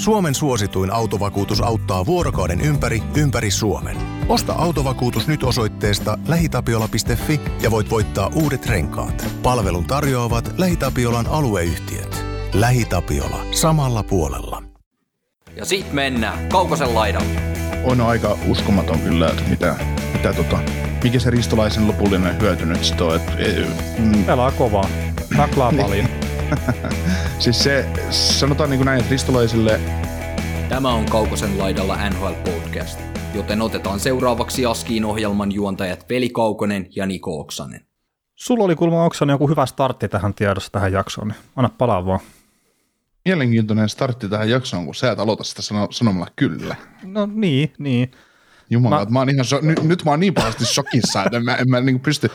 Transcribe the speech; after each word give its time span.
Suomen 0.00 0.34
suosituin 0.34 0.92
autovakuutus 0.92 1.60
auttaa 1.60 2.06
vuorokauden 2.06 2.60
ympäri, 2.60 3.02
ympäri 3.16 3.50
Suomen. 3.50 3.96
Osta 4.28 4.52
autovakuutus 4.52 5.28
nyt 5.28 5.42
osoitteesta 5.42 6.18
lähitapiola.fi 6.28 7.40
ja 7.62 7.70
voit 7.70 7.90
voittaa 7.90 8.30
uudet 8.34 8.66
renkaat. 8.66 9.26
Palvelun 9.42 9.84
tarjoavat 9.84 10.54
LähiTapiolan 10.58 11.26
alueyhtiöt. 11.26 12.24
LähiTapiola. 12.52 13.44
Samalla 13.50 14.02
puolella. 14.02 14.62
Ja 15.56 15.64
sit 15.64 15.92
mennään 15.92 16.48
Kaukosen 16.48 16.94
laidalle. 16.94 17.40
On 17.84 18.00
aika 18.00 18.38
uskomaton 18.46 19.00
kyllä, 19.00 19.28
että 19.28 19.42
mitä, 19.50 19.76
mitä 20.12 20.32
tota, 20.32 20.58
mikä 21.02 21.18
se 21.18 21.30
ristolaisen 21.30 21.88
lopullinen 21.88 22.40
hyöty 22.40 22.66
nyt 22.66 22.84
sit 22.84 23.00
on. 23.00 23.16
Et, 23.16 23.22
e, 23.38 23.66
mm. 23.98 24.24
Pelaa 24.24 24.50
kovaa, 24.50 24.88
taklaa 25.36 25.72
paljon. 25.82 26.19
siis 27.38 27.62
se, 27.64 27.86
sanotaan 28.10 28.70
niin 28.70 28.78
kuin 28.78 28.86
näin, 28.86 28.98
että 29.00 29.10
ristolaisille 29.10 29.80
Tämä 30.68 30.88
on 30.94 31.06
Kaukosen 31.06 31.58
laidalla 31.58 32.08
NHL 32.10 32.32
Podcast, 32.44 33.00
joten 33.34 33.62
otetaan 33.62 34.00
seuraavaksi 34.00 34.66
Askiin 34.66 35.04
ohjelman 35.04 35.52
juontajat 35.52 36.06
Veli 36.08 36.28
Kaukonen 36.28 36.86
ja 36.96 37.06
Niko 37.06 37.40
Oksanen. 37.40 37.80
Sulla 38.36 38.64
oli 38.64 38.74
kulma 38.76 39.04
Oksanen 39.04 39.34
joku 39.34 39.48
hyvä 39.48 39.66
startti 39.66 40.08
tähän 40.08 40.34
tiedossa 40.34 40.72
tähän 40.72 40.92
jaksoon, 40.92 41.28
niin 41.28 41.38
anna 41.56 41.70
palaa 41.78 42.06
vaan. 42.06 42.20
mielenkiintoinen 43.24 43.88
startti 43.88 44.28
tähän 44.28 44.50
jaksoon, 44.50 44.84
kun 44.84 44.94
sä 44.94 45.12
et 45.12 45.18
aloita 45.18 45.44
sitä 45.44 45.62
sano, 45.62 45.88
sanomalla 45.90 46.30
kyllä. 46.36 46.76
No 47.04 47.28
niin, 47.32 47.72
niin. 47.78 48.10
Jumala, 48.70 48.98
Mä- 48.98 49.04
mä, 49.04 49.10
mä 49.10 49.18
oon 49.18 49.30
ihan 49.30 49.44
so, 49.44 49.58
nyt, 49.62 49.82
nyt 49.82 50.04
mä 50.04 50.10
oon 50.10 50.20
niin 50.20 50.34
pahasti 50.34 50.64
shokissa, 50.64 51.24
että 51.24 51.36
en 51.36 51.44
mä, 51.44 51.54
en 51.54 51.70
mä 51.70 51.80
niin 51.80 52.00
pysty, 52.00 52.28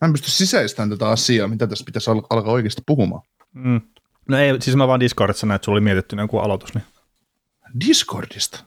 mä 0.00 0.06
en 0.06 0.12
pysty 0.12 0.30
sisäistämään 0.30 0.90
tätä 0.90 1.08
asiaa, 1.08 1.48
mitä 1.48 1.66
tässä 1.66 1.84
pitäisi 1.84 2.10
al- 2.10 2.22
alkaa 2.30 2.52
oikeasti 2.52 2.82
puhumaan. 2.86 3.22
Mm. 3.54 3.80
No 4.28 4.38
ei, 4.38 4.60
siis 4.60 4.76
mä 4.76 4.88
vaan 4.88 5.00
Discordissa 5.00 5.46
näin, 5.46 5.56
että 5.56 5.64
sulla 5.64 5.76
oli 5.76 5.84
mietitty 5.84 6.16
joku 6.16 6.38
aloitus. 6.38 6.74
Niin. 6.74 6.84
Discordista? 7.86 8.64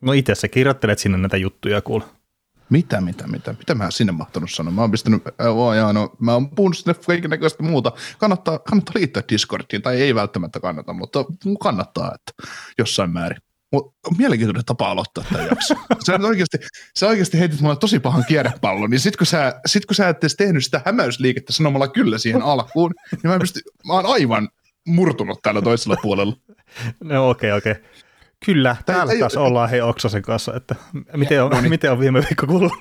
No 0.00 0.12
itse 0.12 0.34
sä 0.34 0.48
kirjoittelet 0.48 0.98
sinne 0.98 1.18
näitä 1.18 1.36
juttuja 1.36 1.80
kuule. 1.80 2.04
Mitä, 2.70 3.00
mitä, 3.00 3.26
mitä? 3.26 3.52
Mitä 3.58 3.74
mä 3.74 3.90
sinne 3.90 4.12
mahtanut 4.12 4.50
sanoa? 4.50 4.72
Mä 4.72 4.80
oon 4.80 4.90
pistänyt, 4.90 5.22
oo, 5.48 5.74
jaa, 5.74 5.92
no, 5.92 6.16
mä 6.18 6.32
oon 6.32 6.50
puhunut 6.50 6.78
sinne 6.78 6.94
kaiken 7.06 7.30
näköistä 7.30 7.62
muuta. 7.62 7.92
Kannattaa, 8.18 8.58
kannattaa 8.58 8.92
liittyä 8.96 9.22
Discordiin, 9.32 9.82
tai 9.82 10.00
ei 10.02 10.14
välttämättä 10.14 10.60
kannata, 10.60 10.92
mutta 10.92 11.24
kannattaa, 11.60 12.14
että 12.14 12.52
jossain 12.78 13.10
määrin. 13.10 13.42
Mut 13.72 13.94
mielenkiintoinen 14.18 14.64
tapa 14.64 14.90
aloittaa 14.90 15.24
tämä 15.32 15.44
jakso. 15.44 15.74
Sä 16.06 16.18
oikeasti, 16.22 16.58
sä 16.98 17.06
oikeasti 17.06 17.38
heitit 17.38 17.60
mulle 17.60 17.76
tosi 17.76 18.00
pahan 18.00 18.24
kierrepallon, 18.28 18.90
niin 18.90 19.00
sit 19.00 19.16
kun 19.16 19.26
sä, 19.26 19.60
sit 19.66 19.86
kun 19.86 19.94
sä 19.94 20.08
et 20.08 20.18
edes 20.18 20.36
tehnyt 20.36 20.64
sitä 20.64 20.82
hämäysliikettä 20.84 21.52
sanomalla 21.52 21.88
kyllä 21.88 22.18
siihen 22.18 22.42
alkuun, 22.42 22.94
niin 23.10 23.20
mä, 23.24 23.34
en 23.34 23.40
pysty, 23.40 23.60
mä 23.86 23.92
oon 23.92 24.06
aivan 24.06 24.48
murtunut 24.86 25.42
täällä 25.42 25.62
toisella 25.62 25.96
puolella. 26.02 26.36
No 27.04 27.30
okei, 27.30 27.50
okay, 27.50 27.58
okei. 27.58 27.72
Okay. 27.72 27.84
Kyllä, 28.44 28.76
täällä 28.86 29.12
ei- 29.12 29.18
taas 29.18 29.36
ollaan 29.36 29.70
hei 29.70 29.80
Oksasen 29.80 30.22
kanssa, 30.22 30.54
että 30.56 30.74
miten 31.16 31.44
on, 31.44 31.50
niin. 31.50 31.70
miten 31.70 31.92
on 31.92 32.00
viime 32.00 32.20
viikko 32.20 32.46
kulunut. 32.46 32.80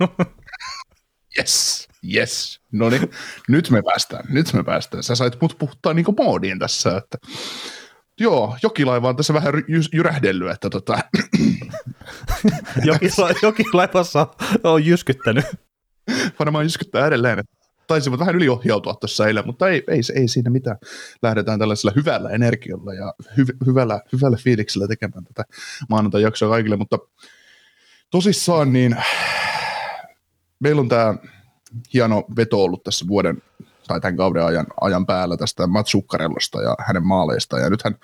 Yes, 1.40 1.88
yes. 2.16 2.62
No 2.72 2.90
niin, 2.90 3.12
nyt 3.48 3.70
me 3.70 3.82
päästään, 3.82 4.26
nyt 4.30 4.54
me 4.54 4.64
päästään. 4.64 5.04
Sä 5.04 5.16
sait 5.16 5.42
mut 5.42 5.56
puhuttaa 5.60 5.94
niinku 5.94 6.16
moodiin 6.18 6.60
tässä, 6.60 6.98
että 6.98 7.18
joo, 8.20 8.58
jokilaiva 8.64 9.10
on 9.10 9.16
tässä 9.16 9.34
vähän 9.34 9.54
ry- 9.54 9.66
jy- 9.70 9.90
jyrähdellyt, 9.94 10.52
että 10.52 10.70
tota, 10.70 10.98
Jokin, 12.86 13.12
jokin 13.42 13.66
laivassa 13.74 14.28
on 14.64 14.86
jyskyttänyt. 14.86 15.46
varmaan 16.40 16.66
jyskyttää 16.66 17.08
edelleen, 17.08 17.44
taisivat 17.88 18.20
vähän 18.20 18.36
yliohjautua 18.36 18.94
tuossa 18.94 19.28
eilen, 19.28 19.46
mutta 19.46 19.70
ei, 19.70 19.84
ei, 19.88 20.02
ei 20.16 20.28
siinä 20.28 20.50
mitään. 20.50 20.78
Lähdetään 21.22 21.60
tällaisella 21.60 21.94
hyvällä 21.96 22.30
energialla 22.30 22.94
ja 22.94 23.14
hy- 23.22 23.58
hyvällä, 23.68 24.02
hyvällä 24.14 24.38
fiiliksellä 24.38 24.88
tekemään 24.88 25.24
tätä 25.24 25.44
maanantai-jaksoa 25.90 26.50
kaikille, 26.50 26.76
mutta 26.76 26.98
tosissaan 28.12 28.74
niin 28.74 28.96
meillä 30.60 30.80
on 30.82 30.90
tämä 30.90 31.16
hieno 31.94 32.24
veto 32.36 32.64
ollut 32.64 32.84
tässä 32.84 33.08
vuoden 33.08 33.42
tai 33.88 34.02
tämän 34.02 34.18
kauden 34.18 34.46
ajan, 34.46 34.68
ajan 34.82 35.06
päällä 35.06 35.38
tästä 35.38 35.68
Mats 35.68 35.92
Zuccarellosta 35.92 36.62
ja 36.62 36.76
hänen 36.88 37.06
maaleista, 37.06 37.60
ja 37.60 37.70
nythän 37.70 37.96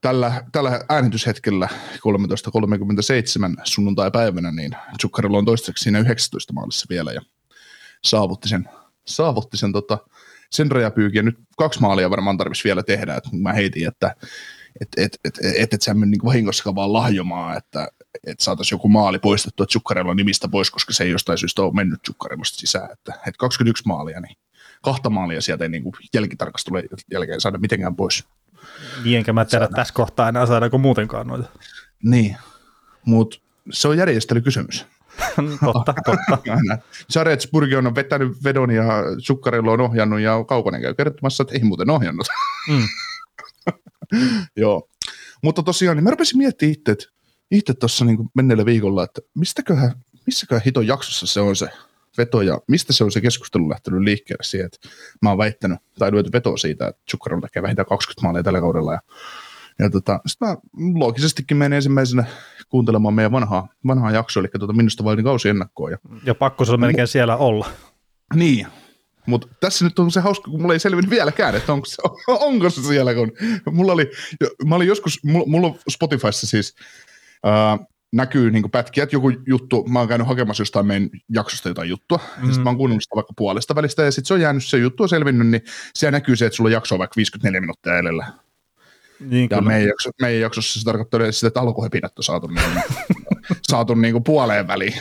tällä, 0.00 0.44
tällä 0.52 0.80
äänityshetkellä 0.88 1.68
13.37 1.94 3.60
sunnuntai-päivänä, 3.64 4.52
niin 4.52 4.76
Zuccarello 5.02 5.38
on 5.38 5.44
toistaiseksi 5.44 5.82
siinä 5.82 5.98
19 5.98 6.52
maalissa 6.52 6.86
vielä, 6.90 7.12
ja 7.12 7.20
saavutti 8.04 8.48
sen, 8.48 8.68
saavutti 9.06 9.56
sen, 9.56 9.72
tota, 9.72 9.98
sen 10.50 10.70
rajapyykin, 10.70 11.18
ja 11.18 11.22
nyt 11.22 11.38
kaksi 11.56 11.80
maalia 11.80 12.10
varmaan 12.10 12.38
tarvitsisi 12.38 12.64
vielä 12.64 12.82
tehdä, 12.82 13.14
että 13.14 13.30
mä 13.32 13.52
heitin, 13.52 13.88
että 13.88 14.14
et, 14.80 14.88
et, 14.96 15.18
et, 15.24 15.38
et, 15.56 15.74
et 15.74 15.82
sä 15.82 15.94
mene 15.94 16.10
niin 16.10 16.24
vahingossakaan 16.24 16.74
vaan 16.74 16.92
lahjomaan, 16.92 17.56
että 17.56 17.88
et 18.26 18.40
saataisiin 18.40 18.76
joku 18.76 18.88
maali 18.88 19.18
poistettua 19.18 19.66
Zuccarellon 19.66 20.16
nimistä 20.16 20.48
pois, 20.48 20.70
koska 20.70 20.92
se 20.92 21.04
ei 21.04 21.10
jostain 21.10 21.38
syystä 21.38 21.62
ole 21.62 21.74
mennyt 21.74 22.00
Zuccarellosta 22.06 22.58
sisään, 22.58 22.92
että 22.92 23.12
et 23.26 23.36
21 23.36 23.82
maalia, 23.86 24.20
niin 24.20 24.36
kahta 24.86 25.10
maalia 25.10 25.40
sieltä 25.40 25.64
ei 25.64 25.68
niin 25.68 25.82
jälkitarkastelun 26.14 26.82
jälkeen 27.12 27.40
saada 27.40 27.58
mitenkään 27.58 27.96
pois. 27.96 28.24
Niin, 29.04 29.16
enkä 29.16 29.32
mä 29.32 29.44
tiedä 29.44 29.68
tässä 29.68 29.94
kohtaa 29.94 30.28
enää 30.28 30.46
saadaanko 30.46 30.78
muutenkaan 30.78 31.26
noita. 31.26 31.48
Niin, 32.02 32.36
mutta 33.04 33.38
se 33.70 33.88
on 33.88 33.98
järjestelykysymys. 33.98 34.86
totta, 35.72 35.94
totta. 36.04 36.58
Saretsburg 37.10 37.72
on 37.72 37.94
vetänyt 37.94 38.44
vedon 38.44 38.70
ja 38.70 38.84
Zuccarello 39.26 39.72
on 39.72 39.80
ohjannut 39.80 40.20
ja 40.20 40.44
Kaukonen 40.44 40.80
käy 40.80 40.94
kertomassa, 40.94 41.42
että 41.42 41.54
ei 41.54 41.64
muuten 41.64 41.90
ohjannut. 41.90 42.26
Mm. 42.68 42.88
Joo. 44.56 44.88
Mutta 45.42 45.62
tosiaan, 45.62 45.96
niin 45.96 46.04
mä 46.04 46.10
rupesin 46.10 46.38
miettimään 46.38 46.72
itse, 46.72 46.92
että 46.92 47.04
itse 47.50 47.74
tuossa 47.74 48.04
niin 48.04 48.30
menneellä 48.34 48.64
viikolla, 48.64 49.04
että 49.04 49.20
mistäköhän, 49.34 49.92
missäköhän 50.26 50.62
hiton 50.64 50.86
jaksossa 50.86 51.26
se 51.26 51.40
on 51.40 51.56
se 51.56 51.68
veto 52.18 52.42
ja 52.42 52.60
mistä 52.68 52.92
se 52.92 53.04
on 53.04 53.12
se 53.12 53.20
keskustelu 53.20 53.68
lähtenyt 53.68 54.00
liikkeelle 54.00 54.44
siihen, 54.44 54.66
että 54.66 54.88
mä 55.22 55.28
oon 55.28 55.38
väittänyt 55.38 55.78
tai 55.98 56.12
lyöty 56.12 56.32
veto 56.32 56.56
siitä, 56.56 56.88
että 56.88 57.02
Zuccarello 57.10 57.40
tekee 57.40 57.62
vähintään 57.62 57.86
20 57.86 58.22
maalia 58.26 58.42
tällä 58.42 58.60
kaudella 58.60 58.92
ja 58.92 59.00
ja 59.78 59.90
tota, 59.90 60.20
sitten 60.26 60.48
mä 60.48 60.56
loogisestikin 60.98 61.56
menen 61.56 61.76
ensimmäisenä 61.76 62.24
kuuntelemaan 62.68 63.14
meidän 63.14 63.32
vanhaa, 63.32 63.68
vanhaa 63.86 64.10
jaksoa, 64.10 64.40
eli 64.40 64.48
tuota 64.58 64.72
minusta 64.72 65.04
vain 65.04 65.24
kausi 65.24 65.48
ennakkoa. 65.48 65.90
Ja 65.90 65.98
Ja 66.24 66.34
pakko 66.34 66.64
se 66.64 66.72
on 66.72 66.80
melkein 66.80 67.08
siellä 67.08 67.36
olla. 67.36 67.66
niin, 68.34 68.66
mutta 69.26 69.48
tässä 69.60 69.84
nyt 69.84 69.98
on 69.98 70.10
se 70.10 70.20
hauska, 70.20 70.50
kun 70.50 70.60
mulla 70.60 70.74
ei 70.74 70.80
selvinnyt 70.80 71.10
vieläkään, 71.10 71.54
että 71.54 71.72
onko 71.72 71.86
se, 71.86 71.96
onko 72.28 72.70
se 72.70 72.82
siellä, 72.82 73.14
kun 73.14 73.32
mulla 73.70 73.92
oli, 73.92 74.10
mä 74.66 74.74
olin 74.74 74.88
joskus, 74.88 75.24
mulla, 75.24 75.46
mulla 75.46 75.66
on 75.66 75.78
Spotifyssa 75.90 76.46
siis 76.46 76.74
ää, 77.44 77.78
näkyy 78.12 78.50
niin 78.50 78.70
pätkiä, 78.70 79.02
että 79.02 79.16
joku 79.16 79.32
juttu, 79.46 79.84
mä 79.88 79.98
oon 79.98 80.08
käynyt 80.08 80.26
hakemassa 80.26 80.60
jostain 80.60 80.86
meidän 80.86 81.10
jaksosta 81.28 81.68
jotain 81.68 81.88
juttua, 81.88 82.18
mm. 82.18 82.42
ja 82.42 82.46
sitten 82.46 82.64
mä 82.64 82.70
oon 82.70 82.76
kuunnellut 82.76 83.02
sitä 83.02 83.14
vaikka 83.14 83.32
puolesta 83.36 83.74
välistä, 83.74 84.02
ja 84.02 84.10
sitten 84.10 84.26
se 84.26 84.34
on 84.34 84.40
jäänyt, 84.40 84.64
se 84.64 84.78
juttu 84.78 85.02
on 85.02 85.08
selvinnyt, 85.08 85.46
niin 85.48 85.62
siellä 85.94 86.16
näkyy 86.16 86.36
se, 86.36 86.46
että 86.46 86.56
sulla 86.56 86.70
jakso 86.70 86.94
on 86.94 86.98
vaikka 86.98 87.16
54 87.16 87.60
minuuttia 87.60 87.98
edellä. 87.98 88.26
Niin 89.20 89.48
Ja 89.50 89.58
kyllä. 89.58 89.70
meidän, 89.70 89.88
jakso, 89.88 90.10
meidän 90.20 90.40
jaksossa 90.40 90.78
se 90.78 90.84
tarkoittaa 90.84 91.18
yleensä 91.18 91.38
sitä, 91.38 91.48
että 91.48 91.60
alkuhepinät 91.60 92.18
on 92.18 92.24
saatu, 92.24 92.46
niin, 92.46 92.82
saatu 93.62 93.94
niin 93.94 94.12
kuin 94.12 94.24
puoleen 94.24 94.68
väliin. 94.68 94.94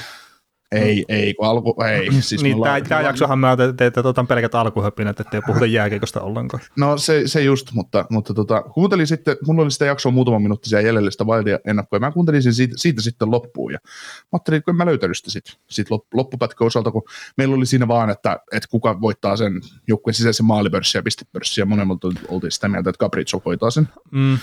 Ei, 0.75 1.05
ei, 1.09 1.33
kun 1.33 1.45
alku, 1.47 1.75
ei. 1.83 2.11
Siis 2.21 2.43
niin, 2.43 2.63
tämä, 2.63 2.81
tämä 2.81 3.01
jaksohan 3.01 3.39
mä 3.39 3.57
te- 3.57 3.73
teette 3.73 3.99
otan 3.99 4.27
pelkät 4.27 4.55
alkuhöpinät, 4.55 5.19
ettei 5.19 5.41
puhuta 5.45 5.65
jääkiekosta 5.65 6.21
ollenkaan. 6.21 6.63
No 6.77 6.97
se, 6.97 7.21
se 7.25 7.41
just, 7.41 7.71
mutta, 7.73 8.05
mutta 8.09 8.33
tota, 8.33 8.61
kuuntelin 8.61 9.07
sitten, 9.07 9.37
mulla 9.47 9.61
oli 9.61 9.71
sitä 9.71 9.85
jaksoa 9.85 10.11
muutama 10.11 10.39
minuutti 10.39 10.69
siellä 10.69 10.87
jäljellä 10.87 11.11
sitä 11.11 11.23
Wildia 11.23 11.59
ennakkoa, 11.67 11.97
ja 11.97 11.99
mä 11.99 12.11
kuuntelin 12.11 12.43
sen 12.43 12.53
siitä, 12.53 12.73
siitä 12.77 13.01
sitten 13.01 13.31
loppuun, 13.31 13.71
ja 13.73 13.79
mä 13.83 13.89
ajattelin, 14.33 14.57
että 14.57 14.71
en 14.71 14.75
mä 14.75 14.85
löytänyt 14.85 15.17
sitä 15.17 15.31
sit, 15.31 15.45
sit 15.69 15.91
lop, 15.91 16.03
loppupätkän 16.13 16.65
osalta, 16.65 16.91
kun 16.91 17.03
meillä 17.37 17.55
oli 17.55 17.65
siinä 17.65 17.87
vaan, 17.87 18.09
että, 18.09 18.39
että 18.51 18.67
kuka 18.71 19.01
voittaa 19.01 19.37
sen 19.37 19.61
joukkueen 19.87 20.13
sisäisen 20.15 20.45
maalipörssin 20.45 20.99
ja 20.99 21.03
pistepörssin, 21.03 21.61
ja 21.61 21.65
monemmat 21.65 21.99
oltiin 22.27 22.51
sitä 22.51 22.67
mieltä, 22.67 22.89
että 22.89 23.05
Capriccio 23.05 23.41
hoitaa 23.45 23.69
sen, 23.71 23.87
Mm. 24.11 24.37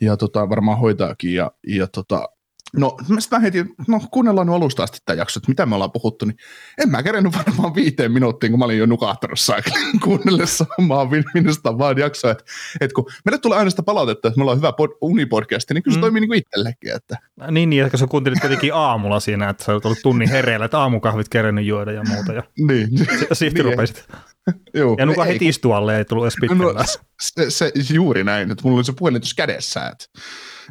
ja 0.00 0.16
tota, 0.16 0.48
varmaan 0.48 0.78
hoitaakin, 0.78 1.34
ja, 1.34 1.50
ja 1.66 1.86
tota, 1.86 2.28
No, 2.76 2.96
mä 3.30 3.38
heitin, 3.38 3.74
no 3.88 4.00
kuunnellaan 4.10 4.46
nyt 4.46 4.56
alusta 4.56 4.82
asti 4.82 4.98
tämä 5.04 5.16
jakso, 5.16 5.38
että 5.38 5.48
mitä 5.50 5.66
me 5.66 5.74
ollaan 5.74 5.92
puhuttu, 5.92 6.24
niin 6.24 6.36
en 6.78 6.88
mä 6.90 7.02
kerennyt 7.02 7.36
varmaan 7.36 7.74
viiteen 7.74 8.12
minuuttiin, 8.12 8.52
kun 8.52 8.58
mä 8.58 8.64
olin 8.64 8.78
jo 8.78 8.86
nukahtanut 8.86 9.38
kuunnellessa 10.04 10.66
omaa 10.78 11.04
min- 11.04 11.24
minusta 11.34 11.78
vaan 11.78 11.98
jaksoa, 11.98 12.30
että, 12.30 12.44
että 12.80 12.94
kun 12.94 13.06
meille 13.24 13.38
tulee 13.38 13.58
aina 13.58 13.70
sitä 13.70 13.82
palautetta, 13.82 14.28
että 14.28 14.38
me 14.38 14.42
ollaan 14.42 14.58
hyvä 14.58 14.72
pod, 14.72 14.90
unipodcasti, 15.00 15.74
niin 15.74 15.82
kyllä 15.82 15.94
se 15.94 15.98
Mm. 15.98 16.02
toimii 16.02 16.20
niin 16.20 16.28
kuin 16.28 16.38
itsellekin, 16.38 16.94
että 16.96 17.16
Niin, 17.50 17.70
niin, 17.70 17.84
että 17.84 17.98
sä 17.98 18.06
kuuntelit 18.06 18.40
kuitenkin 18.40 18.74
aamulla 18.74 19.20
siinä, 19.20 19.48
että 19.48 19.64
sä 19.64 19.72
olet 19.72 19.84
ollut 19.84 19.98
tunnin 20.02 20.28
hereillä, 20.30 20.64
että 20.64 20.78
aamukahvit 20.78 21.28
kerennyt 21.28 21.64
juoda 21.66 21.92
ja 21.92 22.02
muuta. 22.08 22.32
Ja 22.32 22.42
niin, 22.68 22.88
sitten 23.32 23.64
Niin, 23.64 23.64
rupesit. 23.64 24.04
joo, 24.74 24.96
Ja 24.98 25.06
nuka 25.06 25.24
heti 25.24 25.48
istualle, 25.48 25.98
ei 25.98 26.04
tullut 26.04 26.24
edes 26.24 26.36
No, 26.58 26.74
se, 27.20 27.50
se, 27.50 27.72
juuri 27.92 28.24
näin, 28.24 28.50
että 28.50 28.62
mulla 28.64 28.76
oli 28.76 28.84
se 28.84 28.92
puhelin 28.98 29.20
tuossa 29.20 29.34
kädessä, 29.36 29.86
että, 29.86 30.04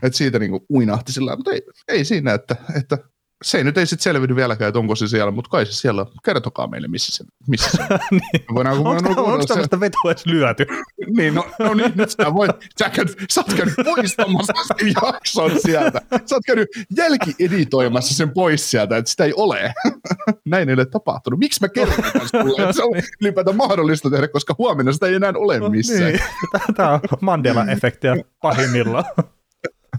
että 0.03 0.17
siitä 0.17 0.39
niin 0.39 0.51
kuin 0.51 0.63
uinahti 0.69 1.11
sillä 1.11 1.35
mutta 1.35 1.51
ei, 1.51 1.61
ei 1.87 2.05
siinä, 2.05 2.33
että, 2.33 2.55
että 2.75 2.97
se 3.43 3.63
nyt 3.63 3.77
ei 3.77 3.85
sitten 3.85 4.03
selviydy 4.03 4.35
vieläkään, 4.35 4.69
että 4.69 4.79
onko 4.79 4.95
se 4.95 5.07
siellä, 5.07 5.31
mutta 5.31 5.49
kai 5.49 5.65
se 5.65 5.73
siellä 5.73 6.01
on. 6.01 6.07
Kertokaa 6.25 6.67
meille, 6.67 6.87
missä 6.87 7.11
se, 7.11 7.23
missä 7.47 7.69
se 7.71 7.81
on. 7.83 7.99
niin. 8.11 8.45
Voidaan, 8.53 8.77
Onko, 8.77 8.89
voidaan 8.91 9.19
onko 9.19 9.41
se- 9.41 9.47
tämmöistä 9.47 9.79
vetoa 9.79 10.11
edes 10.11 10.25
lyöty? 10.25 10.65
Niin, 11.17 11.35
no, 11.35 11.45
no 11.59 11.73
niin, 11.73 11.91
nyt 11.95 12.09
sä 12.09 12.33
voit, 12.33 12.51
sä, 12.79 12.89
käynyt, 12.89 13.25
sä 13.29 13.41
oot 13.41 13.57
käynyt 13.57 13.75
poistamassa 13.85 14.53
sen 14.77 14.93
jakson 15.03 15.51
sieltä. 15.61 16.01
Sä 16.25 16.35
oot 16.35 16.43
käynyt 16.45 16.67
jälkieditoimassa 16.97 18.13
sen 18.15 18.29
pois 18.29 18.71
sieltä, 18.71 18.97
että 18.97 19.11
sitä 19.11 19.25
ei 19.25 19.33
ole. 19.35 19.73
Näin 20.45 20.69
ei 20.69 20.73
ole 20.73 20.85
tapahtunut. 20.85 21.39
Miksi 21.39 21.61
mä 21.61 21.69
kerron 21.69 21.97
sulle, 22.31 22.61
että 22.63 22.73
se 22.73 22.83
on 22.83 23.01
ylipäätään 23.21 23.57
mahdollista 23.57 24.09
tehdä, 24.09 24.27
koska 24.27 24.55
huomenna 24.57 24.91
sitä 24.91 25.07
ei 25.07 25.13
enää 25.15 25.33
ole 25.37 25.69
missään. 25.69 26.03
Niin. 26.03 26.19
Tämä 26.75 26.91
on 26.93 26.99
Mandela-efektiä 27.21 28.23
pahimmillaan. 28.41 29.05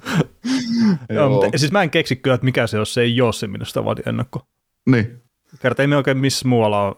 Joo, 1.08 1.18
Joo. 1.18 1.28
mutta, 1.30 1.58
siis 1.58 1.72
mä 1.72 1.82
en 1.82 1.90
keksi 1.90 2.16
kyllä, 2.16 2.34
että 2.34 2.44
mikä 2.44 2.66
se 2.66 2.78
on, 2.78 2.86
se 2.86 3.00
ei 3.00 3.20
ole 3.20 3.32
se 3.32 3.46
minusta 3.46 3.80
ennakko. 4.06 4.42
Niin. 4.90 5.22
Kerta 5.60 5.82
ei 5.82 5.86
me 5.88 5.96
oikein 5.96 6.18
missä 6.18 6.48
muualla 6.48 6.82
ole. 6.86 6.96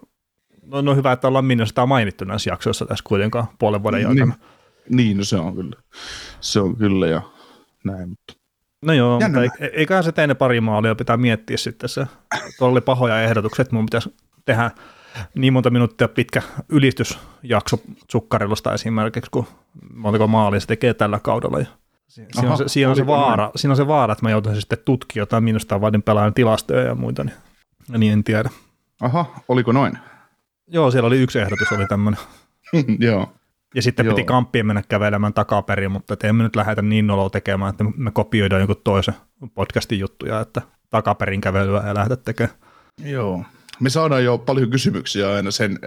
No, 0.62 0.81
no 0.81 0.94
hyvä, 0.94 1.12
että 1.12 1.28
ollaan 1.28 1.44
minusta 1.44 1.87
mainittu 1.87 2.25
näissä 2.25 2.50
jaksoissa 2.50 2.87
tässä 2.87 3.04
kuitenkaan 3.08 3.46
puolen 3.58 3.82
vuoden 3.82 4.08
aikana. 4.08 4.34
Niin. 4.34 4.96
niin, 4.96 5.16
no 5.16 5.25
se 5.25 5.37
on 5.37 5.54
kyllä. 5.54 5.76
Se 6.40 6.60
on 6.60 6.76
kyllä 6.76 7.06
ja 7.06 7.22
näin, 7.84 8.08
mutta 8.08 8.34
No 8.82 8.93
joo, 8.93 9.20
Jännä 9.20 9.40
mutta 9.40 9.64
ei- 9.64 9.70
eiköhän 9.72 10.04
se 10.04 10.12
teine 10.12 10.34
pari 10.34 10.60
maalia 10.60 10.94
pitää 10.94 11.16
miettiä 11.16 11.56
sitten 11.56 11.88
se. 11.88 12.06
Tuolla 12.58 12.72
oli 12.72 12.81
pahoja 12.81 13.22
ehdotuksia, 13.22 13.62
että 13.62 13.75
mun 13.76 13.87
pitäisi 13.87 14.14
tehdä 14.44 14.70
niin 15.34 15.52
monta 15.52 15.70
minuuttia 15.70 16.08
pitkä 16.08 16.43
ylistysjakso 16.69 17.76
Zukkarilosta 18.12 18.75
esimerkiksi, 18.75 19.31
kun 19.31 19.46
montako 19.94 20.26
maalia 20.26 20.60
se 20.60 20.66
tekee 20.66 20.94
tällä 20.94 21.19
kaudella. 21.19 21.58
Siinä 22.12 22.50
on, 22.50 22.59
se, 22.59 22.64
siinä, 22.67 22.91
on 22.91 22.97
se 22.97 23.03
näin? 23.03 23.06
vaara, 23.06 23.50
siinä 23.56 23.73
on 23.73 23.76
se 23.76 23.87
vaara, 23.87 24.12
että 24.12 24.25
mä 24.26 24.31
joutuisin 24.31 24.61
sitten 24.61 24.79
tutkimaan 24.85 25.23
jotain 25.23 25.44
minusta 25.44 25.81
vaadin 25.81 26.03
pelaajan 26.03 26.35
tilastoja 26.35 26.82
ja 26.82 26.94
muita, 26.94 27.25
niin, 27.25 27.37
niin 27.99 28.12
en 28.12 28.25
tiedä. 28.25 28.50
aha, 29.00 29.26
oliko 29.49 29.73
noin? 29.73 29.99
Joo, 30.67 30.91
siellä 30.91 31.06
oli 31.06 31.23
yksi 31.23 31.38
ehdotus, 31.38 31.73
oli 31.73 31.87
tämmöinen. 31.87 32.20
Joo. 32.99 33.32
Ja 33.75 33.82
sitten 33.82 34.06
Joo. 34.06 34.14
piti 34.14 34.26
kamppien 34.26 34.67
mennä 34.67 34.82
kävelemään 34.88 35.32
takaperin, 35.32 35.93
mutta 35.93 36.14
et 36.14 36.25
emme 36.25 36.43
nyt 36.43 36.56
lähdetä 36.56 36.82
niin 36.82 37.06
noloa 37.06 37.31
tekemään, 37.31 37.70
että 37.70 37.85
me 37.97 38.11
kopioidaan 38.11 38.61
jonkun 38.61 38.81
toisen 38.85 39.14
podcastin 39.55 39.99
juttuja, 39.99 40.41
että 40.41 40.62
takaperin 40.91 41.41
kävelyä 41.41 41.81
ei 41.81 41.94
lähdetä 41.94 42.23
tekemään. 42.25 42.56
Joo. 43.05 43.44
Me 43.82 43.90
saadaan 43.90 44.25
jo 44.25 44.38
paljon 44.38 44.70
kysymyksiä 44.70 45.32
aina 45.32 45.50
sen 45.50 45.79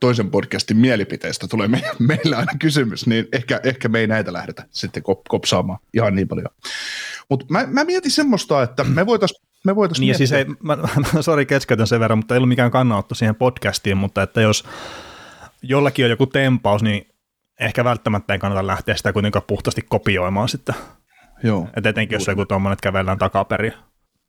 toisen 0.00 0.30
podcastin 0.30 0.76
mielipiteistä. 0.76 1.48
Tulee 1.48 1.68
me, 1.68 1.82
meillä 1.98 2.36
aina 2.36 2.52
kysymys, 2.58 3.06
niin 3.06 3.28
ehkä, 3.32 3.60
ehkä 3.64 3.88
me 3.88 4.00
ei 4.00 4.06
näitä 4.06 4.32
lähdetä 4.32 4.64
sitten 4.70 5.02
kop, 5.02 5.20
kopsaamaan 5.28 5.78
ihan 5.94 6.14
niin 6.14 6.28
paljon. 6.28 6.48
Mutta 7.28 7.46
mä, 7.48 7.66
mä 7.66 7.84
mietin 7.84 8.10
semmoista, 8.10 8.62
että 8.62 8.84
me 8.84 9.06
voitaisiin 9.06 9.44
me 9.64 9.76
voitais 9.76 10.00
Niin 10.00 10.14
siis 10.14 10.30
miettiä- 10.30 10.52
ei, 10.52 10.56
mä, 10.62 10.76
mä 11.14 11.22
sori 11.22 11.46
keskeytän 11.46 11.86
sen 11.86 12.00
verran, 12.00 12.18
mutta 12.18 12.34
ei 12.34 12.36
ollut 12.36 12.48
mikään 12.48 12.70
kannanotto 12.70 13.14
siihen 13.14 13.34
podcastiin, 13.34 13.96
mutta 13.96 14.22
että 14.22 14.40
jos 14.40 14.64
jollakin 15.62 16.04
on 16.04 16.10
joku 16.10 16.26
tempaus, 16.26 16.82
niin 16.82 17.06
ehkä 17.60 17.84
välttämättä 17.84 18.32
ei 18.32 18.38
kannata 18.38 18.66
lähteä 18.66 18.96
sitä 18.96 19.12
kuitenkaan 19.12 19.44
puhtaasti 19.46 19.82
kopioimaan 19.82 20.48
sitten. 20.48 20.74
Joo. 21.42 21.68
Et 21.76 21.86
etenkin 21.86 22.16
jos 22.16 22.28
on 22.28 22.32
joku 22.32 22.46
tuommoinen, 22.46 22.72
että 22.72 22.82
kävellään 22.82 23.18
takaperin. 23.18 23.72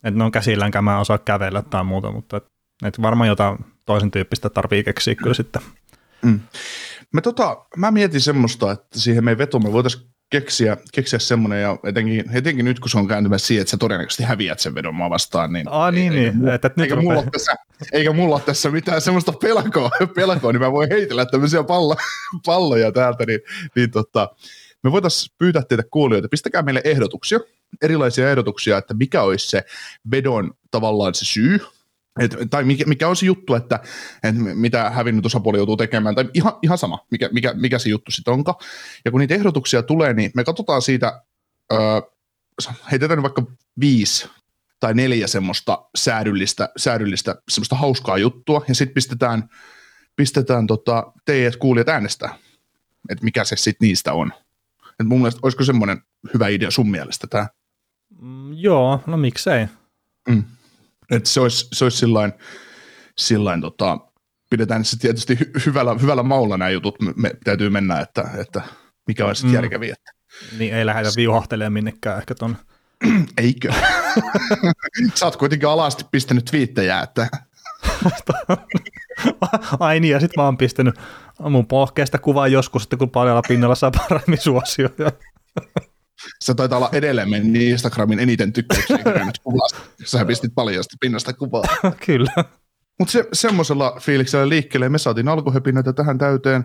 Että 0.04 0.18
ne 0.18 0.24
on 0.24 0.32
käsillänkään, 0.32 0.84
mä 0.84 0.94
en 0.94 1.00
osaa 1.00 1.18
kävellä 1.18 1.62
tai 1.62 1.84
muuta, 1.84 2.12
mutta 2.12 2.38
et, 2.38 2.46
et 2.84 3.02
varmaan 3.02 3.28
jotain 3.28 3.58
toisen 3.86 4.12
tyyppistä 4.12 4.50
tarvii 4.50 4.84
keksiä 4.84 5.16
kyllä 5.16 5.34
sitten. 5.34 5.62
Me 7.14 7.22
tota, 7.22 7.66
mä 7.78 7.92
mietin 7.92 8.22
semmoista, 8.22 8.72
että 8.72 9.00
siihen 9.00 9.24
meidän 9.24 9.38
vetoon 9.38 9.64
me 9.64 9.72
voitaisiin 9.72 10.10
keksiä, 10.30 10.78
keksiä 10.94 11.20
semmoinen, 11.20 11.62
ja 11.62 11.78
etenkin, 11.84 12.24
etenkin 12.34 12.66
nyt 12.66 12.80
kun 12.80 12.90
se 12.90 12.98
on 12.98 13.08
kääntymässä 13.08 13.48
siihen, 13.48 13.62
että 13.62 13.72
sä 13.72 13.78
todennäköisesti 13.78 14.24
häviät 14.24 14.60
sen 14.60 14.76
vedon 14.76 14.96
mua 14.96 15.10
vastaan, 15.10 15.54
niin 15.54 15.66
Aa 15.70 15.92
niin, 15.92 16.14
eikä 16.14 16.22
niin. 16.22 16.38
mulla- 16.38 16.54
Että 16.54 16.68
nyt 16.76 16.84
eikä, 16.92 16.96
mulla 16.96 17.24
tässä, 17.32 17.56
eikä 17.92 18.14
mulla 18.14 18.36
ole 18.36 18.42
tässä 18.46 18.72
mitään 18.72 19.02
semmoista 19.02 19.32
pelkoa, 19.32 19.92
pelkoa 20.16 20.52
niin 20.52 20.62
mä 20.62 20.72
voin 20.72 20.90
heitellä 20.90 21.26
tämmöisiä 21.26 21.64
pallo, 21.64 21.96
palloja 22.46 22.92
täältä, 22.92 23.26
niin, 23.26 23.40
niin 23.76 23.92
tota, 23.92 24.36
me 24.84 24.92
voitaisiin 24.92 25.36
pyytää 25.38 25.62
teitä 25.64 25.84
kuulijoita, 25.92 26.28
pistäkää 26.30 26.62
meille 26.62 26.82
ehdotuksia, 26.84 27.40
erilaisia 27.82 28.30
ehdotuksia, 28.30 28.78
että 28.78 28.94
mikä 28.94 29.22
olisi 29.22 29.50
se 29.50 29.64
vedon 30.12 30.54
tavallaan 30.72 31.14
se 31.14 31.26
syy, 31.26 31.60
et, 32.20 32.36
tai 32.50 32.64
mikä, 32.64 32.86
mikä 32.86 33.08
on 33.08 33.16
se 33.16 33.26
juttu, 33.26 33.54
että, 33.54 33.80
että 34.24 34.42
mitä 34.42 34.90
hävinnyt 34.90 35.26
osapuoli 35.26 35.58
joutuu 35.58 35.78
tekemään, 35.78 36.16
tai 36.16 36.30
ihan, 36.34 36.54
ihan 36.62 36.78
sama, 36.78 37.06
mikä, 37.12 37.30
mikä, 37.34 37.54
mikä 37.54 37.80
se 37.80 37.90
juttu 37.90 38.12
sitten 38.12 38.34
onkaan. 38.34 38.58
Ja 39.06 39.12
kun 39.12 39.20
niitä 39.20 39.34
ehdotuksia 39.34 39.84
tulee, 39.84 40.14
niin 40.14 40.32
me 40.36 40.44
katsotaan 40.44 40.82
siitä, 40.82 41.22
öö, 41.74 41.80
heitetään 42.92 43.24
vaikka 43.24 43.44
viisi 43.80 44.30
tai 44.80 44.94
neljä 44.94 45.28
semmoista 45.28 45.86
säädyllistä, 45.96 46.70
säädyllistä 46.78 47.36
semmoista 47.50 47.76
hauskaa 47.76 48.18
juttua, 48.18 48.66
ja 48.68 48.76
sitten 48.76 48.94
pistetään, 48.94 49.50
pistetään 50.16 50.68
tota, 50.68 51.12
teidät 51.26 51.56
kuulijat 51.56 51.90
äänestää, 51.90 52.36
että 53.10 53.24
mikä 53.24 53.44
se 53.44 53.56
sitten 53.56 53.88
niistä 53.88 54.14
on. 54.14 54.32
Et 55.00 55.08
mun 55.08 55.20
mielestä, 55.20 55.40
olisiko 55.44 55.64
semmoinen 55.64 56.02
hyvä 56.34 56.48
idea 56.48 56.72
sun 56.72 56.92
mielestä 56.92 57.28
tämä? 57.28 57.48
Mm, 58.22 58.54
joo, 58.54 59.04
no 59.06 59.18
miksei. 59.18 59.68
Että 61.12 61.30
se 61.30 61.40
olisi, 61.40 61.68
se 61.74 61.86
olisi 61.86 61.98
sillain, 61.98 62.34
sillain 63.18 63.62
tota, 63.62 63.98
pidetään 64.50 64.86
se 64.86 65.00
tietysti 65.00 65.36
hy- 65.36 65.66
hyvällä, 65.66 65.96
hyvällä 66.02 66.24
maulla 66.24 66.58
nämä 66.58 66.70
jutut, 66.70 67.02
me, 67.02 67.14
me 67.16 67.32
täytyy 67.44 67.70
mennä, 67.70 68.00
että, 68.00 68.30
että 68.38 68.62
mikä 69.08 69.26
olisi 69.26 69.44
Mm. 69.44 69.50
mm. 69.50 69.56
järkeviä. 69.56 69.94
Että, 69.94 70.12
Niin 70.58 70.74
ei 70.74 70.86
lähdetä 70.86 71.12
viuhahtelemaan 71.16 71.74
minnekään 71.74 72.18
ehkä 72.18 72.36
ton. 72.36 72.58
eikö? 73.38 73.74
Sä 75.16 75.26
oot 75.26 75.36
kuitenkin 75.36 75.70
alasti 75.70 76.06
pistänyt 76.12 76.46
twiittejä, 76.46 77.02
että 77.02 77.28
Ai 79.80 80.00
niin, 80.00 80.12
ja 80.12 80.20
sitten 80.20 80.42
mä 80.42 80.46
oon 80.46 80.58
pistänyt 80.58 80.96
mun 81.40 81.68
pohkeesta 81.68 82.18
kuvaa 82.18 82.48
joskus, 82.48 82.84
että 82.84 82.98
kun 82.98 83.10
paljaalla 83.10 83.42
pinnalla 83.48 83.76
saa 83.76 83.92
paremmin 83.92 84.42
suosioja. 84.42 84.92
se 86.40 86.54
taitaa 86.54 86.78
olla 86.78 86.90
edelleen 86.92 87.30
meidän 87.30 87.56
Instagramin 87.56 88.20
eniten 88.20 88.54
tykkäyksiä 88.54 88.98
kerännyt 88.98 89.40
kuvasta. 89.44 89.80
Sä 90.06 90.26
pistit 90.26 90.56
paljasta 90.56 90.98
pinnasta 91.00 91.34
kuvaa. 91.34 91.64
Kyllä. 92.06 92.32
Mutta 93.00 93.12
se, 93.12 93.28
semmoisella 93.34 93.98
fiiliksellä 94.02 94.50
liikkeelle 94.50 94.90
me 94.90 94.98
saatiin 94.98 95.28
alkuhöpinöitä 95.28 95.94
tähän 95.94 96.18
täyteen 96.18 96.64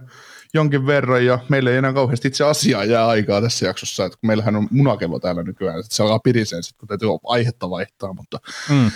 jonkin 0.55 0.87
verran 0.87 1.25
ja 1.27 1.39
meillä 1.49 1.71
ei 1.71 1.77
enää 1.77 1.93
kauheasti 1.93 2.29
itse 2.29 2.45
asiaa 2.45 2.85
jää 2.85 3.07
aikaa 3.09 3.41
tässä 3.41 3.67
jaksossa, 3.67 4.05
että 4.05 4.19
kun 4.21 4.27
meillähän 4.27 4.57
on 4.57 4.69
munakello 4.71 5.19
täällä 5.21 5.43
nykyään, 5.43 5.81
että 5.81 5.95
se 5.95 6.03
alkaa 6.03 6.19
piriseen 6.19 6.63
sitten, 6.63 6.79
kun 6.79 6.89
täytyy 6.89 7.09
aihetta 7.27 7.71
vaihtaa, 7.71 8.13
mutta, 8.13 8.41
Mm. 8.71 8.91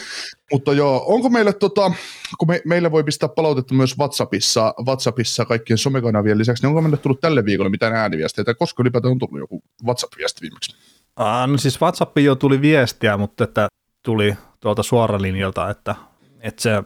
mutta 0.53 0.73
joo, 0.73 1.05
onko 1.07 1.31
meille 1.31 1.53
tota, 1.53 1.93
kun 2.39 2.49
me, 2.49 2.63
meille 2.65 2.91
voi 2.93 3.05
pistää 3.05 3.29
palautetta 3.29 3.75
myös 3.75 3.99
WhatsAppissa, 3.99 4.75
WhatsAppissa 4.87 5.45
kaikkien 5.45 5.79
somekanavien 5.79 6.39
lisäksi, 6.39 6.63
niin 6.63 6.69
onko 6.69 6.81
meille 6.81 6.97
tullut 6.97 7.21
tälle 7.21 7.45
viikolle 7.45 7.71
mitään 7.71 7.95
ääniviestejä, 7.95 8.45
tai 8.45 8.55
koska 8.55 8.83
ylipäätään 8.83 9.13
on 9.13 9.19
tullut 9.19 9.39
joku 9.39 9.63
WhatsApp-viesti 9.85 10.41
viimeksi? 10.43 10.77
Ah, 11.17 11.49
no 11.49 11.59
siis 11.59 11.81
WhatsAppiin 11.81 12.25
jo 12.25 12.35
tuli 12.35 12.61
viestiä, 12.61 13.17
mutta 13.17 13.45
että 13.45 13.69
tuli 14.03 14.35
tuolta 14.61 14.83
suoralinjalta, 14.83 15.71
että, 15.71 15.95
että 16.41 16.63
se 16.63 16.83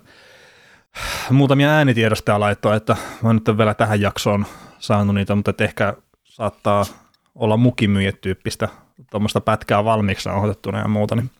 muutamia 1.30 1.70
äänitiedostoja 1.70 2.40
laittoi, 2.40 2.76
että 2.76 2.96
mä 3.22 3.32
nyt 3.32 3.58
vielä 3.58 3.74
tähän 3.74 4.00
jaksoon 4.00 4.46
saanut 4.78 5.14
niitä, 5.14 5.34
mutta 5.34 5.50
että 5.50 5.64
ehkä 5.64 5.94
saattaa 6.24 6.86
olla 7.34 7.56
mukimyyjä-tyyppistä 7.56 8.68
tuommoista 9.10 9.40
pätkää 9.40 9.84
valmiiksi 9.84 10.28
nauhoitettuna 10.28 10.78
ja 10.78 10.88
muuta, 10.88 11.16
niin, 11.16 11.30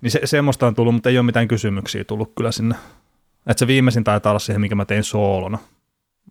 niin 0.00 0.10
se, 0.10 0.20
semmoista 0.24 0.66
on 0.66 0.74
tullut, 0.74 0.94
mutta 0.94 1.08
ei 1.08 1.18
ole 1.18 1.26
mitään 1.26 1.48
kysymyksiä 1.48 2.04
tullut 2.04 2.32
kyllä 2.36 2.52
sinne. 2.52 2.74
Että 3.46 3.58
se 3.58 3.66
viimeisin 3.66 4.04
taitaa 4.04 4.30
olla 4.30 4.38
siihen, 4.38 4.60
mikä 4.60 4.74
mä 4.74 4.84
tein 4.84 5.04
soolona, 5.04 5.58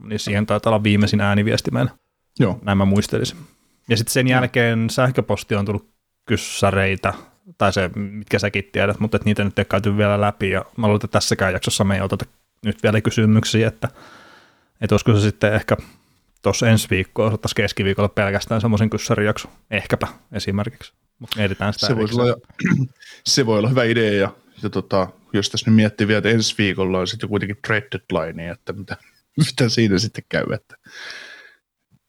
niin 0.04 0.20
siihen 0.20 0.46
taitaa 0.46 0.72
olla 0.72 0.84
viimeisin 0.84 1.22
ääniviesti 1.22 1.72
meillä. 1.72 1.92
Joo. 2.40 2.60
Näin 2.62 2.78
mä 2.78 2.86
muistelisin. 2.86 3.38
Ja 3.90 3.98
sitten 3.98 4.14
sen 4.14 4.28
jälkeen 4.28 4.90
sähköposti 4.90 5.56
on 5.56 5.66
tullut 5.66 5.90
kyssäreitä, 6.26 7.14
tai 7.58 7.74
se, 7.74 7.90
mitkä 7.96 8.40
säkin 8.40 8.70
tiedät, 8.72 9.00
mutta 9.00 9.18
et 9.18 9.26
niitä 9.26 9.44
nyt 9.44 9.60
ei 9.60 9.66
käyty 9.66 9.98
vielä 9.98 10.22
läpi, 10.22 10.50
ja 10.50 10.66
mä 10.78 10.88
luulen, 10.88 10.98
että 10.98 11.08
tässäkään 11.08 11.54
jaksossa 11.54 11.84
me 11.84 11.96
ei 11.96 12.02
oteta 12.02 12.26
nyt 12.66 12.84
vielä 12.84 13.02
kysymyksiä, 13.02 13.68
että, 13.68 13.88
että 14.82 14.94
olisiko 14.94 15.14
se 15.14 15.22
sitten 15.22 15.54
ehkä 15.54 15.78
tuossa 16.42 16.70
ensi 16.70 16.88
viikkoa, 16.90 17.28
otettaisiin 17.28 17.56
keskiviikolla 17.56 18.10
pelkästään 18.10 18.62
semmoisen 18.62 18.90
kyssärijakso, 18.90 19.50
ehkäpä 19.72 20.08
esimerkiksi, 20.32 20.94
mutta 21.20 21.38
mietitään 21.38 21.74
sitä 21.74 21.88
Se 21.88 21.94
erikseen. 21.94 22.22
olla, 22.22 22.36
se 23.26 23.46
voi 23.46 23.58
olla 23.60 23.70
hyvä 23.70 23.84
idea 23.84 24.14
ja, 24.14 24.32
ja 24.64 24.70
tota, 24.70 25.08
jos 25.34 25.50
tässä 25.50 25.70
nyt 25.72 25.76
miettii 25.76 26.08
vielä, 26.08 26.18
että 26.18 26.30
ensi 26.30 26.56
viikolla 26.58 27.00
on 27.00 27.08
sitten 27.08 27.30
kuitenkin 27.30 27.58
trade 27.68 27.88
deadline, 27.92 28.50
että 28.52 28.74
mitä, 28.74 28.98
mitä 29.46 29.70
siinä 29.70 30.00
sitten 30.00 30.24
käy. 30.30 30.46
Että 30.54 30.76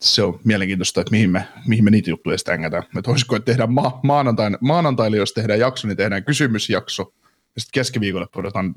se 0.01 0.23
on 0.23 0.41
mielenkiintoista, 0.45 1.01
että 1.01 1.11
mihin 1.11 1.31
me, 1.31 1.49
mihin 1.67 1.85
me 1.85 1.91
niitä 1.91 2.11
juttuja 2.11 2.39
sitten 2.39 2.55
ängätään. 2.55 2.83
Että 2.99 3.11
olisiko, 3.11 3.37
että 3.37 3.47
tehdään 3.47 3.73
ma- 3.73 4.01
maanantaina, 4.03 4.59
maanantaille, 4.61 5.17
jos 5.17 5.33
tehdään 5.33 5.59
jakso, 5.59 5.89
niin 5.89 5.97
tehdään 5.97 6.25
kysymysjakso. 6.25 7.13
Ja 7.55 7.61
sitten 7.61 7.81
keskiviikolle 7.81 8.27
pudotaan, 8.33 8.75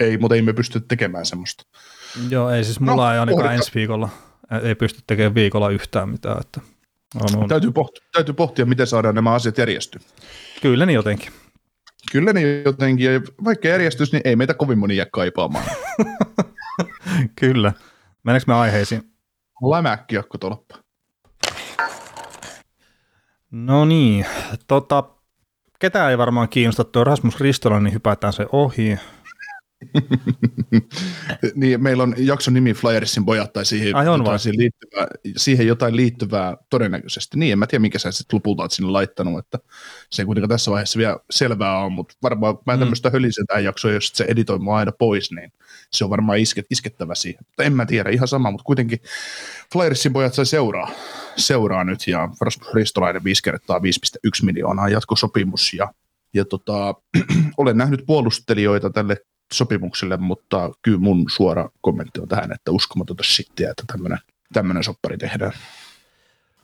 ei, 0.00 0.18
mutta 0.18 0.34
ei 0.34 0.42
me 0.42 0.52
pysty 0.52 0.80
tekemään 0.80 1.26
semmoista. 1.26 1.64
Joo, 2.30 2.50
ei 2.50 2.64
siis 2.64 2.80
mulla 2.80 2.96
No, 3.06 3.12
ei 3.12 3.18
ainakaan 3.18 3.28
pohditaan. 3.36 3.54
ensi 3.56 3.70
viikolla, 3.74 4.08
ei 4.62 4.74
pysty 4.74 5.00
tekemään 5.06 5.34
viikolla 5.34 5.70
yhtään 5.70 6.08
mitään, 6.08 6.40
että 6.40 6.60
on, 7.14 7.42
on. 7.42 7.48
Täytyy 7.48 7.72
pohtia, 7.72 8.04
täytyy 8.12 8.34
pohtia, 8.34 8.66
miten 8.66 8.86
saadaan 8.86 9.14
nämä 9.14 9.32
asiat 9.32 9.58
järjestyä. 9.58 10.00
kyllä 10.62 10.86
niin 10.86 10.94
jotenkin. 10.94 11.32
Kyllä 12.12 12.32
ne 12.32 12.62
jotenkin, 12.64 13.14
ja 13.14 13.20
vaikka 13.44 13.68
järjestys, 13.68 14.12
niin 14.12 14.20
ei 14.24 14.36
meitä 14.36 14.54
kovin 14.54 14.78
moni 14.78 14.96
jää 14.96 15.06
kaipaamaan. 15.12 15.64
Kyllä. 17.40 17.72
Mennäänkö 18.24 18.44
me 18.46 18.54
aiheisiin? 18.54 19.02
Lämäkkiakkotolppa. 19.70 20.76
No 23.50 23.84
niin, 23.84 24.26
tota, 24.66 25.04
ketään 25.78 26.10
ei 26.10 26.18
varmaan 26.18 26.48
kiinnosta 26.48 26.84
tuo 26.84 27.04
Rasmus 27.04 27.40
Ristola, 27.40 27.80
niin 27.80 27.94
hypätään 27.94 28.32
se 28.32 28.46
ohi. 28.52 28.98
niin, 31.54 31.82
meillä 31.82 32.02
on 32.02 32.14
jakson 32.18 32.54
nimi 32.54 32.74
Flyersin 32.74 33.24
pojat 33.24 33.52
tai 33.52 33.64
siihen, 33.64 33.96
Ai 33.96 34.08
on 34.08 34.20
jotain 34.20 34.38
siihen, 34.38 34.58
liittyvää, 34.58 35.06
siihen 35.36 35.66
jotain 35.66 35.96
liittyvää 35.96 36.56
todennäköisesti. 36.70 37.38
Niin, 37.38 37.52
en 37.52 37.58
mä 37.58 37.66
tiedä, 37.66 37.82
mikä 37.82 37.98
sä 37.98 38.12
sitten 38.12 38.36
lopulta 38.36 38.62
oot 38.62 38.72
sinne 38.72 38.90
laittanut, 38.90 39.38
että 39.38 39.58
se 40.10 40.22
ei 40.22 40.26
kuitenkaan 40.26 40.48
tässä 40.48 40.70
vaiheessa 40.70 40.98
vielä 40.98 41.16
selvää 41.30 41.78
on, 41.78 41.92
mutta 41.92 42.14
varmaan 42.22 42.58
mä 42.66 42.76
Mm. 42.76 42.80
tämmöistä 42.80 43.10
hölisen 43.10 43.46
tähän 43.46 43.64
jaksoa, 43.64 43.92
jos 43.92 44.12
se 44.14 44.24
editoi 44.28 44.58
mua 44.58 44.76
aina 44.76 44.92
pois, 44.98 45.32
niin 45.32 45.52
se 45.90 46.04
on 46.04 46.10
varmaan 46.10 46.38
isket, 46.38 46.66
iskettävä 46.70 47.14
siihen. 47.14 47.44
Mutta 47.46 47.62
en 47.62 47.72
mä 47.72 47.86
tiedä, 47.86 48.10
ihan 48.10 48.28
sama, 48.28 48.50
mutta 48.50 48.64
kuitenkin 48.64 48.98
Flyersin 49.72 50.12
pojat 50.12 50.34
sai 50.34 50.46
seuraa, 50.46 50.90
seuraa 51.36 51.84
nyt 51.84 52.06
ja 52.06 52.28
Rasmus 52.40 52.74
Ristolainen 52.74 53.24
5 53.24 53.42
kertaa 53.42 53.78
5,1 53.78 54.44
miljoonaa 54.44 54.88
jatkosopimus 54.88 55.74
ja, 55.74 55.92
ja 56.34 56.44
tota, 56.44 56.94
olen 57.58 57.76
nähnyt 57.76 58.02
puolustelijoita 58.06 58.90
tälle 58.90 59.16
sopimukselle, 59.52 60.16
mutta 60.16 60.70
kyllä 60.82 60.98
mun 60.98 61.24
suora 61.30 61.68
kommentti 61.80 62.20
on 62.20 62.28
tähän, 62.28 62.52
että 62.52 62.70
uskomatonta 62.70 63.22
shittiä, 63.22 63.70
että 63.70 63.84
tämmöinen 63.86 64.18
tämmöinen 64.52 64.84
soppari 64.84 65.18
tehdään. 65.18 65.52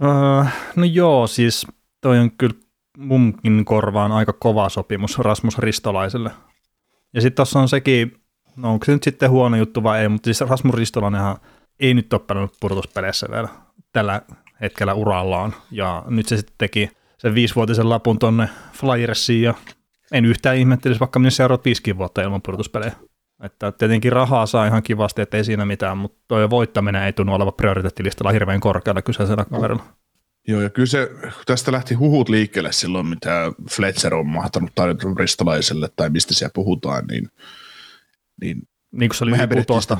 Öö, 0.02 0.50
no 0.76 0.84
joo, 0.84 1.26
siis 1.26 1.66
toi 2.00 2.18
on 2.18 2.30
kyllä 2.30 2.54
munkin 2.98 3.64
korvaan 3.64 4.12
aika 4.12 4.32
kova 4.32 4.68
sopimus 4.68 5.18
Rasmus 5.18 5.58
Ristolaiselle. 5.58 6.30
Ja 7.14 7.20
sitten 7.20 7.36
tuossa 7.36 7.60
on 7.60 7.68
sekin, 7.68 8.20
no 8.56 8.72
onko 8.72 8.84
se 8.84 8.92
nyt 8.92 9.02
sitten 9.02 9.30
huono 9.30 9.56
juttu 9.56 9.82
vai 9.82 10.00
ei, 10.00 10.08
mutta 10.08 10.24
siis 10.24 10.40
Rasmus 10.40 10.74
Ristolainenhan 10.74 11.36
ei 11.80 11.94
nyt 11.94 12.12
ole 12.12 12.20
pelannut 12.26 12.56
pudotuspeleissä 12.60 13.26
vielä 13.30 13.48
tällä 13.92 14.22
hetkellä 14.60 14.94
urallaan. 14.94 15.54
Ja 15.70 16.04
nyt 16.06 16.28
se 16.28 16.36
sitten 16.36 16.54
teki 16.58 16.90
sen 17.18 17.34
viisivuotisen 17.34 17.88
lapun 17.88 18.18
tonne 18.18 18.48
Flyersiin 18.72 19.42
ja 19.42 19.54
en 20.12 20.24
yhtään 20.24 20.56
ihmettelisi, 20.56 21.00
vaikka 21.00 21.18
minä 21.18 21.30
seuraat 21.30 21.64
viisikin 21.64 21.98
vuotta 21.98 22.22
ilman 22.22 22.42
pudotuspelejä. 22.42 22.92
Että 23.42 23.72
tietenkin 23.72 24.12
rahaa 24.12 24.46
saa 24.46 24.66
ihan 24.66 24.82
kivasti, 24.82 25.22
että 25.22 25.36
ei 25.36 25.44
siinä 25.44 25.64
mitään, 25.64 25.98
mutta 25.98 26.18
tuo 26.28 26.50
voittaminen 26.50 27.02
ei 27.02 27.12
tunnu 27.12 27.34
olevan 27.34 27.54
prioriteettilistalla 27.54 28.32
hirveän 28.32 28.60
korkealla 28.60 29.02
kyseisellä 29.02 29.44
kaverilla. 29.44 29.84
Joo, 30.48 30.60
ja 30.60 30.70
kyllä 30.70 30.86
se, 30.86 31.10
tästä 31.46 31.72
lähti 31.72 31.94
huhut 31.94 32.28
liikkeelle 32.28 32.72
silloin, 32.72 33.06
mitä 33.06 33.52
Fletcher 33.70 34.14
on 34.14 34.26
mahtanut 34.26 34.70
tarjota 34.74 35.08
ristolaiselle, 35.18 35.88
tai 35.96 36.10
mistä 36.10 36.34
siellä 36.34 36.52
puhutaan, 36.54 37.06
niin, 37.06 37.28
niin 38.40 38.62
Niin 38.92 39.08
kuin 39.08 39.16
se 39.16 39.24
oli 39.24 39.30
yli 39.30 39.60
kutosta. 39.60 39.98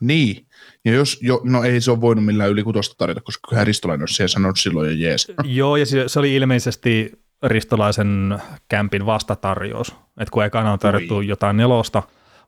Niin, 0.00 0.46
ja 0.84 0.92
jos, 0.92 1.18
jo, 1.22 1.40
no 1.44 1.62
ei 1.62 1.80
se 1.80 1.90
ole 1.90 2.00
voinut 2.00 2.24
millään 2.24 2.50
yli 2.50 2.62
kutosta 2.62 2.94
tarjota, 2.98 3.20
koska 3.20 3.48
kyllähän 3.48 3.66
Ristolainen 3.66 4.02
olisi 4.02 4.28
sanonut 4.28 4.58
silloin 4.58 4.90
jo 4.90 5.08
jees. 5.08 5.32
Joo, 5.44 5.76
ja 5.76 5.86
se, 5.86 6.08
se 6.08 6.18
oli 6.18 6.34
ilmeisesti 6.34 7.12
Ristolaisen 7.42 8.38
kämpin 8.68 9.06
vastatarjous. 9.06 9.88
Että 9.90 10.32
kun 10.32 10.44
ekana 10.44 10.72
on 10.72 10.78
tarjottu 10.78 11.16
Oi. 11.16 11.26
jotain 11.26 11.56
nelosta 11.56 12.02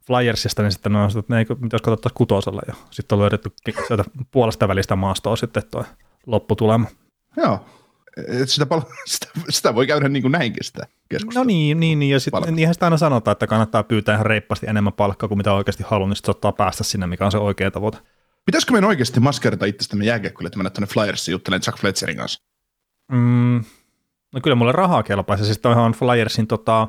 Flyersista, 0.07 0.63
niin 0.63 0.73
sitten 0.73 0.97
on 0.97 1.11
että 1.19 1.35
ne 1.35 1.45
pitäisi 1.45 1.83
katsoa 1.83 2.13
kutosella. 2.15 2.63
Ja 2.67 2.75
sitten 2.91 3.17
on 3.17 3.21
löydetty 3.21 3.53
sieltä 3.87 4.05
puolesta 4.31 4.69
välistä 4.69 4.97
maastoa 4.97 5.37
sitten 5.37 5.63
tuo 5.71 5.85
lopputulema. 6.27 6.87
Joo, 7.37 7.65
et 8.29 8.49
sitä, 8.49 8.67
pal- 8.67 8.83
sitä, 9.07 9.27
sitä, 9.49 9.75
voi 9.75 9.87
käydä 9.87 10.09
niin 10.09 10.23
kuin 10.23 10.33
näinkin 10.33 10.65
sitä 10.65 10.87
keskustelua. 11.09 11.45
No 11.45 11.47
niin, 11.47 11.81
niin, 11.81 11.99
niin 11.99 12.11
ja 12.11 12.21
sitten 12.21 12.57
niinhän 12.57 12.75
sitä 12.75 12.87
aina 12.87 12.97
sanotaan, 12.97 13.33
että 13.33 13.47
kannattaa 13.47 13.83
pyytää 13.83 14.15
ihan 14.15 14.27
reippaasti 14.27 14.67
enemmän 14.69 14.93
palkkaa 14.93 15.29
kuin 15.29 15.39
mitä 15.39 15.53
oikeasti 15.53 15.85
haluaa, 15.87 16.09
niin 16.09 16.17
sitten 16.17 16.33
se 16.33 16.37
ottaa 16.37 16.53
päästä 16.53 16.85
sinne, 16.85 17.07
mikä 17.07 17.25
on 17.25 17.33
se 17.33 17.39
oikea 17.39 17.71
tavoite. 17.71 17.99
Pitäisikö 18.47 18.73
meidän 18.73 18.89
oikeasti 18.89 19.21
maskerata 19.21 19.67
itsestämme 19.67 20.05
jääkiekkoille, 20.05 20.47
että 20.47 20.59
mennä 20.59 20.71
tuonne 20.71 20.93
Flyersiin 20.93 21.33
juttelemaan 21.33 21.63
Jack 21.67 21.79
Fletcherin 21.79 22.17
kanssa? 22.17 22.43
Mm, 23.13 23.65
no 24.33 24.41
kyllä 24.41 24.57
mulle 24.57 24.73
rahaa 24.73 25.03
kelpaisi. 25.03 25.45
Siis 25.45 25.59
toihan 25.59 25.85
on 25.85 25.93
Flyersin 25.93 26.47
tota, 26.47 26.89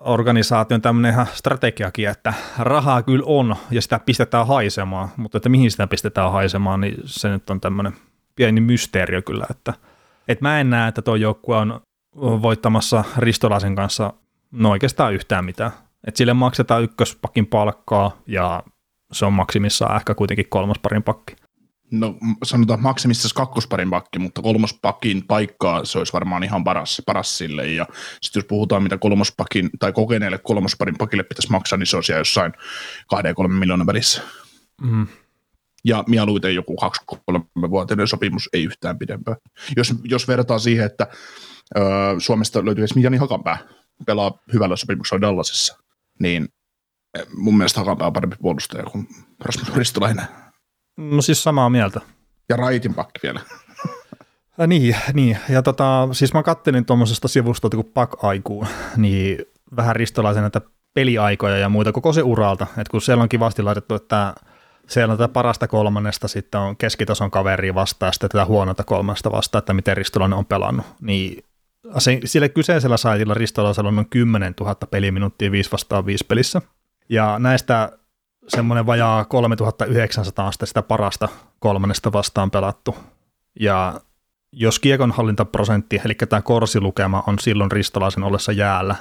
organisaation 0.00 0.82
tämmöinen 0.82 1.12
ihan 1.12 1.26
strategiakin, 1.34 2.08
että 2.08 2.34
rahaa 2.58 3.02
kyllä 3.02 3.24
on 3.26 3.56
ja 3.70 3.82
sitä 3.82 3.98
pistetään 3.98 4.46
haisemaan, 4.46 5.08
mutta 5.16 5.38
että 5.38 5.48
mihin 5.48 5.70
sitä 5.70 5.86
pistetään 5.86 6.32
haisemaan, 6.32 6.80
niin 6.80 6.94
se 7.04 7.28
nyt 7.28 7.50
on 7.50 7.60
tämmöinen 7.60 7.92
pieni 8.36 8.60
mysteerio 8.60 9.22
kyllä, 9.22 9.46
että 9.50 9.74
et 10.28 10.40
mä 10.40 10.60
en 10.60 10.70
näe, 10.70 10.88
että 10.88 11.02
tuo 11.02 11.16
joukkue 11.16 11.56
on 11.56 11.80
voittamassa 12.16 13.04
Ristolaisen 13.16 13.74
kanssa 13.74 14.12
no 14.52 14.70
oikeastaan 14.70 15.14
yhtään 15.14 15.44
mitään. 15.44 15.70
Et 16.06 16.16
sille 16.16 16.34
maksetaan 16.34 16.82
ykköspakin 16.82 17.46
palkkaa 17.46 18.16
ja 18.26 18.62
se 19.12 19.26
on 19.26 19.32
maksimissaan 19.32 19.96
ehkä 19.96 20.14
kuitenkin 20.14 20.48
kolmas 20.48 20.78
parin 20.78 21.02
pakki. 21.02 21.36
No 21.90 22.14
sanotaan 22.44 22.82
maksimissaan 22.82 23.30
kakkosparin 23.34 23.90
pakki, 23.90 24.18
mutta 24.18 24.42
kolmospakin 24.42 25.26
paikkaa 25.26 25.84
se 25.84 25.98
olisi 25.98 26.12
varmaan 26.12 26.44
ihan 26.44 26.64
paras, 26.64 27.02
paras 27.06 27.38
sille. 27.38 27.66
Ja 27.66 27.86
sitten 28.22 28.40
jos 28.40 28.46
puhutaan, 28.48 28.82
mitä 28.82 28.98
kolmospakin 28.98 29.70
tai 29.78 29.92
kokeneelle 29.92 30.38
kolmosparin 30.38 30.98
pakille 30.98 31.22
pitäisi 31.22 31.50
maksaa, 31.50 31.76
niin 31.76 31.86
se 31.86 32.02
siellä 32.02 32.20
jossain 32.20 32.52
2-3 33.14 33.48
miljoonan 33.48 33.86
välissä. 33.86 34.22
Mm. 34.82 35.06
Ja 35.84 36.04
mieluiten 36.06 36.54
joku 36.54 36.76
2-3 37.14 37.70
vuotinen 37.70 38.08
sopimus, 38.08 38.48
ei 38.52 38.64
yhtään 38.64 38.98
pidempään. 38.98 39.36
Jos, 39.76 39.94
jos 40.04 40.28
vertaa 40.28 40.58
siihen, 40.58 40.86
että 40.86 41.06
ö, 41.76 41.80
Suomesta 42.18 42.64
löytyy 42.64 42.84
esimerkiksi 42.84 43.06
Jani 43.06 43.16
Hakanpää, 43.16 43.58
pelaa 44.06 44.38
hyvällä 44.52 44.76
sopimuksella 44.76 45.20
Dallasissa, 45.20 45.78
niin 46.18 46.48
eh, 47.18 47.26
mun 47.36 47.56
mielestä 47.56 47.80
Hakanpää 47.80 48.06
on 48.06 48.12
parempi 48.12 48.36
puolustaja 48.40 48.84
kuin 48.84 49.08
Rasmus 49.40 49.74
Ristolainen. 49.76 50.47
No 50.98 51.22
siis 51.22 51.42
samaa 51.42 51.70
mieltä. 51.70 52.00
Ja 52.48 52.56
Raitin 52.56 52.94
pakki 52.94 53.20
vielä. 53.22 53.40
Ja 54.58 54.66
niin, 54.66 54.96
niin, 55.12 55.38
ja 55.48 55.62
tota, 55.62 56.08
siis 56.12 56.34
mä 56.34 56.42
kattelin 56.42 56.84
tuommoisesta 56.84 57.28
sivusta 57.28 57.68
kuin 57.70 57.90
Pak 57.94 58.24
Aikuun, 58.24 58.66
niin 58.96 59.38
vähän 59.76 59.96
ristolaisen 59.96 60.42
näitä 60.42 60.60
peliaikoja 60.94 61.58
ja 61.58 61.68
muita 61.68 61.92
koko 61.92 62.12
se 62.12 62.22
uralta, 62.22 62.66
että 62.68 62.90
kun 62.90 63.02
siellä 63.02 63.22
on 63.22 63.28
kivasti 63.28 63.62
laitettu, 63.62 63.94
että 63.94 64.34
siellä 64.86 65.12
on 65.12 65.18
tätä 65.18 65.32
parasta 65.32 65.68
kolmannesta, 65.68 66.28
sitten 66.28 66.60
on 66.60 66.76
keskitason 66.76 67.30
kaveri 67.30 67.74
vastaan, 67.74 68.12
sitten 68.12 68.30
tätä 68.30 68.44
huonota 68.44 68.84
kolmannesta 68.84 69.32
vastaan, 69.32 69.60
että 69.60 69.74
miten 69.74 69.96
Ristolainen 69.96 70.38
on 70.38 70.46
pelannut, 70.46 70.86
niin 71.00 71.44
se, 71.98 72.20
sillä 72.24 72.48
kyseisellä 72.48 72.96
saitilla 72.96 73.34
Ristolaisella 73.34 73.88
on 73.88 73.96
noin 73.96 74.08
10 74.10 74.54
000 74.60 74.74
peliminuuttia 74.90 75.50
5 75.50 75.72
vastaan 75.72 76.06
5 76.06 76.24
pelissä, 76.26 76.62
ja 77.08 77.38
näistä 77.38 77.97
semmoinen 78.48 78.86
vajaa 78.86 79.24
3900 79.24 80.46
on 80.46 80.52
sitten 80.52 80.68
sitä 80.68 80.82
parasta 80.82 81.28
kolmannesta 81.58 82.12
vastaan 82.12 82.50
pelattu, 82.50 82.96
ja 83.60 84.00
jos 84.52 84.78
kiekonhallintaprosentti, 84.78 86.00
eli 86.04 86.14
tämä 86.14 86.42
korsilukema 86.42 87.24
on 87.26 87.38
silloin 87.38 87.72
ristolaisen 87.72 88.24
ollessa 88.24 88.52
jäällä 88.52 88.96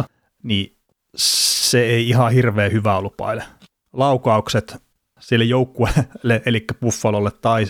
42,38, 0.00 0.04
niin 0.42 0.76
se 1.16 1.80
ei 1.80 2.08
ihan 2.08 2.32
hirveän 2.32 2.72
hyvä 2.72 3.00
lupaile. 3.00 3.44
Laukaukset 3.92 4.76
sille 5.20 5.44
joukkueelle, 5.44 6.42
eli 6.46 6.64
Buffalolle 6.80 7.30
tai 7.30 7.66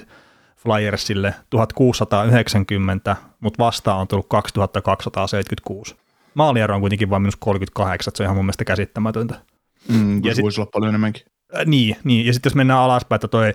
Flyersille 0.56 1.34
1690, 1.50 3.16
mutta 3.40 3.64
vastaan 3.64 4.00
on 4.00 4.08
tullut 4.08 4.28
2276. 4.28 5.96
Maaliero 6.34 6.74
on 6.74 6.80
kuitenkin 6.80 7.10
vain 7.10 7.22
minus 7.22 7.36
38, 7.36 8.10
että 8.10 8.16
se 8.16 8.22
on 8.22 8.24
ihan 8.24 8.36
mun 8.36 8.44
mielestä 8.44 8.64
käsittämätöntä. 8.64 9.53
Mm, 9.88 10.14
Ja 10.16 10.30
ja 10.30 10.34
sit- 10.34 10.42
voisi 10.42 10.60
olla 10.60 10.70
paljon 10.72 10.88
enemmänkin. 10.88 11.22
Äh, 11.56 11.66
niin, 11.66 11.96
niin, 12.04 12.26
ja 12.26 12.32
sitten 12.32 12.50
jos 12.50 12.54
mennään 12.54 12.80
alaspäin, 12.80 13.16
että 13.16 13.28
toi 13.28 13.52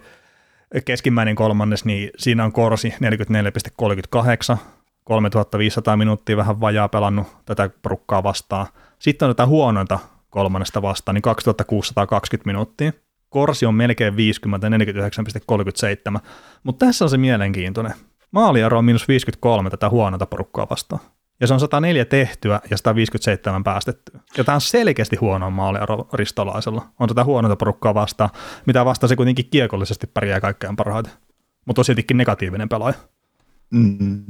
keskimmäinen 0.86 1.36
kolmannes, 1.36 1.86
niin 1.86 2.10
siinä 2.18 2.44
on 2.46 2.52
korsi 2.52 2.94
44,38, 4.52 4.58
3500 5.04 5.98
minuuttia 5.98 6.38
vähän 6.38 6.62
vajaa 6.62 6.88
pelannut 6.90 7.28
tätä 7.46 7.70
porukkaa 7.82 8.24
vastaan. 8.24 8.68
Sitten 9.00 9.30
on 9.30 9.36
tätä 9.36 9.46
huonointa 9.48 10.00
kolmannesta 10.30 10.82
vastaan, 10.82 11.16
niin 11.16 11.22
2620 11.22 12.48
minuuttia. 12.48 12.92
Korsi 13.30 13.66
on 13.66 13.76
melkein 13.76 14.16
50, 14.16 14.70
49,37, 14.70 16.20
mutta 16.64 16.86
tässä 16.86 17.06
on 17.06 17.10
se 17.10 17.18
mielenkiintoinen. 17.18 17.94
Maaliero 18.32 18.78
on 18.78 18.86
miinus 18.86 19.08
53 19.08 19.70
tätä 19.70 19.90
huonota 19.90 20.26
porukkaa 20.26 20.68
vastaan. 20.70 21.02
Ja 21.40 21.48
se 21.48 21.54
on 21.54 21.60
104 21.60 22.06
tehtyä 22.06 22.62
ja 22.70 22.78
157 22.78 23.64
päästettyä. 23.64 24.20
Ja 24.38 24.44
tämä 24.44 24.56
on 24.56 24.62
selkeästi 24.62 25.16
huono 25.16 25.50
maaliero 25.50 26.10
ristolaisella. 26.14 26.90
On 27.00 27.08
tätä 27.08 27.24
huonoa 27.24 27.56
porukkaa 27.56 27.94
vastaan, 27.94 28.30
mitä 28.66 28.86
vastaan 28.86 29.10
se 29.10 29.16
kuitenkin 29.16 29.50
kiekollisesti 29.52 30.08
pärjää 30.08 30.40
kaikkein 30.42 30.76
parhaiten. 30.76 31.14
Mutta 31.66 31.82
on 31.82 31.86
siltikin 31.86 32.18
negatiivinen 32.18 32.70
pelaaja. 32.70 32.96
Mm. 33.72 34.26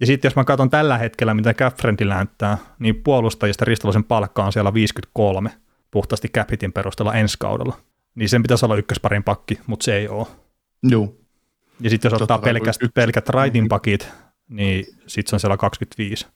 Ja 0.00 0.06
sitten 0.06 0.28
jos 0.28 0.36
mä 0.36 0.44
katson 0.44 0.70
tällä 0.70 0.98
hetkellä, 0.98 1.34
mitä 1.34 1.54
Capfriendi 1.54 2.04
näyttää, 2.04 2.58
niin 2.78 3.02
puolustajista 3.04 3.64
ristolaisen 3.64 4.04
palkka 4.04 4.44
on 4.44 4.52
siellä 4.52 4.74
53 4.74 5.50
puhtaasti 5.90 6.28
Caphitin 6.28 6.72
perusteella 6.72 7.14
ensi 7.14 7.36
kaudella. 7.38 7.76
Niin 8.14 8.28
sen 8.28 8.42
pitäisi 8.42 8.64
olla 8.64 8.76
ykkösparin 8.76 9.24
pakki, 9.24 9.60
mutta 9.66 9.84
se 9.84 9.96
ei 9.96 10.08
ole. 10.08 10.26
Joo. 10.82 11.14
Ja 11.80 11.90
sitten 11.90 12.08
jos 12.08 12.18
Totta 12.18 12.34
ottaa 12.34 12.52
kai, 12.52 12.88
pelkät, 12.94 13.28
raitin 13.28 13.68
pakit, 13.68 14.08
niin 14.48 14.86
sitten 15.06 15.30
se 15.30 15.36
on 15.36 15.40
siellä 15.40 15.56
25. 15.56 16.26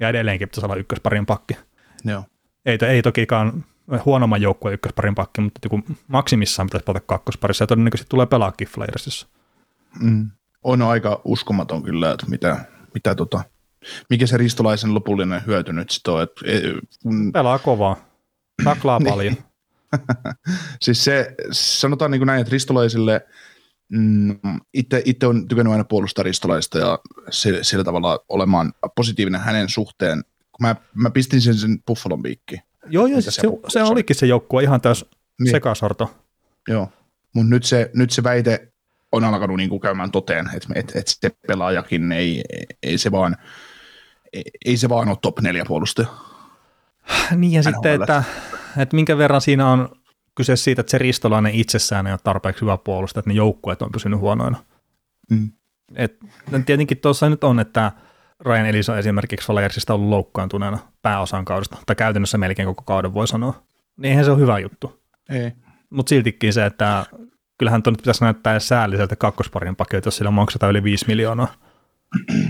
ja 0.00 0.08
edelleenkin 0.08 0.48
pitäisi 0.48 0.66
olla 0.66 0.76
ykkösparin 0.76 1.26
pakki. 1.26 1.56
Joo. 2.04 2.24
Ei, 2.66 2.78
ei 2.88 3.02
tokikaan 3.02 3.64
huonomman 4.04 4.42
joukkueen 4.42 4.74
ykkösparin 4.74 5.14
pakki, 5.14 5.40
mutta 5.40 5.60
joku 5.64 5.82
maksimissaan 6.08 6.66
pitäisi 6.66 6.84
pelata 6.84 7.04
kakkosparissa 7.06 7.62
ja 7.62 7.66
todennäköisesti 7.66 8.10
tulee 8.10 8.26
pelaakin 8.26 8.68
Flaresissa. 8.68 9.26
Mm. 10.00 10.30
On 10.62 10.82
aika 10.82 11.20
uskomaton 11.24 11.82
kyllä, 11.82 12.10
että 12.10 12.26
mitä, 12.26 12.64
mitä 12.94 13.14
tota, 13.14 13.44
mikä 14.10 14.26
se 14.26 14.36
ristolaisen 14.36 14.94
lopullinen 14.94 15.46
hyöty 15.46 15.72
nyt 15.72 15.90
sitten 15.90 16.14
on. 16.14 16.22
Että, 16.22 16.40
kun... 17.02 17.32
Pelaa 17.32 17.58
kovaa, 17.58 17.96
taklaa 18.64 18.98
niin. 18.98 19.10
paljon. 19.10 19.36
siis 20.82 21.04
se, 21.04 21.34
sanotaan 21.50 22.10
niin 22.10 22.20
kuin 22.20 22.26
näin, 22.26 22.40
että 22.40 22.52
ristolaisille 22.52 23.26
mm, 23.88 24.38
itse, 24.74 25.26
on 25.26 25.48
tykännyt 25.48 25.72
aina 25.72 25.84
puolustaa 25.84 26.22
ristolaista 26.22 26.78
ja 26.78 26.98
sillä, 27.30 27.62
sillä 27.62 27.84
tavalla 27.84 28.18
olemaan 28.28 28.72
positiivinen 28.96 29.40
hänen 29.40 29.68
suhteen. 29.68 30.24
Mä, 30.60 30.76
mä 30.94 31.10
pistin 31.10 31.40
sen 31.40 31.54
sen 31.54 31.82
Buffalon 31.86 32.22
piikkiin. 32.22 32.62
Joo, 32.88 33.06
joo, 33.06 33.20
se, 33.20 33.30
se, 33.30 33.42
se 33.68 33.82
olikin 33.82 34.16
se 34.16 34.26
joukkue 34.26 34.62
ihan 34.62 34.80
täys 34.80 35.04
niin. 35.40 35.50
sekasorto. 35.50 36.14
Joo, 36.68 36.88
mutta 37.32 37.50
nyt 37.50 37.64
se, 37.64 37.90
nyt 37.94 38.10
se 38.10 38.22
väite 38.22 38.72
on 39.12 39.24
alkanut 39.24 39.56
niin 39.56 39.70
kuin 39.70 39.80
käymään 39.80 40.10
toteen, 40.10 40.50
että 40.54 40.68
et, 40.74 40.92
et 40.96 41.08
se 41.08 41.30
pelaajakin 41.46 42.12
ei, 42.12 42.44
ei 42.82 42.98
se 42.98 43.12
vaan 43.12 43.36
ei, 44.32 44.44
ei 44.64 44.76
se 44.76 44.88
vaan 44.88 45.08
ole 45.08 45.16
top 45.22 45.40
4 45.40 45.64
puolustaja. 45.68 46.08
Niin 47.36 47.52
ja 47.52 47.62
sitten, 47.62 48.02
että, 48.02 48.24
että 48.76 48.96
minkä 48.96 49.18
verran 49.18 49.40
siinä 49.40 49.70
on 49.70 49.88
kyse 50.36 50.56
siitä, 50.56 50.80
että 50.80 50.90
se 50.90 50.98
ristolainen 50.98 51.54
itsessään 51.54 52.06
ei 52.06 52.12
ole 52.12 52.20
tarpeeksi 52.24 52.62
hyvä 52.62 52.78
puolustaja, 52.78 53.20
että 53.20 53.30
ne 53.30 53.34
joukkueet 53.34 53.82
on 53.82 53.92
pysynyt 53.92 54.20
huonoina. 54.20 54.58
Mm. 55.30 55.50
Et, 55.94 56.18
tietenkin 56.66 56.98
tuossa 56.98 57.30
nyt 57.30 57.44
on, 57.44 57.60
että 57.60 57.92
Ryan 58.40 58.66
Elisa 58.66 58.98
esimerkiksi 58.98 59.46
Flyersista 59.46 59.94
on 59.94 60.00
ollut 60.00 60.10
loukkaantuneena 60.10 60.78
pääosan 61.02 61.44
kaudesta, 61.44 61.78
tai 61.86 61.96
käytännössä 61.96 62.38
melkein 62.38 62.66
koko 62.66 62.82
kauden 62.82 63.14
voi 63.14 63.28
sanoa. 63.28 63.62
Niin 63.96 64.10
eihän 64.10 64.24
se 64.24 64.30
ole 64.30 64.40
hyvä 64.40 64.58
juttu. 64.58 65.02
Ei. 65.28 65.52
Mutta 65.90 66.10
siltikin 66.10 66.52
se, 66.52 66.66
että 66.66 67.06
kyllähän 67.58 67.82
tuon 67.82 67.96
pitäisi 67.96 68.24
näyttää 68.24 68.58
säälliseltä 68.58 69.16
kakkosparin 69.16 69.76
pakilta, 69.76 70.06
jos 70.06 70.16
sillä 70.16 70.30
maksetaan 70.30 70.70
yli 70.70 70.82
5 70.82 71.06
miljoonaa. 71.08 71.54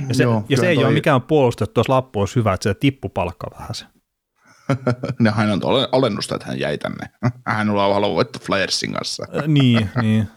Ja 0.09 0.15
se, 0.15 0.23
Joo, 0.23 0.45
ja 0.49 0.57
se 0.57 0.69
ei 0.69 0.75
toi... 0.75 0.85
ole 0.85 0.95
mikään 0.95 1.23
puolustus, 1.23 1.67
että 1.69 1.75
tuossa 1.75 1.93
lappu 1.93 2.21
olisi 2.21 2.37
hyvä, 2.37 2.53
että 2.53 2.63
se 2.65 2.75
tippupalkka 2.75 3.51
vähän 3.59 3.75
se. 3.75 3.87
ne 5.21 5.31
hän 5.31 5.51
on 5.51 5.61
alennusta, 5.93 6.35
että 6.35 6.47
hän 6.47 6.61
jäi 6.61 6.79
tänne. 6.79 7.11
Hän 7.47 7.71
on 7.71 7.77
halunnut 7.77 8.17
voittaa 8.17 8.43
Flyersin 8.45 8.93
kanssa. 8.93 9.27
niin, 9.47 9.91
niin. 10.03 10.29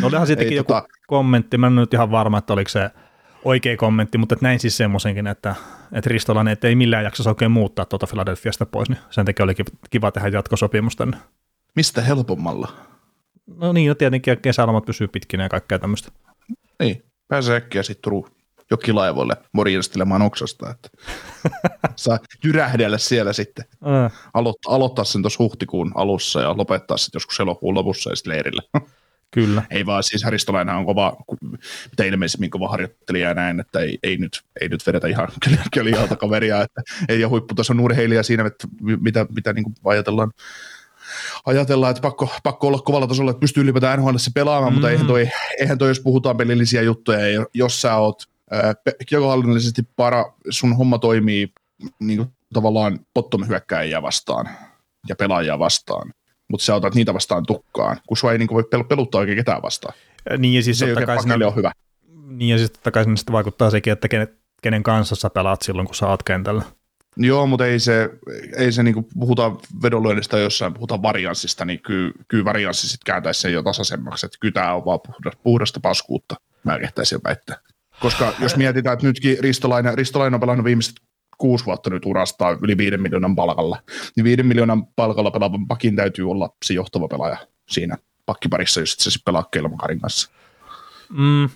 No 0.00 0.06
olihan 0.06 0.26
sittenkin 0.26 0.56
joku 0.56 0.72
tota... 0.72 0.88
kommentti, 1.06 1.58
mä 1.58 1.66
en 1.66 1.76
nyt 1.76 1.94
ihan 1.94 2.10
varma, 2.10 2.38
että 2.38 2.52
oliko 2.52 2.68
se 2.68 2.90
oikea 3.44 3.76
kommentti, 3.76 4.18
mutta 4.18 4.34
että 4.34 4.46
näin 4.46 4.60
siis 4.60 4.76
semmoisenkin, 4.76 5.26
että, 5.26 5.54
että 5.92 6.10
Ristolainen 6.10 6.56
ei 6.62 6.74
millään 6.74 7.04
jaksossa 7.04 7.30
oikein 7.30 7.50
muuttaa 7.50 7.84
tuota 7.84 8.06
Philadelphiasta 8.06 8.66
pois, 8.66 8.88
niin 8.88 8.98
sen 9.10 9.26
takia 9.26 9.44
olikin 9.44 9.66
kiva 9.90 10.12
tehdä 10.12 10.28
jatkosopimus 10.28 10.96
tänne. 10.96 11.16
Mistä 11.74 12.02
helpommalla? 12.02 12.72
No 13.56 13.72
niin, 13.72 13.88
no 13.88 13.94
tietenkin 13.94 14.38
kesälomat 14.38 14.84
pysyy 14.84 15.08
pitkinä 15.08 15.42
ja 15.42 15.48
kaikkea 15.48 15.78
tämmöistä. 15.78 16.12
Niin, 16.82 17.04
pääsee 17.28 17.56
äkkiä 17.56 17.82
sitten 17.82 18.02
jokilaivoille 18.70 19.36
morjastelemaan 19.52 20.22
oksasta, 20.22 20.70
että 20.70 20.88
saa 21.96 22.18
jyrähdellä 22.44 22.98
siellä 22.98 23.32
sitten. 23.32 23.64
Ää. 23.84 24.10
Aloittaa, 24.34 24.74
aloittaa 24.74 25.04
sen 25.04 25.22
tuossa 25.22 25.44
huhtikuun 25.44 25.92
alussa 25.94 26.40
ja 26.40 26.56
lopettaa 26.56 26.96
sitten 26.96 27.18
joskus 27.18 27.40
elokuun 27.40 27.74
lopussa 27.74 28.10
ja 28.10 28.16
sitten 28.16 28.32
leirillä. 28.32 28.62
Kyllä. 29.30 29.62
Ei 29.70 29.86
vaan, 29.86 30.02
siis 30.02 30.24
Haristolainen 30.24 30.74
on 30.74 30.86
kova, 30.86 31.16
mitä 31.90 32.04
ilmeisemmin 32.04 32.50
kova 32.50 32.68
harjoittelija 32.68 33.28
ja 33.28 33.34
näin, 33.34 33.60
että 33.60 33.80
ei, 33.80 33.98
ei, 34.02 34.16
nyt, 34.16 34.42
ei 34.60 34.68
nyt 34.68 34.86
vedetä 34.86 35.08
ihan 35.08 35.28
kölialta 35.74 36.16
kaveria, 36.16 36.62
että 36.62 36.82
ei 37.08 37.24
ole 37.24 37.30
huipputason 37.30 37.80
urheilija 37.80 38.22
siinä, 38.22 38.46
että 38.46 38.68
mitä, 38.80 39.26
mitä 39.34 39.52
niin 39.52 39.64
ajatellaan 39.84 40.32
ajatellaan, 41.46 41.90
että 41.90 42.02
pakko, 42.02 42.28
pakko 42.42 42.66
olla 42.66 42.78
kovalla 42.78 43.06
tasolla, 43.06 43.30
että 43.30 43.40
pystyy 43.40 43.62
ylipäätään 43.62 43.98
NHL 44.00 44.16
pelaamaan, 44.34 44.72
mm. 44.72 44.74
mutta 44.74 44.90
eihän 44.90 45.06
toi, 45.06 45.28
eihän 45.58 45.78
toi, 45.78 45.88
jos 45.90 46.00
puhutaan 46.00 46.36
pelillisiä 46.36 46.82
juttuja, 46.82 47.18
jos 47.54 47.82
sä 47.82 47.96
oot 47.96 48.29
kiekohallinnollisesti 49.06 49.82
para, 49.96 50.32
sun 50.50 50.76
homma 50.76 50.98
toimii 50.98 51.52
niin 52.00 52.16
kuin, 52.16 52.28
tavallaan 52.54 53.00
bottom 53.14 53.46
hyökkäjiä 53.48 54.02
vastaan 54.02 54.48
ja 55.08 55.16
pelaajia 55.16 55.58
vastaan, 55.58 56.12
mutta 56.48 56.64
sä 56.64 56.74
otat 56.74 56.94
niitä 56.94 57.14
vastaan 57.14 57.46
tukkaan, 57.46 57.96
kun 58.06 58.16
sua 58.16 58.32
ei 58.32 58.38
niin 58.38 58.48
kuin, 58.48 58.64
voi 58.72 58.82
peluttaa 58.82 59.18
oikein 59.18 59.38
ketään 59.38 59.62
vastaan. 59.62 59.94
Niin 60.38 60.54
ja 60.54 60.62
siis 60.62 60.78
se 60.78 60.86
totta 60.86 61.06
kai 61.06 61.22
sinne, 61.22 61.46
on 61.46 61.56
hyvä. 61.56 61.72
Niin 62.26 62.48
ja 62.48 62.58
siis 62.58 62.70
totta 62.70 62.90
kai 62.90 63.04
sinne 63.04 63.16
sitten 63.16 63.32
vaikuttaa 63.32 63.70
sekin, 63.70 63.92
että 63.92 64.08
kenen, 64.08 64.28
kenen 64.62 64.82
kanssa 64.82 65.16
sä 65.16 65.30
pelaat 65.30 65.62
silloin, 65.62 65.86
kun 65.86 65.94
sä 65.94 66.06
oot 66.06 66.22
kentällä. 66.22 66.62
Joo, 67.16 67.46
mutta 67.46 67.66
ei 67.66 67.78
se, 67.80 68.10
ei 68.56 68.72
se 68.72 68.82
niin 68.82 68.94
kuin 68.94 69.06
puhutaan 69.18 69.58
vedonlyönnistä 69.82 70.38
jossain, 70.38 70.74
puhutaan 70.74 71.02
varianssista, 71.02 71.64
niin 71.64 71.80
kyllä, 71.80 72.12
kyllä 72.28 72.44
varianssi 72.44 72.88
sitten 72.88 73.06
kääntäisi 73.06 73.40
sen 73.40 73.52
jo 73.52 73.62
tasaisemmaksi, 73.62 74.26
että 74.26 74.38
kyllä 74.40 74.52
tämä 74.52 74.74
on 74.74 74.84
vaan 74.84 75.00
puhdasta 75.42 75.80
paskuutta, 75.80 76.34
mä 76.64 76.78
kehtäisin 76.78 77.20
väittää. 77.24 77.56
Koska 78.00 78.32
jos 78.38 78.56
mietitään, 78.56 78.94
että 78.94 79.06
nytkin 79.06 79.36
Ristolainen, 79.40 79.94
Ristolainen 79.94 80.34
on 80.34 80.40
pelannut 80.40 80.64
viimeiset 80.64 80.94
kuusi 81.38 81.64
vuotta 81.64 81.90
nyt 81.90 82.06
urastaa 82.06 82.58
yli 82.62 82.78
viiden 82.78 83.02
miljoonan 83.02 83.36
palkalla, 83.36 83.82
niin 84.16 84.24
viiden 84.24 84.46
miljoonan 84.46 84.86
palkalla 84.86 85.30
pelaavan 85.30 85.66
pakin 85.66 85.96
täytyy 85.96 86.30
olla 86.30 86.50
se 86.64 86.74
johtava 86.74 87.08
pelaaja 87.08 87.36
siinä 87.70 87.96
pakkiparissa, 88.26 88.80
jos 88.80 88.96
se 88.98 89.18
pelaa 89.24 89.48
Kelmakarin 89.52 90.00
kanssa. 90.00 90.30
Mm. 91.08 91.48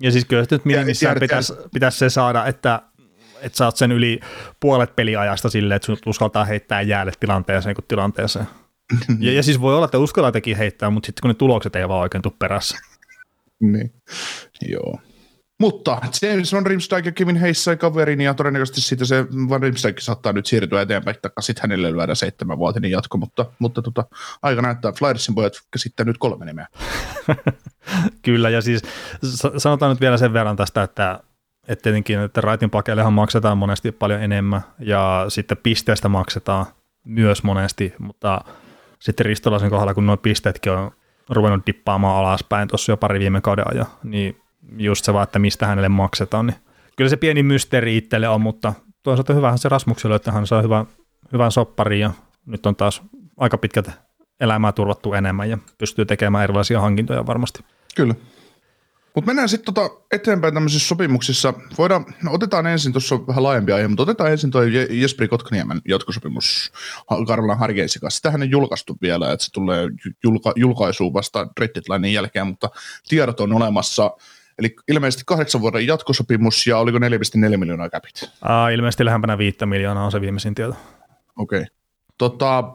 Ja 0.00 0.12
siis 0.12 0.24
kyllä 0.24 0.44
nyt 0.50 0.64
minimissään 0.64 1.16
pitäisi, 1.20 1.52
pitäisi 1.72 1.98
se 1.98 2.10
saada, 2.10 2.46
että 2.46 2.82
että 3.42 3.58
saat 3.58 3.76
sen 3.76 3.92
yli 3.92 4.20
puolet 4.60 4.96
peliajasta 4.96 5.50
silleen, 5.50 5.76
että 5.76 5.86
sinut 5.86 6.06
uskaltaa 6.06 6.44
heittää 6.44 6.82
jäälle 6.82 7.12
tilanteeseen 7.20 7.74
kuin 7.74 7.84
tilanteeseen. 7.88 8.46
ja, 9.20 9.32
ja 9.32 9.42
siis 9.42 9.60
voi 9.60 9.74
olla, 9.74 9.84
että 9.84 9.98
uskaltaa 9.98 10.32
teki 10.32 10.58
heittää, 10.58 10.90
mutta 10.90 11.06
sitten 11.06 11.22
kun 11.22 11.28
ne 11.28 11.34
tulokset 11.34 11.76
ei 11.76 11.88
vaan 11.88 12.00
oikein 12.00 12.22
tule 12.22 12.34
perässä. 12.38 12.78
Niin, 13.60 13.92
joo. 14.68 15.00
Mutta 15.62 16.00
James 16.22 16.52
Van 16.52 16.66
Rimsdijk 16.66 17.06
ja 17.06 17.12
Kevin 17.12 17.40
Hayes 17.40 17.64
sai 17.64 17.76
kaverin 17.76 18.20
ja 18.20 18.34
todennäköisesti 18.34 18.80
siitä 18.80 19.04
se 19.04 19.26
Van 19.48 19.62
Rimsdijk 19.62 20.00
saattaa 20.00 20.32
nyt 20.32 20.46
siirtyä 20.46 20.82
eteenpäin, 20.82 21.16
että 21.16 21.30
sitten 21.40 21.62
hänelle 21.62 21.92
lyödään 21.92 22.16
seitsemän 22.16 22.58
vuotinen 22.58 22.90
jatko, 22.90 23.18
mutta, 23.18 23.46
mutta 23.58 23.82
tota, 23.82 24.04
aika 24.42 24.62
näyttää 24.62 24.92
Flyersin 24.92 25.34
pojat 25.34 25.52
käsittää 25.70 26.06
nyt 26.06 26.18
kolme 26.18 26.44
nimeä. 26.44 26.66
Kyllä, 28.24 28.50
ja 28.50 28.62
siis 28.62 28.82
sanotaan 29.56 29.90
nyt 29.92 30.00
vielä 30.00 30.16
sen 30.16 30.32
verran 30.32 30.56
tästä, 30.56 30.82
että 30.82 31.20
että 31.68 31.82
tietenkin, 31.82 32.20
että 32.20 32.40
raitin 32.40 32.70
pakeillehan 32.70 33.12
maksetaan 33.12 33.58
monesti 33.58 33.92
paljon 33.92 34.22
enemmän, 34.22 34.60
ja 34.78 35.24
sitten 35.28 35.56
pisteestä 35.56 36.08
maksetaan 36.08 36.66
myös 37.04 37.42
monesti, 37.42 37.94
mutta 37.98 38.40
sitten 38.98 39.26
Ristolaisen 39.26 39.70
kohdalla, 39.70 39.94
kun 39.94 40.06
nuo 40.06 40.16
pisteetkin 40.16 40.72
on 40.72 40.90
ruvennut 41.28 41.66
dippaamaan 41.66 42.16
alaspäin 42.16 42.68
tuossa 42.68 42.92
jo 42.92 42.96
pari 42.96 43.18
viime 43.18 43.40
kauden 43.40 43.64
ajan, 43.74 43.86
niin 44.02 44.41
just 44.76 45.04
se 45.04 45.12
vaan, 45.12 45.22
että 45.22 45.38
mistä 45.38 45.66
hänelle 45.66 45.88
maksetaan, 45.88 46.46
niin 46.46 46.56
kyllä 46.96 47.08
se 47.08 47.16
pieni 47.16 47.42
mysteeri 47.42 47.96
itselle 47.96 48.28
on, 48.28 48.40
mutta 48.40 48.72
toisaalta 49.02 49.34
hyvähän 49.34 49.58
se 49.58 49.68
Rasmukselle, 49.68 50.16
että 50.16 50.32
hän 50.32 50.46
saa 50.46 50.62
hyvän, 50.62 50.86
hyvän 51.32 51.52
sopparin 51.52 52.00
ja 52.00 52.10
nyt 52.46 52.66
on 52.66 52.76
taas 52.76 53.02
aika 53.36 53.58
pitkät 53.58 53.90
elämää 54.40 54.72
turvattu 54.72 55.14
enemmän 55.14 55.50
ja 55.50 55.58
pystyy 55.78 56.04
tekemään 56.04 56.44
erilaisia 56.44 56.80
hankintoja 56.80 57.26
varmasti. 57.26 57.64
Kyllä. 57.96 58.14
Mutta 59.14 59.26
mennään 59.26 59.48
sitten 59.48 59.74
tota 59.74 59.90
eteenpäin 60.12 60.54
tämmöisissä 60.54 60.88
sopimuksissa. 60.88 61.54
Voidaan, 61.78 62.06
no 62.22 62.32
otetaan 62.32 62.66
ensin, 62.66 62.92
tuossa 62.92 63.26
vähän 63.26 63.42
laajempi 63.42 63.72
aihe, 63.72 63.88
mutta 63.88 64.02
otetaan 64.02 64.30
ensin 64.30 64.50
tuo 64.50 64.62
Jesperi 64.90 65.28
Kotkaniemen 65.28 65.80
jatkosopimus 65.88 66.72
Karvalan 67.26 67.58
Hargeisi 67.58 68.00
kanssa. 68.00 68.16
Sitähän 68.16 68.42
ei 68.42 68.50
julkaistu 68.50 68.96
vielä, 69.02 69.32
että 69.32 69.44
se 69.44 69.52
tulee 69.52 69.88
julka, 70.24 70.52
julkaisuun 70.56 71.14
vasta 71.14 71.48
Redditlainin 71.60 72.12
jälkeen, 72.12 72.46
mutta 72.46 72.70
tiedot 73.08 73.40
on 73.40 73.52
olemassa. 73.52 74.10
Eli 74.58 74.76
ilmeisesti 74.88 75.22
kahdeksan 75.26 75.60
vuoden 75.60 75.86
jatkosopimus 75.86 76.66
ja 76.66 76.78
oliko 76.78 76.98
4,4 76.98 77.56
miljoonaa 77.56 77.90
käpit? 77.90 78.30
Aa, 78.42 78.68
ilmeisesti 78.68 79.04
lähempänä 79.04 79.38
5 79.38 79.66
miljoonaa 79.66 80.04
on 80.04 80.12
se 80.12 80.20
viimeisin 80.20 80.54
tieto. 80.54 80.76
Okei. 81.36 81.60
Okay. 81.60 81.70
Tota, 82.18 82.74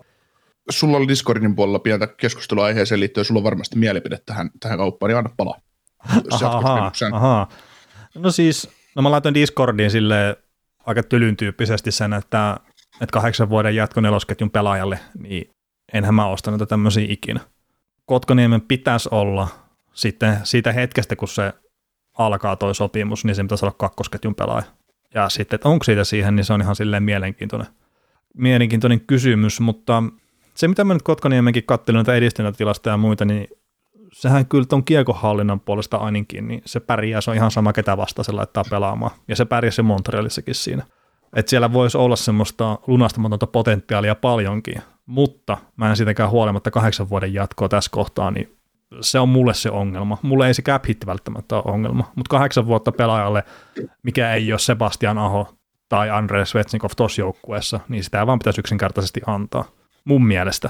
sulla 0.70 0.98
oli 0.98 1.08
Discordin 1.08 1.56
puolella 1.56 1.80
pientä 1.80 2.08
keskustelua 2.08 2.66
aiheeseen 2.66 3.00
liittyen, 3.00 3.26
sulla 3.26 3.40
on 3.40 3.44
varmasti 3.44 3.78
mielipide 3.78 4.18
tähän, 4.26 4.50
tähän 4.60 4.78
kauppaan, 4.78 5.08
niin 5.08 5.18
anna 5.18 5.30
palaa. 5.38 5.60
Aha. 7.14 7.48
No 8.16 8.32
siis, 8.32 8.70
no 8.96 9.02
mä 9.02 9.12
laitoin 9.12 9.34
Discordiin 9.34 9.92
sille 9.92 10.38
aika 10.86 11.04
tylyn 11.04 11.38
tyyppisesti 11.38 11.92
sen, 11.92 12.14
että, 12.14 12.58
että 13.02 13.14
kahdeksan 13.14 13.50
vuoden 13.50 13.76
jatko 13.76 14.02
nelosketjun 14.02 14.52
pelaajalle, 14.52 15.00
niin 15.20 15.50
enhän 15.94 16.16
mä 16.16 16.28
ostanut 16.28 16.70
tämmöisiä 16.70 17.06
ikinä. 17.10 17.40
Kotkoniemen 18.06 18.62
pitäisi 18.62 19.10
olla 19.12 19.48
sitten 19.94 20.38
siitä 20.44 20.72
hetkestä, 20.72 21.16
kun 21.16 21.28
se 21.28 21.54
alkaa 22.18 22.56
toi 22.56 22.76
sopimus, 22.76 23.26
niin 23.26 23.36
se 23.36 23.44
pitäisi 23.44 23.66
olla 23.66 23.76
kakkosketjun 23.78 24.36
pelaaja. 24.36 24.66
Ja 25.14 25.30
sitten, 25.30 25.56
että 25.56 25.70
onko 25.70 25.84
siitä 25.84 26.04
siihen, 26.04 26.36
niin 26.36 26.46
se 26.46 26.54
on 26.54 26.62
ihan 26.62 26.76
silleen 26.76 27.04
mielenkiintoinen, 27.04 27.68
mielenkiintoinen 28.34 29.02
kysymys, 29.02 29.60
mutta 29.60 30.04
se, 30.56 30.68
mitä 30.68 30.84
mä 30.84 30.94
nyt 30.94 31.04
Kotkaniemenkin 31.04 31.64
katselin 31.64 31.98
noita 31.98 32.16
edistyneitä 32.16 32.64
ja 32.86 32.98
muita, 32.98 33.26
niin 33.26 33.48
sehän 34.14 34.46
kyllä 34.46 34.66
tuon 34.66 34.84
kiekohallinnan 34.84 35.60
puolesta 35.60 35.98
ainakin, 35.98 36.48
niin 36.48 36.62
se 36.66 36.80
pärjää, 36.80 37.22
se 37.22 37.32
on 37.32 37.36
ihan 37.36 37.52
sama 37.52 37.74
ketä 37.74 37.98
vasta 37.98 38.24
se 38.24 38.32
laittaa 38.32 38.64
pelaamaan. 38.70 39.12
Ja 39.28 39.36
se 39.36 39.46
pärjää 39.46 39.72
se 39.72 39.82
Montrealissakin 39.82 40.56
siinä. 40.56 40.84
Että 41.36 41.50
siellä 41.50 41.74
voisi 41.74 41.98
olla 41.98 42.16
semmoista 42.16 42.80
lunastamatonta 42.88 43.48
potentiaalia 43.48 44.16
paljonkin, 44.16 44.82
mutta 45.06 45.58
mä 45.76 45.90
en 45.90 45.98
siitäkään 45.98 46.30
huolimatta 46.30 46.72
kahdeksan 46.72 47.10
vuoden 47.10 47.34
jatkoa 47.34 47.70
tässä 47.70 47.92
kohtaa, 47.92 48.32
niin 48.32 48.57
se 49.02 49.20
on 49.20 49.30
mulle 49.30 49.54
se 49.54 49.70
ongelma. 49.72 50.18
Mulle 50.22 50.48
ei 50.48 50.54
se 50.54 50.62
cap 50.62 50.88
hit 50.88 51.06
välttämättä 51.06 51.56
ole 51.56 51.64
ongelma, 51.74 52.12
mutta 52.16 52.30
kahdeksan 52.30 52.66
vuotta 52.66 52.92
pelaajalle, 52.92 53.44
mikä 54.04 54.34
ei 54.34 54.52
ole 54.52 54.60
Sebastian 54.60 55.18
Aho 55.18 55.54
tai 55.90 56.10
Andre 56.10 56.46
Svetsnikov 56.46 56.90
tuossa 56.98 57.22
joukkueessa, 57.22 57.80
niin 57.90 58.04
sitä 58.04 58.28
vaan 58.28 58.40
pitäisi 58.40 58.62
yksinkertaisesti 58.62 59.22
antaa, 59.26 59.66
mun 60.06 60.26
mielestä. 60.26 60.70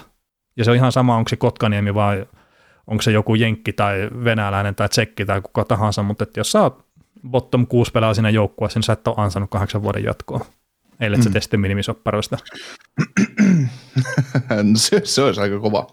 Ja 0.57 0.63
se 0.65 0.71
on 0.71 0.77
ihan 0.77 0.91
sama, 0.91 1.17
onko 1.17 1.29
se 1.29 1.35
Kotkaniemi 1.35 1.93
vai 1.93 2.25
onko 2.87 3.01
se 3.01 3.11
joku 3.11 3.35
jenkki 3.35 3.73
tai 3.73 4.09
venäläinen 4.23 4.75
tai 4.75 4.89
tsekki 4.89 5.25
tai 5.25 5.41
kuka 5.41 5.65
tahansa, 5.65 6.03
mutta 6.03 6.23
että 6.23 6.39
jos 6.39 6.51
sä 6.51 6.61
oot 6.61 6.85
bottom 7.29 7.67
6 7.67 7.91
pelaa 7.91 8.13
siinä 8.13 8.29
joukkueessa, 8.29 8.79
niin 8.79 8.83
sä 8.83 8.93
et 8.93 9.07
ole 9.07 9.15
ansannut 9.17 9.49
kahdeksan 9.49 9.83
vuoden 9.83 10.03
jatkoa. 10.03 10.45
Se 10.99 11.29
mm. 11.29 11.33
testi 11.33 11.57
minimisopparoista. 11.57 12.37
se, 14.75 15.01
se 15.03 15.21
olisi 15.21 15.41
aika 15.41 15.59
kova. 15.59 15.87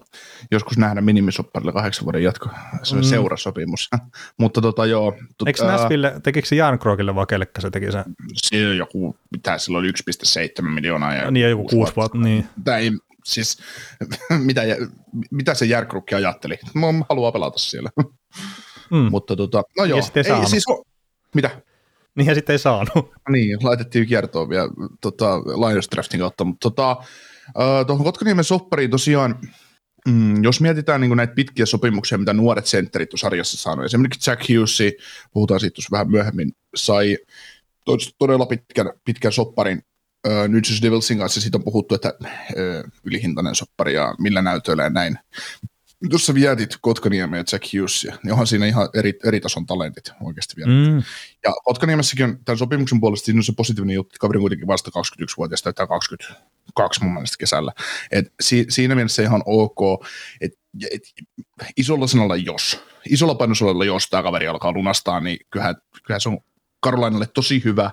Joskus 0.51 0.77
nähdä 0.77 1.01
minimisopparilla 1.01 1.71
kahdeksan 1.71 2.05
vuoden 2.05 2.23
jatko. 2.23 2.49
Se 2.83 2.95
on 2.95 3.01
mm. 3.01 3.07
seurasopimus. 3.07 3.89
Mutta 4.39 4.61
tota 4.61 4.85
joo. 4.85 5.15
Tot, 5.37 5.47
Eikö 5.47 5.65
Näsville, 5.65 6.19
tekikö 6.23 6.47
se 6.47 6.55
Jarnkrokille 6.55 7.15
vai 7.15 7.25
kellekä 7.25 7.61
se 7.61 7.69
teki 7.69 7.91
sen? 7.91 8.03
Siinä 8.33 8.73
joku, 8.73 9.15
mitä 9.31 9.57
sillä 9.57 9.77
oli 9.77 9.91
1,7 10.61 10.69
miljoonaa. 10.69 11.13
Ja 11.13 11.31
niin 11.31 11.41
ja 11.43 11.49
joku 11.49 11.67
kuusi 11.67 11.93
vuotta. 11.95 12.17
Niin. 12.17 12.47
Tämä 12.63 12.77
ei, 12.77 12.91
siis, 13.25 13.57
mitä, 14.45 14.61
mitä 15.31 15.53
se 15.53 15.65
Järkrukki 15.65 16.15
ajatteli? 16.15 16.59
Mä 16.73 16.87
haluan 17.09 17.33
pelata 17.33 17.59
siellä. 17.59 17.89
Mm. 18.91 18.97
Mutta 19.11 19.35
tota, 19.35 19.63
no 19.77 19.85
joo. 19.85 19.99
Ei, 20.15 20.47
siis, 20.47 20.65
mitä? 21.35 21.61
Niin 22.15 22.27
ja 22.27 22.35
sitten 22.35 22.53
ei 22.53 22.59
saanut. 22.59 22.91
Niin, 23.29 23.57
laitettiin 23.63 24.07
kiertoon 24.07 24.49
vielä 24.49 24.69
tota, 25.01 25.39
Lions 25.39 25.87
Draftin 25.91 26.19
kautta, 26.19 26.43
mutta 26.43 26.69
tota, 26.69 26.91
uh, 27.47 27.85
tuohon 27.87 28.05
Kotkaniemen 28.05 28.43
soppariin 28.43 28.91
tosiaan, 28.91 29.35
mm, 30.07 30.43
jos 30.43 30.61
mietitään 30.61 31.01
niin 31.01 31.17
näitä 31.17 31.33
pitkiä 31.33 31.65
sopimuksia, 31.65 32.17
mitä 32.17 32.33
nuoret 32.33 32.65
sentterit 32.65 33.13
on 33.13 33.19
sarjassa 33.19 33.57
saanut, 33.57 33.85
esimerkiksi 33.85 34.31
Jack 34.31 34.49
Hughes, 34.49 34.79
puhutaan 35.33 35.59
siitä 35.59 35.75
tuossa 35.75 35.91
vähän 35.91 36.11
myöhemmin, 36.11 36.51
sai 36.75 37.17
todella 38.17 38.45
pitkän, 38.45 38.91
pitkän 39.05 39.31
sopparin 39.31 39.81
uh, 40.27 40.33
New 40.33 40.55
Jersey 40.55 40.81
Devilsin 40.81 41.17
kanssa, 41.17 41.41
siitä 41.41 41.57
on 41.57 41.63
puhuttu, 41.63 41.95
että 41.95 42.13
uh, 42.21 42.91
ylihintainen 43.03 43.55
soppari 43.55 43.93
ja 43.93 44.15
millä 44.19 44.41
näytöillä 44.41 44.83
ja 44.83 44.89
näin 44.89 45.19
tuossa 46.09 46.33
vietit 46.33 46.77
Kotkaniemen 46.81 47.37
ja 47.37 47.43
Jack 47.51 47.73
Hughesia, 47.73 48.17
niin 48.23 48.31
onhan 48.31 48.47
siinä 48.47 48.65
ihan 48.65 48.89
eri, 48.93 49.13
eri 49.25 49.41
tason 49.41 49.65
talentit 49.65 50.11
oikeasti 50.23 50.55
vielä. 50.55 50.71
Mm. 50.71 51.03
Ja 51.43 51.53
Kotkaniemessäkin 51.63 52.25
on 52.25 52.37
tämän 52.45 52.57
sopimuksen 52.57 52.99
puolesta 52.99 53.25
siinä 53.25 53.39
on 53.39 53.43
se 53.43 53.53
positiivinen 53.57 53.95
juttu, 53.95 54.09
että 54.09 54.19
kaveri 54.19 54.39
kuitenkin 54.39 54.67
vasta 54.67 54.91
21-vuotias, 54.99 55.61
tai 55.61 55.73
22 55.73 57.03
mun 57.03 57.13
mielestä 57.13 57.37
kesällä. 57.39 57.71
Et 58.11 58.33
si, 58.41 58.65
siinä 58.69 58.95
mielessä 58.95 59.23
ihan 59.23 59.43
ok, 59.45 60.05
että 60.41 60.59
et, 60.91 61.03
isolla 61.77 62.07
sanalla 62.07 62.35
jos, 62.35 62.83
isolla 63.09 63.35
painosanalla 63.35 63.85
jos 63.85 64.09
tämä 64.09 64.23
kaveri 64.23 64.47
alkaa 64.47 64.71
lunastaa, 64.71 65.19
niin 65.19 65.37
kyllähän, 65.49 65.75
kyllähän 66.05 66.21
se 66.21 66.29
on 66.29 66.39
Karolainalle 66.79 67.27
tosi 67.33 67.61
hyvä 67.63 67.91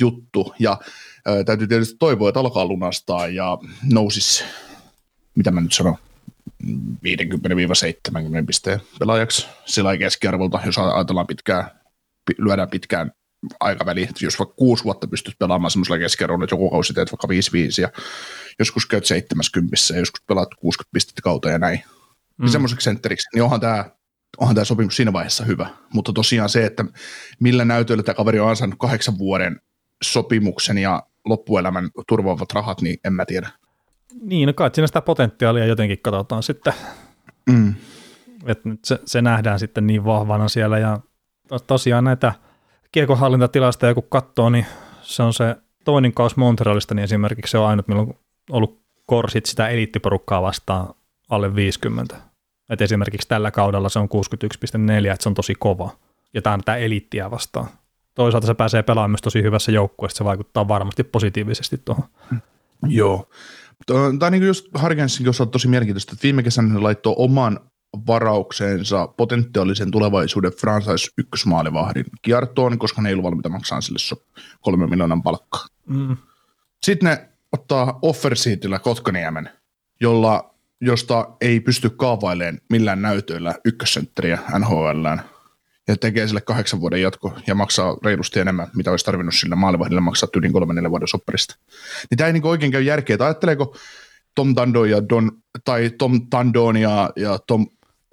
juttu, 0.00 0.54
ja 0.58 0.78
ää, 1.26 1.44
täytyy 1.44 1.66
tietysti 1.66 1.96
toivoa, 1.98 2.28
että 2.28 2.40
alkaa 2.40 2.66
lunastaa 2.66 3.28
ja 3.28 3.58
nousisi, 3.92 4.44
mitä 5.34 5.50
mä 5.50 5.60
nyt 5.60 5.72
sanon, 5.72 5.96
50-70 6.64 8.46
pisteen 8.46 8.80
pelaajaksi 8.98 9.46
sillä 9.64 9.96
keskiarvolta, 9.96 10.60
jos 10.66 10.78
ajatellaan 10.78 11.26
pitkään, 11.26 11.70
lyödään 12.38 12.70
pitkään 12.70 13.12
aikaväliin, 13.60 14.08
jos 14.20 14.38
vaikka 14.38 14.54
kuusi 14.54 14.84
vuotta 14.84 15.08
pystyt 15.08 15.38
pelaamaan 15.38 15.70
semmoisella 15.70 15.98
keskiarvolla, 15.98 16.44
että 16.44 16.54
joku 16.54 16.70
kausi 16.70 16.94
teet 16.94 17.12
vaikka 17.12 17.28
5-5 17.28 17.30
ja 17.82 17.88
joskus 18.58 18.86
käyt 18.86 19.06
70 19.06 19.76
ja 19.90 19.98
joskus 19.98 20.22
pelaat 20.22 20.54
60 20.54 20.92
pistettä 20.92 21.22
kautta 21.22 21.50
ja 21.50 21.58
näin. 21.58 21.82
Mm. 22.36 22.48
semmoiseksi 22.48 22.84
sentteriksi, 22.84 23.28
niin 23.34 23.42
onhan 23.42 23.60
tämä 23.60 23.90
onhan 24.38 24.54
tämä 24.54 24.64
sopimus 24.64 24.96
siinä 24.96 25.12
vaiheessa 25.12 25.44
hyvä. 25.44 25.70
Mutta 25.94 26.12
tosiaan 26.12 26.48
se, 26.48 26.66
että 26.66 26.84
millä 27.40 27.64
näytöllä 27.64 28.02
tämä 28.02 28.14
kaveri 28.14 28.40
on 28.40 28.48
ansainnut 28.48 28.78
kahdeksan 28.78 29.18
vuoden 29.18 29.60
sopimuksen 30.02 30.78
ja 30.78 31.02
loppuelämän 31.24 31.90
turvaavat 32.08 32.52
rahat, 32.52 32.80
niin 32.80 32.96
en 33.04 33.12
mä 33.12 33.26
tiedä. 33.26 33.50
Niin, 34.20 34.46
no 34.46 34.52
kai 34.52 34.70
siinä 34.72 34.86
sitä 34.86 35.00
potentiaalia 35.00 35.66
jotenkin 35.66 35.98
katsotaan 35.98 36.42
sitten. 36.42 36.72
Mm. 37.46 37.74
Että 38.46 38.68
se, 38.84 39.00
se, 39.04 39.22
nähdään 39.22 39.58
sitten 39.58 39.86
niin 39.86 40.04
vahvana 40.04 40.48
siellä 40.48 40.78
ja 40.78 41.00
tosiaan 41.66 42.04
näitä 42.04 42.32
kiekohallintatilastoja 42.92 43.94
kun 43.94 44.06
katsoo, 44.08 44.50
niin 44.50 44.66
se 45.02 45.22
on 45.22 45.34
se 45.34 45.56
toinen 45.84 46.12
kaus 46.12 46.36
Montrealista, 46.36 46.94
niin 46.94 47.04
esimerkiksi 47.04 47.50
se 47.50 47.58
on 47.58 47.66
ainut, 47.66 47.88
milloin 47.88 48.08
on 48.08 48.16
ollut 48.50 48.82
korsit 49.06 49.46
sitä 49.46 49.68
eliittiporukkaa 49.68 50.42
vastaan 50.42 50.94
alle 51.30 51.54
50. 51.54 52.16
Et 52.70 52.80
esimerkiksi 52.80 53.28
tällä 53.28 53.50
kaudella 53.50 53.88
se 53.88 53.98
on 53.98 54.08
61,4, 54.08 55.12
että 55.12 55.22
se 55.22 55.28
on 55.28 55.34
tosi 55.34 55.54
kova. 55.54 55.90
Ja 56.34 56.42
tämä 56.42 56.54
on 56.54 56.60
tätä 56.60 56.76
eliittiä 56.76 57.30
vastaan. 57.30 57.68
Toisaalta 58.14 58.46
se 58.46 58.54
pääsee 58.54 58.82
pelaamaan 58.82 59.10
myös 59.10 59.22
tosi 59.22 59.42
hyvässä 59.42 59.72
joukkueessa, 59.72 60.18
se 60.18 60.24
vaikuttaa 60.24 60.68
varmasti 60.68 61.04
positiivisesti 61.04 61.80
tuohon. 61.84 62.04
Joo. 62.88 63.28
Tämä 64.18 64.30
niin 64.30 64.46
just 64.46 64.66
Harkensin 64.74 65.28
osalta 65.28 65.50
tosi 65.50 65.68
mielenkiintoista, 65.68 66.12
että 66.12 66.22
viime 66.22 66.42
kesänä 66.42 66.74
ne 66.74 66.80
laittoi 66.80 67.14
oman 67.16 67.60
varaukseensa 68.06 69.06
potentiaalisen 69.06 69.90
tulevaisuuden 69.90 70.52
franchise 70.52 71.10
ykkösmaalivahdin 71.18 72.04
kiertoon, 72.22 72.78
koska 72.78 73.02
ne 73.02 73.08
ei 73.08 73.12
ollut 73.12 73.24
valmiita 73.24 73.48
maksaa 73.48 73.80
sille 73.80 74.20
kolme 74.60 74.86
miljoonan 74.86 75.22
palkkaa. 75.22 75.66
Mm. 75.86 76.16
Sitten 76.82 77.08
ne 77.08 77.28
ottaa 77.52 77.98
offersiitillä 78.02 78.78
Kotkaniemen, 78.78 79.50
jolla, 80.00 80.54
josta 80.80 81.28
ei 81.40 81.60
pysty 81.60 81.90
kaavailemaan 81.90 82.60
millään 82.70 83.02
näytöillä 83.02 83.54
ykkössentteriä 83.64 84.38
NHLään 84.58 85.22
ja 85.88 85.96
tekee 85.96 86.26
sille 86.26 86.40
kahdeksan 86.40 86.80
vuoden 86.80 87.02
jatko 87.02 87.38
ja 87.46 87.54
maksaa 87.54 87.96
reilusti 88.04 88.40
enemmän, 88.40 88.68
mitä 88.76 88.90
olisi 88.90 89.04
tarvinnut 89.04 89.34
sille 89.34 89.54
maalivahdille 89.54 90.00
maksaa 90.00 90.28
yli 90.36 90.50
kolmen 90.50 90.76
neljän 90.76 90.90
vuoden 90.90 91.08
sopparista. 91.08 91.56
Niin 92.10 92.18
tämä 92.18 92.26
ei 92.26 92.32
niin 92.32 92.46
oikein 92.46 92.72
käy 92.72 92.82
järkeä, 92.82 93.14
että 93.14 93.24
ajatteleeko 93.24 93.76
Tom 94.34 94.54
Tando 94.54 94.84
ja 94.84 95.08
Don, 95.08 95.32
tai 95.64 95.90
Tom 95.98 96.26
Tandon 96.30 96.76
ja, 96.76 97.10
ja 97.16 97.38
Tom, 97.46 97.66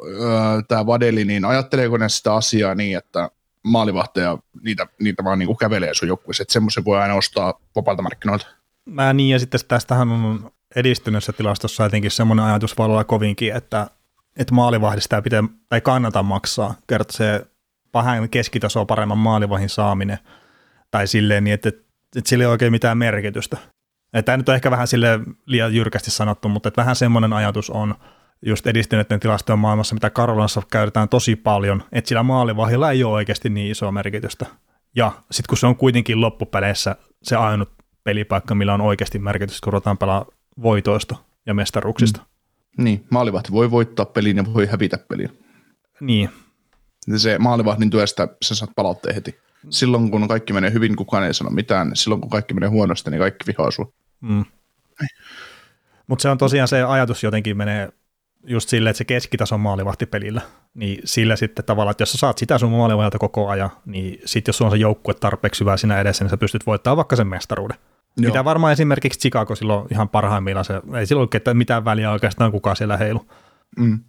öö, 0.04 0.62
tämä 0.68 0.86
Vadeli, 0.86 1.26
niin 1.26 1.46
ajatteleeko 1.46 1.98
ne 1.98 2.10
sitä 2.10 2.34
asiaa 2.34 2.76
niin, 2.76 2.98
että 2.98 3.30
maalivahteja, 3.64 4.38
niitä, 4.64 4.88
niitä 5.00 5.24
vaan 5.24 5.40
niin 5.40 5.58
kävelee 5.58 5.94
sun 5.94 6.08
joukkueessa, 6.08 6.42
että 6.44 6.54
semmoisen 6.54 6.86
voi 6.86 6.98
aina 6.98 7.14
ostaa 7.14 7.60
vapaalta 7.76 8.02
markkinoilta. 8.02 8.48
Mä 8.86 9.14
niin, 9.14 9.30
ja 9.30 9.40
sitten 9.40 9.60
tästähän 9.68 10.10
on 10.12 10.52
edistyneessä 10.76 11.34
tilastossa 11.34 11.84
jotenkin 11.84 12.12
semmoinen 12.12 12.46
ajatus 12.46 12.78
voi 12.78 12.86
olla 12.86 13.04
kovinkin, 13.04 13.56
että, 13.56 13.88
että 14.38 14.54
maalivahdista 14.54 15.22
pitää, 15.22 15.44
tai 15.70 15.82
kannata 15.82 16.24
maksaa, 16.24 16.76
kertaa 16.88 17.18
se 17.18 17.46
vähän 17.94 18.30
keskitasoa 18.30 18.86
paremman 18.86 19.18
maalivahin 19.18 19.70
saaminen, 19.70 20.18
tai 20.92 21.08
silleen 21.08 21.44
niin, 21.44 21.54
että, 21.54 21.70
että, 21.70 21.82
että 22.16 22.30
sillä 22.30 22.42
ei 22.42 22.46
ole 22.46 22.52
oikein 22.52 22.72
mitään 22.72 22.98
merkitystä. 22.98 23.58
Tämä 24.26 24.38
nyt 24.38 24.50
on 24.50 24.56
ehkä 24.56 24.72
vähän 24.72 24.88
sille 24.88 25.20
liian 25.46 25.76
jyrkästi 25.76 26.12
sanottu, 26.12 26.50
mutta 26.50 26.70
että 26.70 26.82
vähän 26.82 26.96
semmoinen 26.96 27.34
ajatus 27.34 27.70
on 27.70 27.96
just 28.46 28.68
edistyneiden 28.68 29.20
tilastojen 29.20 29.60
maailmassa, 29.60 29.96
mitä 29.96 30.10
Karolansa 30.10 30.62
käytetään 30.72 31.10
tosi 31.10 31.36
paljon, 31.36 31.84
että 31.92 32.08
sillä 32.10 32.24
maalivahilla 32.24 32.92
ei 32.92 33.04
ole 33.04 33.14
oikeasti 33.14 33.50
niin 33.50 33.72
isoa 33.72 33.92
merkitystä. 33.92 34.46
Ja 34.96 35.12
sitten 35.32 35.50
kun 35.50 35.58
se 35.58 35.68
on 35.68 35.76
kuitenkin 35.76 36.22
loppupeleissä 36.22 36.96
se 37.24 37.36
ainut 37.36 37.70
pelipaikka, 38.04 38.56
millä 38.56 38.74
on 38.74 38.82
oikeasti 38.82 39.20
merkitystä, 39.20 39.64
kun 39.64 39.74
ruvetaan 39.74 39.98
pelaa 39.98 40.26
voitoista 40.62 41.16
ja 41.46 41.54
mestaruuksista. 41.54 42.20
Mm. 42.78 42.84
Niin, 42.84 43.06
maalivahti 43.10 43.52
voi 43.52 43.72
voittaa 43.72 44.06
pelin 44.06 44.38
ja 44.38 44.44
voi 44.54 44.66
hävitä 44.66 44.98
pelin. 44.98 45.40
Niin, 46.00 46.30
se 47.18 47.40
maalivahdin 47.40 47.90
työstä 47.90 48.28
sä 48.42 48.56
saat 48.56 48.72
palautteen 48.76 49.16
heti. 49.16 49.40
Silloin 49.70 50.12
kun 50.12 50.28
kaikki 50.28 50.54
menee 50.54 50.74
hyvin, 50.74 50.96
kukaan 50.96 51.24
ei 51.24 51.34
sano 51.34 51.50
mitään. 51.50 51.92
Silloin 51.94 52.22
kun 52.22 52.30
kaikki 52.30 52.54
menee 52.54 52.70
huonosti, 52.70 53.12
niin 53.12 53.20
kaikki 53.20 53.48
vihaa 53.48 53.72
sua. 53.72 53.92
Mm. 54.22 54.46
Mutta 56.08 56.22
se 56.22 56.30
on 56.30 56.38
tosiaan 56.38 56.68
se 56.68 56.84
ajatus 56.84 57.24
jotenkin 57.24 57.58
menee 57.58 57.90
just 58.48 58.70
silleen, 58.70 58.92
että 58.92 58.98
se 58.98 59.06
keskitason 59.06 59.60
maalivahti 59.60 60.06
pelillä, 60.06 60.42
niin 60.74 61.02
sillä 61.06 61.36
sitten 61.36 61.66
tavallaan, 61.66 61.92
että 61.92 62.02
jos 62.02 62.12
sä 62.12 62.18
saat 62.18 62.38
sitä 62.38 62.58
sun 62.58 62.72
maalivahdelta 62.72 63.20
koko 63.20 63.50
ajan, 63.50 63.70
niin 63.86 64.22
sitten 64.26 64.50
jos 64.50 64.58
sulla 64.58 64.70
on 64.70 64.78
se 64.78 64.82
joukkue 64.82 65.14
tarpeeksi 65.14 65.60
hyvä 65.60 65.78
siinä 65.78 66.02
edessä, 66.02 66.24
niin 66.24 66.30
sä 66.30 66.38
pystyt 66.38 66.66
voittamaan 66.66 66.98
vaikka 66.98 67.16
sen 67.16 67.28
mestaruuden. 67.28 67.78
Joo. 68.18 68.30
Mitä 68.30 68.46
varmaan 68.46 68.74
esimerkiksi 68.74 69.20
Chicago 69.20 69.56
silloin 69.56 69.88
ihan 69.92 70.10
parhaimmillaan, 70.10 70.66
se, 70.66 70.82
ei 71.00 71.06
silloin 71.06 71.30
ole 71.46 71.54
mitään 71.54 71.86
väliä 71.86 72.12
oikeastaan 72.12 72.52
kukaan 72.52 72.76
siellä 72.76 72.98
heilu. 72.98 73.28
Mm. 73.78 74.00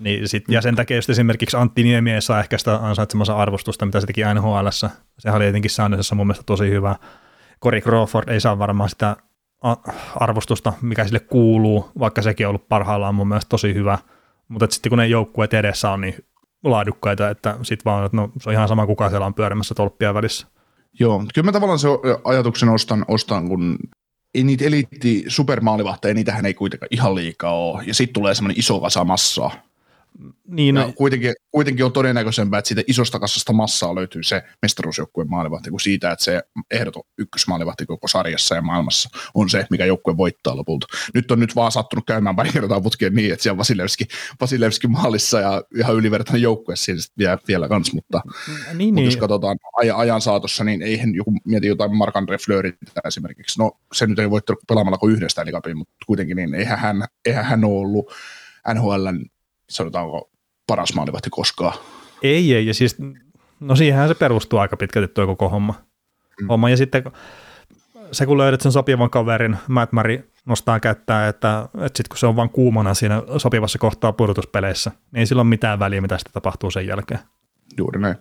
Niin 0.00 0.28
sit, 0.28 0.44
ja 0.48 0.60
sen 0.60 0.76
takia 0.76 0.96
just 0.96 1.10
esimerkiksi 1.10 1.56
Antti 1.56 1.82
Niemi 1.82 2.12
ei 2.12 2.22
saa 2.22 2.40
ehkä 2.40 2.58
sitä 2.58 2.76
ansaitsemansa 2.76 3.36
arvostusta, 3.36 3.86
mitä 3.86 4.00
se 4.00 4.06
teki 4.06 4.20
nhl 4.34 4.68
Sehän 5.18 5.36
oli 5.36 5.46
jotenkin 5.46 5.70
säännössä 5.70 6.14
mun 6.14 6.26
mielestä 6.26 6.44
tosi 6.46 6.70
hyvä. 6.70 6.96
Cory 7.62 7.80
Crawford 7.80 8.28
ei 8.28 8.40
saa 8.40 8.58
varmaan 8.58 8.90
sitä 8.90 9.16
arvostusta, 10.20 10.72
mikä 10.82 11.04
sille 11.04 11.20
kuuluu, 11.20 11.90
vaikka 11.98 12.22
sekin 12.22 12.46
on 12.46 12.48
ollut 12.48 12.68
parhaillaan 12.68 13.14
mun 13.14 13.28
mielestä 13.28 13.48
tosi 13.48 13.74
hyvä. 13.74 13.98
Mutta 14.48 14.66
sitten 14.70 14.90
kun 14.90 14.98
ne 14.98 15.06
joukkueet 15.06 15.54
edessä 15.54 15.90
on 15.90 16.00
niin 16.00 16.14
laadukkaita, 16.64 17.30
että 17.30 17.56
sitten 17.62 17.84
vaan, 17.84 18.06
että 18.06 18.16
no, 18.16 18.32
se 18.40 18.48
on 18.48 18.54
ihan 18.54 18.68
sama 18.68 18.86
kuka 18.86 19.08
siellä 19.08 19.26
on 19.26 19.34
pyörimässä 19.34 19.74
tolppia 19.74 20.14
välissä. 20.14 20.46
Joo, 21.00 21.24
kyllä 21.34 21.44
mä 21.44 21.52
tavallaan 21.52 21.78
se 21.78 21.88
ajatuksen 22.24 22.68
ostan, 22.68 23.04
ostan 23.08 23.48
kun 23.48 23.78
ei 24.34 24.44
niitä 24.44 24.64
eliitti 24.64 25.24
supermaalivahteja, 25.28 26.14
niitähän 26.14 26.46
ei 26.46 26.54
kuitenkaan 26.54 26.88
ihan 26.90 27.14
liikaa 27.14 27.52
ole. 27.52 27.82
Ja 27.86 27.94
sitten 27.94 28.14
tulee 28.14 28.34
semmoinen 28.34 28.58
iso 28.58 28.80
kasa 28.80 29.04
massaa. 29.04 29.50
Niin, 30.48 30.74
no. 30.74 30.92
kuitenkin, 30.96 31.34
kuitenkin 31.50 31.84
on 31.84 31.92
todennäköisempää, 31.92 32.58
että 32.58 32.68
siitä 32.68 32.82
isosta 32.86 33.18
kassasta 33.18 33.52
massaa 33.52 33.94
löytyy 33.94 34.22
se 34.22 34.42
mestaruusjoukkueen 34.62 35.30
maalivahti, 35.30 35.70
kuin 35.70 35.80
siitä, 35.80 36.10
että 36.12 36.24
se 36.24 36.42
ehdoton 36.70 37.02
ykkösmaalivahti 37.18 37.86
koko 37.86 38.08
sarjassa 38.08 38.54
ja 38.54 38.62
maailmassa 38.62 39.08
on 39.34 39.50
se, 39.50 39.66
mikä 39.70 39.84
joukkue 39.84 40.16
voittaa 40.16 40.56
lopulta. 40.56 40.86
Nyt 41.14 41.30
on 41.30 41.40
nyt 41.40 41.56
vaan 41.56 41.72
sattunut 41.72 42.06
käymään 42.06 42.36
pari 42.36 42.50
kertaa 42.52 42.80
putkeen 42.80 43.14
niin, 43.14 43.32
että 43.32 43.42
siellä 43.42 43.58
Vasilevski, 43.58 44.04
Vasilevski 44.40 44.88
maalissa 44.88 45.40
ja 45.40 45.62
ihan 45.76 45.96
ylivertainen 45.96 46.42
joukkue 46.42 46.76
siinä 46.76 47.00
vielä, 47.18 47.38
vielä 47.48 47.68
kans, 47.68 47.92
mutta, 47.92 48.20
niin, 48.26 48.54
mutta 48.68 48.74
niin. 48.76 49.04
jos 49.04 49.16
katsotaan 49.16 49.58
ajan 49.94 50.20
saatossa, 50.20 50.64
niin 50.64 50.82
eihän 50.82 51.14
joku 51.14 51.32
mieti 51.44 51.66
jotain 51.66 51.90
Mark-André 51.90 52.44
Fleurytä 52.46 53.00
esimerkiksi. 53.06 53.58
No 53.58 53.72
se 53.92 54.06
nyt 54.06 54.18
ei 54.18 54.30
voittanut 54.30 54.62
pelaamalla 54.68 54.98
kuin 54.98 55.14
yhdestä 55.14 55.42
elikapin, 55.42 55.76
mutta 55.76 55.94
kuitenkin 56.06 56.36
niin, 56.36 56.54
eihän 56.54 56.78
hän, 56.78 57.04
eihän 57.24 57.44
hän 57.44 57.64
ole 57.64 57.78
ollut 57.78 58.12
NHLn 58.74 59.24
sanotaanko 59.70 60.30
paras 60.66 60.94
maalivahti 60.94 61.30
koskaan. 61.30 61.78
Ei, 62.22 62.54
ei, 62.54 62.66
ja 62.66 62.74
siis, 62.74 62.96
no 63.60 63.76
siihenhän 63.76 64.08
se 64.08 64.14
perustuu 64.14 64.58
aika 64.58 64.76
pitkälti 64.76 65.14
tuo 65.14 65.26
koko 65.26 65.48
homma. 65.48 65.74
Mm. 66.40 66.48
homma. 66.48 66.70
Ja 66.70 66.76
sitten 66.76 67.02
se, 68.12 68.26
kun 68.26 68.38
löydät 68.38 68.60
sen 68.60 68.72
sopivan 68.72 69.10
kaverin, 69.10 69.56
Matt 69.68 69.92
Murray 69.92 70.18
nostaa 70.46 70.80
käyttää, 70.80 71.28
että, 71.28 71.68
että 71.74 71.96
sitten 71.96 72.08
kun 72.08 72.18
se 72.18 72.26
on 72.26 72.36
vain 72.36 72.50
kuumana 72.50 72.94
siinä 72.94 73.22
sopivassa 73.36 73.78
kohtaa 73.78 74.12
pudotuspeleissä, 74.12 74.90
niin 75.12 75.20
ei 75.20 75.26
sillä 75.26 75.40
ole 75.40 75.48
mitään 75.48 75.78
väliä, 75.78 76.00
mitä 76.00 76.18
sitten 76.18 76.32
tapahtuu 76.32 76.70
sen 76.70 76.86
jälkeen. 76.86 77.20
Juuri 77.78 78.00
näin. 78.00 78.16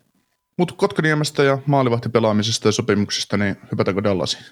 Mutta 0.58 0.74
Kotkaniemestä 0.78 1.44
ja 1.44 1.58
maalivahtipelaamisesta 1.66 2.68
ja 2.68 2.72
sopimuksista, 2.72 3.38
niin 3.38 3.56
hypätäänkö 3.72 4.04
Dallasiin? 4.04 4.44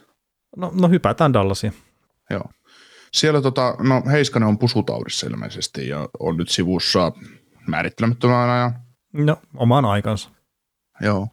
No, 0.58 0.72
no 0.82 0.88
hypätään 0.88 1.34
Dallasiin. 1.34 1.74
Joo. 2.30 2.44
Siellä 3.14 3.42
tota, 3.42 3.76
no 3.80 4.04
Heiskanen 4.12 4.50
on 4.50 4.58
pusutaudissa 4.58 5.28
ilmeisesti 5.28 5.88
ja 5.88 6.10
on 6.20 6.38
nyt 6.38 6.50
sivussa 6.50 7.12
määrittelemättömän 7.68 8.50
ajan. 8.50 8.74
No, 9.14 9.38
oman 9.56 9.86
aikansa. 9.86 10.30
Joo. 11.02 11.28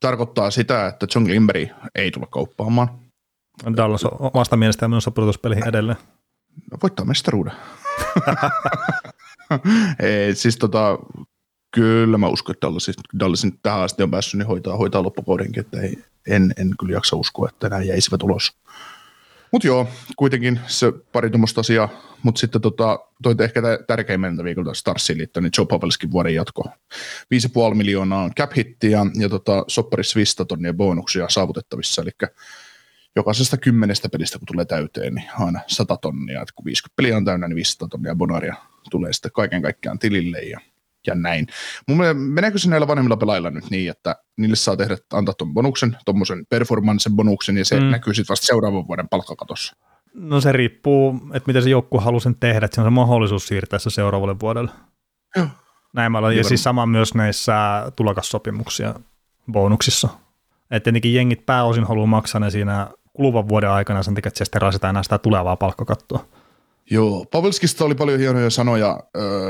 Tarkoittaa 0.00 0.50
sitä, 0.50 0.86
että 0.86 1.06
John 1.14 1.26
Glimberi 1.26 1.70
ei 1.94 2.10
tule 2.10 2.26
kauppaamaan. 2.30 2.88
Dallas 3.76 4.04
on 4.04 4.30
omasta 4.34 4.56
mielestään 4.56 4.90
menossa 4.90 5.10
pudotuspeleihin 5.10 5.68
edelleen. 5.68 5.98
No, 6.70 6.78
voittaa 6.82 7.06
mestaruuden. 7.06 7.52
ei, 10.00 10.34
siis 10.34 10.56
tota, 10.56 10.98
kyllä 11.74 12.18
mä 12.18 12.28
uskon, 12.28 12.54
että 12.54 12.66
Dallas, 12.66 12.90
Dallasin 13.18 13.58
tähän 13.62 13.80
asti 13.80 14.02
on 14.02 14.10
päässyt, 14.10 14.38
niin 14.38 14.46
hoitaa, 14.46 14.76
hoitaa 14.76 15.02
loppukaudenkin, 15.02 15.60
että 15.60 15.80
ei, 15.80 16.04
en, 16.28 16.54
en 16.56 16.70
kyllä 16.80 16.92
jaksa 16.92 17.16
uskoa, 17.16 17.48
että 17.48 17.68
nämä 17.68 17.82
jäisivät 17.82 18.22
ulos. 18.22 18.52
Mutta 19.52 19.66
joo, 19.66 19.88
kuitenkin 20.16 20.60
se 20.66 20.92
pari 21.12 21.30
tuommoista 21.30 21.60
asiaa. 21.60 21.88
Mutta 22.22 22.38
sitten 22.38 22.60
tota, 22.60 22.98
toi 23.22 23.34
ehkä 23.40 23.62
tärkeimmän 23.86 24.44
viikolta 24.44 24.74
Starsiin 24.74 25.18
liittyen, 25.18 25.44
niin 25.44 25.52
Joe 25.58 25.66
Pavelskin 25.66 26.10
vuoden 26.10 26.34
jatko. 26.34 26.64
5,5 27.70 27.74
miljoonaa 27.74 28.30
cap 28.38 28.52
hittiä 28.56 28.98
ja 29.14 29.28
tota, 29.28 29.64
sopparissa 29.68 30.16
500 30.16 30.46
tonnia 30.46 30.74
bonuksia 30.74 31.28
saavutettavissa, 31.28 32.02
eli 32.02 32.10
jokaisesta 33.16 33.56
kymmenestä 33.56 34.08
pelistä, 34.08 34.38
kun 34.38 34.46
tulee 34.46 34.64
täyteen, 34.64 35.14
niin 35.14 35.30
aina 35.38 35.60
100 35.66 35.96
tonnia. 35.96 36.42
Et 36.42 36.52
kun 36.52 36.64
50 36.64 36.96
peliä 36.96 37.16
on 37.16 37.24
täynnä, 37.24 37.48
niin 37.48 37.56
500 37.56 37.88
tonnia 37.88 38.14
bonaria 38.14 38.54
tulee 38.90 39.12
sitten 39.12 39.32
kaiken 39.32 39.62
kaikkiaan 39.62 39.98
tilille 39.98 40.38
ja 40.38 40.60
ja 41.06 41.14
näin. 41.14 41.46
Mun 41.88 41.98
mielestä, 41.98 42.20
meneekö 42.20 42.58
se 42.58 42.70
näillä 42.70 42.88
vanhemmilla 42.88 43.16
pelaajilla 43.16 43.50
nyt 43.50 43.70
niin, 43.70 43.90
että 43.90 44.16
niille 44.36 44.56
saa 44.56 44.76
tehdä, 44.76 44.96
antaa 45.12 45.34
tuon 45.34 45.54
bonuksen, 45.54 45.96
tuommoisen 46.04 46.46
performancen 46.50 47.12
bonuksen, 47.12 47.56
ja 47.56 47.64
se 47.64 47.80
mm. 47.80 47.86
näkyy 47.86 48.14
sitten 48.14 48.32
vasta 48.32 48.46
seuraavan 48.46 48.88
vuoden 48.88 49.08
palkkakatossa? 49.08 49.76
No 50.14 50.40
se 50.40 50.52
riippuu, 50.52 51.20
että 51.34 51.46
miten 51.46 51.62
se 51.62 51.70
joukkue 51.70 52.00
haluaa 52.00 52.20
sen 52.20 52.36
tehdä, 52.40 52.64
että 52.64 52.74
se 52.74 52.80
on 52.80 52.86
se 52.86 52.90
mahdollisuus 52.90 53.46
siirtää 53.46 53.78
se 53.78 53.90
seuraavalle 53.90 54.36
vuodelle. 54.40 54.70
Joo. 55.36 55.46
Näin 55.92 56.12
mä 56.12 56.18
olen, 56.18 56.36
ja 56.36 56.44
siis 56.44 56.62
sama 56.62 56.86
myös 56.86 57.14
näissä 57.14 57.54
tulokassopimuksissa 57.96 59.00
bonuksissa. 59.52 60.08
Että 60.70 60.84
tietenkin 60.84 61.14
jengit 61.14 61.46
pääosin 61.46 61.84
haluaa 61.84 62.06
maksaa 62.06 62.40
ne 62.40 62.50
siinä 62.50 62.88
kuluvan 63.12 63.48
vuoden 63.48 63.70
aikana 63.70 64.02
sen 64.02 64.14
takia, 64.14 64.28
että 64.28 64.38
se 64.38 64.44
sitten 64.44 64.62
rasitaan 64.62 64.92
enää 64.92 65.02
sitä 65.02 65.18
tulevaa 65.18 65.56
palkkakattoa. 65.56 66.24
Joo, 66.90 67.26
Pavelskista 67.32 67.84
oli 67.84 67.94
paljon 67.94 68.18
hienoja 68.18 68.50
sanoja 68.50 69.00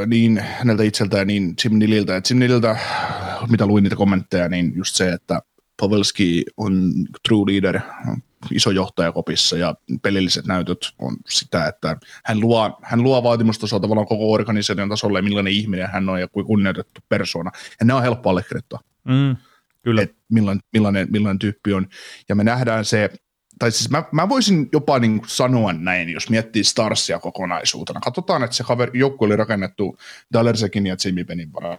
niin 0.07 0.39
häneltä 0.39 0.83
itseltään 0.83 1.27
niin 1.27 1.55
Jim 1.65 1.79
Nililtä. 1.79 2.17
Et 2.17 2.31
Jim 2.31 2.39
Nililtä, 2.39 2.77
mitä 3.51 3.67
luin 3.67 3.83
niitä 3.83 3.97
kommentteja, 3.97 4.49
niin 4.49 4.73
just 4.77 4.95
se, 4.95 5.13
että 5.13 5.41
Pavelski 5.81 6.45
on 6.57 6.93
true 7.29 7.53
leader, 7.53 7.81
iso 8.51 8.71
johtaja 8.71 9.13
kopissa 9.13 9.57
ja 9.57 9.75
pelilliset 10.03 10.47
näytöt 10.47 10.79
on 10.99 11.17
sitä, 11.29 11.67
että 11.67 11.97
hän 12.25 12.41
luo, 12.41 12.79
hän 12.83 13.03
luo 13.03 13.23
vaatimustasoa 13.23 13.81
tavallaan 13.81 14.07
koko 14.07 14.33
organisaation 14.33 14.89
tasolle, 14.89 15.23
millainen 15.23 15.53
ihminen 15.53 15.89
hän 15.89 16.09
on 16.09 16.21
ja 16.21 16.29
kuin 16.29 16.47
kunnioitettu 16.47 17.01
persona. 17.09 17.51
Ja 17.81 17.87
ne 17.87 17.95
on 17.95 18.03
helppo 18.03 18.31
allekirjoittaa. 18.31 18.81
Mm, 19.05 19.37
kyllä. 19.83 20.03
Et 20.03 20.17
millainen, 20.33 20.63
millainen, 20.73 21.09
millainen 21.11 21.39
tyyppi 21.39 21.73
on. 21.73 21.87
Ja 22.29 22.35
me 22.35 22.45
nähdään 22.45 22.85
se 22.85 23.11
tai 23.59 23.73
siis 23.73 23.91
mä, 23.91 24.05
mä 24.13 24.29
voisin 24.29 24.69
jopa 24.73 24.99
niin 24.99 25.23
sanoa 25.27 25.73
näin, 25.73 26.09
jos 26.09 26.31
miettii 26.31 26.65
Starsia 26.65 27.19
kokonaisuutena. 27.19 28.01
Katsotaan, 28.01 28.45
että 28.45 28.57
se 28.57 28.65
kaveri, 28.65 28.99
joukko 28.99 29.25
oli 29.25 29.37
rakennettu 29.37 29.99
Dallersekin 30.33 30.87
ja 30.87 30.97
Jamie 31.05 31.25
Benin 31.25 31.53
varaan. 31.53 31.79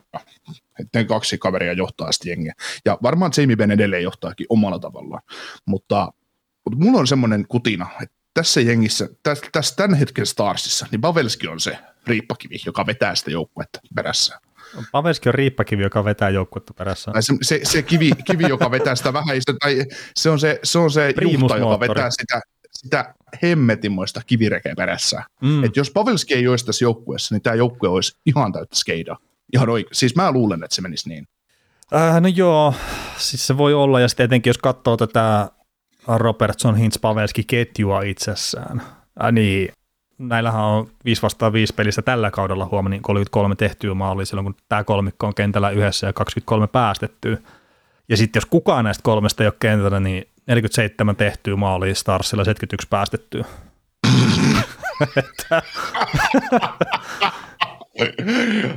Ne 0.93 1.03
kaksi 1.03 1.37
kaveria 1.37 1.73
johtaa 1.73 2.11
sitä 2.11 2.29
jengiä. 2.29 2.53
Ja 2.85 2.97
varmaan 3.03 3.31
Jamie 3.37 3.55
Ben 3.55 3.71
edelleen 3.71 4.03
johtaakin 4.03 4.45
omalla 4.49 4.79
tavallaan. 4.79 5.21
Mutta, 5.65 6.13
mutta 6.65 6.85
mulla 6.85 6.99
on 6.99 7.07
semmoinen 7.07 7.45
kutina, 7.47 7.87
että 8.01 8.15
tässä 8.33 8.61
jengissä, 8.61 9.09
tässä, 9.23 9.45
tässä 9.51 9.75
tämän 9.75 9.97
hetken 9.97 10.25
Starsissa, 10.25 10.87
niin 10.91 11.01
Pavelski 11.01 11.47
on 11.47 11.59
se 11.59 11.77
riippakivi, 12.07 12.55
joka 12.65 12.85
vetää 12.85 13.15
sitä 13.15 13.31
joukkuetta 13.31 13.79
perässä. 13.95 14.39
Pavelski 14.91 15.29
on 15.29 15.35
riippakivi, 15.35 15.83
joka 15.83 16.05
vetää 16.05 16.29
joukkuetta 16.29 16.73
perässä. 16.73 17.11
Se, 17.19 17.33
se, 17.41 17.59
se 17.63 17.81
kivi, 17.81 18.11
kivi, 18.25 18.43
joka 18.49 18.71
vetää 18.71 18.95
sitä 18.95 19.13
vähäistä, 19.13 19.53
tai 19.59 19.85
se 20.15 20.29
on 20.29 20.39
se, 20.39 20.59
se, 20.63 20.79
on 20.79 20.91
se 20.91 21.13
juhta, 21.21 21.57
joka 21.57 21.79
vetää 21.79 22.09
sitä, 22.09 22.41
sitä 22.71 23.13
hemmetimoista 23.43 24.21
kivirekeä 24.27 24.73
perässä. 24.77 25.23
Mm. 25.41 25.63
Et 25.63 25.75
jos 25.75 25.91
Pavelski 25.91 26.33
ei 26.33 26.47
olisi 26.47 26.65
tässä 26.65 26.85
joukkueessa, 26.85 27.35
niin 27.35 27.41
tämä 27.41 27.55
joukkue 27.55 27.89
olisi 27.89 28.17
ihan 28.25 28.53
täyttä 28.53 28.75
skeidaa. 28.75 29.17
Ihan 29.53 29.69
oike- 29.69 29.89
Siis 29.91 30.15
mä 30.15 30.31
luulen, 30.31 30.63
että 30.63 30.75
se 30.75 30.81
menisi 30.81 31.09
niin. 31.09 31.27
Äh, 31.95 32.21
no 32.21 32.27
joo, 32.27 32.73
siis 33.17 33.47
se 33.47 33.57
voi 33.57 33.73
olla, 33.73 33.99
ja 33.99 34.07
sitten 34.07 34.23
etenkin 34.23 34.49
jos 34.49 34.57
katsoo 34.57 34.97
tätä 34.97 35.49
Robertson 36.07 36.75
Hintz 36.77 37.01
Pavelski 37.01 37.43
ketjua 37.43 38.01
itsessään, 38.01 38.81
äh, 39.23 39.31
niin 39.31 39.69
näillähän 40.17 40.63
on 40.63 40.87
5 41.05 41.21
vastaan 41.21 41.53
5 41.53 41.73
pelissä 41.73 42.01
tällä 42.01 42.31
kaudella 42.31 42.67
huomenna 42.71 42.93
niin 42.93 43.01
33 43.01 43.55
tehtyä 43.55 43.93
maalia 43.93 44.25
silloin, 44.25 44.45
kun 44.45 44.55
tämä 44.69 44.83
kolmikko 44.83 45.27
on 45.27 45.35
kentällä 45.35 45.69
yhdessä 45.69 46.07
ja 46.07 46.13
23 46.13 46.67
päästettyä. 46.67 47.37
Ja 48.09 48.17
sitten 48.17 48.37
jos 48.37 48.45
kukaan 48.45 48.83
näistä 48.83 49.03
kolmesta 49.03 49.43
ei 49.43 49.47
ole 49.47 49.53
kentällä, 49.59 49.99
niin 49.99 50.27
47 50.47 51.15
tehtyä 51.15 51.55
maalia 51.55 51.95
Starsilla 51.95 52.43
71 52.43 52.87
päästettyä. 52.89 53.45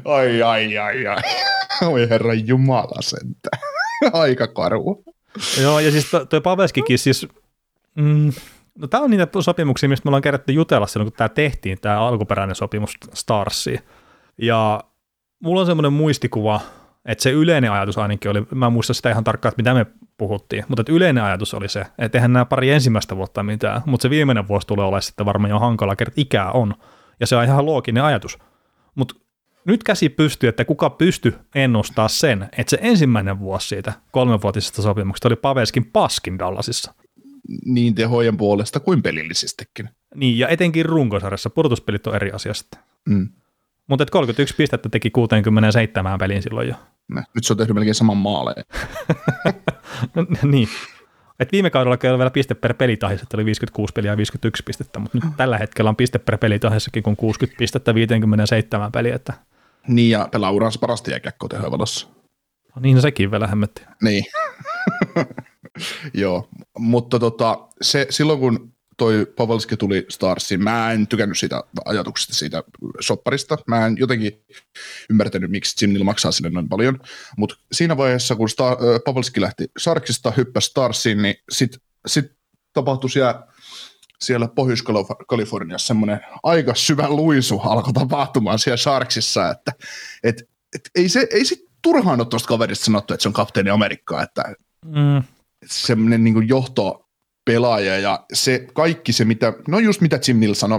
ai, 0.04 0.42
ai, 0.42 0.78
ai, 0.78 1.06
ai. 1.06 1.22
Oi 1.82 2.08
herra 2.10 2.34
jumala 2.34 3.02
sentään. 3.02 3.62
Aika 4.12 4.46
karu. 4.46 5.04
Joo, 5.60 5.80
ja 5.80 5.90
siis 5.90 6.10
toi 6.28 6.40
Paveskikin 6.40 6.98
siis, 6.98 7.26
mm, 7.94 8.32
No 8.78 8.86
tämä 8.86 9.04
on 9.04 9.10
niitä 9.10 9.28
sopimuksia, 9.40 9.88
mistä 9.88 10.06
me 10.06 10.08
ollaan 10.08 10.22
kerätty 10.22 10.52
jutella 10.52 10.86
silloin, 10.86 11.10
kun 11.12 11.16
tämä 11.16 11.28
tehtiin, 11.28 11.78
tämä 11.80 12.00
alkuperäinen 12.00 12.56
sopimus 12.56 12.96
Starsiin. 13.14 13.80
Ja 14.38 14.84
mulla 15.42 15.60
on 15.60 15.66
semmoinen 15.66 15.92
muistikuva, 15.92 16.60
että 17.04 17.22
se 17.22 17.30
yleinen 17.30 17.72
ajatus 17.72 17.98
ainakin 17.98 18.30
oli, 18.30 18.46
mä 18.54 18.66
en 18.66 18.72
muista 18.72 18.94
sitä 18.94 19.10
ihan 19.10 19.24
tarkkaan, 19.24 19.50
että 19.50 19.62
mitä 19.62 19.74
me 19.74 19.86
puhuttiin, 20.18 20.64
mutta 20.68 20.80
että 20.80 20.92
yleinen 20.92 21.24
ajatus 21.24 21.54
oli 21.54 21.68
se, 21.68 21.86
että 21.98 22.18
eihän 22.18 22.32
nämä 22.32 22.44
pari 22.44 22.70
ensimmäistä 22.70 23.16
vuotta 23.16 23.42
mitään, 23.42 23.82
mutta 23.86 24.02
se 24.02 24.10
viimeinen 24.10 24.48
vuosi 24.48 24.66
tulee 24.66 24.84
olemaan 24.84 25.02
sitten 25.02 25.26
varmaan 25.26 25.50
jo 25.50 25.58
hankala, 25.58 25.96
kerta 25.96 26.14
ikää 26.16 26.52
on. 26.52 26.74
Ja 27.20 27.26
se 27.26 27.36
on 27.36 27.44
ihan 27.44 27.66
looginen 27.66 28.04
ajatus. 28.04 28.38
Mutta 28.94 29.14
nyt 29.64 29.84
käsi 29.84 30.08
pystyy, 30.08 30.48
että 30.48 30.64
kuka 30.64 30.90
pysty 30.90 31.38
ennustaa 31.54 32.08
sen, 32.08 32.48
että 32.58 32.70
se 32.70 32.78
ensimmäinen 32.80 33.38
vuosi 33.38 33.68
siitä 33.68 33.92
kolmenvuotisesta 34.10 34.82
sopimuksesta 34.82 35.28
oli 35.28 35.36
Paveskin 35.36 35.84
paskin 35.84 36.38
Dallasissa 36.38 36.94
niin 37.64 37.94
tehojen 37.94 38.36
puolesta 38.36 38.80
kuin 38.80 39.02
pelillisestikin. 39.02 39.88
Niin, 40.14 40.38
ja 40.38 40.48
etenkin 40.48 40.86
runkosarjassa 40.86 41.50
pudotuspelit 41.50 42.06
on 42.06 42.14
eri 42.14 42.30
asiasta. 42.32 42.78
Mm. 43.08 43.28
Mutta 43.86 44.06
31 44.06 44.54
pistettä 44.54 44.88
teki 44.88 45.10
67 45.10 46.18
peliin 46.18 46.42
silloin 46.42 46.68
jo. 46.68 46.74
Nyt 47.34 47.44
se 47.44 47.52
on 47.52 47.56
tehnyt 47.56 47.74
melkein 47.74 47.94
saman 47.94 48.16
maaleen. 48.16 48.64
niin. 50.52 50.68
Et 51.40 51.52
viime 51.52 51.70
kaudella 51.70 51.98
oli 52.10 52.18
vielä 52.18 52.30
piste 52.30 52.54
per 52.54 52.74
pelitahissa, 52.74 53.22
että 53.22 53.36
oli 53.36 53.44
56 53.44 53.92
peliä 53.92 54.10
ja 54.10 54.16
51 54.16 54.62
pistettä, 54.62 54.98
mutta 54.98 55.18
nyt 55.18 55.36
tällä 55.36 55.58
hetkellä 55.58 55.88
on 55.88 55.96
piste 55.96 56.18
per 56.18 56.38
pelitahissakin 56.38 57.02
kun 57.02 57.16
60 57.16 57.58
pistettä 57.58 57.94
57 57.94 58.92
peliä. 58.92 59.14
Että... 59.14 59.32
Niin, 59.88 60.10
ja 60.10 60.28
pelaa 60.32 60.50
uransa 60.50 60.78
parasta 60.78 61.10
jääkäkkoa 61.10 61.48
tehoja 61.48 61.70
valossa. 61.70 62.08
No 62.76 62.82
niin, 62.82 62.94
no 62.94 63.00
sekin 63.00 63.30
vielä 63.30 63.46
hämmetti. 63.46 63.82
Niin. 64.02 64.24
Joo, 66.14 66.48
mutta 66.78 67.18
tota, 67.18 67.68
se, 67.82 68.06
silloin 68.10 68.38
kun 68.38 68.72
toi 69.00 69.26
Pavelski 69.36 69.76
tuli 69.76 70.06
Starsiin, 70.08 70.62
mä 70.62 70.92
en 70.92 71.06
tykännyt 71.06 71.38
siitä 71.38 71.64
ajatuksesta 71.84 72.34
siitä 72.34 72.62
sopparista. 73.00 73.58
Mä 73.66 73.86
en 73.86 73.96
jotenkin 73.98 74.44
ymmärtänyt, 75.10 75.50
miksi 75.50 75.84
Jim 75.84 75.92
Neal 75.92 76.04
maksaa 76.04 76.32
sille 76.32 76.50
noin 76.50 76.68
paljon. 76.68 77.00
Mutta 77.36 77.56
siinä 77.72 77.96
vaiheessa, 77.96 78.36
kun 78.36 78.48
Star, 78.48 78.76
Pavelski 79.04 79.40
lähti 79.40 79.64
Sarksista, 79.78 80.32
hyppäsi 80.36 80.66
Starsiin, 80.66 81.22
niin 81.22 81.34
sitten 81.50 81.80
sit 82.06 82.32
tapahtui 82.72 83.10
siellä, 83.10 83.46
siellä 84.20 84.48
Pohjois-Kaliforniassa 84.48 85.86
semmoinen 85.86 86.20
aika 86.42 86.74
syvä 86.74 87.08
luisu 87.08 87.58
alkoi 87.58 87.92
tapahtumaan 87.92 88.58
siellä 88.58 88.76
Sharksissa, 88.76 89.50
että 89.50 89.72
et, 90.22 90.48
et 90.74 90.90
ei, 90.94 91.08
se, 91.08 91.26
ei 91.30 91.44
sit 91.44 91.64
turhaan 91.82 92.20
ole 92.20 92.28
tuosta 92.28 92.48
kaverista 92.48 92.84
sanottu, 92.84 93.14
että 93.14 93.22
se 93.22 93.28
on 93.28 93.32
kapteeni 93.32 93.70
Amerikkaa, 93.70 94.22
että 94.22 94.44
mm. 94.84 95.22
semmoinen 95.66 96.24
niin 96.24 96.48
johto 96.48 97.08
pelaaja 97.44 97.98
ja 97.98 98.24
se 98.32 98.66
kaikki 98.74 99.12
se, 99.12 99.24
mitä, 99.24 99.52
no 99.68 99.78
just 99.78 100.00
mitä 100.00 100.20
Jim 100.28 100.40
Neal 100.40 100.54
sanoi, 100.54 100.78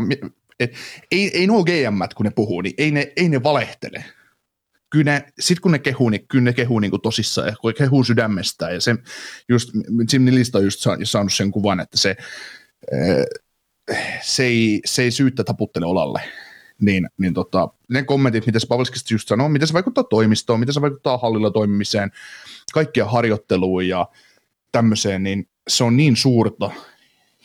et, 0.59 0.73
ei, 1.11 1.37
ei 1.37 1.47
nuo 1.47 1.63
GM, 1.63 1.99
kun 2.15 2.23
ne 2.23 2.31
puhuu, 2.31 2.61
niin 2.61 2.73
ei 2.77 2.91
ne, 2.91 3.13
ei 3.15 3.29
ne 3.29 3.43
valehtele. 3.43 4.05
Kyllä 4.89 5.11
ne, 5.11 5.25
sit 5.39 5.59
kun 5.59 5.71
ne 5.71 5.79
kehuu, 5.79 6.09
niin 6.09 6.27
kyllä 6.27 6.43
ne 6.43 6.53
kehuu 6.53 6.79
niin 6.79 6.91
tosissaan 7.03 7.47
ja 7.47 7.73
kehuu 7.77 8.03
sydämestään 8.03 8.73
ja 8.73 8.81
se, 8.81 8.95
just, 9.49 9.69
Jim 10.13 10.21
Nealista 10.21 10.57
on 10.57 10.63
just 10.63 10.79
saanut 11.03 11.33
sen 11.33 11.51
kuvan, 11.51 11.79
että 11.79 11.97
se, 11.97 12.15
se 14.21 14.43
ei, 14.43 14.81
se 14.85 15.01
ei 15.01 15.11
syyttä 15.11 15.43
taputtele 15.43 15.85
olalle 15.85 16.21
niin, 16.81 17.09
niin 17.17 17.33
tota, 17.33 17.69
ne 17.89 18.03
kommentit, 18.03 18.45
mitä 18.45 18.59
se 18.59 18.67
Pavelskista 18.67 19.13
just 19.13 19.27
sanoo, 19.27 19.49
miten 19.49 19.67
se 19.67 19.73
vaikuttaa 19.73 20.03
toimistoon, 20.03 20.59
miten 20.59 20.73
se 20.73 20.81
vaikuttaa 20.81 21.17
hallilla 21.17 21.51
toimimiseen, 21.51 22.11
kaikkia 22.73 23.05
harjoitteluun 23.05 23.87
ja 23.87 24.07
tämmöiseen, 24.71 25.23
niin 25.23 25.49
se 25.67 25.83
on 25.83 25.97
niin 25.97 26.15
suurta. 26.15 26.71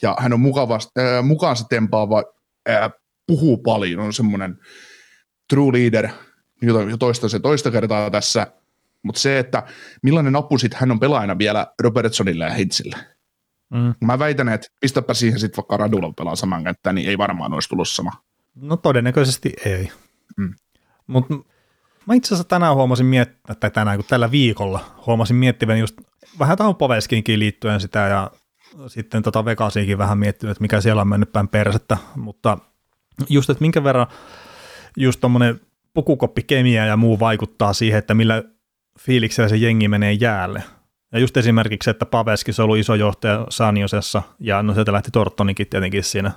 Ja 0.03 0.17
hän 0.19 0.33
on 0.33 0.41
mukava, 0.41 0.75
äh, 0.75 1.25
mukaan 1.25 1.57
se 1.57 1.65
tempaava, 1.69 2.25
äh, 2.69 2.91
puhuu 3.27 3.59
paljon, 3.59 4.01
on 4.01 4.13
semmoinen 4.13 4.59
true 5.49 5.73
leader, 5.73 6.09
jota 6.63 6.83
jo 6.83 6.97
toista 6.97 7.29
se 7.29 7.41
toista 7.41 7.71
kertaa 7.71 8.11
tässä, 8.11 8.47
mutta 9.03 9.21
se, 9.21 9.39
että 9.39 9.63
millainen 10.03 10.37
apu 10.37 10.59
sit 10.59 10.75
hän 10.75 10.91
on 10.91 11.01
pelaajana 11.01 11.39
vielä 11.39 11.67
Robertsonille 11.83 12.45
ja 12.45 12.55
Hitzille. 12.55 12.97
Mm. 13.71 13.95
Mä 14.01 14.19
väitän, 14.19 14.49
että 14.49 14.69
pistäpä 14.81 15.15
siihen 15.15 15.41
sitten 15.41 15.57
vaikka 15.57 15.77
Radulla 15.77 16.13
pelaa 16.13 16.37
saman 16.37 16.65
kenttään, 16.65 16.95
niin 16.95 17.09
ei 17.09 17.19
varmaan 17.19 17.55
olisi 17.55 17.69
tullut 17.69 17.89
sama. 17.89 18.13
No 18.61 18.77
todennäköisesti 18.77 19.53
ei. 19.65 19.91
Mm. 20.37 20.55
Mutta 21.07 21.35
mä 22.07 22.15
itse 22.15 22.29
asiassa 22.29 22.49
tänään 22.49 22.75
huomasin 22.75 23.07
miettiä, 23.07 23.55
tai 23.61 23.71
tänään 23.71 23.99
kun 23.99 24.07
tällä 24.09 24.31
viikolla 24.31 24.85
huomasin 25.07 25.37
miettivän 25.37 25.79
just 25.79 25.97
vähän 26.39 26.59
tähän 26.59 26.75
Poveskinkin 26.75 27.39
liittyen 27.39 27.81
sitä 27.81 27.99
ja 27.99 28.31
sitten 28.87 29.23
tota 29.23 29.45
Vegasiinkin 29.45 29.99
vähän 29.99 30.19
miettinyt, 30.19 30.51
että 30.51 30.63
mikä 30.63 30.81
siellä 30.81 31.03
on 31.03 31.09
mennyt 31.09 31.33
päin 31.33 31.49
persettä, 31.49 31.97
mutta 32.17 32.59
just, 33.29 33.51
että 33.51 33.63
minkä 33.63 33.85
verran 33.85 34.07
just 34.97 35.21
tuommoinen 35.21 35.61
pukukoppikemia 35.95 36.87
ja 36.87 36.97
muu 36.97 37.21
vaikuttaa 37.21 37.73
siihen, 37.73 37.99
että 37.99 38.15
millä 38.15 38.43
fiiliksellä 39.01 39.49
se 39.49 39.57
jengi 39.57 39.89
menee 39.89 40.13
jäälle. 40.13 40.63
Ja 41.13 41.19
just 41.19 41.37
esimerkiksi, 41.37 41.91
että 41.91 42.07
Paveski 42.07 42.53
on 42.59 42.65
ollut 42.65 42.79
iso 42.79 42.95
johtaja 42.95 43.47
Saniosessa, 43.51 44.23
ja 44.41 44.63
no 44.63 44.75
sieltä 44.75 44.93
lähti 44.93 45.11
Tortonikin 45.11 45.67
tietenkin 45.67 46.05
siinä 46.05 46.33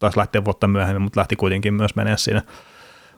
taisi 0.00 0.18
lähteä 0.18 0.44
vuotta 0.44 0.68
myöhemmin, 0.68 1.02
mutta 1.02 1.20
lähti 1.20 1.36
kuitenkin 1.36 1.74
myös 1.74 1.96
menee 1.96 2.16
sinne. 2.16 2.42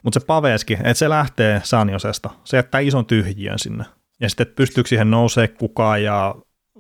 Mutta 0.03 0.21
se 0.21 0.27
Paveski, 0.27 0.75
että 0.75 0.95
se 0.95 1.09
lähtee 1.09 1.61
Sanjosesta, 1.65 2.31
se 2.45 2.57
jättää 2.57 2.81
ison 2.81 3.07
tyhjiön 3.07 3.59
sinne. 3.59 3.85
Ja 4.21 4.29
sitten, 4.29 4.47
että 4.47 4.57
pystyykö 4.57 4.89
siihen 4.89 5.11
nousee 5.11 5.49
kukaan 5.49 6.03
ja 6.03 6.35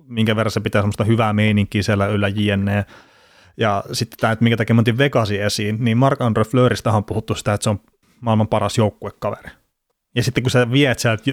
minkä 0.07 0.37
verran 0.37 0.51
se 0.51 0.61
pitää 0.61 0.83
semmoista 0.83 1.05
hyvää 1.05 1.33
meininkiä 1.33 1.83
siellä 1.83 2.07
yllä 2.07 2.29
jne. 2.29 2.85
Ja 3.57 3.85
sitten 3.93 4.19
tämä, 4.19 4.33
että 4.33 4.43
minkä 4.43 4.57
takia 4.57 4.75
mä 4.75 4.83
Vegasi 4.99 5.41
esiin, 5.41 5.77
niin 5.81 5.99
Mark-Andre 5.99 6.45
Fleuristä 6.45 6.93
on 6.93 7.05
puhuttu 7.05 7.35
sitä, 7.35 7.55
että 7.55 7.65
se 7.65 7.71
on 7.71 7.81
maailman 8.21 8.49
paras 8.49 8.79
joukkuekaveri. 8.79 9.51
Ja 10.15 10.23
sitten 10.23 10.43
kun 10.43 10.51
sä 10.51 10.71
viet 10.71 10.99
sieltä 10.99 11.33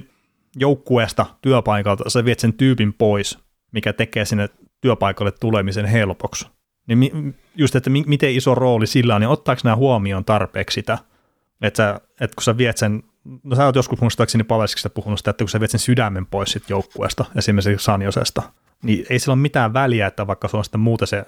joukkueesta 0.56 1.26
työpaikalta, 1.42 2.10
sä 2.10 2.26
viet 2.26 2.40
sen 2.40 2.54
tyypin 2.54 2.94
pois, 2.94 3.40
mikä 3.72 3.94
tekee 3.94 4.26
sinne 4.26 4.50
työpaikalle 4.82 5.32
tulemisen 5.32 5.86
helpoksi. 5.86 6.48
Niin 6.96 7.36
just, 7.56 7.76
että 7.76 7.90
miten 7.90 8.32
iso 8.32 8.56
rooli 8.56 8.88
sillä 8.88 9.16
on, 9.16 9.22
niin 9.22 9.30
ottaako 9.30 9.62
nämä 9.64 9.76
huomioon 9.76 10.26
tarpeeksi 10.26 10.74
sitä, 10.74 10.98
että, 11.62 11.78
sä, 11.78 12.02
että 12.22 12.36
kun 12.36 12.44
sä 12.44 12.58
viet 12.58 12.78
sen, 12.78 13.04
no 13.44 13.56
sä 13.56 13.66
oot 13.66 13.76
joskus 13.76 14.02
muistaakseni 14.02 14.44
Paleskiksesta 14.44 14.90
puhunut 14.90 15.20
sitä, 15.20 15.30
että 15.30 15.44
kun 15.44 15.50
sä 15.50 15.60
viet 15.60 15.72
sen 15.72 15.80
sydämen 15.80 16.26
pois 16.26 16.52
sit 16.52 16.70
joukkueesta, 16.70 17.26
esimerkiksi 17.36 17.86
Sanjosesta, 17.86 18.42
niin 18.84 19.06
ei 19.10 19.20
sillä 19.20 19.34
ole 19.34 19.42
mitään 19.42 19.74
väliä, 19.74 20.08
että 20.08 20.28
vaikka 20.28 20.48
se 20.48 20.58
on 20.58 20.64
sitten 20.64 20.82
muuten 20.82 21.08
se 21.08 21.26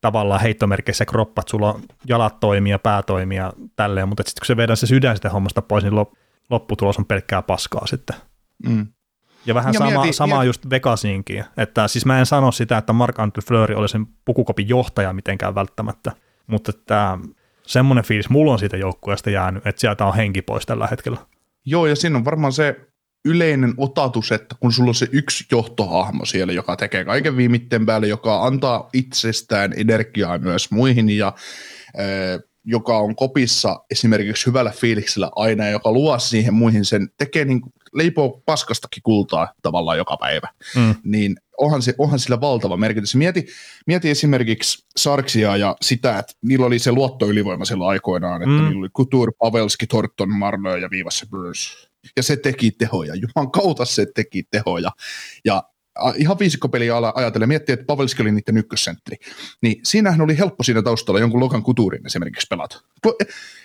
tavallaan 0.00 0.40
heittomerkeissä 0.40 1.04
kroppa, 1.04 1.40
että 1.40 1.50
sulla 1.50 1.72
on 1.72 1.82
jalat 2.06 2.40
toimia, 2.40 2.78
pää 2.78 3.02
toimia, 3.02 3.52
tälleen, 3.76 4.08
mutta 4.08 4.22
sitten 4.26 4.40
kun 4.40 4.46
se 4.46 4.56
vedään 4.56 4.76
se 4.76 4.86
sydän 4.86 5.16
sitä 5.16 5.30
hommasta 5.30 5.62
pois, 5.62 5.84
niin 5.84 6.06
lopputulos 6.50 6.98
on 6.98 7.06
pelkkää 7.06 7.42
paskaa 7.42 7.86
sitten. 7.86 8.16
Mm. 8.68 8.86
Ja 9.48 9.54
vähän 9.54 9.74
ja 9.74 9.78
sama, 9.78 10.00
mieti, 10.00 10.12
sama 10.12 10.34
mieti. 10.34 10.46
just 10.46 10.70
Vegasinkin, 10.70 11.44
että 11.56 11.88
siis 11.88 12.06
mä 12.06 12.18
en 12.18 12.26
sano 12.26 12.52
sitä, 12.52 12.78
että 12.78 12.92
Mark 12.92 13.18
Andre 13.18 13.42
Fleury 13.42 13.74
oli 13.74 13.88
sen 13.88 14.06
pukukopin 14.24 14.68
johtaja 14.68 15.12
mitenkään 15.12 15.54
välttämättä, 15.54 16.12
mutta 16.46 16.70
että 16.70 17.18
semmoinen 17.66 18.04
fiilis 18.04 18.30
mulla 18.30 18.52
on 18.52 18.58
siitä 18.58 18.76
joukkueesta 18.76 19.30
jäänyt, 19.30 19.66
että 19.66 19.80
sieltä 19.80 20.04
on 20.04 20.14
henki 20.14 20.42
pois 20.42 20.66
tällä 20.66 20.86
hetkellä. 20.86 21.18
Joo, 21.64 21.86
ja 21.86 21.96
siinä 21.96 22.18
on 22.18 22.24
varmaan 22.24 22.52
se 22.52 22.80
yleinen 23.24 23.74
otatus, 23.76 24.32
että 24.32 24.56
kun 24.60 24.72
sulla 24.72 24.90
on 24.90 24.94
se 24.94 25.08
yksi 25.12 25.44
johtohahmo 25.50 26.24
siellä, 26.24 26.52
joka 26.52 26.76
tekee 26.76 27.04
kaiken 27.04 27.36
viimitten 27.36 27.86
päälle, 27.86 28.06
joka 28.06 28.44
antaa 28.44 28.88
itsestään 28.92 29.72
energiaa 29.76 30.38
myös 30.38 30.70
muihin 30.70 31.10
ja 31.10 31.32
joka 32.70 32.98
on 32.98 33.16
kopissa 33.16 33.84
esimerkiksi 33.90 34.46
hyvällä 34.46 34.70
fiiliksellä 34.70 35.30
aina 35.36 35.64
ja 35.64 35.70
joka 35.70 35.92
luo 35.92 36.18
siihen 36.18 36.54
muihin 36.54 36.84
sen, 36.84 37.08
tekee 37.18 37.44
niin, 37.44 37.60
leipoo 37.94 38.42
paskastakin 38.46 39.02
kultaa 39.02 39.52
tavallaan 39.62 39.98
joka 39.98 40.16
päivä, 40.16 40.48
mm. 40.76 40.94
niin 41.04 41.36
onhan, 41.58 41.82
se, 41.82 41.94
onhan 41.98 42.18
sillä 42.18 42.40
valtava 42.40 42.76
merkitys. 42.76 43.14
Mieti, 43.14 43.46
mieti 43.86 44.10
esimerkiksi 44.10 44.84
Sarksia 44.96 45.56
ja 45.56 45.76
sitä, 45.82 46.18
että 46.18 46.32
niillä 46.42 46.66
oli 46.66 46.78
se 46.78 46.92
luottoylivoima 46.92 47.64
silloin 47.64 47.90
aikoinaan, 47.90 48.42
että 48.42 48.54
mm. 48.54 48.64
niillä 48.64 48.80
oli 48.80 48.88
Couture, 48.88 49.32
Pavelski, 49.38 49.86
Thornton, 49.86 50.32
Marlowe 50.38 50.78
ja 50.78 50.90
Viivas 50.90 51.24
Bruce. 51.30 51.88
Ja 52.16 52.22
se 52.22 52.36
teki 52.36 52.70
tehoja, 52.70 53.14
Juman 53.14 53.50
kautta 53.50 53.84
se 53.84 54.06
teki 54.14 54.42
tehoja. 54.50 54.90
Ja 55.44 55.62
ihan 56.16 56.38
viisikkopeliä 56.38 56.94
ajatellen, 57.14 57.48
miettii, 57.48 57.72
että 57.72 57.86
Pavelski 57.86 58.22
oli 58.22 58.32
niiden 58.32 58.56
ykkössentteri, 58.56 59.16
niin 59.62 59.80
siinähän 59.84 60.20
oli 60.20 60.38
helppo 60.38 60.62
siinä 60.62 60.82
taustalla 60.82 61.20
jonkun 61.20 61.40
Logan 61.40 61.62
Kuturin 61.62 62.06
esimerkiksi 62.06 62.46
pelata. 62.50 62.80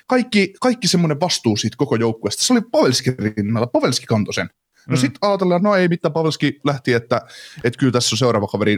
Kaikki, 0.08 0.54
kaikki 0.62 0.88
semmoinen 0.88 1.20
vastuu 1.20 1.58
siitä 1.58 1.78
koko 1.78 1.96
joukkueesta, 1.96 2.44
se 2.44 2.54
oli 2.54 2.62
Pavelski 2.72 3.12
rinnalla, 3.20 3.68
Pavelski 3.68 4.06
kantoi 4.06 4.34
sen. 4.34 4.50
No 4.88 4.96
mm. 4.96 5.00
sitten 5.00 5.20
ajatellaan, 5.22 5.62
no 5.64 5.76
ei 5.76 5.88
mitään, 5.88 6.14
Pavelski 6.14 6.60
lähti, 6.64 6.94
että, 6.94 7.22
että 7.64 7.80
kyllä 7.80 7.92
tässä 7.92 8.14
on 8.14 8.18
seuraava 8.18 8.48
kaveri 8.48 8.78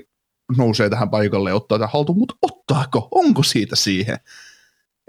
nousee 0.58 0.89
tähän 0.89 1.10
paikalle 1.10 1.50
ja 1.50 1.56
ottaa 1.56 1.80
tähän 1.80 1.94
haltuun, 1.94 2.18
mutta 2.18 2.36
ottaako, 2.41 3.08
onko 3.12 3.44
siitä 3.44 3.76
siihen? 3.76 4.18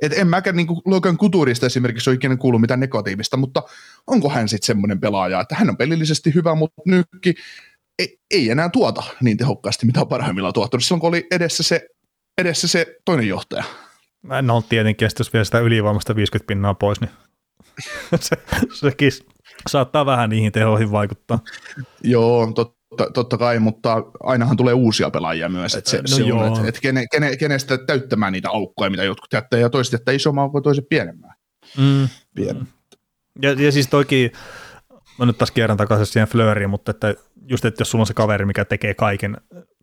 Et 0.02 0.12
en 0.12 0.26
mäkään 0.26 0.56
niin 0.56 0.66
Logan 0.84 1.16
Kuturista 1.16 1.66
esimerkiksi 1.66 2.10
ole 2.10 2.14
ikinä 2.14 2.36
kuullut 2.36 2.60
mitään 2.60 2.80
negatiivista, 2.80 3.36
mutta 3.36 3.62
onko 4.06 4.28
hän 4.28 4.48
sitten 4.48 4.66
semmoinen 4.66 5.00
pelaaja, 5.00 5.40
että 5.40 5.54
hän 5.54 5.70
on 5.70 5.76
pelillisesti 5.76 6.34
hyvä, 6.34 6.54
mutta 6.54 6.82
nytkin 6.86 7.34
ei, 7.98 8.18
ei 8.30 8.50
enää 8.50 8.68
tuota 8.68 9.02
niin 9.22 9.36
tehokkaasti, 9.36 9.86
mitä 9.86 10.00
on 10.00 10.08
parhaimmillaan 10.08 10.54
tuottanut 10.54 10.84
silloin, 10.84 11.00
kun 11.00 11.08
oli 11.08 11.26
edessä 11.30 11.62
se, 11.62 11.88
edessä 12.38 12.68
se 12.68 12.96
toinen 13.04 13.28
johtaja. 13.28 13.64
No 14.42 14.62
tietenkin, 14.68 15.08
jos 15.18 15.32
vielä 15.32 15.44
sitä 15.44 15.58
ylivoimasta 15.58 16.16
50 16.16 16.46
pinnaa 16.46 16.74
pois, 16.74 17.00
niin 17.00 17.10
se, 18.20 18.36
sekin 18.74 19.12
saattaa 19.68 20.06
vähän 20.06 20.30
niihin 20.30 20.52
tehoihin 20.52 20.92
vaikuttaa. 20.92 21.38
Joo, 22.02 22.52
totta, 22.52 23.10
totta 23.14 23.38
kai, 23.38 23.58
mutta 23.58 24.02
ainahan 24.20 24.56
tulee 24.56 24.74
uusia 24.74 25.10
pelaajia 25.10 25.48
myös. 25.48 25.74
Että 25.74 25.90
se, 25.90 25.96
no 25.96 26.08
se 26.08 26.22
joo. 26.22 26.40
on, 26.40 26.46
että, 26.46 26.68
että 26.68 26.80
kene, 26.80 27.06
kene, 27.10 27.36
kenestä 27.36 27.78
täyttämään 27.78 28.32
niitä 28.32 28.50
aukkoja, 28.50 28.90
mitä 28.90 29.04
jotkut 29.04 29.32
jättää, 29.32 29.60
ja 29.60 29.70
toiset 29.70 29.92
jättää 29.92 30.14
isomman 30.14 30.50
kuin 30.50 30.64
toiset 30.64 30.88
pienemmän. 30.88 31.32
Mm. 31.78 32.08
Pien. 32.34 32.68
Ja, 33.42 33.52
ja 33.52 33.72
siis 33.72 33.88
toki, 33.88 34.32
mä 35.18 35.26
nyt 35.26 35.38
taas 35.38 35.50
kierrän 35.50 35.76
takaisin 35.76 36.06
siihen 36.06 36.28
Flööriin, 36.28 36.70
mutta 36.70 36.90
että 36.90 37.14
just, 37.46 37.64
että 37.64 37.80
jos 37.80 37.90
sulla 37.90 38.02
on 38.02 38.06
se 38.06 38.14
kaveri, 38.14 38.44
mikä 38.44 38.64
tekee 38.64 38.94
kaiken 38.94 39.36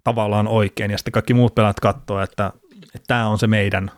tavallaan 0.04 0.48
oikein, 0.48 0.92
ja 0.92 0.98
sitten 0.98 1.12
kaikki 1.12 1.34
muut 1.34 1.56
pelaat 1.56 1.80
katsoo, 1.80 2.22
että, 2.22 2.52
että 2.96 3.08
tämä 3.08 3.28
on 3.28 3.40
se 3.40 3.48
meidän 3.48 3.92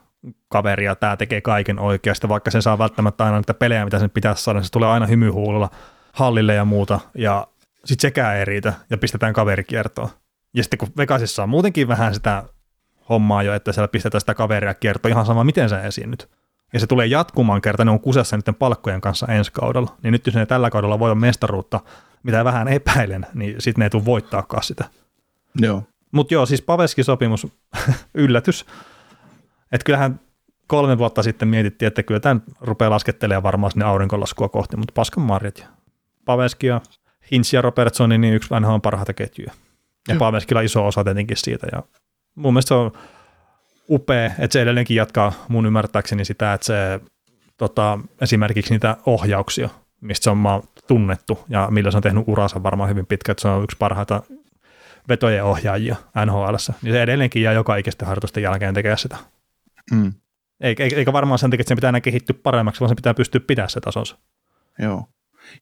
kaveri, 0.50 0.86
ja 0.86 0.96
tämä 0.96 1.18
tekee 1.18 1.42
kaiken 1.42 1.80
oikeasti, 1.80 2.30
vaikka 2.30 2.52
se 2.52 2.62
saa 2.62 2.78
välttämättä 2.78 3.26
aina 3.26 3.38
niitä 3.38 3.54
pelejä, 3.54 3.86
mitä 3.86 4.00
sen 4.00 4.10
pitäisi 4.10 4.44
saada, 4.44 4.60
niin 4.60 4.66
se 4.66 4.72
tulee 4.72 4.90
aina 4.90 5.06
hymyhuulolla 5.06 5.70
hallille 6.14 6.54
ja 6.54 6.66
muuta, 6.66 7.00
ja 7.18 7.48
sitten 7.86 8.10
sekään 8.10 8.36
ei 8.36 8.46
riitä, 8.46 8.74
ja 8.90 8.98
pistetään 8.98 9.34
kaveri 9.34 9.64
kiertoon. 9.64 10.10
Ja 10.54 10.64
sitten 10.64 10.78
kun 10.78 10.90
Vegasissa 10.98 11.44
on 11.44 11.50
muutenkin 11.50 11.88
vähän 11.88 12.14
sitä 12.14 12.44
hommaa 13.10 13.44
jo, 13.44 13.54
että 13.54 13.72
siellä 13.72 13.88
pistetään 13.88 14.20
sitä 14.20 14.34
kaveria 14.34 14.74
kiertoon, 14.74 15.12
ihan 15.12 15.26
sama 15.26 15.44
miten 15.44 15.70
sä 15.70 15.82
esiinnyt. 15.82 16.30
Ja 16.76 16.80
se 16.80 16.88
tulee 16.88 17.06
jatkumaan 17.06 17.62
kerta, 17.62 17.86
ne 17.86 17.92
on 17.92 18.00
kusessa 18.00 18.38
niiden 18.38 18.56
palkkojen 18.56 19.02
kanssa 19.02 19.28
ensi 19.28 19.52
kaudella. 19.52 19.96
Niin 20.04 20.12
nyt 20.12 20.26
jos 20.26 20.36
ne 20.36 20.46
tällä 20.46 20.70
kaudella 20.70 21.00
voi 21.00 21.06
olla 21.06 21.20
mestaruutta 21.20 21.80
mitä 22.24 22.44
vähän 22.44 22.68
epäilen, 22.68 23.26
niin 23.34 23.56
sitten 23.60 23.80
ne 23.82 23.86
ei 23.86 23.90
tule 23.90 24.06
voittaakaan 24.06 24.64
sitä. 24.64 24.86
Joo. 25.56 25.84
Mutta 26.12 26.34
joo, 26.34 26.46
siis 26.46 26.62
Paveski-sopimus, 26.62 27.48
yllätys. 28.14 28.66
Että 29.72 29.86
kyllähän 29.86 30.20
kolme 30.68 30.98
vuotta 30.98 31.24
sitten 31.24 31.48
mietittiin, 31.48 31.88
että 31.88 32.04
kyllä 32.04 32.20
tämä 32.20 32.40
rupeaa 32.62 32.92
laskettelemaan 32.92 33.44
varmaan 33.44 33.72
sinne 33.72 33.86
aurinkolaskua 33.86 34.50
kohti, 34.50 34.78
mutta 34.78 34.92
paskan 34.96 35.24
marjat. 35.24 35.58
Ja 35.58 35.68
Paveski 36.26 36.68
ja 36.68 36.82
Hintz 37.32 37.54
ja 37.54 37.62
Robertsoni, 37.62 38.18
niin 38.18 38.34
yksi 38.34 38.50
vanha 38.50 38.74
on 38.74 38.82
parhaita 38.82 39.14
ketjuja. 39.14 39.52
Ja. 40.08 40.16
Paveskilla 40.16 40.62
iso 40.62 40.88
osa 40.88 41.04
tietenkin 41.04 41.38
siitä. 41.38 41.68
Ja 41.72 41.84
mun 42.36 42.54
mielestä 42.54 42.68
se 42.68 42.74
on 42.74 42.92
upea, 43.90 44.26
että 44.26 44.54
se 44.54 44.62
edelleenkin 44.62 44.98
jatkaa 44.98 45.34
mun 45.48 45.66
ymmärtääkseni 45.66 46.26
sitä, 46.26 46.54
että 46.54 46.66
se 46.66 47.00
tota, 47.58 48.00
esimerkiksi 48.22 48.74
niitä 48.74 48.98
ohjauksia, 49.06 49.70
mistä 50.02 50.24
se 50.24 50.30
on 50.30 50.38
maa 50.38 50.62
tunnettu 50.88 51.40
ja 51.50 51.68
millä 51.72 51.92
se 51.92 51.98
on 51.98 52.04
tehnyt 52.04 52.24
uransa 52.28 52.64
varmaan 52.64 52.90
hyvin 52.90 53.06
pitkä, 53.06 53.32
että 53.32 53.42
se 53.42 53.48
on 53.48 53.64
yksi 53.64 53.78
parhaita 53.78 54.24
vetojen 55.10 55.44
ohjaajia 55.44 55.96
nhl 56.26 56.56
niin 56.82 56.94
se 56.94 57.02
edelleenkin 57.02 57.42
jää 57.42 57.54
joka 57.54 57.76
ikisten 57.76 58.08
harjoitusten 58.08 58.44
jälkeen 58.44 58.74
tekemään 58.74 58.98
sitä. 58.98 59.18
Mm. 59.92 60.14
Eikä, 60.62 60.84
eikä 60.84 61.14
varmaan 61.14 61.40
sen 61.40 61.50
takia, 61.50 61.62
että 61.62 61.68
sen 61.68 61.78
pitää 61.78 61.90
enää 61.90 62.02
kehittyä 62.02 62.36
paremmaksi, 62.44 62.80
vaan 62.80 62.90
se 62.90 62.96
pitää 62.96 63.14
pystyä 63.14 63.42
pitämään 63.48 63.70
se 63.70 63.80
tasonsa. 63.80 64.18
Joo. 64.80 65.08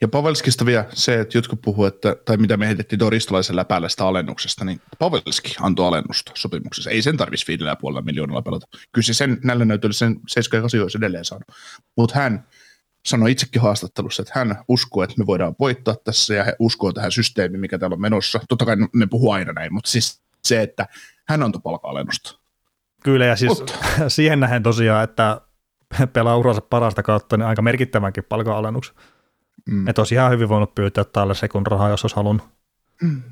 Ja 0.01 0.07
Pavelskista 0.07 0.65
vielä 0.65 0.85
se, 0.93 1.19
että 1.19 1.37
jotkut 1.37 1.61
puhuu, 1.61 1.85
että, 1.85 2.15
tai 2.25 2.37
mitä 2.37 2.57
me 2.57 2.67
heitettiin 2.67 2.99
Doristolaisen 2.99 3.55
läpäällä 3.55 3.89
sitä 3.89 4.05
alennuksesta, 4.05 4.65
niin 4.65 4.81
Pavelski 4.99 5.55
antoi 5.61 5.87
alennusta 5.87 6.31
sopimuksessa. 6.35 6.89
Ei 6.89 7.01
sen 7.01 7.17
tarvitsisi 7.17 7.47
viidellä 7.47 7.75
puolella 7.75 8.01
miljoonalla 8.01 8.41
pelata. 8.41 8.67
Kyllä 8.91 9.05
se 9.05 9.13
sen, 9.13 9.37
näillä 9.43 9.65
näytöillä 9.65 9.93
sen 9.93 10.19
7 10.27 10.57
ja 10.57 10.61
8 10.61 10.81
olisi 10.81 10.97
edelleen 10.97 11.25
saanut. 11.25 11.47
Mutta 11.97 12.19
hän 12.19 12.47
sanoi 13.05 13.31
itsekin 13.31 13.61
haastattelussa, 13.61 14.21
että 14.21 14.33
hän 14.35 14.55
uskoo, 14.67 15.03
että 15.03 15.15
me 15.17 15.25
voidaan 15.25 15.55
voittaa 15.59 15.95
tässä 15.95 16.33
ja 16.33 16.43
he 16.43 16.55
uskoo 16.59 16.93
tähän 16.93 17.11
systeemiin, 17.11 17.61
mikä 17.61 17.79
täällä 17.79 17.93
on 17.93 18.01
menossa. 18.01 18.39
Totta 18.49 18.65
kai 18.65 18.75
ne 18.93 19.05
puhuu 19.05 19.31
aina 19.31 19.53
näin, 19.53 19.73
mutta 19.73 19.91
siis 19.91 20.21
se, 20.43 20.61
että 20.61 20.87
hän 21.27 21.43
antoi 21.43 21.61
palka-alennusta. 21.63 22.39
Kyllä, 23.03 23.25
ja 23.25 23.35
siis 23.35 23.63
siihen 24.07 24.39
nähen 24.39 24.63
tosiaan, 24.63 25.03
että 25.03 25.41
pelaa 26.13 26.37
uransa 26.37 26.61
parasta 26.61 27.03
kautta, 27.03 27.37
niin 27.37 27.45
aika 27.45 27.61
merkittävänkin 27.61 28.23
palkanalennuksen. 28.23 28.95
Mm. 29.65 29.87
Että 29.87 30.01
olisi 30.01 30.15
ihan 30.15 30.31
hyvin 30.31 30.49
voinut 30.49 30.75
pyytää 30.75 31.03
tälle 31.03 31.35
sekun 31.35 31.67
rahaa, 31.67 31.89
jos 31.89 32.03
olisi 32.03 32.15
halunnut. 32.15 32.47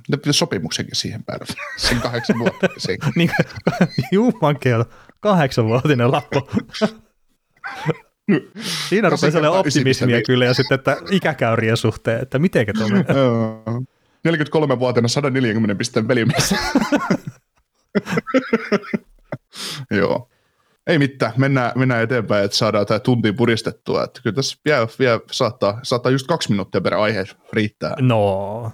Ne 0.10 0.18
pitäisi 0.18 0.38
sopimuksenkin 0.40 0.96
siihen 0.96 1.24
päälle. 1.24 1.46
Sen 1.78 2.02
kahdeksan 2.02 2.40
vuotta. 2.40 2.68
Sen. 2.78 2.98
Niin, 3.16 3.32
jumankeuta, 4.12 4.92
kahdeksanvuotinen 5.20 6.12
lappu. 6.12 6.50
Siinä 8.90 9.08
No, 9.08 9.10
rupeaa 9.10 9.18
se 9.18 9.32
sellainen 9.32 9.60
optimismia 9.60 9.92
ysittäviä. 9.92 10.22
kyllä, 10.28 10.46
ja 10.46 10.54
sitten, 10.54 10.76
että 10.76 10.98
ikäkäyrien 11.12 11.78
suhteen, 11.78 12.22
että 12.22 12.40
mitenkä 12.40 12.74
tuo 12.74 12.88
menee. 12.88 13.06
Joo. 13.18 13.64
43-vuotiaana 14.28 15.08
140 15.08 15.76
pisteen 15.76 16.08
pelimies. 16.08 16.56
Joo. 19.92 20.30
Ei 20.88 21.00
mitään, 21.00 21.34
mennään, 21.38 21.72
mennään 21.76 22.04
eteenpäin, 22.04 22.46
että 22.46 22.58
saadaan 22.58 22.86
tämä 22.86 23.00
tuntiin 23.00 23.36
puristettua. 23.36 24.04
Että 24.04 24.22
kyllä 24.22 24.36
tässä 24.36 24.58
vielä, 24.66 24.88
vielä 25.00 25.20
saattaa, 25.32 25.80
saattaa 25.84 26.12
just 26.12 26.28
kaksi 26.28 26.50
minuuttia 26.50 26.82
per 26.82 26.94
aihe 26.94 27.26
riittää. 27.54 27.96
No, 28.00 28.72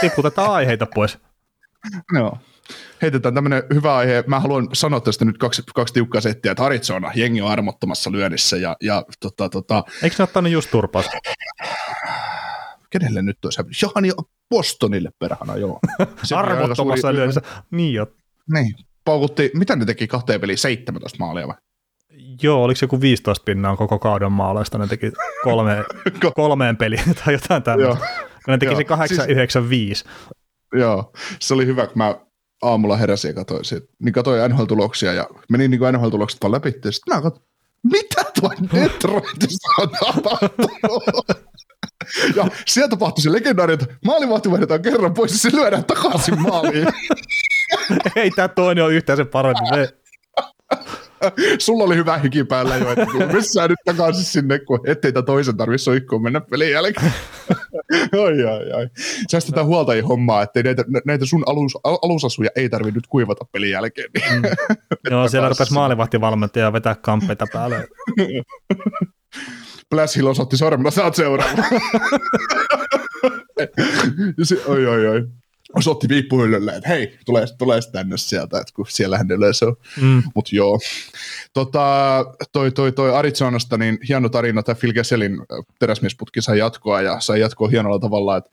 tiputetaan 0.00 0.52
aiheita 0.52 0.86
pois. 0.94 1.18
Joo. 2.12 2.38
Heitetään 3.02 3.34
tämmöinen 3.34 3.62
hyvä 3.74 3.96
aihe. 3.96 4.24
Mä 4.26 4.40
haluan 4.40 4.68
sanoa 4.72 5.00
tästä 5.00 5.24
nyt 5.24 5.38
kaksi, 5.38 5.62
kaksi 5.74 5.94
tiukkaa 5.94 6.20
settiä, 6.20 6.52
että 6.52 6.64
Arizona, 6.64 7.12
jengi 7.14 7.42
on 7.42 7.50
armottomassa 7.50 8.12
lyönnissä 8.12 8.56
ja, 8.56 8.76
ja 8.80 9.04
tota, 9.20 9.48
tota, 9.48 9.84
Eikö 10.02 10.16
ne 10.18 10.22
ottanut 10.22 10.52
just 10.52 10.70
turpaus? 10.70 11.06
kenelle 12.98 13.22
nyt 13.22 13.44
olisi? 13.44 13.62
Johani 13.82 14.10
Bostonille 14.50 15.10
perhana, 15.18 15.56
joo. 15.56 15.80
Suuri- 16.22 17.14
lyönnissä. 17.16 17.42
Niin 17.70 17.94
jo. 17.94 18.06
Niin, 18.52 18.74
paukutti, 19.04 19.50
mitä 19.54 19.76
ne 19.76 19.84
teki 19.84 20.06
kahteen 20.06 20.40
peliin, 20.40 20.58
17 20.58 21.18
maalia 21.18 21.48
vai? 21.48 21.56
Joo, 22.42 22.64
oliko 22.64 22.78
se 22.78 22.84
joku 22.84 23.00
15 23.00 23.44
pinnaa 23.44 23.76
koko 23.76 23.98
kauden 23.98 24.32
maaleista, 24.32 24.78
ne 24.78 24.86
teki 24.86 25.12
kolme, 25.44 25.84
kolmeen 26.34 26.76
peliin 26.76 27.14
tai 27.24 27.34
jotain 27.34 27.62
tällaista. 27.62 28.06
Ne 28.48 28.58
teki 28.58 28.76
se 28.76 28.84
8, 28.84 29.30
9, 29.30 29.70
5. 29.70 30.04
Joo, 30.74 31.12
se 31.40 31.54
oli 31.54 31.66
hyvä, 31.66 31.86
kun 31.86 31.98
mä 31.98 32.14
aamulla 32.62 32.96
heräsin 32.96 33.28
ja 33.28 33.34
katsoin, 33.34 33.64
sit, 33.64 33.84
niin 33.98 34.12
katsoin 34.12 34.50
NHL-tuloksia 34.50 35.12
ja 35.12 35.28
menin 35.48 35.70
niin 35.70 35.80
NHL-tulokset 35.92 36.42
vaan 36.42 36.52
läpi, 36.52 36.74
ja 36.84 36.92
sitten 36.92 37.16
mä 37.16 37.22
katsoin, 37.22 37.46
mitä 37.82 38.24
tuo 38.40 38.50
Detroitissa 38.72 39.68
on 39.82 39.90
tapahtunut? 39.90 41.44
Ja 42.36 42.46
siellä 42.66 42.88
tapahtui 42.88 43.22
se 43.22 43.32
legendaari, 43.32 43.74
että 43.74 43.86
maalivahti 44.04 44.50
vaihdetaan 44.50 44.82
kerran 44.82 45.14
pois 45.14 45.32
ja 45.32 45.38
se 45.38 45.56
lyödään 45.56 45.84
takaisin 45.84 46.40
maaliin. 46.40 46.88
Ei 48.16 48.30
tämä 48.30 48.48
toinen 48.48 48.84
ole 48.84 48.94
yhtään 48.94 49.16
se 49.16 49.24
parempi. 49.24 49.60
Me, 49.70 49.88
Sulla 51.58 51.84
oli 51.84 51.96
hyvä 51.96 52.18
hiki 52.18 52.44
päällä 52.44 52.76
jo, 52.76 52.92
että 52.92 53.06
missään 53.32 53.70
nyt 53.70 53.78
takaisin 53.84 54.24
sinne, 54.24 54.58
kun 54.58 54.80
ettei 54.86 55.12
tämän 55.12 55.24
toisen 55.24 55.56
tarvitse 55.56 55.84
soikkoon 55.84 56.22
mennä 56.22 56.40
pelin 56.40 56.70
jälkeen. 56.70 57.12
oi, 58.24 58.44
oi, 58.44 58.72
oi. 58.72 58.88
Säästetään 59.30 59.66
huoltajien 59.66 60.04
hommaa, 60.04 60.42
ettei 60.42 60.62
näitä, 60.62 60.84
näitä 61.04 61.26
sun 61.26 61.42
alus, 61.46 61.78
al- 61.84 61.98
alusasuja 62.02 62.50
ei 62.56 62.68
tarvitse 62.68 62.98
nyt 62.98 63.06
kuivata 63.06 63.44
pelin 63.52 63.70
jälkeen. 63.70 64.10
Niin. 64.14 64.42
joo, 65.10 65.28
siellä 65.28 65.48
rupesi 65.48 65.72
maalivahtivalmentaja 65.72 66.72
vetää 66.72 66.94
kamppeita 66.94 67.46
päälle. 67.52 67.88
Blas 69.90 70.16
Hill 70.16 70.26
osoitti 70.26 70.56
sormella, 70.56 70.90
saat 70.90 71.14
seuraava. 71.14 71.62
ja 74.38 74.44
se, 74.44 74.60
oi, 74.66 74.86
oi, 74.86 75.06
oi. 75.06 75.26
Osoitti 75.76 76.08
viippuhyllylle, 76.08 76.72
että 76.76 76.88
hei, 76.88 77.18
tulee, 77.26 77.46
tulee 77.58 77.80
tänne 77.92 78.16
sieltä, 78.16 78.60
että 78.60 78.72
kun 78.74 78.86
siellähän 78.88 79.26
ne 79.26 79.34
yleensä 79.34 79.66
on. 79.66 79.76
Mm. 80.00 80.22
Mutta 80.34 80.56
joo. 80.56 80.78
Tota, 81.52 82.24
toi, 82.52 82.70
toi, 82.70 82.92
toi 82.92 83.16
Arizonasta, 83.16 83.78
niin 83.78 83.98
hieno 84.08 84.28
tarina, 84.28 84.62
tämä 84.62 84.76
Phil 84.80 84.92
Kesselin 84.92 85.32
äh, 85.32 85.46
teräsmiesputki 85.78 86.42
sai 86.42 86.58
jatkoa 86.58 87.02
ja 87.02 87.20
sai 87.20 87.40
jatkoa 87.40 87.68
hienolla 87.68 87.98
tavalla, 87.98 88.36
että 88.36 88.50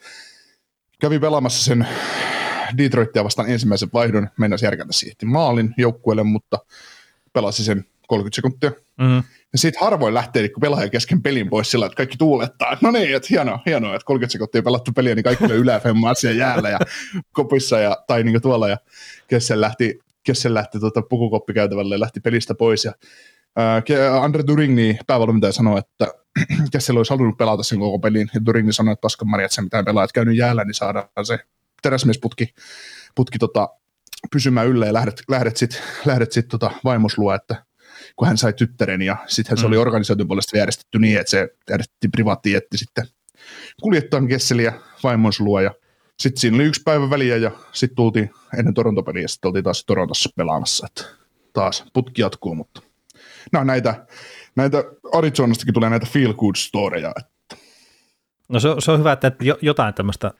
kävi 1.00 1.20
pelaamassa 1.20 1.64
sen 1.64 1.88
Detroitia 2.78 3.24
vastaan 3.24 3.50
ensimmäisen 3.50 3.90
vaihdon, 3.94 4.30
mennäisi 4.38 4.66
järkätä 4.66 4.94
siihen 4.94 5.16
maalin 5.26 5.74
joukkueelle, 5.78 6.24
mutta 6.24 6.60
pelasi 7.34 7.64
sen 7.64 7.86
30 8.12 8.36
sekuntia. 8.36 8.72
Mm. 8.98 9.24
Ja 9.54 9.58
siitä 9.58 9.80
harvoin 9.82 10.14
lähtee 10.14 10.42
niin 10.42 10.62
pelaaja 10.62 10.90
kesken 10.90 11.22
pelin 11.22 11.50
pois 11.50 11.72
sillä, 11.72 11.86
että 11.86 11.96
kaikki 11.96 12.18
tuulettaa. 12.18 12.78
No 12.82 12.92
niin, 12.92 13.16
että 13.16 13.28
hienoa, 13.30 13.60
hienoa, 13.66 13.96
että 13.96 14.06
30 14.06 14.32
sekuntia 14.32 14.64
pelattu 14.64 14.92
peliä, 14.92 15.16
niin 15.16 15.24
kaikki 15.24 15.46
yläfemmaa 15.64 16.14
siellä 16.14 16.40
jäällä 16.40 16.70
ja 16.70 16.80
kopissa 17.34 17.80
ja, 17.80 17.98
tai 18.08 18.24
niin 18.24 18.42
tuolla. 18.42 18.70
Ja 18.70 18.78
Kessel 19.28 19.62
lähti, 19.62 20.00
Kessel 20.24 20.54
lähti 20.54 20.80
tuota 20.80 21.02
pukukoppikäytävälle 21.02 21.96
ja 21.96 22.00
lähti 22.00 22.20
pelistä 22.20 22.56
pois. 22.56 22.86
Ja, 22.86 22.94
Ke- 23.80 24.24
Andre 24.24 24.44
Duringni 24.48 24.98
päävalmentaja 25.08 25.52
sanoi, 25.52 25.80
että 25.80 26.08
Kessel 26.72 26.98
olisi 26.98 27.14
halunnut 27.14 27.38
pelata 27.38 27.64
sen 27.64 27.80
koko 27.80 28.00
pelin. 28.00 28.30
Ja 28.34 28.46
Duringni 28.46 28.74
sanoi, 28.74 28.92
että 28.92 29.02
paskan 29.02 29.30
Maria, 29.30 29.46
että 29.46 29.56
se 29.56 29.62
mitään 29.62 29.86
pelaa, 29.86 30.04
että 30.04 30.14
käynyt 30.14 30.38
jäällä, 30.38 30.64
niin 30.64 30.74
saadaan 30.74 31.08
se 31.24 31.40
teräsmiesputki 31.82 32.48
putki, 33.16 33.40
tota, 33.40 33.70
pysymään 34.32 34.68
yllä 34.68 34.86
ja 34.86 34.94
lähdet, 34.94 35.24
lähdet 35.30 35.58
sitten 35.58 35.80
lähdet 36.06 36.32
sit, 36.32 36.48
tota, 36.48 36.72
vaimos 36.84 37.18
luo, 37.18 37.34
että 37.34 37.66
kun 38.16 38.28
hän 38.28 38.38
sai 38.38 38.54
tyttären 38.54 39.02
ja 39.02 39.18
sitten 39.28 39.58
se 39.58 39.64
Mm. 39.64 39.68
oli 39.68 39.78
organisaation 39.78 40.28
puolesta 40.28 40.58
järjestetty 40.58 41.00
niin, 41.00 41.18
että 41.20 41.32
se 41.32 41.50
järjestettiin 41.70 42.12
privaattietti 42.12 42.78
sitten 42.78 43.08
kuljettaa 43.82 44.22
Kesseliä 44.28 44.74
vaimons 45.04 45.40
luo 45.40 45.60
ja 45.60 45.72
sitten 46.20 46.42
siinä 46.42 46.56
oli 46.56 46.64
yksi 46.64 46.82
päivä 46.86 47.10
väliä 47.10 47.38
ja 47.38 47.52
sitten 47.72 47.96
tultiin 47.96 48.32
ennen 48.60 48.74
Torontopeliä 48.74 49.22
ja 49.22 49.28
sitten 49.28 49.50
oltiin 49.50 49.64
taas 49.64 49.86
Torontossa 49.86 50.30
pelaamassa, 50.38 50.88
että 50.88 51.04
taas 51.54 51.86
putki 51.94 52.22
jatkuu, 52.22 52.56
mutta 52.56 52.82
no 53.52 53.64
näitä, 53.64 54.06
näitä 54.56 54.84
Arizonastakin 55.14 55.74
tulee 55.74 55.90
näitä 55.90 56.06
feel 56.06 56.34
good 56.34 56.56
storeja, 56.56 57.12
että 57.20 57.56
No 58.50 58.60
se, 58.60 58.70
se 58.80 58.92
on 58.92 59.00
hyvä, 59.00 59.12
että 59.12 59.32
jo- 59.42 59.58
jotain 59.62 59.94
tämmöistä 59.94 60.32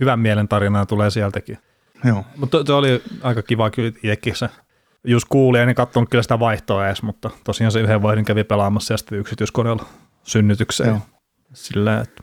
hyvän 0.00 0.18
mielen 0.20 0.48
tarinaa 0.48 0.86
tulee 0.86 1.10
sieltäkin. 1.10 1.58
joo. 2.04 2.24
Mutta 2.36 2.64
se 2.66 2.72
oli 2.72 3.02
aika 3.22 3.42
kiva 3.42 3.70
kyllä 3.70 3.88
itsekin 3.88 4.36
se. 4.36 4.48
Just 5.04 5.26
kuuli, 5.28 5.58
en 5.58 5.74
katsonut 5.74 6.08
kyllä 6.10 6.22
sitä 6.22 6.38
vaihtoa 6.38 6.86
edes, 6.86 7.02
mutta 7.02 7.30
tosiaan 7.44 7.72
se 7.72 7.80
yhden 7.80 8.02
vaihdon 8.02 8.24
kävi 8.24 8.44
pelaamassa 8.44 8.94
ja 8.94 8.98
sitten 8.98 9.18
yksityiskoneella 9.18 9.84
synnytykseen. 10.22 10.88
Joo. 10.88 11.00
Sillä, 11.52 12.00
että 12.00 12.22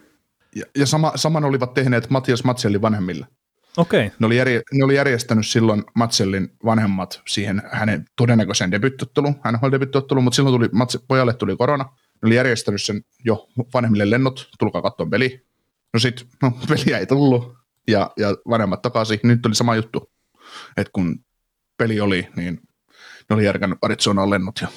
Ja, 0.55 0.65
ja 0.77 0.85
sama, 0.85 1.11
saman 1.15 1.45
olivat 1.45 1.73
tehneet 1.73 2.09
Matias 2.09 2.43
Matsellin 2.43 2.81
vanhemmille. 2.81 3.27
okei, 3.77 4.11
Ne 4.19 4.25
oli, 4.25 4.37
järje, 4.37 4.61
ne 4.73 4.85
oli 4.85 4.95
järjestänyt 4.95 5.47
silloin 5.47 5.83
Matsellin 5.95 6.49
vanhemmat 6.65 7.21
siihen 7.27 7.61
hänen 7.71 8.05
todennäköiseen 8.15 8.71
debyttotteluun, 8.71 9.35
NHL-debyttotteluun, 9.51 10.23
mutta 10.23 10.35
silloin 10.35 10.53
tuli, 10.53 10.69
Mats, 10.71 10.97
pojalle 11.07 11.33
tuli 11.33 11.57
korona. 11.57 11.83
Ne 11.83 12.27
oli 12.27 12.35
järjestänyt 12.35 12.81
sen 12.81 13.01
jo 13.25 13.47
vanhemmille 13.73 14.09
lennot, 14.09 14.49
tulkaa 14.59 14.81
katsoa 14.81 15.05
peli. 15.05 15.45
No 15.93 15.99
sit, 15.99 16.27
no 16.41 16.51
peliä 16.69 16.97
ei 16.97 17.05
tullut 17.05 17.53
ja, 17.87 18.11
ja 18.17 18.27
vanhemmat 18.49 18.81
takaisin. 18.81 19.19
Nyt 19.23 19.45
oli 19.45 19.55
sama 19.55 19.75
juttu, 19.75 20.11
että 20.77 20.91
kun 20.93 21.19
peli 21.77 21.99
oli, 21.99 22.27
niin 22.35 22.59
ne 23.31 23.35
oli 23.35 23.45
järkännyt 23.45 23.79
Arizonaan 23.81 24.29
lennot 24.29 24.55
ja 24.61 24.67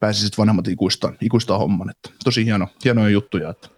pääsi 0.00 0.20
sitten 0.20 0.38
vanhemmat 0.38 0.68
ikuistaan, 0.68 1.16
ikuistaan 1.20 1.60
homman. 1.60 1.90
Että 1.90 2.10
tosi 2.24 2.44
hieno, 2.44 2.68
hienoja 2.84 3.08
juttuja, 3.08 3.50
että 3.50 3.68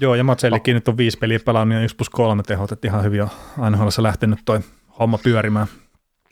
Joo, 0.00 0.14
ja 0.14 0.24
Matsellikin 0.24 0.74
nyt 0.74 0.88
on 0.88 0.96
viisi 0.96 1.18
peliä 1.18 1.40
pelannut 1.40 1.78
ja 1.78 1.84
1 1.84 1.96
plus 1.96 2.10
3 2.10 2.42
tehot, 2.42 2.72
että 2.72 2.88
ihan 2.88 3.04
hyvin 3.04 3.22
on 3.22 3.28
aina 3.58 3.78
lähtenyt 3.98 4.38
toi 4.44 4.60
homma 4.98 5.18
pyörimään. 5.18 5.66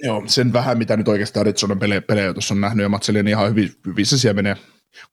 Joo, 0.02 0.22
sen 0.26 0.52
vähän, 0.52 0.78
mitä 0.78 0.96
nyt 0.96 1.08
oikeastaan 1.08 1.46
Ritsonen 1.46 1.78
pelejä, 1.78 2.02
pelejä 2.02 2.32
tuossa 2.32 2.54
on 2.54 2.60
nähnyt, 2.60 2.82
ja 2.82 2.88
Matseli 2.88 3.18
on 3.18 3.28
ihan 3.28 3.50
hyvin, 3.50 3.70
hyvin 3.86 4.06
se 4.06 4.18
siellä 4.18 4.34
menee 4.34 4.56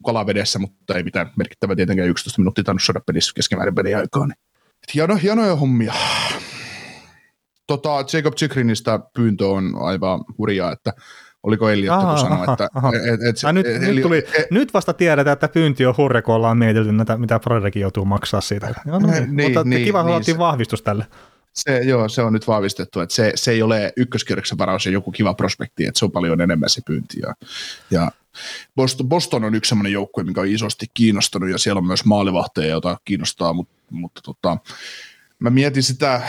kalavedessä, 0.05 0.59
mutta 0.59 0.95
ei 0.95 1.03
mitään 1.03 1.31
merkittävää 1.37 1.75
tietenkään 1.75 2.09
11 2.09 2.41
minuuttia 2.41 2.63
tainnut 2.63 2.83
saada 2.83 3.01
pelissä 3.05 3.31
keskimäärin 3.35 3.75
peliaikaa. 3.75 4.27
Niin. 4.27 4.37
Hieno, 4.93 5.15
hienoja 5.15 5.55
hommia. 5.55 5.93
Tota, 7.67 7.89
Jacob 8.13 8.35
Chikrinistä 8.35 8.99
pyyntö 9.13 9.47
on 9.47 9.75
aivan 9.79 10.23
hurjaa, 10.37 10.71
että 10.71 10.93
oliko 11.43 11.69
Elliot, 11.69 12.01
kun 12.01 12.19
sanoi, 12.19 12.45
että... 12.51 12.69
Et, 13.13 13.13
et, 13.13 13.43
et, 13.43 13.53
nyt, 13.53 13.65
et, 13.67 13.81
nyt, 13.81 14.01
tuli, 14.01 14.17
et, 14.17 14.51
nyt 14.51 14.73
vasta 14.73 14.93
tiedetään, 14.93 15.33
että 15.33 15.47
pyynti 15.47 15.85
on 15.85 15.97
hurre, 15.97 16.21
kun 16.21 16.35
ollaan 16.35 16.57
mietitty, 16.57 16.91
näitä, 16.91 17.17
mitä 17.17 17.39
Brodekin 17.39 17.81
joutuu 17.81 18.05
maksaa 18.05 18.41
siitä. 18.41 18.73
Joo, 18.85 18.99
no, 18.99 19.07
niin, 19.07 19.35
niin, 19.35 19.49
mutta 19.49 19.63
niin, 19.63 19.85
kiva, 19.85 20.03
niin, 20.03 20.37
vahvistus 20.37 20.81
tälle. 20.81 21.05
Se, 21.53 21.79
joo, 21.79 22.09
se 22.09 22.21
on 22.21 22.33
nyt 22.33 22.47
vahvistettu, 22.47 22.99
että 22.99 23.15
se, 23.15 23.31
se 23.35 23.51
ei 23.51 23.61
ole 23.61 23.93
ykköskierroksen 23.97 24.57
varaus 24.57 24.85
ja 24.85 24.91
joku 24.91 25.11
kiva 25.11 25.33
prospekti, 25.33 25.85
että 25.85 25.99
se 25.99 26.05
on 26.05 26.11
paljon 26.11 26.41
enemmän 26.41 26.69
se 26.69 26.81
pyynti. 26.85 27.19
Ja, 27.19 27.33
ja 27.91 28.11
Boston, 28.75 29.09
Boston 29.09 29.43
on 29.43 29.55
yksi 29.55 29.69
sellainen 29.69 29.91
joukkue, 29.91 30.23
mikä 30.23 30.41
on 30.41 30.47
isosti 30.47 30.85
kiinnostunut 30.93 31.49
ja 31.49 31.57
siellä 31.57 31.79
on 31.79 31.87
myös 31.87 32.05
maalivahteja, 32.05 32.67
joita 32.67 32.97
kiinnostaa, 33.05 33.53
mutta, 33.53 33.73
mutta 33.89 34.21
tota, 34.21 34.57
mä 35.41 35.49
mietin 35.49 35.83
sitä 35.83 36.21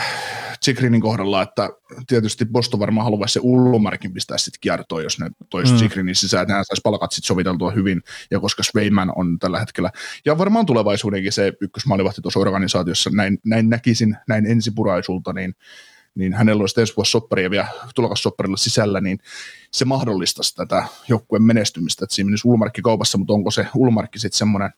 Chikrinin 0.63 1.01
kohdalla, 1.01 1.41
että 1.41 1.69
tietysti 2.07 2.45
Boston 2.45 2.79
varmaan 2.79 3.05
haluaisi 3.05 3.33
se 3.33 3.39
Ullumarkin 3.43 4.13
pistää 4.13 4.37
sitten 4.37 4.59
kiertoon, 4.61 5.03
jos 5.03 5.19
ne 5.19 5.29
toisi 5.49 5.73
mm. 5.73 5.77
Chikrinin 5.77 6.15
sisään, 6.15 6.41
että 6.41 6.53
hän 6.53 6.65
saisi 6.65 6.81
palkat 6.83 7.11
sitten 7.11 7.27
soviteltua 7.27 7.71
hyvin, 7.71 8.01
ja 8.31 8.39
koska 8.39 8.63
Swayman 8.63 9.13
on 9.15 9.39
tällä 9.39 9.59
hetkellä, 9.59 9.91
ja 10.25 10.37
varmaan 10.37 10.65
tulevaisuudenkin 10.65 11.31
se 11.31 11.53
ykkösmaalivahti 11.61 12.21
tuossa 12.21 12.39
organisaatiossa, 12.39 13.09
näin, 13.13 13.39
näin 13.45 13.69
näkisin, 13.69 14.17
näin 14.27 14.45
ensipuraisulta, 14.45 15.33
niin 15.33 15.55
niin 16.15 16.33
hänellä 16.33 16.61
olisi 16.61 16.81
ensi 16.81 16.93
vuosi 16.97 17.11
sopparia 17.11 17.49
vielä 17.49 17.67
tulokassopparilla 17.95 18.57
sisällä, 18.57 19.01
niin 19.01 19.19
se 19.71 19.85
mahdollistaisi 19.85 20.55
tätä 20.55 20.83
joukkueen 21.07 21.43
menestymistä, 21.43 22.05
että 22.05 22.15
siinä 22.15 22.25
menisi 22.25 22.47
Ulmarkki 22.47 22.81
kaupassa, 22.81 23.17
mutta 23.17 23.33
onko 23.33 23.51
se 23.51 23.67
Ulmarkki 23.75 24.19
sitten 24.19 24.37
semmoinen 24.37 24.69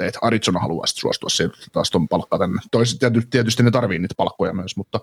että 0.00 0.18
Arizona 0.22 0.60
haluaisi 0.60 0.94
suostua 0.94 1.28
se 1.28 1.50
taas 1.72 1.90
tuon 1.90 2.08
palkkaa 2.08 2.38
tänne. 2.38 2.60
Toiset 2.70 2.98
tietysti, 2.98 3.30
tietysti 3.30 3.62
ne 3.62 3.70
tarvii 3.70 3.98
niitä 3.98 4.14
palkkoja 4.16 4.52
myös, 4.52 4.76
mutta, 4.76 5.00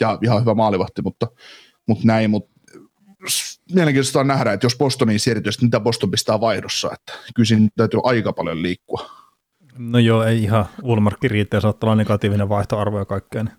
ja 0.00 0.18
ihan 0.22 0.40
hyvä 0.40 0.54
maalivahti, 0.54 1.02
mutta, 1.02 1.26
mutta 1.86 2.06
näin, 2.06 2.30
mutta 2.30 2.58
mielenkiintoista 3.74 4.20
on 4.20 4.26
nähdä, 4.26 4.52
että 4.52 4.66
jos 4.66 4.76
Bostoniin 4.78 5.20
siirtyisi, 5.20 5.64
mitä 5.64 5.80
Boston 5.80 6.10
pistää 6.10 6.40
vaihdossa, 6.40 6.90
että 6.92 7.12
kyllä 7.34 7.46
siinä 7.46 7.68
täytyy 7.76 8.00
aika 8.02 8.32
paljon 8.32 8.62
liikkua. 8.62 9.10
No 9.78 9.98
joo, 9.98 10.24
ei 10.24 10.42
ihan 10.42 10.66
Ulmarkki 10.82 11.28
riittää, 11.28 11.60
saattaa 11.60 11.88
olla 11.88 11.96
negatiivinen 11.96 12.48
vaihtoarvo 12.48 12.98
ja 12.98 13.04
kaikkea. 13.04 13.44
Niin. 13.44 13.54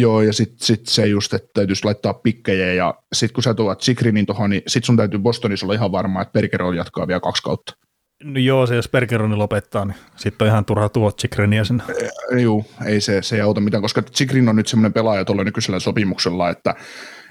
Joo, 0.00 0.22
ja 0.22 0.32
sitten 0.32 0.66
sit 0.66 0.86
se 0.86 1.06
just, 1.06 1.34
että 1.34 1.48
täytyisi 1.54 1.84
laittaa 1.84 2.14
pikkejä, 2.14 2.72
ja 2.72 2.94
sitten 3.12 3.34
kun 3.34 3.42
sä 3.42 3.54
tuot 3.54 3.80
Sikrinin 3.80 4.26
tuohon, 4.26 4.50
niin 4.50 4.62
sitten 4.66 4.86
sun 4.86 4.96
täytyy 4.96 5.18
Bostonissa 5.18 5.66
olla 5.66 5.74
ihan 5.74 5.92
varma, 5.92 6.22
että 6.22 6.32
Bergeron 6.32 6.76
jatkaa 6.76 7.08
vielä 7.08 7.20
kaksi 7.20 7.42
kautta. 7.42 7.76
No 8.24 8.40
joo, 8.40 8.66
se 8.66 8.74
jos 8.74 8.88
Bergeroni 8.88 9.36
lopettaa, 9.36 9.84
niin 9.84 9.96
sitten 10.16 10.46
on 10.46 10.50
ihan 10.50 10.64
turha 10.64 10.88
tuo 10.88 11.12
Chikrinia 11.12 11.64
sinne. 11.64 11.84
E, 12.32 12.40
joo, 12.40 12.64
ei 12.86 13.00
se, 13.00 13.22
se 13.22 13.36
ei 13.36 13.42
auta 13.42 13.60
mitään, 13.60 13.82
koska 13.82 14.02
Chikrin 14.02 14.48
on 14.48 14.56
nyt 14.56 14.66
semmoinen 14.66 14.92
pelaaja 14.92 15.24
tuolla 15.24 15.44
nykyisellä 15.44 15.80
sopimuksella, 15.80 16.50
että, 16.50 16.74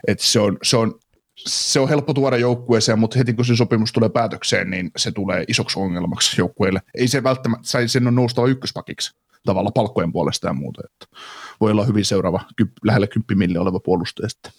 että 0.08 0.26
se, 0.26 0.40
on, 0.40 0.58
se, 0.64 0.78
on, 0.78 1.00
se 1.38 1.80
on 1.80 1.90
helppo 1.90 2.14
tuoda 2.14 2.38
joukkueeseen, 2.38 3.00
mutta 3.00 3.18
heti 3.18 3.34
kun 3.34 3.46
se 3.46 3.56
sopimus 3.56 3.94
tulee 3.94 4.10
päätökseen, 4.10 4.70
niin 4.70 4.92
se 4.98 5.12
tulee 5.12 5.44
isoksi 5.48 5.80
ongelmaksi 5.80 6.42
joukkueelle. 6.42 6.82
Ei 6.98 7.08
se 7.08 7.24
välttämättä, 7.24 7.88
sen 7.88 8.08
on 8.08 8.16
noustava 8.16 8.48
ykköspakiksi 8.48 9.16
tavalla 9.46 9.72
palkkojen 9.72 10.12
puolesta 10.12 10.48
ja 10.48 10.54
muuta. 10.54 10.82
Että 10.86 11.18
voi 11.62 11.72
olla 11.72 11.86
hyvin 11.86 12.06
seuraava 12.06 12.42
lähellä 12.84 13.08
10 13.08 13.38
miljoonaa 13.38 13.70
oleva 13.70 13.80
puolustaja 13.80 14.30
sitten. 14.30 14.52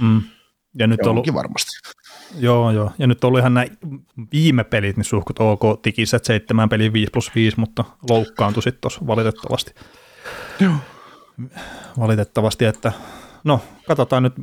Mm. 0.00 0.22
Ja 0.74 0.86
nyt 0.86 1.00
on 1.00 1.10
ollut, 1.10 1.34
varmasti. 1.34 1.70
Joo, 2.38 2.70
joo. 2.70 2.92
Ja 2.98 3.06
nyt 3.06 3.24
on 3.24 3.28
ollut 3.28 3.40
ihan 3.40 3.54
nämä 3.54 3.66
viime 4.32 4.64
pelit, 4.64 4.96
niin 4.96 5.04
suhkut 5.04 5.38
ok, 5.38 5.82
tikiset 5.82 6.24
seitsemän 6.24 6.68
peli 6.68 6.92
5 6.92 7.10
plus 7.12 7.34
5, 7.34 7.60
mutta 7.60 7.84
loukkaantui 8.10 8.62
sitten 8.62 8.80
tuossa 8.80 9.06
valitettavasti. 9.06 9.74
Joo. 10.60 10.74
Valitettavasti, 11.98 12.64
että 12.64 12.92
no, 13.44 13.60
katsotaan 13.86 14.22
nyt, 14.22 14.34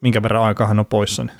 minkä 0.00 0.22
verran 0.22 0.42
aikaa 0.42 0.66
hän 0.66 0.78
on 0.78 0.86
poissa. 0.86 1.24
Niin. 1.24 1.36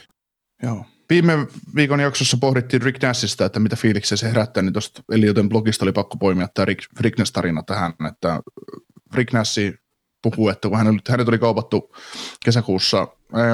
Joo. 0.63 0.85
Viime 1.11 1.47
viikon 1.75 2.01
jaksossa 2.01 2.37
pohdittiin 2.41 2.83
Rick 2.83 3.03
Nashista, 3.03 3.45
että 3.45 3.61
mitä 3.61 3.77
fiiliksiä 3.77 4.17
se 4.17 4.29
herättää, 4.29 4.63
niin 4.63 4.73
tuosta 4.73 5.03
Elioten 5.13 5.49
blogista 5.49 5.85
oli 5.85 5.93
pakko 5.93 6.17
poimia 6.17 6.49
tämä 6.55 6.65
Rick, 6.65 7.01
Rick 7.01 7.19
Nash-tarina 7.19 7.63
tähän, 7.63 7.93
että 8.09 8.41
Rick 9.15 9.33
Nash 9.33 9.59
puhuu, 10.25 10.49
että 10.49 10.69
kun 10.69 10.79
hänet, 10.79 11.09
hänet 11.09 11.29
oli 11.29 11.39
kaupattu 11.39 11.95
kesäkuussa, 12.45 13.09
ää, 13.33 13.45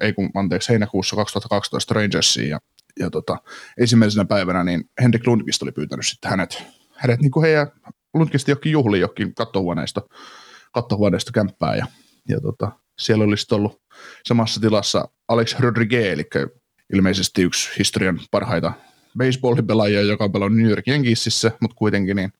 ei 0.00 0.12
kun 0.12 0.30
anteeksi, 0.34 0.68
heinäkuussa 0.68 1.16
2012 1.16 1.94
Rangersiin 1.94 2.48
ja, 2.48 2.58
ja 2.98 3.10
tota, 3.10 3.36
ensimmäisenä 3.78 4.24
päivänä 4.24 4.64
niin 4.64 4.90
Henrik 5.02 5.26
Lundqvist 5.26 5.62
oli 5.62 5.72
pyytänyt 5.72 6.06
sitten 6.06 6.30
hänet, 6.30 6.62
hänet 6.94 7.20
niin 7.20 7.30
kuin 7.30 7.44
heidän 7.44 7.66
Lundqvist 8.14 8.48
jokin 8.48 8.72
juhli 8.72 9.00
jokin 9.00 9.34
kattohuoneesta, 9.34 10.02
kattohuoneesta 10.72 11.32
kämppää 11.32 11.76
ja, 11.76 11.86
ja 12.28 12.40
tota, 12.40 12.72
siellä 12.98 13.24
olisi 13.24 13.54
ollut 13.54 13.82
samassa 14.26 14.60
tilassa 14.60 15.08
Alex 15.28 15.58
Rodriguez, 15.58 16.06
eli 16.06 16.28
ilmeisesti 16.92 17.42
yksi 17.42 17.70
historian 17.78 18.20
parhaita 18.30 18.72
baseball-pelaajia, 19.18 20.02
joka 20.02 20.24
on 20.24 20.32
pelannut 20.32 20.58
New 20.58 20.70
York 20.70 20.88
Yankeesissä, 20.88 21.52
mutta 21.60 21.76
kuitenkin 21.76 22.16
niin, 22.16 22.32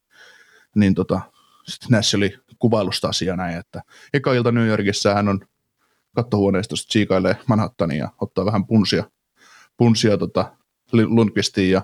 niin 0.75 0.95
tota, 0.95 1.21
sitten 1.69 1.89
Nash 1.91 2.17
oli 2.17 2.39
kuvailusta 2.59 3.09
asiaa 3.09 3.37
näin, 3.37 3.59
että 3.59 3.83
eka 4.13 4.33
ilta 4.33 4.53
New 4.53 4.67
Yorkissa 4.67 5.15
hän 5.15 5.29
on 5.29 5.41
kattohuoneistosta 6.17 6.89
tsiikailee 6.89 7.37
Manhattania 7.47 7.99
ja 7.99 8.09
ottaa 8.21 8.45
vähän 8.45 8.67
punsia, 8.67 9.05
punsia 9.77 10.19
tota 10.19 10.57
Lundqvistin 10.93 11.71
ja 11.71 11.83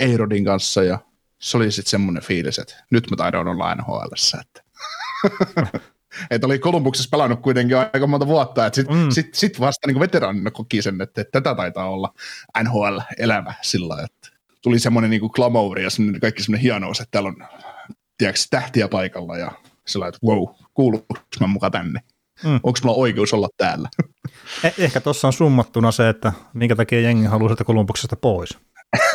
Eirodin 0.00 0.44
kanssa 0.44 0.82
ja 0.82 0.98
se 1.38 1.56
oli 1.56 1.70
sitten 1.70 1.90
semmoinen 1.90 2.22
fiilis, 2.22 2.58
että 2.58 2.84
nyt 2.90 3.10
mä 3.10 3.16
taidan 3.16 3.48
olla 3.48 3.74
nhl 3.74 3.98
että 4.40 4.62
että 6.30 6.46
oli 6.46 6.58
Kolumbuksessa 6.58 7.10
pelannut 7.10 7.40
kuitenkin 7.40 7.76
aika 7.76 8.06
monta 8.06 8.26
vuotta, 8.26 8.66
että 8.66 8.74
sitten 8.74 8.96
mm. 8.96 9.10
sit, 9.10 9.34
sit 9.34 9.60
vasta 9.60 9.86
niin 9.86 10.00
veteraanina 10.00 10.50
koki 10.50 10.82
sen, 10.82 11.00
että, 11.00 11.20
että 11.20 11.40
tätä 11.42 11.54
taitaa 11.54 11.90
olla 11.90 12.14
NHL-elämä 12.62 13.54
sillä 13.62 14.02
että 14.04 14.36
tuli 14.62 14.78
semmoinen 14.78 15.10
niin 15.10 15.30
glamour 15.34 15.78
ja 15.78 15.88
kaikki 16.20 16.42
semmoinen 16.42 16.62
hienous, 16.62 17.00
että 17.00 17.10
täällä 17.10 17.28
on 17.28 17.36
tiedätkö, 18.18 18.40
tähtiä 18.50 18.88
paikalla 18.88 19.38
ja 19.38 19.52
sillä 19.88 20.08
että 20.08 20.18
wow, 20.26 20.44
kuuluuko 20.74 21.14
mä 21.40 21.46
mukaan 21.46 21.72
tänne? 21.72 22.00
Mm. 22.44 22.54
Onko 22.54 22.78
mulla 22.84 22.96
oikeus 22.96 23.34
olla 23.34 23.48
täällä? 23.56 23.88
Eh- 24.64 24.74
ehkä 24.78 25.00
tuossa 25.00 25.26
on 25.26 25.32
summattuna 25.32 25.92
se, 25.92 26.08
että 26.08 26.32
minkä 26.54 26.76
takia 26.76 27.00
jengi 27.00 27.26
haluaa 27.26 27.52
sitä 27.52 27.64
Kolumbuksesta 27.64 28.16
pois. 28.16 28.58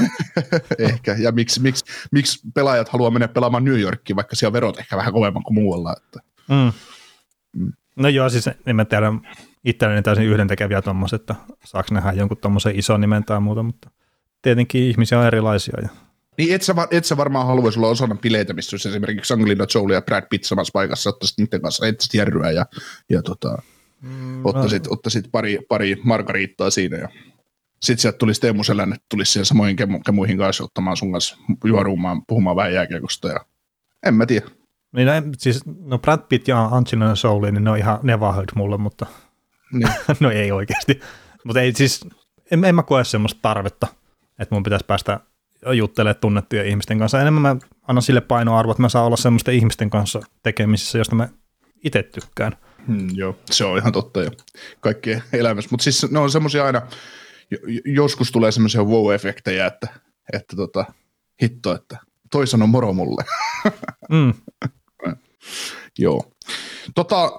ehkä, 0.79 1.15
ja 1.19 1.31
miksi, 1.31 1.61
miksi, 1.61 1.85
miksi 2.11 2.39
pelaajat 2.53 2.89
haluaa 2.89 3.11
mennä 3.11 3.27
pelaamaan 3.27 3.63
New 3.63 3.79
Yorkiin, 3.79 4.15
vaikka 4.15 4.35
siellä 4.35 4.53
verot 4.53 4.79
ehkä 4.79 4.97
vähän 4.97 5.13
kovemman 5.13 5.43
kuin 5.43 5.53
muualla. 5.53 5.95
Että. 5.97 6.19
Mm. 6.49 6.71
Mm. 7.53 7.73
No 7.95 8.09
joo, 8.09 8.29
siis 8.29 8.49
en 8.65 8.75
mä 8.75 8.85
tiedä, 8.85 9.13
itselleni 9.65 10.01
täysin 10.01 10.25
yhdentekeviä 10.25 10.81
tuommoiset, 10.81 11.21
että 11.21 11.35
saako 11.65 11.87
nähdä 11.93 12.11
jonkun 12.11 12.37
tuommoisen 12.37 12.79
ison 12.79 13.01
nimen 13.01 13.25
tai 13.25 13.39
muuta, 13.39 13.63
mutta 13.63 13.89
tietenkin 14.41 14.83
ihmisiä 14.83 15.19
on 15.19 15.25
erilaisia 15.25 15.77
ja 15.81 15.89
niin 16.41 16.55
et 16.55 16.61
sä, 16.61 16.75
et 16.91 17.05
sä 17.05 17.17
varmaan 17.17 17.47
haluaisi 17.47 17.79
olla 17.79 17.87
osana 17.87 18.15
bileitä, 18.15 18.53
missä 18.53 18.75
olisi 18.75 18.89
esimerkiksi 18.89 19.33
Angelina 19.33 19.65
Jolie 19.75 19.95
ja 19.95 20.01
Brad 20.01 20.23
Pitt 20.29 20.43
samassa 20.43 20.71
paikassa, 20.71 21.09
ottaisit 21.09 21.37
niiden 21.37 21.61
kanssa 21.61 21.87
etsisit 21.87 22.13
järryä 22.13 22.51
ja, 22.51 22.65
ja 23.09 23.21
tota, 23.21 23.61
mm, 24.01 24.45
ottaisit, 24.45 24.85
no. 24.85 24.93
ottaisit 24.93 25.25
pari, 25.31 25.59
pari 25.69 25.95
margariittaa 26.03 26.69
siinä 26.69 26.97
ja 26.97 27.09
sitten 27.81 28.01
sieltä 28.01 28.17
tulisi 28.17 28.41
Teemu 28.41 28.63
Selänne, 28.63 28.95
tulisi 29.09 29.31
siihen 29.31 29.45
samoihin 29.45 29.75
kemu, 29.75 29.99
kemuihin 29.99 30.37
kanssa 30.37 30.63
ottamaan 30.63 30.97
sun 30.97 31.11
kanssa 31.11 31.37
juorumaan, 31.63 32.25
puhumaan 32.25 32.55
vähän 32.55 32.73
jääkiekosta 32.73 33.27
ja 33.27 33.45
en 34.05 34.13
mä 34.13 34.25
tiedä. 34.25 34.45
Niin, 34.91 35.07
no, 35.07 35.13
siis, 35.37 35.61
no 35.65 35.99
Brad 35.99 36.21
Pitt 36.29 36.47
ja 36.47 36.65
Angelina 36.65 37.13
Jolie, 37.23 37.51
niin 37.51 37.63
ne 37.63 37.71
on 37.71 37.77
ihan 37.77 37.99
neverheard 38.03 38.49
mulle, 38.55 38.77
mutta 38.77 39.05
niin. 39.73 39.89
no 40.19 40.31
ei 40.31 40.51
oikeasti. 40.51 40.99
Mutta 41.43 41.61
ei 41.61 41.73
siis, 41.73 42.05
en, 42.51 42.65
en 42.65 42.75
mä 42.75 42.83
koe 42.83 43.03
semmoista 43.03 43.39
tarvetta, 43.41 43.87
että 44.39 44.55
mun 44.55 44.63
pitäisi 44.63 44.85
päästä 44.85 45.19
juttelee 45.73 46.13
tunnettujen 46.13 46.65
ihmisten 46.67 46.99
kanssa. 46.99 47.21
Enemmän 47.21 47.41
mä 47.41 47.55
annan 47.87 48.01
sille 48.01 48.21
painoarvoa, 48.21 48.71
että 48.71 48.81
mä 48.81 48.89
saan 48.89 49.05
olla 49.05 49.17
semmoisten 49.17 49.53
ihmisten 49.53 49.89
kanssa 49.89 50.21
tekemisissä, 50.43 50.97
josta 50.97 51.15
mä 51.15 51.29
itse 51.83 52.03
tykkään. 52.03 52.57
Hmm, 52.87 53.07
joo, 53.13 53.37
se 53.51 53.65
on 53.65 53.77
ihan 53.77 53.91
totta 53.91 54.21
jo 54.21 54.31
kaikkien 54.79 55.23
elämässä. 55.33 55.69
Mutta 55.71 55.83
siis 55.83 56.11
ne 56.11 56.19
on 56.19 56.31
semmoisia 56.31 56.65
aina, 56.65 56.81
joskus 57.85 58.31
tulee 58.31 58.51
semmoisia 58.51 58.83
wow-efektejä, 58.83 59.65
että, 59.65 59.87
että 60.33 60.55
tota, 60.55 60.85
hitto, 61.41 61.75
että 61.75 61.97
toi 62.31 62.47
sanoo 62.47 62.67
moro 62.67 62.93
mulle. 62.93 63.23
Mm. 64.09 64.33
joo. 65.99 66.31
Tota, 66.95 67.31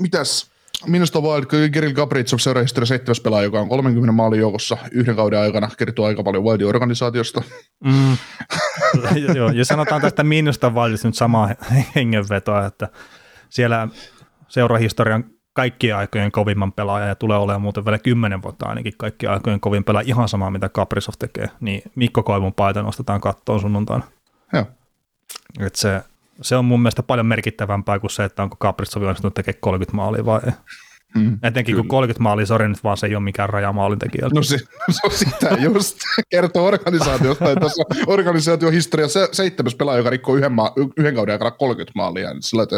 mitäs, 0.00 0.50
Minusta 0.86 1.20
Wild, 1.20 1.70
Kirill 1.72 1.92
Gabritsov 1.92 2.38
seurahistoria 2.38 2.86
seitsemäs 2.86 3.20
pelaaja, 3.20 3.44
joka 3.44 3.60
on 3.60 3.68
30 3.68 4.12
maalin 4.12 4.40
joukossa 4.40 4.78
yhden 4.92 5.16
kauden 5.16 5.38
aikana, 5.38 5.70
kertoo 5.78 6.06
aika 6.06 6.22
paljon 6.22 6.44
Wildin 6.44 6.66
organisaatiosta. 6.66 7.42
Mm. 7.84 8.16
Joo, 9.36 9.50
ja 9.50 9.64
sanotaan 9.64 10.00
tästä 10.00 10.24
Minusta 10.24 10.74
vallitsi 10.74 11.08
nyt 11.08 11.14
samaa 11.14 11.50
hengenvetoa, 11.94 12.66
että 12.66 12.88
siellä 13.48 13.88
seurahistorian 14.48 15.24
kaikkien 15.52 15.96
aikojen 15.96 16.32
kovimman 16.32 16.72
pelaaja 16.72 17.06
ja 17.06 17.14
tulee 17.14 17.38
olemaan 17.38 17.62
muuten 17.62 17.84
vielä 17.84 17.98
kymmenen 17.98 18.42
vuotta 18.42 18.66
ainakin 18.66 18.92
kaikkien 18.96 19.32
aikojen 19.32 19.60
kovin 19.60 19.84
pelaaja 19.84 20.08
ihan 20.08 20.28
sama 20.28 20.50
mitä 20.50 20.68
Kaprizov 20.68 21.14
tekee, 21.18 21.50
niin 21.60 21.82
Mikko 21.94 22.22
Koivun 22.22 22.54
paita 22.54 22.82
nostetaan 22.82 23.20
kattoon 23.20 23.60
sunnuntaina. 23.60 24.04
Joo. 24.52 24.66
Et 25.60 25.74
se, 25.74 26.02
se 26.42 26.56
on 26.56 26.64
mun 26.64 26.80
mielestä 26.80 27.02
paljon 27.02 27.26
merkittävämpää 27.26 27.98
kuin 27.98 28.10
se, 28.10 28.24
että 28.24 28.42
onko 28.42 28.56
Kaprizov 28.56 29.02
onnistunut 29.02 29.34
tekemään 29.34 29.60
30 29.60 29.96
maalia 29.96 30.24
vai 30.24 30.40
ei. 30.46 30.52
Mm, 31.14 31.38
Etenkin 31.42 31.72
kyllä. 31.72 31.82
kun 31.82 31.88
30 31.88 32.22
maalia, 32.22 32.46
sori 32.46 32.68
nyt 32.68 32.84
vaan 32.84 32.96
se 32.96 33.06
ei 33.06 33.14
ole 33.14 33.24
mikään 33.24 33.48
raja 33.48 33.72
maalintekijältä. 33.72 34.34
No 34.34 34.42
se, 34.42 34.58
se 34.90 35.00
on 35.04 35.10
sitä 35.10 35.56
just. 35.60 35.96
Kertoo 36.28 36.66
organisaatiosta, 36.66 37.50
että 37.50 37.60
tässä 37.60 37.82
organisaatiohistoria 38.06 39.08
se, 39.08 39.28
seitsemäs 39.32 39.74
pelaaja, 39.74 39.98
joka 39.98 40.10
rikkoo 40.10 40.36
yhden, 40.36 40.52
maa, 40.52 40.72
yhden 40.96 41.14
kauden 41.14 41.32
aikana 41.32 41.50
30 41.50 41.92
maalia. 41.94 42.32
Niin 42.32 42.42
sillä, 42.42 42.62
että 42.62 42.76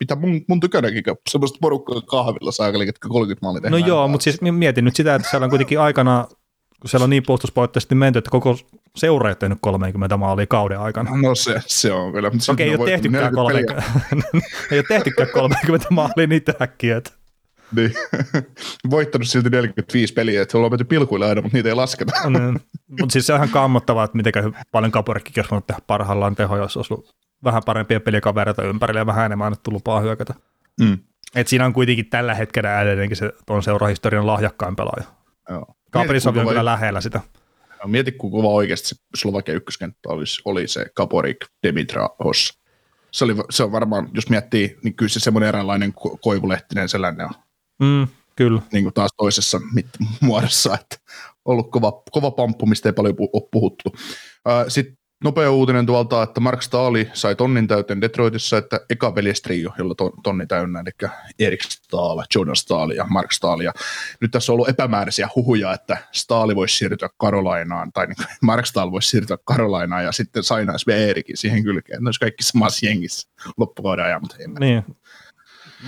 mitä 0.00 0.16
mun, 0.16 0.44
mun 0.48 0.60
tykönäkin 0.60 1.02
semmoista 1.30 1.58
porukkaa 1.60 2.00
kahvilla 2.00 2.52
saakeli, 2.52 2.86
ketkä 2.86 3.08
30 3.08 3.46
maalia. 3.46 3.70
No 3.70 3.76
joo, 3.76 4.08
mutta 4.08 4.24
siis 4.24 4.40
mietin 4.40 4.84
nyt 4.84 4.96
sitä, 4.96 5.14
että 5.14 5.30
siellä 5.30 5.44
on 5.44 5.50
kuitenkin 5.50 5.80
aikana, 5.80 6.28
kun 6.80 6.90
siellä 6.90 7.04
on 7.04 7.10
niin 7.10 7.22
puolustuspoitteisesti 7.26 7.94
menty, 7.94 8.18
että 8.18 8.30
koko 8.30 8.56
seura 8.96 9.28
ei 9.28 9.34
tehnyt 9.34 9.58
30 9.60 10.16
maalia 10.16 10.46
kauden 10.46 10.80
aikana. 10.80 11.10
No 11.16 11.34
se, 11.34 11.60
se 11.66 11.92
on 11.92 12.12
vielä. 12.12 12.30
Okei, 12.48 12.68
ei 12.68 12.76
ole, 12.76 12.90
tehtykään 12.90 13.34
30, 13.34 13.82
ei 14.70 14.78
ole 14.78 14.84
tehtykään 14.88 15.28
30 15.34 15.86
maalia 15.90 16.26
niitä 16.26 16.54
äkkiä. 16.62 16.96
Että. 16.96 17.10
Niin. 17.76 17.92
Voittanut 18.90 19.28
silti 19.28 19.50
45 19.50 20.12
peliä, 20.12 20.42
että 20.42 20.58
ollaan 20.58 20.72
menty 20.72 20.84
pilkuilla 20.84 21.26
aina, 21.26 21.42
mutta 21.42 21.56
niitä 21.56 21.68
ei 21.68 21.74
lasketa. 21.74 22.12
No, 22.30 22.52
mutta 22.88 23.12
siis 23.12 23.26
se 23.26 23.32
on 23.32 23.38
ihan 23.38 23.48
kammottavaa, 23.48 24.04
että 24.04 24.16
miten 24.16 24.32
paljon 24.72 24.92
kaporikkikin 24.92 25.44
olisi 25.50 25.66
tehdä 25.66 25.80
parhaillaan 25.86 26.34
teho, 26.34 26.56
jos 26.56 26.76
olisi 26.76 26.94
ollut 26.94 27.14
vähän 27.44 27.62
parempia 27.66 28.00
pelikavereita 28.00 28.62
ympärillä 28.62 29.00
ja 29.00 29.06
vähän 29.06 29.26
enemmän 29.26 29.46
annettu 29.46 29.72
lupaa 29.72 30.00
hyökätä. 30.00 30.34
Mm. 30.80 30.98
Et 31.34 31.48
siinä 31.48 31.66
on 31.66 31.72
kuitenkin 31.72 32.10
tällä 32.10 32.34
hetkellä 32.34 32.82
edelleenkin 32.82 33.16
se 33.16 33.32
tuon 33.46 33.62
seurahistorian 33.62 34.26
lahjakkain 34.26 34.76
pelaaja. 34.76 35.04
Kaprizov 35.90 36.36
on 36.36 36.46
kyllä 36.48 36.64
lähellä 36.64 37.00
sitä. 37.00 37.20
Mieti, 37.86 38.12
kun 38.12 38.30
kuva 38.30 38.48
oikeasti 38.48 38.88
se 38.88 38.96
Slovakia 39.14 39.54
ykköskenttä 39.54 40.08
oli, 40.08 40.24
oli 40.44 40.68
se 40.68 40.86
Kaporik, 40.94 41.36
Demitra, 41.62 42.08
Hoss. 42.24 42.60
Se, 43.10 43.24
oli, 43.24 43.34
se 43.50 43.62
on 43.64 43.72
varmaan, 43.72 44.08
jos 44.14 44.28
miettii, 44.28 44.78
niin 44.84 44.96
kyllä 44.96 45.08
se 45.08 45.20
semmoinen 45.20 45.48
eräänlainen 45.48 45.90
ko- 45.90 46.18
koivulehtinen 46.22 46.88
sellainen 46.88 47.26
on. 47.26 47.32
Mm, 47.78 48.08
kyllä. 48.36 48.62
Niin 48.72 48.84
kuin 48.84 48.94
taas 48.94 49.10
toisessa 49.16 49.60
mit- 49.74 49.88
muodossa, 50.20 50.74
että 50.74 50.96
ollut 51.44 51.70
kova, 51.70 52.02
kova 52.10 52.30
pamppu, 52.30 52.66
mistä 52.66 52.88
ei 52.88 52.92
paljon 52.92 53.14
ole 53.32 53.48
puhuttu. 53.50 53.94
Sitten 54.68 54.98
Nopea 55.24 55.50
uutinen 55.50 55.86
tuolta, 55.86 56.22
että 56.22 56.40
Mark 56.40 56.62
Staali 56.62 57.10
sai 57.12 57.36
tonnin 57.36 57.68
täyteen 57.68 58.00
Detroitissa, 58.00 58.58
että 58.58 58.80
eka 58.90 59.14
veljestrio, 59.14 59.72
jolla 59.78 59.94
to, 59.94 60.12
tonni 60.22 60.46
täynnä, 60.46 60.80
eli 60.80 61.10
Erik 61.38 61.62
Staal, 61.62 62.22
Jonas 62.34 62.58
Staal 62.58 62.90
ja 62.90 63.06
Mark 63.08 63.32
Staal. 63.32 63.60
Ja 63.60 63.72
nyt 64.20 64.30
tässä 64.30 64.52
on 64.52 64.54
ollut 64.54 64.68
epämääräisiä 64.68 65.28
huhuja, 65.36 65.74
että 65.74 65.96
Staali 66.12 66.56
voisi 66.56 66.76
siirtyä 66.76 67.08
Karolainaan, 67.16 67.92
tai 67.92 68.06
niin 68.06 68.16
Mark 68.42 68.66
Staal 68.66 68.92
voisi 68.92 69.08
siirtyä 69.08 69.38
Karolainaan, 69.44 70.04
ja 70.04 70.12
sitten 70.12 70.42
sainaisi 70.42 70.86
vielä 70.86 71.00
Erikin 71.00 71.36
siihen 71.36 71.62
kylkeen. 71.62 72.02
Ne 72.02 72.08
olisi 72.08 72.20
kaikki 72.20 72.42
samassa 72.42 72.86
jengissä 72.86 73.28
loppukauden 73.56 74.04
ajan, 74.04 74.20
mutta 74.20 74.36
ei 74.38 74.46
Niin. 74.60 74.84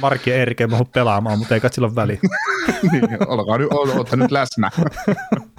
Mark 0.01 0.26
ja 0.26 0.35
Erik 0.35 0.61
ei 0.61 0.66
mahdu 0.66 0.85
pelaamaan, 0.85 1.39
mutta 1.39 1.55
ei 1.55 1.61
kai 1.61 1.72
sillä 1.72 1.87
ole 1.87 1.95
väliä. 1.95 2.18
niin, 2.93 3.28
olkaa 3.28 3.59
nyt, 3.59 3.68
nyt 4.16 4.30
läsnä. 4.30 4.70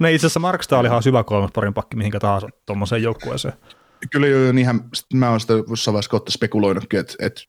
No 0.00 0.08
itse 0.08 0.26
asiassa 0.26 0.40
Mark 0.40 0.62
Stahl 0.62 0.86
on 0.86 1.02
syvä 1.02 1.24
parin 1.54 1.74
pakki 1.74 1.96
mihinkä 1.96 2.20
tahansa 2.20 2.48
tuommoiseen 2.66 3.02
joukkueeseen. 3.02 3.54
Kyllä 4.10 4.26
joo, 4.26 4.52
niinhän 4.52 4.80
mä 5.14 5.30
oon 5.30 5.40
sitä 5.40 5.52
jossain 5.68 5.92
vaiheessa 5.92 6.10
kohta 6.10 6.32
spekuloinutkin, 6.32 7.00
että, 7.00 7.14
että 7.18 7.42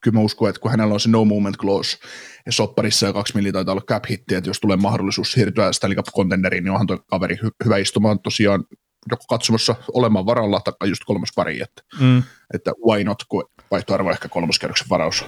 kyllä 0.00 0.14
mä 0.14 0.20
uskon, 0.20 0.48
että 0.48 0.60
kun 0.60 0.70
hänellä 0.70 0.94
on 0.94 1.00
se 1.00 1.08
no 1.08 1.24
movement 1.24 1.56
clause 1.56 1.98
ja 2.46 2.52
sopparissa 2.52 3.06
ja 3.06 3.12
kaksi 3.12 3.34
milliä 3.34 3.52
taitaa 3.52 3.72
olla 3.72 3.82
cap 3.82 4.04
hitti, 4.10 4.34
että 4.34 4.50
jos 4.50 4.60
tulee 4.60 4.76
mahdollisuus 4.76 5.32
siirtyä 5.32 5.72
Stanley 5.72 5.96
Cup 5.96 6.06
contenderiin, 6.06 6.64
niin 6.64 6.72
onhan 6.72 6.86
tuo 6.86 6.98
kaveri 7.06 7.34
hy- 7.34 7.64
hyvä 7.64 7.76
istumaan 7.76 8.20
tosiaan 8.20 8.64
joko 9.10 9.24
katsomassa 9.28 9.74
olemaan 9.92 10.26
varalla 10.26 10.60
tai 10.60 10.88
just 10.88 11.02
kolmas 11.04 11.30
pari, 11.36 11.60
että, 11.60 11.82
mm. 12.00 12.22
että 12.54 12.72
why 12.88 13.04
not, 13.04 13.24
kun 13.28 13.44
vaihtoarvo 13.70 14.10
ehkä 14.10 14.28
kolmoskerroksen 14.28 14.88
varaus. 14.90 15.24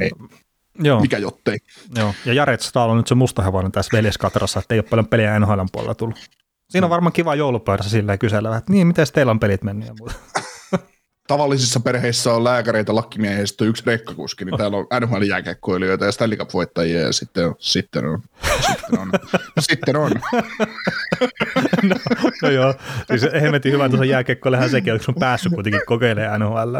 Ei, 0.00 0.10
Joo. 0.78 1.00
mikä 1.00 1.18
jottei. 1.18 1.58
Joo, 1.96 2.14
ja 2.24 2.32
Jared 2.32 2.60
Stahl 2.60 2.90
on 2.90 2.96
nyt 2.96 3.06
se 3.06 3.14
musta 3.14 3.42
hevonen 3.42 3.72
tässä 3.72 3.96
veljeskatrassa, 3.96 4.60
että 4.60 4.74
ei 4.74 4.78
ole 4.78 4.88
paljon 4.90 5.06
peliä 5.06 5.40
NHL 5.40 5.60
puolella 5.72 5.94
tullut. 5.94 6.16
Siinä 6.70 6.86
on 6.86 6.90
varmaan 6.90 7.12
kiva 7.12 7.34
joulupöydässä 7.34 7.90
silleen 7.90 8.18
kysellä, 8.18 8.56
että 8.56 8.72
niin, 8.72 8.86
miten 8.86 9.06
teillä 9.12 9.30
on 9.30 9.40
pelit 9.40 9.62
mennyt 9.62 9.88
ja 9.88 9.94
muuta. 9.98 10.14
Tavallisissa 11.28 11.80
perheissä 11.80 12.34
on 12.34 12.44
lääkäreitä, 12.44 12.94
lakkimiehiä 12.94 13.40
ja 13.40 13.46
sitten 13.46 13.68
yksi 13.68 13.82
rekkakuski, 13.86 14.44
niin 14.44 14.58
täällä 14.58 14.76
on 14.76 14.86
NHL 15.00 15.22
jääkäkkoilijoita 15.22 16.04
ja 16.04 16.12
Stanley 16.12 16.38
Cup-voittajia 16.38 17.00
ja 17.00 17.12
sitten 17.12 17.46
on, 17.46 17.54
sitten 17.58 18.06
on, 18.06 18.22
sitten 18.66 18.98
on, 18.98 19.10
sitten 19.60 19.96
on. 19.96 20.10
no, 21.88 21.96
no, 22.42 22.50
joo, 22.50 22.74
siis 23.06 23.32
hemmetin 23.42 23.72
hyvä 23.72 23.88
tuossa 23.88 24.04
jääkiekkoilehän 24.04 24.70
sekin, 24.70 24.94
että 24.94 25.12
on 25.12 25.20
päässyt 25.20 25.52
kuitenkin 25.54 25.80
kokeilemaan 25.86 26.40
NHL 26.40 26.76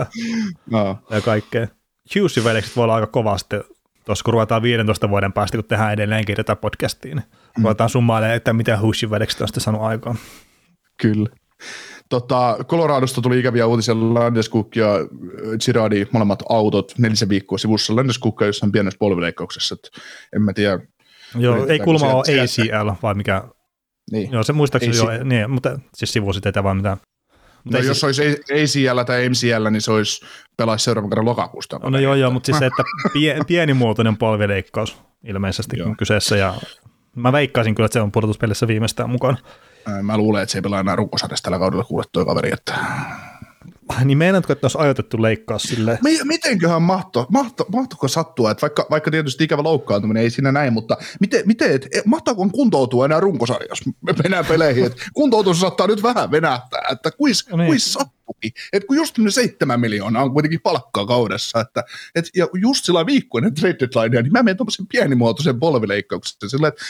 no. 0.70 0.98
ja 1.10 1.20
kaikkea. 1.20 1.66
Hughesin 2.14 2.44
veljekset 2.44 2.76
voi 2.76 2.84
olla 2.84 2.94
aika 2.94 3.06
kovasti 3.06 3.56
tuossa 4.04 4.24
kun 4.24 4.34
ruvetaan 4.34 4.62
15 4.62 5.10
vuoden 5.10 5.32
päästä, 5.32 5.58
kun 5.58 5.64
tehdään 5.64 5.92
edelleenkin 5.92 6.36
tätä 6.36 6.56
podcastia, 6.56 7.14
niin 7.14 7.24
mm. 7.58 7.62
ruvetaan 7.62 7.90
summailemaan, 7.90 8.36
että 8.36 8.52
mitä 8.52 8.80
Hughesin 8.80 9.10
veljekset 9.10 9.40
on 9.40 9.48
sitten 9.48 9.62
saanut 9.62 9.82
aikaan. 9.82 10.16
Kyllä. 11.00 11.28
Tota, 12.08 12.56
Coloradosta 12.68 13.20
tuli 13.20 13.38
ikäviä 13.38 13.66
uutisia, 13.66 13.94
Landeskuk 13.94 14.76
ja 14.76 14.88
Girardi, 15.64 16.06
molemmat 16.12 16.42
autot, 16.48 16.92
nelisen 16.98 17.28
viikkoa 17.28 17.58
sivussa. 17.58 17.96
Landeskuk 17.96 18.40
on 18.40 18.46
jossain 18.46 18.72
pienessä 18.72 18.98
polvileikkauksessa, 18.98 19.74
että 19.74 19.88
en 20.36 20.42
mä 20.42 20.52
tiedä. 20.52 20.78
Joo, 21.38 21.66
ei 21.66 21.78
kulma 21.78 22.14
ole 22.14 22.40
ACL, 22.40 22.90
vai 23.02 23.14
mikä? 23.14 23.44
Niin. 24.10 24.32
Joo, 24.32 24.42
se 24.42 24.52
muistaakseni 24.52 24.96
jo, 24.96 25.24
niin, 25.24 25.50
mutta 25.50 25.78
siis 25.94 26.12
sivusiteitä 26.12 26.64
vai 26.64 26.74
mitä 27.64 27.78
no 27.78 27.84
jos 27.84 28.00
siis... 28.00 28.20
olisi 28.54 28.88
ACL 28.90 29.02
tai 29.02 29.28
MCL, 29.28 29.70
niin 29.70 29.82
se 29.82 29.92
olisi 29.92 30.26
pelaisi 30.56 30.84
seuraavan 30.84 31.10
kerran 31.10 31.26
lokakuusta. 31.26 31.80
No, 31.82 31.90
no 31.90 31.98
joo, 31.98 32.14
joo, 32.14 32.30
mutta 32.30 32.46
siis 32.46 32.58
se, 32.58 32.66
että 32.66 32.82
pie, 33.12 33.38
pienimuotoinen 33.46 34.16
polvileikkaus 34.16 34.96
ilmeisesti 35.24 35.82
on 35.82 35.96
kyseessä, 35.96 36.36
ja 36.36 36.54
mä 37.16 37.32
veikkaisin 37.32 37.74
kyllä, 37.74 37.86
että 37.86 37.92
se 37.92 38.00
on 38.00 38.12
pudotuspelissä 38.12 38.68
viimeistään 38.68 39.10
mukana. 39.10 39.36
Mä 40.02 40.16
luulen, 40.16 40.42
että 40.42 40.52
se 40.52 40.58
ei 40.58 40.62
pelaa 40.62 40.80
enää 40.80 40.96
runkosarjassa 40.96 41.42
tällä 41.42 41.58
kaudella 41.58 41.84
kuule 41.84 42.04
tuo 42.12 42.24
kaveri, 42.24 42.52
että 42.52 42.74
niin 44.04 44.18
meinaatko, 44.18 44.52
että 44.52 44.64
olisi 44.64 44.78
ajoitettu 44.78 45.22
leikkaus 45.22 45.62
silleen? 45.62 45.98
Mitenköhän 46.24 46.82
mahto, 46.82 47.26
mahto, 47.30 47.66
mahtoiko 47.72 48.08
sattua, 48.08 48.50
että 48.50 48.62
vaikka, 48.62 48.86
vaikka 48.90 49.10
tietysti 49.10 49.44
ikävä 49.44 49.62
loukkaantuminen 49.62 50.22
ei 50.22 50.30
siinä 50.30 50.52
näin, 50.52 50.72
mutta 50.72 50.96
miten, 51.20 51.42
miten 51.46 51.70
et, 51.70 51.88
mahtaako 52.04 52.48
kuntoutua 52.48 53.04
enää 53.04 53.20
runkosarjassa 53.20 53.90
mennään 54.22 54.46
peleihin, 54.46 54.84
että 54.84 55.02
kuntoutus 55.12 55.60
saattaa 55.60 55.86
nyt 55.86 56.02
vähän 56.02 56.30
venähtää, 56.30 56.82
että 56.92 57.10
kuis, 57.10 57.48
no 57.50 57.56
niin. 57.56 57.66
kuis 57.66 57.92
sattui, 57.92 58.50
että 58.72 58.86
kun 58.86 58.96
just 58.96 59.16
seitsemän 59.28 59.80
miljoonaa 59.80 60.22
on 60.22 60.32
kuitenkin 60.32 60.60
palkkaa 60.60 61.06
kaudessa, 61.06 61.60
että 61.60 61.84
et, 62.14 62.24
ja 62.36 62.48
just 62.54 62.84
sillä 62.84 63.06
viikkoinen 63.06 63.54
trade 63.54 63.76
deadline, 63.80 64.22
niin 64.22 64.32
mä 64.32 64.42
menen 64.42 64.56
tuommoisen 64.56 64.86
pienimuotoisen 64.86 65.60
polvileikkauksen, 65.60 66.50
sillä 66.50 66.68
että 66.68 66.82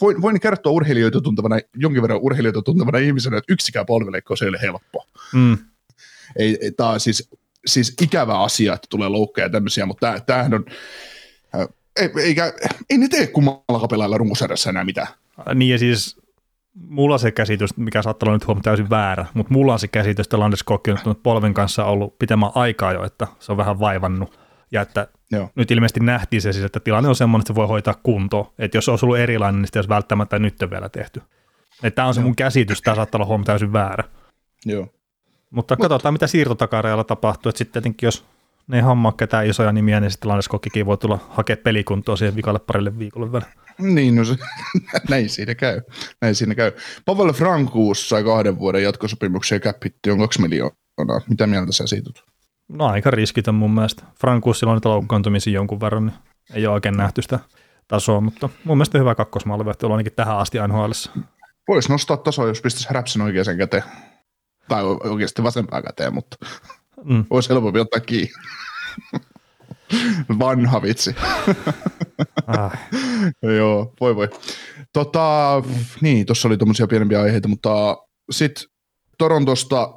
voin, 0.00 0.22
voin 0.22 0.40
kertoa 0.40 0.72
urheilijoita 0.72 1.20
tuntevana, 1.20 1.56
jonkin 1.74 2.02
verran 2.02 2.20
urheilijoita 2.22 2.62
tuntevana 2.62 2.98
ihmisenä, 2.98 3.36
että 3.36 3.52
yksikään 3.52 3.86
polvileikkaus 3.86 4.42
ei 4.42 4.48
ole 4.48 4.58
helppo. 4.62 5.06
Mm 5.32 5.58
ei, 6.36 6.58
ei 6.60 6.72
tämä 6.72 6.90
on 6.90 7.00
siis, 7.00 7.30
siis 7.66 7.96
ikävä 8.02 8.38
asia, 8.38 8.74
että 8.74 8.86
tulee 8.90 9.08
loukkeja 9.08 9.44
ja 9.44 9.50
tämmöisiä, 9.50 9.86
mutta 9.86 10.20
tämähän 10.20 10.54
on, 10.54 10.64
ei, 12.00 12.10
eikä, 12.22 12.52
ei 12.90 12.98
ne 12.98 13.08
tee 13.08 13.26
kummalla 13.26 13.88
pelailla 13.90 14.18
runkosarjassa 14.18 14.70
enää 14.70 14.84
mitään. 14.84 15.08
Niin 15.54 15.72
ja 15.72 15.78
siis 15.78 16.20
mulla 16.74 17.18
se 17.18 17.30
käsitys, 17.30 17.76
mikä 17.76 18.02
saattaa 18.02 18.26
olla 18.26 18.36
nyt 18.36 18.46
huomioon 18.46 18.62
täysin 18.62 18.90
väärä, 18.90 19.26
mutta 19.34 19.52
mulla 19.52 19.72
on 19.72 19.78
se 19.78 19.88
käsitys, 19.88 20.26
että 20.26 20.38
Landeskog 20.38 20.88
on 20.88 21.16
polven 21.22 21.54
kanssa 21.54 21.84
ollut 21.84 22.18
pitemmän 22.18 22.50
aikaa 22.54 22.92
jo, 22.92 23.04
että 23.04 23.26
se 23.38 23.52
on 23.52 23.58
vähän 23.58 23.80
vaivannut. 23.80 24.38
Ja 24.72 24.82
että 24.82 25.08
Joo. 25.30 25.50
nyt 25.54 25.70
ilmeisesti 25.70 26.00
nähtiin 26.00 26.42
se 26.42 26.52
siis, 26.52 26.64
että 26.64 26.80
tilanne 26.80 27.08
on 27.08 27.16
semmoinen, 27.16 27.42
että 27.42 27.52
se 27.52 27.54
voi 27.54 27.66
hoitaa 27.66 27.94
kuntoon. 28.02 28.52
Että 28.58 28.76
jos 28.76 28.88
olisi 28.88 29.06
ollut 29.06 29.18
erilainen, 29.18 29.60
niin 29.62 29.66
sitä 29.66 29.78
olisi 29.78 29.88
välttämättä 29.88 30.38
nyt 30.38 30.54
vielä 30.70 30.88
tehty. 30.88 31.22
Että 31.82 31.96
tämä 31.96 32.08
on 32.08 32.14
se 32.14 32.20
Joo. 32.20 32.26
mun 32.26 32.36
käsitys, 32.36 32.82
tämä 32.82 32.94
saattaa 32.94 33.18
olla 33.18 33.26
huomioon 33.26 33.46
täysin 33.46 33.72
väärä. 33.72 34.04
Joo. 34.66 34.88
Mutta 35.50 35.76
katsotaan, 35.76 36.14
mitä 36.14 36.26
siirtotakareilla 36.26 37.04
tapahtuu. 37.04 37.50
Että 37.50 37.58
sitten 37.58 37.82
tietenkin, 37.82 38.06
jos 38.06 38.24
ne 38.66 38.76
ei 38.76 38.82
hommaa 38.82 39.12
ketään 39.12 39.46
isoja 39.46 39.72
nimiä, 39.72 40.00
niin 40.00 40.10
sitten 40.10 40.28
Landeskogkikin 40.28 40.86
voi 40.86 40.98
tulla 40.98 41.18
hakea 41.28 41.56
pelikuntoa 41.56 42.16
siihen 42.16 42.36
vikalle 42.36 42.58
parille 42.58 42.98
viikolle 42.98 43.32
vielä. 43.32 43.46
Niin, 43.78 44.14
no 44.14 44.24
se, 44.24 44.36
näin 45.10 45.28
siinä 45.28 45.54
käy. 45.54 45.80
Näin 46.20 46.34
siinä 46.34 46.54
käy. 46.54 46.72
Pavel 47.04 47.32
Frankuus 47.32 48.08
sai 48.08 48.24
kahden 48.24 48.58
vuoden 48.58 48.82
jatkosopimuksen 48.82 49.56
ja 49.56 49.60
käppitti 49.60 50.10
on 50.10 50.18
kaksi 50.18 50.40
miljoonaa. 50.40 51.20
Mitä 51.28 51.46
mieltä 51.46 51.72
sä 51.72 51.86
siitä 51.86 52.10
No 52.68 52.86
aika 52.86 53.10
riskitön 53.10 53.54
mun 53.54 53.74
mielestä. 53.74 54.02
Frankuusilla 54.20 54.72
on 54.72 54.76
niitä 54.76 54.88
loukkaantumisia 54.88 55.52
jonkun 55.52 55.80
verran, 55.80 56.06
niin 56.06 56.16
ei 56.54 56.66
ole 56.66 56.74
oikein 56.74 56.96
nähty 56.96 57.22
sitä 57.22 57.38
tasoa, 57.88 58.20
mutta 58.20 58.48
mun 58.64 58.76
mielestä 58.76 58.98
hyvä 58.98 59.14
kakkosmalli, 59.14 59.64
ainakin 59.90 60.12
tähän 60.12 60.38
asti 60.38 60.58
NHL. 60.68 60.90
Voisi 61.68 61.92
nostaa 61.92 62.16
tasoa, 62.16 62.46
jos 62.46 62.62
pistäisi 62.62 62.88
Räpsen 62.94 63.22
oikeaan 63.22 63.58
käteen. 63.58 63.82
Tai 64.70 64.82
oikeasti 64.84 65.42
vasempaa 65.42 65.82
käteen, 65.82 66.14
mutta 66.14 66.36
Mm. 67.04 67.24
olisi 67.30 67.48
helpompi 67.48 67.80
ottaa 67.80 68.00
kiinni. 68.00 68.32
Vanha 70.38 70.82
vitsi. 70.82 71.16
Ah. 72.46 72.78
Joo, 73.56 73.92
voi 74.00 74.16
voi. 74.16 74.28
Tota, 74.92 75.62
niin, 76.00 76.26
tuossa 76.26 76.48
oli 76.48 76.56
tuommoisia 76.56 76.86
pienempiä 76.86 77.20
aiheita, 77.22 77.48
mutta 77.48 77.96
sitten 78.30 78.64
Torontosta 79.18 79.92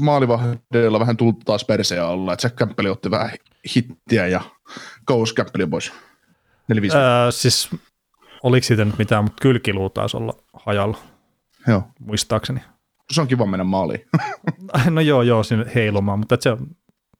maalivahdeilla 0.00 1.00
vähän 1.00 1.16
tullut 1.16 1.40
taas 1.44 1.64
perseä 1.64 2.06
olla, 2.06 2.32
että 2.32 2.46
Jack 2.46 2.56
Campbell 2.56 2.90
otti 2.92 3.10
vähän 3.10 3.30
hittiä 3.76 4.26
ja 4.26 4.40
Ghost 5.06 5.36
Campbell 5.36 5.66
pois. 5.70 5.92
4 6.68 6.90
Öö, 6.94 7.32
siis 7.32 7.70
oliko 8.42 8.64
siitä 8.64 8.84
nyt 8.84 8.98
mitään, 8.98 9.24
mutta 9.24 9.40
kylkiluu 9.42 9.90
taisi 9.90 10.16
olla 10.16 10.34
hajalla, 10.52 10.98
Joo, 11.68 11.82
muistaakseni. 12.00 12.60
Se 13.12 13.20
on 13.20 13.28
kiva 13.28 13.46
mennä 13.46 13.64
maaliin. 13.64 14.06
No 14.90 15.00
joo, 15.00 15.22
joo, 15.22 15.42
sinne 15.42 15.66
heilumaan, 15.74 16.18
mutta 16.18 16.34
et 16.34 16.42
se 16.42 16.50
on, 16.50 16.66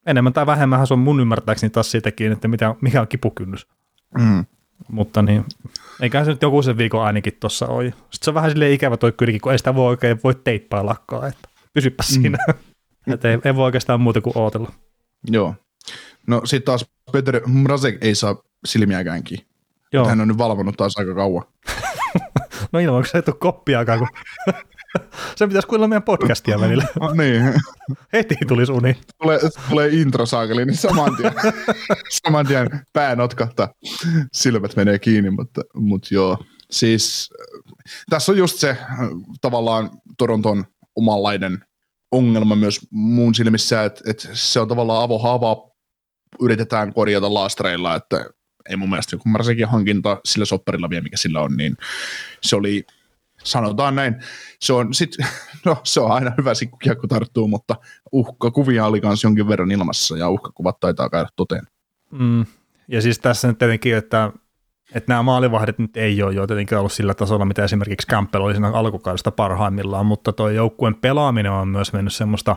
enemmän 0.05 0.33
tai 0.33 0.45
vähemmän 0.45 0.87
se 0.87 0.93
on 0.93 0.99
mun 0.99 1.19
ymmärtääkseni 1.19 1.69
taas 1.69 1.91
siitäkin, 1.91 2.31
että 2.31 2.47
mitä, 2.47 2.75
mikä 2.81 3.01
on 3.01 3.07
kipukynnys. 3.07 3.67
Mm. 4.17 4.45
Mutta 4.87 5.21
niin, 5.21 5.45
eiköhän 6.01 6.25
se 6.25 6.31
nyt 6.31 6.41
joku 6.41 6.61
sen 6.61 6.77
viikon 6.77 7.03
ainakin 7.03 7.37
tuossa 7.39 7.67
ole. 7.67 7.85
Sitten 7.85 8.07
se 8.21 8.29
on 8.29 8.33
vähän 8.33 8.51
silleen 8.51 8.71
ikävä 8.71 8.97
toi 8.97 9.11
kylki, 9.11 9.39
kun 9.39 9.51
ei 9.51 9.57
sitä 9.57 9.75
voi 9.75 9.87
oikein 9.87 10.19
voi 10.23 10.35
teippaillakaan, 10.35 11.27
että 11.27 11.49
pysypä 11.73 12.03
siinä. 12.03 12.37
Mm. 12.47 12.53
että 13.13 13.31
ei, 13.31 13.37
ei, 13.45 13.55
voi 13.55 13.65
oikeastaan 13.65 14.01
muuta 14.01 14.21
kuin 14.21 14.37
ootella. 14.37 14.71
Joo. 15.27 15.55
No 16.27 16.41
sitten 16.45 16.65
taas 16.65 16.85
Peter 17.11 17.41
Mrazek 17.47 17.97
ei 18.01 18.15
saa 18.15 18.35
silmiäkään 18.65 19.23
kiinni. 19.23 19.45
Joo, 19.93 20.07
Hän 20.07 20.21
on 20.21 20.27
nyt 20.27 20.37
valvonnut 20.37 20.77
taas 20.77 20.97
aika 20.97 21.15
kauan. 21.15 21.43
no 22.71 22.79
ilman, 22.79 23.01
kun 23.01 23.09
se 23.11 23.17
ei 23.17 23.21
tule 23.21 23.35
koppiakaan, 23.39 23.99
kun 23.99 24.07
se 25.35 25.47
pitäisi 25.47 25.67
kuunnella 25.67 25.87
meidän 25.87 26.03
podcastia 26.03 26.59
välillä. 26.59 26.85
No, 26.99 27.13
niin. 27.23 27.53
Heti 28.13 28.35
tulisi 28.47 28.71
uni. 28.71 28.97
tulee, 29.21 29.39
tulee 29.69 29.89
intro 29.89 30.25
saakeli, 30.25 30.65
niin 30.65 30.77
saman 30.77 31.15
tien, 31.15 31.33
saman 32.23 32.47
tien 32.47 32.69
pää 32.93 33.15
notkahtaa, 33.15 33.69
silmät 34.33 34.75
menee 34.75 34.99
kiinni, 34.99 35.29
mutta, 35.29 35.61
mutta 35.73 36.07
joo. 36.11 36.37
Siis 36.71 37.29
tässä 38.09 38.31
on 38.31 38.37
just 38.37 38.59
se 38.59 38.69
äh, 38.69 38.97
tavallaan 39.41 39.89
Toronton 40.17 40.65
omanlainen 40.95 41.65
ongelma 42.11 42.55
myös 42.55 42.79
mun 42.91 43.35
silmissä, 43.35 43.83
että, 43.83 44.11
että 44.11 44.27
se 44.33 44.59
on 44.59 44.67
tavallaan 44.67 45.03
avohaavaa, 45.03 45.57
yritetään 46.41 46.93
korjata 46.93 47.33
laastareilla, 47.33 47.95
että 47.95 48.25
ei 48.69 48.75
mun 48.75 48.89
mielestä 48.89 49.15
joku 49.15 49.29
Marsekin 49.29 49.67
hankinta 49.67 50.21
sillä 50.25 50.45
sopparilla 50.45 50.89
vielä, 50.89 51.03
mikä 51.03 51.17
sillä 51.17 51.41
on, 51.41 51.57
niin 51.57 51.77
se 52.41 52.55
oli, 52.55 52.85
sanotaan 53.45 53.95
näin, 53.95 54.15
se 54.59 54.73
on, 54.73 54.93
sit, 54.93 55.09
no, 55.65 55.77
se 55.83 55.99
on 55.99 56.11
aina 56.11 56.31
hyvä 56.37 56.53
sit, 56.53 56.69
kun 56.99 57.09
tarttuu, 57.09 57.47
mutta 57.47 57.75
uhkakuvia 58.11 58.85
oli 58.85 59.01
myös 59.03 59.23
jonkin 59.23 59.47
verran 59.47 59.71
ilmassa 59.71 60.17
ja 60.17 60.29
uhkakuvat 60.29 60.79
taitaa 60.79 61.09
käydä 61.09 61.29
toteen. 61.35 61.67
Mm. 62.11 62.45
Ja 62.87 63.01
siis 63.01 63.19
tässä 63.19 63.47
nyt 63.47 63.57
tietenkin, 63.57 63.95
että, 63.95 64.31
että 64.95 65.11
nämä 65.11 65.23
maalivahdit 65.23 65.79
nyt 65.79 65.97
ei 65.97 66.23
ole 66.23 66.33
jo 66.33 66.47
tietenkin 66.47 66.77
ollut 66.77 66.91
sillä 66.91 67.13
tasolla, 67.13 67.45
mitä 67.45 67.63
esimerkiksi 67.63 68.07
Campbell 68.07 68.43
oli 68.43 68.53
siinä 68.53 68.71
alkukaudesta 68.71 69.31
parhaimmillaan, 69.31 70.05
mutta 70.05 70.33
tuo 70.33 70.49
joukkueen 70.49 70.95
pelaaminen 70.95 71.51
on 71.51 71.67
myös 71.67 71.93
mennyt 71.93 72.13
semmoista, 72.13 72.55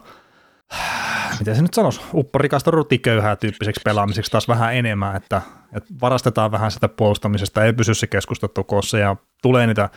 miten 1.39 1.57
se 1.57 1.63
nyt 1.63 1.75
sanoisi, 1.75 2.01
upporikasta 2.15 2.71
rutiköyhää 2.71 3.37
tyyppiseksi 3.37 3.81
pelaamiseksi 3.85 4.31
taas 4.31 4.49
vähän 4.49 4.75
enemmän, 4.75 5.17
että, 5.17 5.43
että 5.77 5.95
varastetaan 6.01 6.53
vähän 6.53 6.71
sitä 6.71 6.89
puolustamisesta, 6.89 7.65
ei 7.65 7.73
pysy 7.73 7.95
se 7.95 8.07
keskusta 8.07 8.49
tukossa 8.49 8.99
ja 8.99 9.17
tulee 9.43 9.67
niitä 9.67 9.89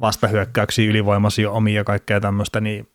vastahyökkäyksiä, 0.00 0.90
ylivoimaisia 0.90 1.50
omia 1.50 1.74
ja 1.74 1.84
kaikkea 1.84 2.20
tämmöistä, 2.20 2.60
niin 2.60 2.88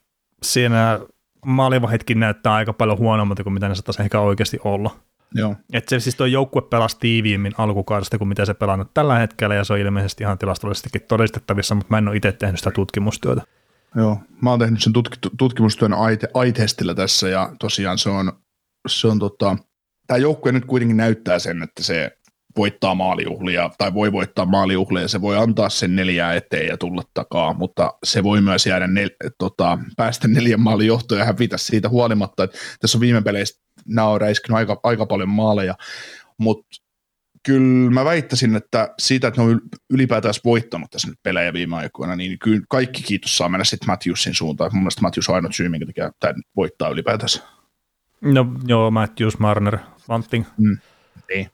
siinä 0.43 0.99
maalivahditkin 1.45 2.19
näyttää 2.19 2.53
aika 2.53 2.73
paljon 2.73 2.97
huonommalta 2.97 3.43
kuin 3.43 3.53
mitä 3.53 3.67
ne 3.69 3.75
saattaisi 3.75 4.01
ehkä 4.01 4.19
oikeasti 4.19 4.59
olla. 4.63 4.95
Joo. 5.33 5.55
Että 5.73 5.89
se 5.89 5.99
siis 5.99 6.15
tuo 6.15 6.25
joukkue 6.25 6.61
pelasi 6.61 6.99
tiiviimmin 6.99 7.53
alkukaudesta 7.57 8.17
kuin 8.17 8.27
mitä 8.27 8.45
se 8.45 8.53
pelannut 8.53 8.93
tällä 8.93 9.19
hetkellä, 9.19 9.55
ja 9.55 9.63
se 9.63 9.73
on 9.73 9.79
ilmeisesti 9.79 10.23
ihan 10.23 10.37
tilastollisestikin 10.37 11.01
todistettavissa, 11.01 11.75
mutta 11.75 11.93
mä 11.93 11.97
en 11.97 12.07
ole 12.07 12.17
itse 12.17 12.31
tehnyt 12.31 12.59
sitä 12.59 12.71
tutkimustyötä. 12.71 13.41
Joo, 13.95 14.19
mä 14.41 14.49
oon 14.49 14.59
tehnyt 14.59 14.81
sen 14.81 14.93
tutk- 14.97 15.29
tutkimustyön 15.37 15.91
iTestillä 16.47 16.95
tässä 16.95 17.29
ja 17.29 17.51
tosiaan 17.59 17.97
se 17.97 18.09
on, 18.09 18.31
se 18.87 19.07
on 19.07 19.19
tota, 19.19 19.57
tämä 20.07 20.17
joukkue 20.17 20.51
nyt 20.51 20.65
kuitenkin 20.65 20.97
näyttää 20.97 21.39
sen, 21.39 21.63
että 21.63 21.83
se 21.83 22.16
voittaa 22.57 22.95
maalijuhlia 22.95 23.69
tai 23.77 23.93
voi 23.93 24.11
voittaa 24.11 24.45
maalijuhlia 24.45 25.01
ja 25.01 25.07
se 25.07 25.21
voi 25.21 25.37
antaa 25.37 25.69
sen 25.69 25.95
neljää 25.95 26.33
eteen 26.33 26.67
ja 26.67 26.77
tulla 26.77 27.03
takaa, 27.13 27.53
mutta 27.53 27.93
se 28.03 28.23
voi 28.23 28.41
myös 28.41 28.65
jäädä 28.65 28.87
nel, 28.87 29.09
tota, 29.37 29.77
päästä 29.97 30.27
neljän 30.27 30.61
maalin 30.61 30.87
johtoon 30.87 31.19
ja 31.19 31.25
hävitä 31.25 31.57
siitä 31.57 31.89
huolimatta, 31.89 32.43
että 32.43 32.57
tässä 32.79 32.97
on 32.97 33.01
viime 33.01 33.21
peleissä 33.21 33.67
nämä 33.87 34.07
on 34.07 34.19
aika, 34.53 34.79
aika 34.83 35.05
paljon 35.05 35.29
maaleja, 35.29 35.75
mutta 36.37 36.67
kyllä 37.43 37.91
mä 37.91 38.05
väittäisin, 38.05 38.55
että 38.55 38.93
siitä, 38.99 39.27
että 39.27 39.41
ne 39.41 39.47
on 39.47 39.61
ylipäätään 39.89 40.33
voittanut 40.45 40.91
tässä 40.91 41.07
nyt 41.07 41.19
pelejä 41.23 41.53
viime 41.53 41.75
aikoina, 41.75 42.15
niin 42.15 42.39
kyllä 42.39 42.61
kaikki 42.69 43.03
kiitos 43.03 43.37
saa 43.37 43.49
mennä 43.49 43.63
sitten 43.63 43.87
Matthewsin 43.87 44.33
suuntaan. 44.33 44.71
Mun 44.73 44.83
mielestä 44.83 45.01
Matthews 45.01 45.29
on 45.29 45.35
ainut 45.35 45.55
syy, 45.55 45.69
minkä 45.69 45.85
takia 45.85 46.11
tämä 46.19 46.33
voittaa 46.55 46.89
ylipäätään. 46.89 47.29
No 48.21 48.45
joo, 48.67 48.91
Matthews, 48.91 49.39
Marner, 49.39 49.77
Vanting. 50.09 50.45
Niin. 51.29 51.51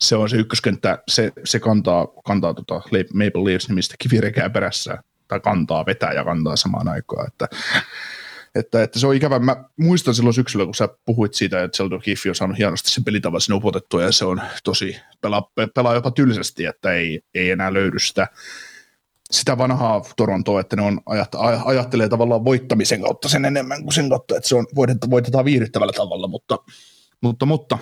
Se 0.00 0.16
on 0.16 0.28
se 0.28 0.36
ykköskenttä, 0.36 0.98
se, 1.08 1.32
se 1.44 1.60
kantaa, 1.60 2.08
kantaa 2.24 2.54
tota 2.54 2.74
Maple 3.14 3.44
Leafs 3.44 3.68
nimistä 3.68 3.94
kivirekää 3.98 4.50
perässä, 4.50 4.98
tai 5.28 5.40
kantaa, 5.40 5.86
vetää 5.86 6.12
ja 6.12 6.24
kantaa 6.24 6.56
samaan 6.56 6.88
aikaan, 6.88 7.26
että 7.26 7.48
että, 8.54 8.82
että 8.82 8.98
se 8.98 9.06
on 9.06 9.14
ikävä. 9.14 9.38
Mä 9.38 9.64
muistan 9.76 10.14
silloin 10.14 10.34
syksyllä, 10.34 10.64
kun 10.64 10.74
sä 10.74 10.88
puhuit 11.04 11.34
siitä, 11.34 11.62
että 11.62 11.76
Sheldon 11.76 12.00
Kiffi 12.00 12.28
on 12.28 12.34
saanut 12.34 12.58
hienosti 12.58 12.90
sen 12.90 13.04
pelitavan 13.04 13.40
sinne 13.40 13.56
upotettua, 13.56 14.02
ja 14.02 14.12
se 14.12 14.24
on 14.24 14.42
tosi, 14.64 14.96
pelaa, 15.20 15.50
pelaa 15.74 15.94
jopa 15.94 16.10
tylsästi, 16.10 16.64
että 16.64 16.92
ei, 16.92 17.20
ei 17.34 17.50
enää 17.50 17.72
löydy 17.72 17.98
sitä, 17.98 18.28
sitä 19.30 19.58
vanhaa 19.58 20.02
Torontoa, 20.16 20.60
että 20.60 20.76
ne 20.76 20.82
on, 20.82 21.00
ajat, 21.06 21.34
ajattelee 21.64 22.08
tavallaan 22.08 22.44
voittamisen 22.44 23.02
kautta 23.02 23.28
sen 23.28 23.44
enemmän 23.44 23.82
kuin 23.82 23.92
sen 23.92 24.08
kautta, 24.08 24.36
että 24.36 24.48
se 24.48 24.56
on, 24.56 24.66
voitetaan 25.10 25.44
viihdyttävällä 25.44 25.92
tavalla, 25.92 26.28
mutta, 26.28 26.58
mutta, 27.20 27.46
mutta 27.46 27.78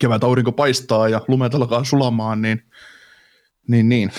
kevät 0.00 0.24
aurinko 0.24 0.52
paistaa 0.52 1.08
ja 1.08 1.20
lumet 1.28 1.54
alkaa 1.54 1.84
sulamaan, 1.84 2.42
niin, 2.42 2.62
niin, 3.68 3.88
niin. 3.88 4.10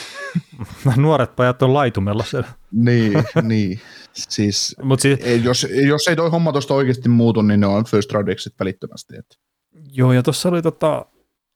Nuoret 0.97 1.36
pajat 1.36 1.61
on 1.61 1.74
laitumella 1.74 2.24
siellä. 2.24 2.47
niin, 2.72 3.13
niin. 3.41 3.80
Siis, 4.13 4.76
Mut 4.84 4.99
siis, 4.99 5.20
ei, 5.24 5.43
jos, 5.43 5.68
jos 5.88 6.07
ei 6.07 6.15
toi 6.15 6.30
homma 6.30 6.51
tuosta 6.51 6.74
oikeasti 6.74 7.09
muutu, 7.09 7.41
niin 7.41 7.59
ne 7.59 7.68
on 7.68 7.86
first 7.86 8.11
roundiksi 8.11 8.49
välittömästi. 8.59 9.15
Että. 9.18 9.36
joo, 9.91 10.13
ja 10.13 10.24
tuossa 10.24 10.49
oli 10.49 10.61
tota, 10.61 11.05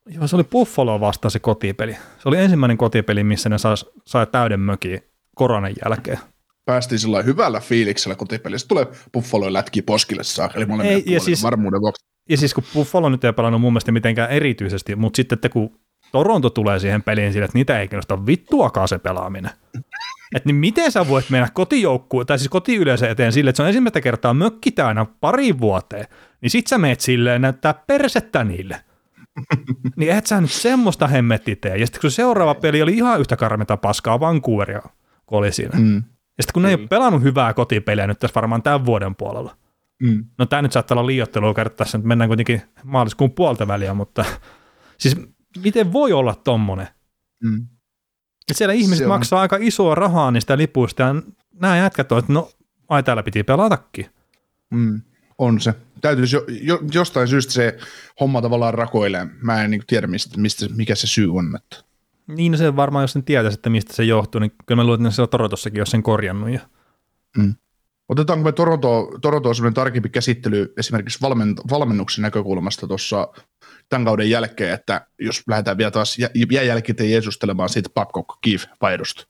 joo, 0.09 0.27
se 0.27 0.35
oli 0.35 0.43
Buffalo 0.43 0.99
vastaan 0.99 1.31
se 1.31 1.39
kotipeli. 1.39 1.93
Se 1.93 2.29
oli 2.29 2.37
ensimmäinen 2.37 2.77
kotipeli, 2.77 3.23
missä 3.23 3.49
ne 3.49 3.57
sai, 3.57 3.75
sai 4.07 4.27
täyden 4.27 4.59
mökiin 4.59 5.01
koronan 5.35 5.73
jälkeen. 5.85 6.19
Päästiin 6.65 6.99
sillä 6.99 7.21
hyvällä 7.21 7.59
fiiliksellä 7.59 8.15
kotipelissä. 8.15 8.67
Tulee 8.67 8.87
Buffalo 9.13 9.53
lätki 9.53 9.81
poskille 9.81 10.23
saa, 10.23 10.49
eli 10.55 10.65
molemmille 10.65 11.03
Ei, 11.07 11.13
ja 11.13 11.19
siis- 11.19 11.43
varmuuden 11.43 11.81
vuoksi. 11.81 12.10
Ja 12.29 12.37
siis 12.37 12.53
kun 12.53 12.63
Buffalo 12.73 13.09
nyt 13.09 13.23
ei 13.23 13.33
pelannut 13.33 13.61
mun 13.61 13.73
mielestä 13.73 13.91
mitenkään 13.91 14.29
erityisesti, 14.29 14.95
mutta 14.95 15.17
sitten 15.17 15.35
että 15.35 15.49
kun 15.49 15.79
Toronto 16.11 16.49
tulee 16.49 16.79
siihen 16.79 17.03
peliin 17.03 17.33
sille, 17.33 17.45
että 17.45 17.57
niitä 17.57 17.79
ei 17.79 17.87
kiinnosta 17.87 18.25
vittuakaan 18.25 18.87
se 18.87 18.99
pelaaminen. 18.99 19.51
Että 20.35 20.49
niin 20.49 20.55
miten 20.55 20.91
sä 20.91 21.07
voit 21.07 21.29
mennä 21.29 21.47
kotijoukkuun, 21.53 22.25
tai 22.25 22.39
siis 22.39 22.49
kotiyleisön 22.49 23.09
eteen 23.09 23.33
sille, 23.33 23.49
että 23.49 23.57
se 23.57 23.63
on 23.63 23.67
ensimmäistä 23.67 24.01
kertaa 24.01 24.33
mökki 24.33 24.71
täynnä 24.71 25.05
pari 25.21 25.59
vuoteen, 25.59 26.05
niin 26.41 26.49
sit 26.49 26.67
sä 26.67 26.77
meet 26.77 26.99
silleen 26.99 27.41
näyttää 27.41 27.73
persettä 27.87 28.43
niille. 28.43 28.81
niin 29.97 30.11
et 30.11 30.27
sä 30.27 30.41
nyt 30.41 30.51
semmoista 30.51 31.07
hemmetti 31.07 31.55
tee. 31.55 31.77
Ja 31.77 31.85
sitten 31.85 32.01
kun 32.01 32.11
se 32.11 32.15
seuraava 32.15 32.55
peli 32.55 32.81
oli 32.81 32.93
ihan 32.93 33.19
yhtä 33.19 33.37
karmeta 33.37 33.77
paskaa 33.77 34.19
Vancouveria, 34.19 34.81
kun 35.25 35.37
oli 35.37 35.51
siinä. 35.51 35.79
Mm. 35.79 35.95
Ja 36.37 36.43
sitten 36.43 36.53
kun 36.53 36.61
ne 36.61 36.69
ei 36.69 36.75
ole 36.75 36.87
pelannut 36.87 37.23
hyvää 37.23 37.53
kotipeliä 37.53 38.07
nyt 38.07 38.19
tässä 38.19 38.35
varmaan 38.35 38.63
tämän 38.63 38.85
vuoden 38.85 39.15
puolella, 39.15 39.55
Mm. 40.01 40.25
No 40.37 40.45
tämä 40.45 40.61
nyt 40.61 40.71
saattaa 40.71 40.95
olla 40.95 41.07
liiottelua 41.07 41.53
kertaa 41.53 41.77
tässä, 41.77 41.97
nyt 41.97 42.07
mennään 42.07 42.29
kuitenkin 42.29 42.61
maaliskuun 42.83 43.31
puolta 43.31 43.67
väliä, 43.67 43.93
mutta 43.93 44.25
siis 44.97 45.15
miten 45.63 45.93
voi 45.93 46.13
olla 46.13 46.35
tommonen? 46.35 46.87
Mm. 47.43 47.67
Et 48.51 48.57
siellä 48.57 48.73
ihmiset 48.73 48.97
Se 48.97 49.03
on- 49.03 49.09
maksaa 49.09 49.41
aika 49.41 49.57
isoa 49.59 49.95
rahaa 49.95 50.31
niistä 50.31 50.57
lipuista 50.57 51.03
ja 51.03 51.15
nämä 51.53 51.77
jätkät 51.77 52.11
on, 52.11 52.19
että 52.19 52.33
no 52.33 52.49
ai 52.89 53.03
täällä 53.03 53.23
piti 53.23 53.43
pelatakin. 53.43 54.05
Mm. 54.69 55.01
On 55.37 55.59
se. 55.61 55.73
Täytyisi 56.01 56.35
jo, 56.35 56.45
jo, 56.61 56.79
jostain 56.93 57.27
syystä 57.27 57.53
se 57.53 57.77
homma 58.19 58.41
tavallaan 58.41 58.73
rakoilee. 58.73 59.27
Mä 59.41 59.63
en 59.63 59.71
niin 59.71 59.83
tiedä, 59.87 60.07
mistä, 60.07 60.39
mistä, 60.41 60.65
mikä 60.75 60.95
se 60.95 61.07
syy 61.07 61.35
on. 61.35 61.55
Että. 61.55 61.83
Niin 62.27 62.51
no 62.51 62.57
se 62.57 62.75
varmaan, 62.75 63.03
jos 63.03 63.13
sen 63.13 63.23
tietäisi, 63.23 63.55
että 63.55 63.69
mistä 63.69 63.93
se 63.95 64.03
johtuu, 64.03 64.39
niin 64.39 64.51
kyllä 64.65 64.79
mä 64.79 64.83
luulen, 64.83 64.97
että 64.99 65.07
ne 65.07 65.11
siellä 65.11 65.27
Torotossakin 65.27 65.79
olisi 65.81 65.91
sen 65.91 66.03
korjannut. 66.03 66.49
Ja... 66.49 66.59
Otetaanko 68.11 68.43
me 68.43 68.51
Toronto, 68.51 69.09
Torontoon 69.21 69.55
semmoinen 69.55 69.73
tarkempi 69.73 70.09
käsittely 70.09 70.73
esimerkiksi 70.77 71.21
valmen, 71.21 71.55
valmennuksen 71.69 72.21
näkökulmasta 72.21 72.87
tuossa 72.87 73.27
tämän 73.89 74.05
kauden 74.05 74.29
jälkeen, 74.29 74.73
että 74.73 75.07
jos 75.19 75.43
lähdetään 75.47 75.77
vielä 75.77 75.91
taas 75.91 76.19
jä, 76.19 76.29
jälkikäteen 76.63 77.11
jeesustelemaan 77.11 77.69
siitä 77.69 77.89
Babcock 77.93 78.29
Keefe 78.41 78.67
vaihdosta. 78.81 79.27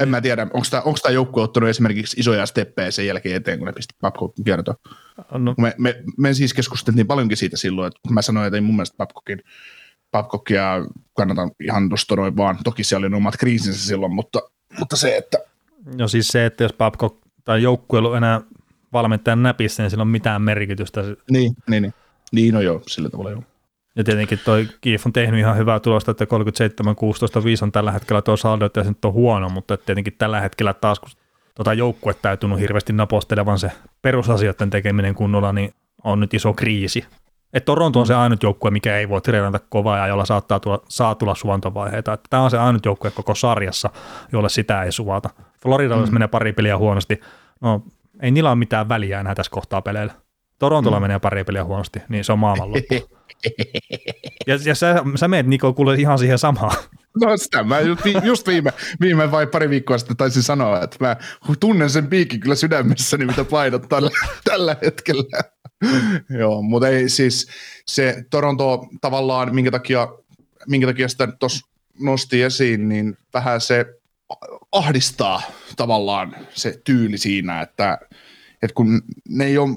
En 0.00 0.08
mä 0.08 0.20
tiedä, 0.20 0.42
onko 0.42 0.66
tämä, 0.70 0.82
onko 0.82 0.98
tämä 1.02 1.12
joukkue 1.12 1.42
ottanut 1.42 1.68
esimerkiksi 1.68 2.20
isoja 2.20 2.46
steppejä 2.46 2.90
sen 2.90 3.06
jälkeen 3.06 3.36
eteen, 3.36 3.58
kun 3.58 3.66
ne 3.66 3.72
pisti 3.72 3.94
Babcockin 4.00 4.44
kiertoon. 4.44 4.76
No, 5.32 5.54
Me, 5.58 5.74
me, 5.78 6.02
me, 6.18 6.34
siis 6.34 6.54
keskusteltiin 6.54 7.06
paljonkin 7.06 7.36
siitä 7.36 7.56
silloin, 7.56 7.86
että 7.86 8.14
mä 8.14 8.22
sanoin, 8.22 8.46
että 8.46 8.56
ei 8.56 8.60
mun 8.60 8.76
mielestä 8.76 8.96
Babcockin, 8.96 9.42
Babcockia 10.10 10.86
kannata 11.16 11.48
ihan 11.60 11.88
tuosta 11.88 12.16
noin 12.16 12.36
vaan. 12.36 12.58
Toki 12.64 12.84
siellä 12.84 13.06
oli 13.06 13.16
omat 13.16 13.36
kriisinsä 13.36 13.86
silloin, 13.86 14.14
mutta, 14.14 14.40
mutta 14.78 14.96
se, 14.96 15.16
että 15.16 15.38
no 15.98 16.08
siis 16.08 16.28
se, 16.28 16.46
että 16.46 16.64
jos 16.64 16.72
Babcock 16.72 17.23
tai 17.44 17.62
joukkue 17.62 17.96
ei 17.96 18.00
ollut 18.00 18.16
enää 18.16 18.40
valmentajan 18.92 19.42
näpissä, 19.42 19.82
niin 19.82 19.90
sillä 19.90 20.02
on 20.02 20.08
mitään 20.08 20.42
merkitystä. 20.42 21.02
niin, 21.30 21.56
niin, 21.70 21.82
niin. 21.82 21.94
Niin, 22.32 22.54
no 22.54 22.60
joo, 22.60 22.82
sillä 22.86 23.10
tavalla 23.10 23.30
joo. 23.30 23.42
Ja 23.96 24.04
tietenkin 24.04 24.40
toi 24.44 24.68
Kief 24.80 25.06
on 25.06 25.12
tehnyt 25.12 25.40
ihan 25.40 25.56
hyvää 25.56 25.80
tulosta, 25.80 26.10
että 26.10 26.24
37-16-5 26.24 26.28
on 27.62 27.72
tällä 27.72 27.92
hetkellä 27.92 28.22
tuo 28.22 28.36
saldo, 28.36 28.66
että 28.66 28.82
se 28.82 28.88
nyt 28.88 29.04
on 29.04 29.12
huono, 29.12 29.48
mutta 29.48 29.76
tietenkin 29.76 30.14
tällä 30.18 30.40
hetkellä 30.40 30.74
taas, 30.74 31.00
kun 31.00 31.10
tota 31.54 31.74
joukkuetta 31.74 32.30
ei 32.30 32.36
tunnu 32.36 32.56
hirveästi 32.56 32.92
napostelevan 32.92 33.58
se 33.58 33.72
perusasioiden 34.02 34.70
tekeminen 34.70 35.14
kunnolla, 35.14 35.52
niin 35.52 35.74
on 36.04 36.20
nyt 36.20 36.34
iso 36.34 36.54
kriisi. 36.54 37.04
Et 37.52 37.64
Toronto 37.64 38.00
on 38.00 38.06
se 38.06 38.14
ainut 38.14 38.42
joukkue, 38.42 38.70
mikä 38.70 38.98
ei 38.98 39.08
voi 39.08 39.20
treenata 39.20 39.58
kovaa 39.58 39.98
ja 39.98 40.06
jolla 40.06 40.24
saattaa 40.24 40.60
tulla, 40.60 40.82
saa 40.88 41.14
tulla 41.14 41.34
suontovaiheita. 41.34 42.12
Että 42.12 42.26
tämä 42.30 42.42
on 42.42 42.50
se 42.50 42.58
ainut 42.58 42.84
joukkue 42.84 43.10
koko 43.10 43.34
sarjassa, 43.34 43.90
jolle 44.32 44.48
sitä 44.48 44.82
ei 44.82 44.92
suvata. 44.92 45.30
Florida, 45.64 45.94
jos 45.94 46.10
menee 46.10 46.28
pari 46.28 46.52
peliä 46.52 46.78
huonosti, 46.78 47.20
no 47.60 47.82
ei 48.22 48.30
niillä 48.30 48.50
ole 48.50 48.58
mitään 48.58 48.88
väliä 48.88 49.20
enää 49.20 49.34
tässä 49.34 49.50
kohtaa 49.50 49.82
peleillä. 49.82 50.14
Torontolla 50.58 51.00
menee 51.00 51.18
pari 51.18 51.44
peliä 51.44 51.64
huonosti, 51.64 52.02
niin 52.08 52.24
se 52.24 52.32
on 52.32 52.38
maailmanloppu. 52.38 52.94
Ja, 54.46 54.58
ja 54.64 54.74
sä, 54.74 55.02
sä 55.14 55.28
meet 55.28 55.46
Niko 55.46 55.72
kuule 55.72 55.94
ihan 55.94 56.18
siihen 56.18 56.38
samaan. 56.38 56.76
No 57.20 57.36
sitä 57.36 57.62
mä 57.62 57.80
just, 57.80 58.04
vi- 58.04 58.20
just 58.22 58.46
viime, 58.46 58.72
viime 59.00 59.30
vai 59.30 59.46
pari 59.46 59.70
viikkoa 59.70 59.98
sitten 59.98 60.16
taisin 60.16 60.42
sanoa, 60.42 60.82
että 60.82 60.96
mä 61.00 61.16
tunnen 61.60 61.90
sen 61.90 62.06
piikin 62.06 62.40
kyllä 62.40 62.54
sydämessäni, 62.54 63.26
mitä 63.26 63.44
painot 63.44 63.88
tällä, 63.88 64.10
tällä 64.50 64.76
hetkellä. 64.82 65.40
Joo, 66.38 66.62
mutta 66.62 66.88
ei 66.88 67.08
siis 67.08 67.50
se 67.86 68.24
Toronto 68.30 68.86
tavallaan, 69.00 69.54
minkä 69.54 69.70
takia, 69.70 70.08
minkä 70.68 70.86
takia 70.86 71.08
sitä 71.08 71.28
tuossa 71.40 71.68
nosti 72.00 72.42
esiin, 72.42 72.88
niin 72.88 73.16
vähän 73.34 73.60
se 73.60 73.86
ahdistaa 74.72 75.42
tavallaan 75.76 76.36
se 76.50 76.80
tyyli 76.84 77.18
siinä, 77.18 77.60
että, 77.62 77.98
että 78.62 78.74
kun 78.74 79.02
ne 79.28 79.44
ei 79.44 79.58
ole 79.58 79.76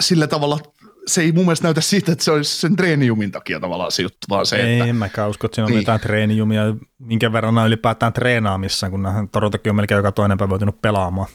sillä 0.00 0.26
tavalla, 0.26 0.58
se 1.06 1.20
ei 1.22 1.32
mun 1.32 1.44
mielestä 1.44 1.66
näytä 1.66 1.80
siitä, 1.80 2.12
että 2.12 2.24
se 2.24 2.30
olisi 2.30 2.60
sen 2.60 2.76
treenijumin 2.76 3.32
takia 3.32 3.60
tavallaan 3.60 3.92
se 3.92 4.02
juttu, 4.02 4.26
vaan 4.30 4.46
se, 4.46 4.56
Ei, 4.56 4.72
että 4.80 4.90
en 4.90 4.96
mäkään 4.96 5.30
usko, 5.30 5.46
että 5.46 5.54
siinä 5.54 5.64
on 5.66 5.70
Niin. 5.70 5.78
mitään 5.78 6.00
treenijumia, 6.00 6.62
minkä 6.98 7.32
verran 7.32 7.58
on 7.58 7.66
ylipäätään 7.66 8.12
treenaamissa, 8.12 8.90
kun 8.90 9.02
nähän 9.02 9.28
Torontokin 9.28 9.70
on 9.70 9.76
melkein 9.76 9.96
joka 9.96 10.12
toinen 10.12 10.38
päivä 10.38 10.52
joutunut 10.52 10.80
pelaamaan. 10.82 11.28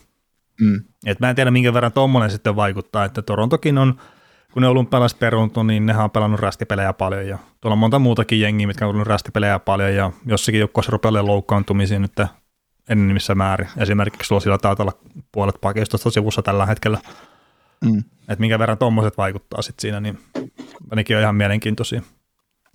mm, 0.61 0.81
Et 1.05 1.19
mä 1.19 1.29
en 1.29 1.35
tiedä, 1.35 1.51
minkä 1.51 1.73
verran 1.73 1.91
tommonen 1.91 2.31
sitten 2.31 2.55
vaikuttaa, 2.55 3.05
että 3.05 3.21
Torontokin 3.21 3.77
on, 3.77 4.01
kun 4.53 4.61
ne 4.61 4.67
olympialaiset 4.67 5.19
peruuntu, 5.19 5.63
niin 5.63 5.85
nehän 5.85 6.03
on 6.03 6.11
pelannut 6.11 6.39
rästipelejä 6.39 6.93
paljon 6.93 7.27
ja 7.27 7.37
tuolla 7.61 7.73
on 7.73 7.79
monta 7.79 7.99
muutakin 7.99 8.41
jengiä, 8.41 8.67
mitkä 8.67 8.87
on 8.87 8.95
ollut 8.95 9.07
rästipelejä 9.07 9.59
paljon 9.59 9.95
ja 9.95 10.11
jossakin 10.25 10.59
joukkueessa 10.59 10.91
rupeaa 10.91 11.09
olemaan 11.09 11.27
loukkaantumisia 11.27 11.99
nyt 11.99 12.11
enimmissä 12.89 13.35
määrin. 13.35 13.67
Esimerkiksi 13.77 14.27
sulla 14.27 14.41
sillä 14.41 14.57
taitaa 14.57 14.83
olla 14.83 15.21
puolet 15.31 15.55
pakistosta 15.61 16.09
sivussa 16.09 16.41
tällä 16.41 16.65
hetkellä. 16.65 16.99
mm. 17.85 18.03
Että 18.21 18.39
minkä 18.39 18.59
verran 18.59 18.77
tommoset 18.77 19.17
vaikuttaa 19.17 19.61
sitten 19.61 19.81
siinä, 19.81 19.99
niin 19.99 20.19
nekin 20.95 21.17
on 21.17 21.21
ihan 21.21 21.35
mielenkiintoisia. 21.35 22.01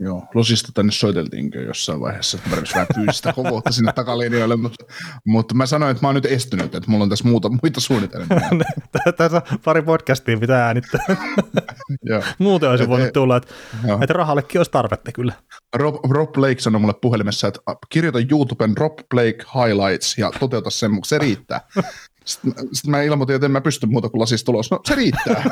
Joo, 0.00 0.26
Losista 0.34 0.72
tänne 0.74 0.92
soiteltiinkin 0.92 1.62
jossain 1.66 2.00
vaiheessa, 2.00 2.36
että 2.36 2.50
tarvitsisi 2.50 2.74
vähän 2.74 2.86
fyysistä 2.94 3.32
kovuutta 3.32 3.72
sinne 3.72 3.92
takalinjoille, 3.92 4.56
mutta, 4.56 4.84
mutta 5.26 5.54
mä 5.54 5.66
sanoin, 5.66 5.90
että 5.90 6.02
mä 6.04 6.08
oon 6.08 6.14
nyt 6.14 6.26
estynyt, 6.26 6.74
että 6.74 6.90
mulla 6.90 7.02
on 7.02 7.08
tässä 7.10 7.28
muuta, 7.28 7.48
muita 7.48 7.80
suunnitelmia. 7.80 8.40
Tässä 9.18 9.42
pari 9.64 9.82
podcastia 9.82 10.38
pitää 10.38 10.66
äänittää. 10.66 11.00
Muuten 12.38 12.70
olisi 12.70 12.88
voinut 12.88 13.06
et- 13.06 13.12
tulla, 13.12 13.36
että, 13.36 13.54
että 14.02 14.12
rahallekin 14.12 14.58
olisi 14.58 14.70
tarvetta 14.70 15.12
kyllä. 15.12 15.32
Rob, 15.76 15.94
Rob 16.10 16.32
Blake 16.32 16.60
sanoi 16.60 16.80
mulle 16.80 16.94
puhelimessa, 17.02 17.48
että 17.48 17.60
kirjoita 17.88 18.18
YouTuben 18.30 18.76
Rob 18.76 18.98
Blake 19.10 19.38
Highlights 19.54 20.18
ja 20.18 20.30
toteuta 20.40 20.70
sen, 20.70 20.90
se 21.04 21.18
riittää. 21.18 21.60
Sitten, 22.24 22.52
mä- 22.56 22.60
sitten 22.72 22.90
mä 22.90 23.02
ilmoitin, 23.02 23.36
että 23.36 23.46
en 23.46 23.52
mä 23.52 23.60
pysty 23.60 23.86
muuta 23.86 24.08
kuin 24.08 24.20
lasista 24.20 24.52
ulos. 24.52 24.70
No 24.70 24.80
se 24.88 24.94
riittää. 24.94 25.44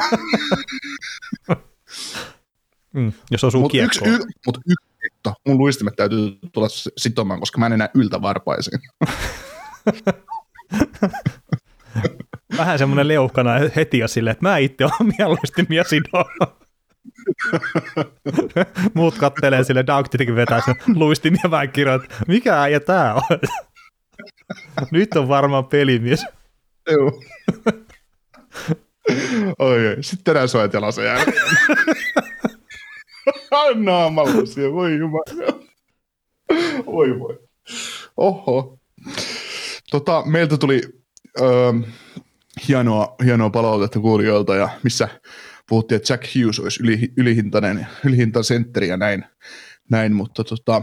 Mm, 2.96 3.12
jos 3.30 3.44
osuu 3.44 3.60
Mutta 3.60 3.78
yksi, 3.78 4.00
y, 4.04 4.18
mut 4.46 4.58
yksi 4.66 4.86
hitto. 5.04 5.34
mun 5.46 5.58
luistimet 5.58 5.96
täytyy 5.96 6.38
tulla 6.52 6.68
sitomaan, 6.96 7.40
koska 7.40 7.58
mä 7.58 7.66
en 7.66 7.72
enää 7.72 7.88
yltä 7.94 8.22
varpaisiin. 8.22 8.80
Vähän 12.58 12.78
semmoinen 12.78 13.08
leuhkana 13.08 13.50
heti 13.76 13.98
jo 13.98 14.08
silleen, 14.08 14.32
että 14.32 14.48
mä 14.48 14.58
itse 14.58 14.84
olen 14.84 14.94
mieluistimia 15.18 15.84
sidoa. 15.84 16.24
Muut 18.94 19.18
kattelee 19.18 19.64
sille, 19.64 19.84
Doug 19.86 20.08
tietenkin 20.08 20.36
vetää 20.36 20.60
sen 20.64 20.74
luistimia 20.94 21.50
vähän 21.50 21.72
kirjoit, 21.72 22.02
mikä 22.28 22.62
äijä 22.62 22.80
tää 22.80 23.14
on? 23.14 23.22
Nyt 24.90 25.16
on 25.16 25.28
varmaan 25.28 25.64
pelimies. 25.66 26.26
Joo. 26.90 27.22
Oi, 29.58 29.88
oi. 29.88 29.96
Sitten 30.00 30.24
tänään 30.24 30.48
soitellaan 30.48 30.92
sen 30.92 31.04
jälkeen. 31.04 31.42
Naamallisia, 33.74 34.72
voi 34.72 34.98
jumala. 34.98 35.60
Voi 36.86 37.20
voi. 37.20 37.38
Oho. 38.16 38.78
Tota, 39.90 40.22
meiltä 40.26 40.56
tuli 40.58 40.82
öö, 41.40 41.72
hienoa, 42.68 43.14
hienoa 43.24 43.50
palautetta 43.50 44.00
kuulijoilta, 44.00 44.56
ja 44.56 44.68
missä 44.82 45.08
puhuttiin, 45.68 45.96
että 45.96 46.12
Jack 46.12 46.24
Hughes 46.34 46.60
olisi 46.60 46.82
yli, 46.82 47.12
ylihintainen, 47.16 47.86
ylihintainen 48.04 48.44
sentteri 48.44 48.88
ja 48.88 48.96
näin, 48.96 49.24
näin 49.90 50.12
mutta 50.12 50.44
tota, 50.44 50.82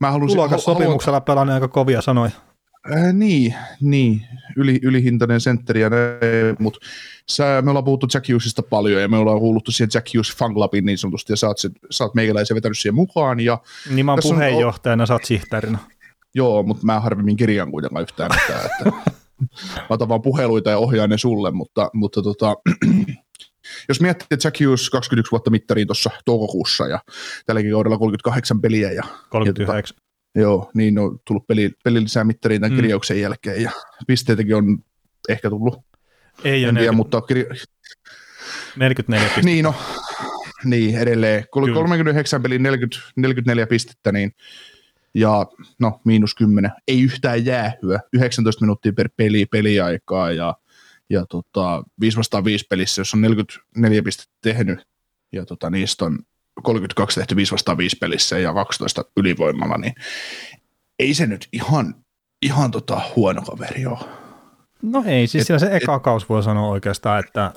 mä 0.00 0.10
halusin... 0.10 0.36
Tulokas 0.36 0.64
sopimuksella 0.64 1.20
pelannut 1.20 1.54
aika 1.54 1.68
kovia 1.68 2.02
sanoja. 2.02 2.30
Äh, 2.96 3.12
niin, 3.12 3.54
niin, 3.80 4.22
Yli, 4.56 4.78
ylihintainen 4.82 5.40
sentteri 5.40 5.80
ja 5.80 5.90
näin, 5.90 6.56
mutta 6.58 6.78
me 7.62 7.70
ollaan 7.70 7.84
puhuttu 7.84 8.06
Jack 8.14 8.28
Hughesista 8.28 8.62
paljon 8.62 9.02
ja 9.02 9.08
me 9.08 9.16
ollaan 9.16 9.38
kuuluttu 9.38 9.70
siihen 9.72 9.90
Jack 9.94 10.06
Hughes 10.14 10.36
fan 10.36 10.54
clubiin 10.54 10.84
niin 10.84 10.98
sanotusti 10.98 11.32
ja 11.32 11.36
sä 11.36 11.46
oot, 11.46 11.58
sen, 11.58 11.70
sä 11.90 12.04
oot 12.04 12.14
meikäläisen 12.14 12.54
vetänyt 12.54 12.78
siihen 12.78 12.94
mukaan 12.94 13.40
ja 13.40 13.58
Niin 13.90 14.06
mä 14.06 14.12
oon 14.12 14.16
Tässä 14.18 14.28
on- 14.34 14.40
puheenjohtajana, 14.40 15.06
sä 15.06 15.12
oot 15.12 15.24
sihteerinä. 15.24 15.78
joo, 16.34 16.62
mutta 16.62 16.86
mä 16.86 17.00
harvemmin 17.00 17.36
kirjan 17.36 17.70
kuitenkaan 17.70 18.02
yhtään 18.02 18.30
mitään, 18.42 18.66
että 18.66 18.84
mä 19.76 19.86
otan 19.90 20.08
vaan 20.08 20.22
puheluita 20.22 20.70
ja 20.70 20.78
ohjaan 20.78 21.10
ne 21.10 21.18
sulle, 21.18 21.50
mutta, 21.50 21.90
mutta 21.94 22.22
tota, 22.22 22.56
jos 23.88 24.00
miettii, 24.00 24.26
että 24.30 24.46
Jack 24.48 24.60
Hughes 24.60 24.90
21 24.90 25.30
vuotta 25.30 25.50
mittariin 25.50 25.86
tuossa 25.86 26.10
toukokuussa 26.24 26.86
ja 26.86 26.98
tälläkin 27.46 27.72
kaudella 27.72 27.98
38 27.98 28.60
peliä 28.60 28.92
ja 28.92 29.02
39. 29.30 29.96
Joo, 30.40 30.70
niin 30.74 30.98
on 30.98 31.20
tullut 31.26 31.46
peli, 31.46 31.70
peli 31.84 32.02
lisää 32.02 32.24
mittariin 32.24 32.60
tämän 32.60 32.72
Mm. 32.72 32.76
kirjauksen 32.76 33.20
jälkeen 33.20 33.62
ja 33.62 33.70
pisteitäkin 34.06 34.56
on 34.56 34.78
ehkä 35.28 35.50
tullut, 35.50 35.74
Ei 36.44 36.64
ole 36.64 36.68
en 36.68 36.74
tiedä, 36.74 36.92
40, 36.92 36.96
mutta 36.96 37.20
kirja, 37.20 37.44
44 38.76 39.24
pistettä. 39.26 39.44
niin 39.50 39.62
no, 39.64 39.74
niin 40.64 40.98
edelleen, 40.98 41.44
Kyllä. 41.54 41.74
39 41.74 42.42
peli 42.42 42.58
40, 42.58 42.98
44 43.16 43.66
pistettä, 43.66 44.12
niin 44.12 44.32
ja 45.14 45.46
no 45.78 46.00
miinus 46.04 46.34
10, 46.34 46.70
ei 46.88 47.02
yhtään 47.02 47.44
jäähyä, 47.44 48.00
19 48.12 48.64
minuuttia 48.64 48.92
per 48.92 49.08
peli 49.16 49.46
peliaikaa 49.46 50.30
ja, 50.32 50.54
ja 51.10 51.26
tota, 51.26 51.82
5 52.00 52.16
vastaan 52.16 52.44
5 52.44 52.66
pelissä, 52.70 53.00
jos 53.00 53.14
on 53.14 53.20
44 53.20 54.02
pistettä 54.02 54.32
tehnyt 54.42 54.86
ja 55.32 55.46
tota, 55.46 55.70
niistä 55.70 56.04
on 56.04 56.18
32 56.62 57.20
tehty 57.20 57.36
5 57.36 57.52
vastaan 57.52 57.78
5 57.78 57.96
pelissä 57.96 58.38
ja 58.38 58.54
12 58.54 59.04
ylivoimalla, 59.16 59.78
niin 59.78 59.94
ei 60.98 61.14
se 61.14 61.26
nyt 61.26 61.48
ihan, 61.52 61.94
ihan 62.42 62.70
tota 62.70 63.00
huono 63.16 63.42
kaveri 63.42 63.86
ole. 63.86 63.98
No 64.82 65.04
ei, 65.06 65.26
siis 65.26 65.42
Et- 65.42 65.46
siellä 65.46 65.58
se 65.58 65.76
eka 65.76 66.00
kaus 66.00 66.28
voi 66.28 66.42
sanoa 66.42 66.68
oikeastaan, 66.68 67.20
että, 67.20 67.52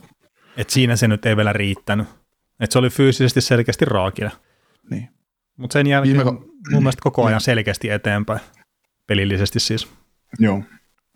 että 0.58 0.74
siinä 0.74 0.96
se 0.96 1.08
nyt 1.08 1.26
ei 1.26 1.38
vielä 1.38 1.54
riittänyt. 1.54 2.08
Että 2.60 2.74
se 2.74 2.80
oli 2.80 2.90
fyysisesti 2.90 3.42
selkeästi 3.42 3.86
raakina. 3.86 4.32
Niin. 4.90 5.10
Mutta 5.58 5.74
sen 5.74 5.88
jälkeen 5.88 6.18
Viime 6.18 6.32
mun 6.72 6.84
mielestä 6.84 7.02
koko 7.02 7.26
ajan 7.26 7.42
selkeästi 7.42 7.90
eteenpäin. 7.90 8.40
Pelillisesti 9.08 9.60
siis. 9.60 9.88
Joo. 10.40 10.64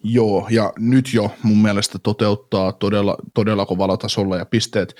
Joo, 0.04 0.48
ja 0.50 0.74
nyt 0.80 1.14
jo 1.14 1.32
mun 1.44 1.62
mielestä 1.62 2.00
toteuttaa 2.00 2.72
todella, 2.72 3.18
todella 3.34 3.66
kovalla 3.66 3.98
tasolla 3.98 4.38
ja 4.38 4.46
pisteet, 4.46 4.96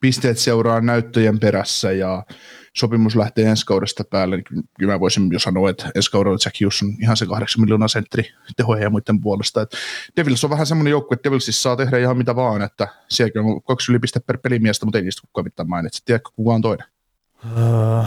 pisteet 0.00 0.38
seuraa 0.38 0.80
näyttöjen 0.80 1.40
perässä 1.40 1.92
ja 1.92 2.24
sopimus 2.76 3.16
lähtee 3.16 3.48
ensi 3.48 3.66
kaudesta 3.66 4.04
päälle, 4.04 4.36
niin 4.36 4.44
ky- 4.44 4.62
kyllä 4.78 4.92
mä 4.92 5.00
voisin 5.00 5.32
jo 5.32 5.38
sanoa, 5.38 5.70
että 5.70 5.90
ensi 5.94 6.10
kaudella 6.10 6.38
Jack 6.44 6.60
Hughes 6.60 6.82
on 6.82 6.88
ihan 7.02 7.16
se 7.16 7.26
8 7.26 7.60
miljoonaa 7.60 7.88
sentteri 7.88 8.24
tehoja 8.56 8.82
ja 8.82 8.90
muiden 8.90 9.20
puolesta. 9.20 9.62
Et 9.62 9.70
Devils 10.16 10.44
on 10.44 10.50
vähän 10.50 10.66
semmoinen 10.66 10.90
joukkue, 10.90 11.14
että 11.14 11.24
Devilsissa 11.24 11.62
saa 11.62 11.76
tehdä 11.76 11.98
ihan 11.98 12.16
mitä 12.16 12.36
vaan, 12.36 12.62
että 12.62 12.88
sielläkin 13.08 13.40
on 13.40 13.62
kaksi 13.62 13.92
ylipiste 13.92 14.20
per 14.20 14.38
pelimiestä, 14.38 14.86
mutta 14.86 14.98
ei 14.98 15.04
niistä 15.04 15.22
kukaan 15.26 15.44
mitään 15.46 15.68
mainitse. 15.68 16.04
Tiedätkö, 16.04 16.30
kuka 16.34 16.54
on 16.54 16.62
toinen? 16.62 16.86
Öö, 17.58 18.02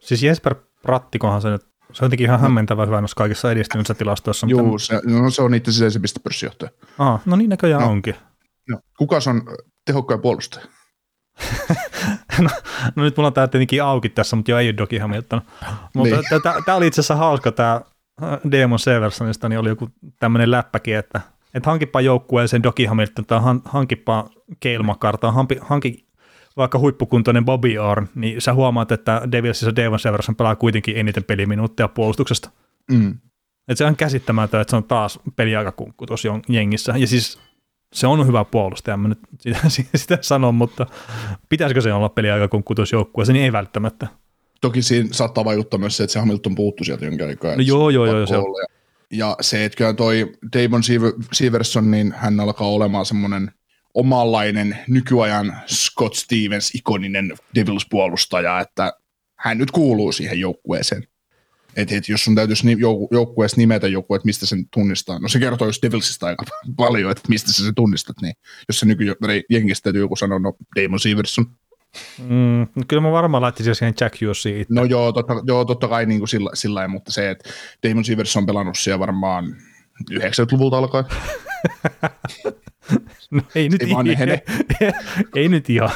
siis 0.00 0.22
Jesper 0.22 0.54
Prattikohan 0.82 1.42
se 1.42 1.50
nyt 1.50 1.62
Se 1.92 2.04
on 2.04 2.06
jotenkin 2.06 2.24
ihan 2.26 2.40
hämmentävä 2.40 2.86
hyvä 2.86 3.00
noissa 3.00 3.14
kaikissa 3.16 3.52
edistyneissä 3.52 3.94
tilastoissa. 3.94 4.46
Joo, 4.50 4.62
Mutta... 4.62 4.86
se, 4.86 5.00
no, 5.04 5.30
se 5.30 5.42
on 5.42 5.54
itse 5.54 5.70
asiassa 5.70 6.00
pistepörssijohtaja. 6.00 6.70
Ah, 6.98 7.20
no 7.26 7.36
niin 7.36 7.50
näköjään 7.50 7.82
No. 7.82 7.90
onkin. 7.90 8.14
No. 8.68 8.78
Kukas 8.98 9.26
on 9.26 9.42
tehokkain 9.86 10.20
puolustaja? 10.20 10.66
no, 12.38 12.48
no, 12.96 13.02
nyt 13.02 13.16
mulla 13.16 13.26
on 13.26 13.32
tämä 13.32 13.48
tietenkin 13.48 13.82
auki 13.82 14.08
tässä, 14.08 14.36
mutta 14.36 14.50
jo 14.50 14.58
ei 14.58 14.68
ole 14.68 14.76
Doki 14.76 14.98
Hamilton. 14.98 15.42
Mutta 15.94 16.16
Niin. 16.16 16.42
tämä 16.64 16.76
oli 16.76 16.86
itse 16.86 17.00
asiassa 17.00 17.16
hauska, 17.16 17.52
tämä 17.52 17.80
Demon 18.50 18.78
Seversonista, 18.78 19.48
niin 19.48 19.58
oli 19.58 19.68
joku 19.68 19.88
tämmöinen 20.18 20.50
läppäkin, 20.50 20.96
että, 20.96 21.20
että 21.54 21.70
hankippa 21.70 22.00
joukkueeseen 22.00 22.62
Doki 22.62 22.84
Hamilton 22.84 23.26
tai 23.26 23.40
han, 23.40 23.62
hankippa 23.64 24.30
McCarr 24.82 25.18
tai 25.18 25.32
hanki, 25.32 25.58
hanki 25.60 26.06
vaikka 26.56 26.78
huippukuntoinen 26.78 27.44
Bobby 27.44 27.78
Orr, 27.78 28.06
niin 28.14 28.40
sä 28.40 28.54
huomaat, 28.54 28.92
että 28.92 29.22
Devilsissä 29.32 29.76
Devon 29.76 29.98
Severson 29.98 30.36
pelaa 30.36 30.56
kuitenkin 30.56 30.96
eniten 30.96 31.24
peliminuutteja 31.24 31.88
puolustuksesta. 31.88 32.50
Mm. 32.90 33.18
Et 33.68 33.78
se 33.78 33.84
on 33.84 33.96
käsittämätön, 33.96 34.60
että 34.60 34.70
se 34.70 34.76
on 34.76 34.84
taas 34.84 35.20
peliaikakunkku 35.36 36.06
tuossa 36.06 36.28
jengissä. 36.48 36.94
Ja 36.96 37.06
siis 37.06 37.38
se 37.92 38.06
on 38.06 38.26
hyvä 38.26 38.44
puolustaja, 38.44 38.96
mä 38.96 39.08
nyt 39.08 39.18
sitä, 39.40 39.58
sitä 39.94 40.18
sanon, 40.20 40.54
mutta 40.54 40.86
pitäisikö 41.48 41.80
se 41.80 41.92
olla 41.92 42.08
peliaikakunkku 42.08 42.74
tuossa 42.74 42.96
joukkueessa, 42.96 43.32
niin 43.32 43.44
ei 43.44 43.52
välttämättä. 43.52 44.06
Toki 44.60 44.82
siinä 44.82 45.08
saattaa 45.12 45.44
vaikuttaa 45.44 45.80
myös 45.80 45.96
se, 45.96 46.04
että 46.04 46.12
se 46.12 46.18
Hamilton 46.18 46.54
puuttu 46.54 46.84
sieltä 46.84 47.04
jonkin 47.04 47.26
aikaa. 47.26 47.56
No 47.56 47.62
joo, 47.62 47.90
se 47.90 47.94
joo, 47.94 48.06
joo, 48.06 48.26
se 48.26 48.36
on. 48.36 48.44
Ja, 48.44 48.66
ja 49.10 49.36
se, 49.40 49.64
että 49.64 49.76
kyllä 49.76 49.94
toi 49.94 50.32
Damon 50.56 50.82
Sever- 50.82 51.26
Severson, 51.32 51.90
niin 51.90 52.14
hän 52.16 52.40
alkaa 52.40 52.68
olemaan 52.68 53.06
semmoinen 53.06 53.52
omanlainen 53.94 54.78
nykyajan 54.88 55.56
Scott 55.66 56.14
Stevens 56.14 56.74
ikoninen 56.74 57.34
Devils-puolustaja, 57.54 58.60
että 58.60 58.92
hän 59.38 59.58
nyt 59.58 59.70
kuuluu 59.70 60.12
siihen 60.12 60.40
joukkueeseen. 60.40 61.06
Et, 61.76 61.92
et 61.92 62.08
jos 62.08 62.24
sun 62.24 62.34
täytyisi 62.34 62.66
ni- 62.66 62.74
jou- 62.74 63.08
joukkueessa 63.10 63.56
nimetä 63.56 63.88
joku, 63.88 64.14
että 64.14 64.26
mistä 64.26 64.46
sen 64.46 64.68
tunnistaa, 64.68 65.18
no 65.18 65.28
se 65.28 65.38
kertoo 65.38 65.68
just 65.68 65.82
Devilsista 65.82 66.26
aika 66.26 66.44
paljon, 66.76 67.10
että 67.10 67.22
mistä 67.28 67.52
sä 67.52 67.64
sen 67.64 67.74
tunnistat, 67.74 68.16
niin 68.22 68.34
jos 68.68 68.80
se 68.80 68.86
nykyjengistä 68.86 69.82
täytyy 69.84 70.02
joku 70.02 70.16
sanoa, 70.16 70.38
no 70.38 70.52
Damon 70.80 71.00
Severson, 71.00 71.46
Mm, 72.18 72.60
no 72.74 72.82
kyllä 72.88 73.02
mä 73.02 73.12
varmaan 73.12 73.42
laittaisin 73.42 73.74
siihen 73.74 73.94
Jack 74.00 74.20
Hughesiin 74.20 74.60
itse. 74.60 74.74
No 74.74 74.84
joo, 74.84 75.12
totta, 75.12 75.34
joo, 75.46 75.64
totta 75.64 75.88
kai 75.88 76.06
niin 76.06 76.20
kuin 76.20 76.28
sillä, 76.28 76.50
sillä 76.54 76.88
mutta 76.88 77.12
se, 77.12 77.30
että 77.30 77.50
Damon 77.88 78.04
Sivers 78.04 78.36
on 78.36 78.46
pelannut 78.46 78.78
siellä 78.78 78.98
varmaan 78.98 79.56
90-luvulta 80.12 80.78
alkaen. 80.78 81.04
No, 83.30 83.42
ei 83.54 83.68
nyt 83.68 83.82
Ei 83.82 83.90
vaan 83.90 84.06
ihan. 84.06 84.28
ehene. 84.28 84.42
ei 85.36 85.48
nyt 85.48 85.70
ihan. 85.70 85.90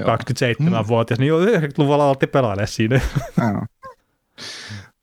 Joo. 0.00 0.16
27-vuotias, 0.16 1.18
niin 1.20 1.28
jo 1.28 1.40
90-luvulla 1.40 2.04
aloitti 2.04 2.26
pelailemaan 2.26 2.68
siinä. 2.68 3.00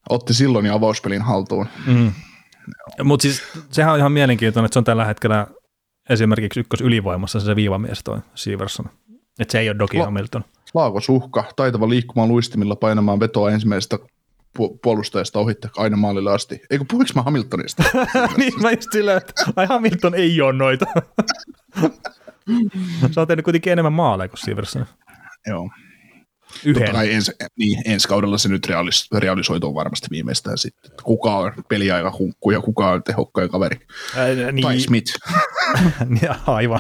Otti 0.09 0.33
silloin 0.33 0.65
jo 0.65 0.75
avauspelin 0.75 1.21
haltuun. 1.21 1.67
Mm. 1.87 2.11
Mutta 3.03 3.21
siis 3.21 3.43
sehän 3.71 3.93
on 3.93 3.99
ihan 3.99 4.11
mielenkiintoinen, 4.11 4.65
että 4.65 4.73
se 4.73 4.79
on 4.79 4.83
tällä 4.85 5.05
hetkellä 5.05 5.47
esimerkiksi 6.09 6.59
ykkös 6.59 6.81
ylivoimassa 6.81 7.39
se 7.39 7.55
viivamies 7.55 8.03
toi 8.03 8.19
Severson. 8.35 8.85
Että 9.39 9.51
se 9.51 9.59
ei 9.59 9.69
ole 9.69 9.79
Doki 9.79 9.97
La- 9.97 10.05
Hamilton. 10.05 10.43
Laakosuhka, 10.73 11.43
taitava 11.55 11.89
liikkumaan 11.89 12.29
luistimilla 12.29 12.75
painamaan 12.75 13.19
vetoa 13.19 13.51
ensimmäisestä 13.51 13.97
pu- 14.59 14.79
puolustajasta 14.83 15.39
ohitte 15.39 15.69
aina 15.77 15.97
maalille 15.97 16.31
asti. 16.31 16.61
Eikö 16.69 16.85
puhuinko 16.91 17.11
mä 17.15 17.21
Hamiltonista? 17.21 17.83
niin 18.37 18.61
mä 18.61 18.71
just 18.71 18.91
silleen, 18.91 19.17
että 19.17 19.33
ai 19.55 19.65
Hamilton 19.65 20.15
ei 20.15 20.41
ole 20.41 20.53
noita. 20.53 20.85
se 23.11 23.19
on 23.19 23.27
tehnyt 23.27 23.43
kuitenkin 23.43 23.73
enemmän 23.73 23.93
maaleja 23.93 24.29
kuin 24.29 24.39
Severson. 24.39 24.85
Joo. 25.47 25.69
Yhden. 26.65 26.83
Totta 26.83 26.97
kai 26.97 27.13
ensi, 27.13 27.31
niin, 27.57 27.81
ensi 27.85 28.07
kaudella 28.07 28.37
se 28.37 28.49
nyt 28.49 28.65
realis, 28.67 29.07
realisoituu 29.17 29.75
varmasti 29.75 30.07
viimeistään 30.11 30.57
sitten. 30.57 30.91
Kuka 31.03 31.37
on 31.37 31.51
peliaika 31.69 32.13
hunkku 32.19 32.51
ja 32.51 32.61
kuka 32.61 32.91
on 32.91 33.03
tehokkain 33.03 33.49
kaveri. 33.49 33.79
Ää, 34.17 34.51
niin, 34.51 34.63
Tai 34.63 34.79
Smith. 34.79 35.13
Niin, 36.09 36.29
aivan. 36.47 36.79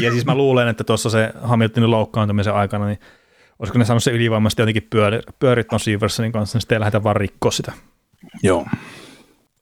Ja 0.00 0.10
siis 0.10 0.26
mä 0.26 0.34
luulen, 0.34 0.68
että 0.68 0.84
tuossa 0.84 1.10
se 1.10 1.32
Hamiltonin 1.42 1.90
loukkaantumisen 1.90 2.54
aikana, 2.54 2.86
niin 2.86 2.98
olisiko 3.58 3.78
ne 3.78 3.84
saanut 3.84 4.02
se 4.02 4.10
ylivoimasti 4.10 4.62
jotenkin 4.62 4.86
pyöri, 4.90 5.20
pyörit 5.38 5.68
ton 5.68 5.80
Seversonin 5.80 6.32
kanssa, 6.32 6.56
niin 6.56 6.60
sitten 6.60 6.76
ei 6.76 6.80
lähdetä 6.80 7.02
vaan 7.02 7.16
rikkoa 7.16 7.50
sitä. 7.50 7.72
Joo. 8.42 8.66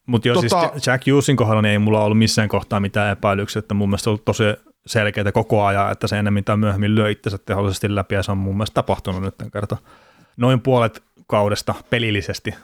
Mutta 0.07 0.29
joo, 0.29 0.37
Tota- 0.37 0.71
siis 0.73 0.87
Jack 0.87 1.07
Hughesin 1.07 1.37
kohdalla 1.37 1.63
niin 1.63 1.73
ei 1.73 1.79
mulla 1.79 2.05
ollut 2.05 2.19
missään 2.19 2.49
kohtaa 2.49 2.81
mitään 2.81 3.13
epäilyksiä, 3.13 3.61
että 3.61 3.75
mun 3.75 3.89
mielestä 3.89 4.05
se 4.05 4.11
on 4.11 4.13
ollut 4.13 4.25
tosi 4.25 4.43
selkeää 4.89 5.33
koko 5.33 5.65
ajan, 5.65 5.93
että 5.93 6.07
se 6.07 6.19
ennemmin 6.19 6.45
tai 6.45 6.57
myöhemmin 6.57 6.95
lyö 6.95 7.11
itsensä 7.11 7.39
tehollisesti 7.39 7.95
läpi 7.95 8.15
ja 8.15 8.23
se 8.23 8.33
on 8.33 8.39
mun 8.39 8.57
mielestä 8.57 8.75
tapahtunut 8.75 9.23
nyt 9.23 9.37
tämän 9.37 9.51
kerta. 9.51 9.77
Noin 10.37 10.61
puolet 10.61 11.03
kaudesta 11.27 11.75
pelillisesti, 11.91 12.55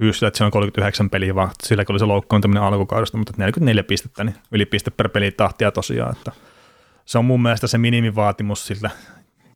Hyysillä, 0.00 0.28
että 0.28 0.38
se 0.38 0.44
on 0.44 0.50
39 0.50 1.10
peliä, 1.10 1.34
vaan 1.34 1.50
sillä 1.62 1.84
oli 1.88 1.98
se 1.98 2.04
loukkaantuminen 2.04 2.62
alkukaudesta, 2.62 3.18
mutta 3.18 3.32
44 3.36 3.82
pistettä, 3.82 4.24
niin 4.24 4.34
yli 4.52 4.66
piste 4.66 4.90
per 4.90 5.08
peli 5.08 5.30
tahtia 5.30 5.72
tosiaan, 5.72 6.12
että 6.12 6.32
se 7.04 7.18
on 7.18 7.24
mun 7.24 7.42
mielestä 7.42 7.66
se 7.66 7.78
minimivaatimus 7.78 8.66
siltä 8.66 8.90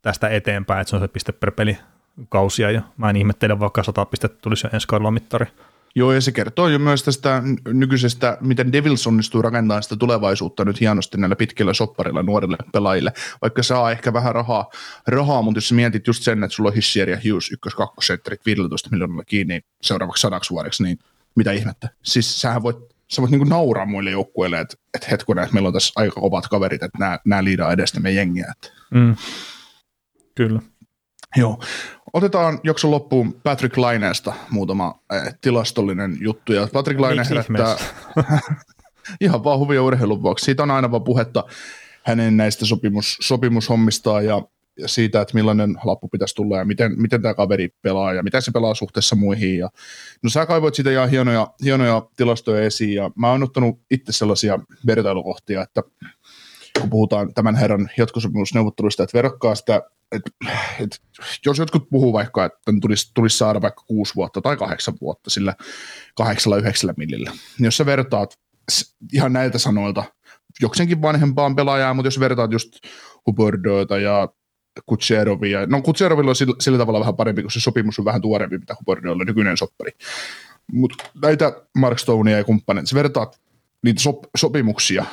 tästä 0.01 0.29
eteenpäin, 0.29 0.81
että 0.81 0.89
se 0.89 0.95
on 0.95 1.01
se 1.01 1.07
piste 1.07 1.31
per 1.31 1.51
peli 1.51 1.77
kausia, 2.29 2.71
ja 2.71 2.81
mä 2.97 3.09
en 3.09 3.15
ihmettele, 3.15 3.59
vaikka 3.59 3.83
100 3.83 4.05
pistettä 4.05 4.37
tulisi 4.41 4.67
jo 4.67 4.69
ensi 4.73 4.87
kaudella 4.87 5.11
mittari. 5.11 5.45
Joo, 5.97 6.13
ja 6.13 6.21
se 6.21 6.31
kertoo 6.31 6.67
jo 6.67 6.79
myös 6.79 7.03
tästä 7.03 7.43
nykyisestä, 7.67 8.37
miten 8.41 8.71
Devils 8.71 9.07
onnistuu 9.07 9.41
rakentamaan 9.41 9.83
sitä 9.83 9.95
tulevaisuutta 9.95 10.65
nyt 10.65 10.79
hienosti 10.79 11.17
näillä 11.17 11.35
pitkillä 11.35 11.73
sopparilla 11.73 12.23
nuorille 12.23 12.57
pelaajille. 12.73 13.13
Vaikka 13.41 13.63
saa 13.63 13.91
ehkä 13.91 14.13
vähän 14.13 14.35
rahaa, 14.35 14.69
rahaa 15.07 15.41
mutta 15.41 15.57
jos 15.57 15.71
mietit 15.71 16.07
just 16.07 16.23
sen, 16.23 16.43
että 16.43 16.55
sulla 16.55 16.69
on 16.69 16.75
Hissier 16.75 17.09
ja 17.09 17.17
Hughes 17.17 17.51
ykkös 17.51 17.75
kakkosentterit 17.75 18.45
15 18.45 18.89
miljoonalla 18.91 19.23
kiinni 19.23 19.61
seuraavaksi 19.81 20.21
sadaksi 20.21 20.49
vuodeksi, 20.49 20.83
niin 20.83 20.99
mitä 21.35 21.51
ihmettä. 21.51 21.89
Siis 22.03 22.41
sähän 22.41 22.63
voit, 22.63 22.77
sä 23.11 23.21
voit 23.21 23.31
niinku 23.31 23.45
nauraa 23.45 23.85
muille 23.85 24.11
joukkueille, 24.11 24.59
että, 24.59 24.75
että 24.93 25.07
hetkonen, 25.11 25.43
että 25.43 25.53
meillä 25.53 25.67
on 25.67 25.73
tässä 25.73 25.93
aika 25.95 26.21
kovat 26.21 26.47
kaverit, 26.47 26.83
että 26.83 26.97
nämä, 26.99 27.19
nämä 27.25 27.43
liidaa 27.43 27.71
edestä 27.71 27.99
meidän 27.99 28.17
jengiä. 28.17 28.51
Että. 28.51 28.81
Mm. 28.91 29.15
Kyllä. 30.35 30.61
Joo. 31.35 31.59
Otetaan 32.15 32.59
jakson 32.63 32.91
loppuun 32.91 33.41
Patrick 33.43 33.77
Laineesta 33.77 34.33
muutama 34.49 34.99
äh, 35.13 35.35
tilastollinen 35.41 36.17
juttu. 36.21 36.53
Ja 36.53 36.67
Patrick 36.73 36.99
Laine 36.99 37.21
Miksi 37.21 37.29
herättää 37.29 37.75
ihan 39.21 39.43
vaan 39.43 39.59
huvia 39.59 39.83
urheilun 39.83 40.23
vuoksi. 40.23 40.45
Siitä 40.45 40.63
on 40.63 40.71
aina 40.71 40.91
vaan 40.91 41.03
puhetta 41.03 41.43
hänen 42.03 42.37
näistä 42.37 42.65
sopimus, 42.65 43.17
sopimushommistaan 43.21 44.25
ja, 44.25 44.41
ja 44.79 44.87
siitä, 44.87 45.21
että 45.21 45.33
millainen 45.33 45.75
lappu 45.83 46.07
pitäisi 46.07 46.35
tulla 46.35 46.57
ja 46.57 46.65
miten, 46.65 47.01
miten 47.01 47.21
tämä 47.21 47.33
kaveri 47.33 47.69
pelaa 47.81 48.13
ja 48.13 48.23
miten 48.23 48.41
se 48.41 48.51
pelaa 48.51 48.75
suhteessa 48.75 49.15
muihin. 49.15 49.57
Ja, 49.57 49.69
no 50.23 50.29
sä 50.29 50.45
kaivoit 50.45 50.75
siitä 50.75 50.91
ihan 50.91 51.09
hienoja, 51.09 51.47
hienoja 51.63 52.07
tilastoja 52.17 52.61
esiin 52.61 52.93
ja 52.93 53.11
mä 53.15 53.31
oon 53.31 53.43
ottanut 53.43 53.79
itse 53.91 54.11
sellaisia 54.11 54.59
vertailukohtia, 54.87 55.61
että 55.61 55.83
kun 56.85 56.89
puhutaan 56.89 57.33
tämän 57.33 57.55
herran 57.55 57.89
jatkosopimusneuvotteluista, 57.97 59.03
että 59.03 59.17
verkkaa 59.17 59.55
sitä, 59.55 59.81
että, 60.11 60.31
että 60.79 60.97
jos 61.45 61.57
jotkut 61.57 61.89
puhuu 61.89 62.13
vaikka, 62.13 62.45
että 62.45 62.59
tulisi, 62.81 63.11
tulisi 63.13 63.37
saada 63.37 63.61
vaikka 63.61 63.83
kuusi 63.87 64.15
vuotta 64.15 64.41
tai 64.41 64.57
kahdeksan 64.57 64.93
vuotta 65.01 65.29
sillä 65.29 65.55
kahdeksalla 66.15 66.57
yhdeksällä 66.57 66.93
millillä, 66.97 67.31
niin 67.31 67.65
jos 67.65 67.77
sä 67.77 67.85
vertaat 67.85 68.39
ihan 69.13 69.33
näiltä 69.33 69.57
sanoilta 69.57 70.03
jokseenkin 70.61 71.01
vanhempaan 71.01 71.55
pelaajaa, 71.55 71.93
mutta 71.93 72.07
jos 72.07 72.19
vertaat 72.19 72.51
just 72.51 72.69
Huberdoita 73.25 73.97
ja 73.97 74.29
Kutserovia, 74.85 75.65
no 75.65 75.81
Kutserovilla 75.81 76.29
on 76.31 76.35
sillä, 76.35 76.55
sillä 76.59 76.77
tavalla 76.77 76.99
vähän 76.99 77.15
parempi, 77.15 77.41
kun 77.41 77.51
se 77.51 77.59
sopimus 77.59 77.99
on 77.99 78.05
vähän 78.05 78.21
tuorempi, 78.21 78.57
mitä 78.57 78.75
Huberdoilla 78.79 79.23
nykyinen 79.23 79.57
soppari. 79.57 79.91
Mutta 80.71 81.03
näitä 81.21 81.61
Mark 81.77 81.99
Stonea 81.99 82.37
ja 82.37 82.43
kumppaneita, 82.43 82.89
sä 82.89 82.95
vertaat 82.95 83.41
niitä 83.83 84.01
sop, 84.01 84.23
sopimuksia 84.37 85.05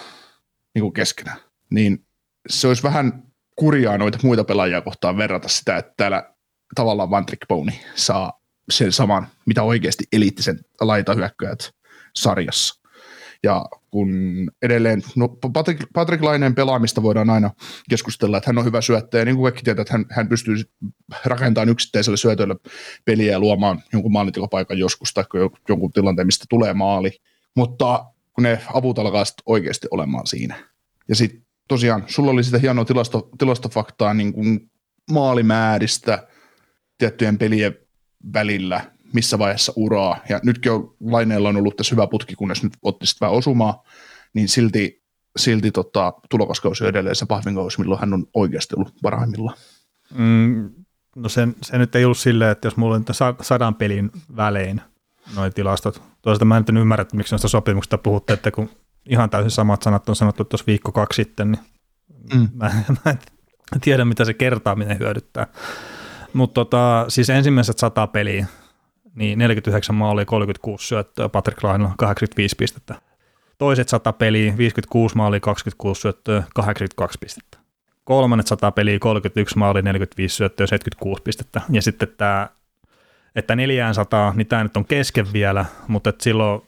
niin 0.74 0.82
kuin 0.82 0.92
keskenään, 0.92 1.38
niin 1.74 2.06
se 2.48 2.68
olisi 2.68 2.82
vähän 2.82 3.22
kurjaa 3.56 3.98
noita 3.98 4.18
muita 4.22 4.44
pelaajia 4.44 4.80
kohtaan 4.80 5.16
verrata 5.16 5.48
sitä, 5.48 5.76
että 5.76 5.92
täällä 5.96 6.32
tavallaan 6.74 7.10
Van 7.10 7.26
Trick 7.26 7.42
Pony 7.48 7.72
saa 7.94 8.40
sen 8.70 8.92
saman, 8.92 9.26
mitä 9.46 9.62
oikeasti 9.62 10.04
eliittisen 10.12 10.60
laitahyökkäjät 10.80 11.70
sarjassa. 12.16 12.82
Ja 13.42 13.64
kun 13.90 14.10
edelleen, 14.62 15.02
no 15.16 15.28
Patrick, 15.28 15.82
Patrick 15.92 16.22
Laineen 16.22 16.54
pelaamista 16.54 17.02
voidaan 17.02 17.30
aina 17.30 17.50
keskustella, 17.90 18.36
että 18.36 18.48
hän 18.48 18.58
on 18.58 18.64
hyvä 18.64 18.80
syöttäjä, 18.80 19.24
niin 19.24 19.36
kuin 19.36 19.44
kaikki 19.44 19.62
tietää, 19.62 19.82
että 19.82 19.92
hän, 19.92 20.06
hän 20.10 20.28
pystyy 20.28 20.56
rakentamaan 21.24 21.68
yksittäisellä 21.68 22.16
syötöllä 22.16 22.56
peliä 23.04 23.32
ja 23.32 23.40
luomaan 23.40 23.82
jonkun 23.92 24.12
maalintilapaikan 24.12 24.78
joskus 24.78 25.14
tai 25.14 25.24
jo- 25.34 25.50
jonkun 25.68 25.92
tilanteen, 25.92 26.26
mistä 26.26 26.44
tulee 26.48 26.74
maali. 26.74 27.18
Mutta 27.56 28.04
kun 28.32 28.42
ne 28.42 28.60
avut 28.74 28.98
alkaa 28.98 29.24
oikeasti 29.46 29.88
olemaan 29.90 30.26
siinä. 30.26 30.68
Ja 31.08 31.14
sitten 31.14 31.42
tosiaan, 31.72 32.04
sulla 32.06 32.30
oli 32.30 32.44
sitä 32.44 32.58
hienoa 32.58 32.84
tilasto, 32.84 33.28
tilastofaktaa 33.38 34.14
niin 34.14 34.32
kuin 34.32 34.70
maalimääristä 35.10 36.28
tiettyjen 36.98 37.38
pelien 37.38 37.74
välillä, 38.32 38.80
missä 39.12 39.38
vaiheessa 39.38 39.72
uraa. 39.76 40.18
Ja 40.28 40.40
nytkin 40.44 40.72
on, 40.72 40.94
Laineella 41.00 41.48
on 41.48 41.56
ollut 41.56 41.76
tässä 41.76 41.94
hyvä 41.94 42.06
putki, 42.06 42.34
kunnes 42.34 42.62
nyt 42.62 42.72
otti 42.82 43.06
sitten 43.06 43.26
vähän 43.26 43.38
osumaa, 43.38 43.84
niin 44.34 44.48
silti, 44.48 45.02
silti 45.36 45.70
tota, 45.70 46.12
tulokaskausi 46.30 46.84
on 46.84 46.90
edelleen 46.90 47.16
se 47.16 47.26
pahvin 47.26 47.54
kausi, 47.54 47.80
milloin 47.80 48.00
hän 48.00 48.14
on 48.14 48.26
oikeasti 48.34 48.74
ollut 48.76 48.94
parhaimmillaan. 49.02 49.58
Mm, 50.14 50.70
No 51.16 51.28
se, 51.28 51.48
se 51.62 51.78
nyt 51.78 51.94
ei 51.94 52.04
ollut 52.04 52.18
silleen, 52.18 52.50
että 52.50 52.66
jos 52.66 52.76
mulla 52.76 52.94
on 52.94 53.04
sadan 53.40 53.74
pelin 53.74 54.10
välein 54.36 54.80
noin 55.36 55.54
tilastot. 55.54 56.02
Toisaalta 56.22 56.44
mä 56.44 56.56
en 56.56 56.76
ymmärrä, 56.76 57.02
että 57.02 57.16
miksi 57.16 57.32
noista 57.32 57.48
sopimuksista 57.48 57.98
puhutte, 57.98 58.32
että 58.32 58.50
kun 58.50 58.70
ihan 59.06 59.30
täysin 59.30 59.50
samat 59.50 59.82
sanat 59.82 60.08
on 60.08 60.16
sanottu 60.16 60.44
tuossa 60.44 60.66
viikko 60.66 60.92
kaksi 60.92 61.22
sitten, 61.22 61.52
niin 61.52 61.60
mm. 62.34 62.48
mä, 62.54 62.72
mä 63.04 63.12
en 63.74 63.80
tiedä, 63.80 64.04
mitä 64.04 64.24
se 64.24 64.34
kertaaminen 64.34 64.98
hyödyttää. 64.98 65.46
Mutta 66.32 66.54
tota, 66.54 67.04
siis 67.08 67.30
ensimmäiset 67.30 67.78
sata 67.78 68.06
peliä, 68.06 68.46
niin 69.14 69.38
49 69.38 69.94
maalia, 69.94 70.24
36 70.24 70.86
syöttöä, 70.86 71.28
Patrick 71.28 71.64
Laine 71.64 71.88
85 71.98 72.56
pistettä. 72.56 72.94
Toiset 73.58 73.88
100 73.88 74.12
peliä, 74.12 74.56
56 74.56 75.16
maalia, 75.16 75.40
26 75.40 76.00
syöttöä, 76.00 76.42
82 76.54 77.18
pistettä. 77.18 77.58
Kolmannet 78.04 78.46
100 78.46 78.70
peliä, 78.72 78.98
31 78.98 79.58
maalia, 79.58 79.82
45 79.82 80.36
syöttöä, 80.36 80.66
76 80.66 81.22
pistettä. 81.22 81.60
Ja 81.70 81.82
sitten 81.82 82.08
tämä, 82.16 82.48
että 83.36 83.56
400, 83.56 84.32
niin 84.36 84.46
tämä 84.46 84.62
nyt 84.62 84.76
on 84.76 84.84
kesken 84.84 85.32
vielä, 85.32 85.64
mutta 85.88 86.12
silloin 86.20 86.62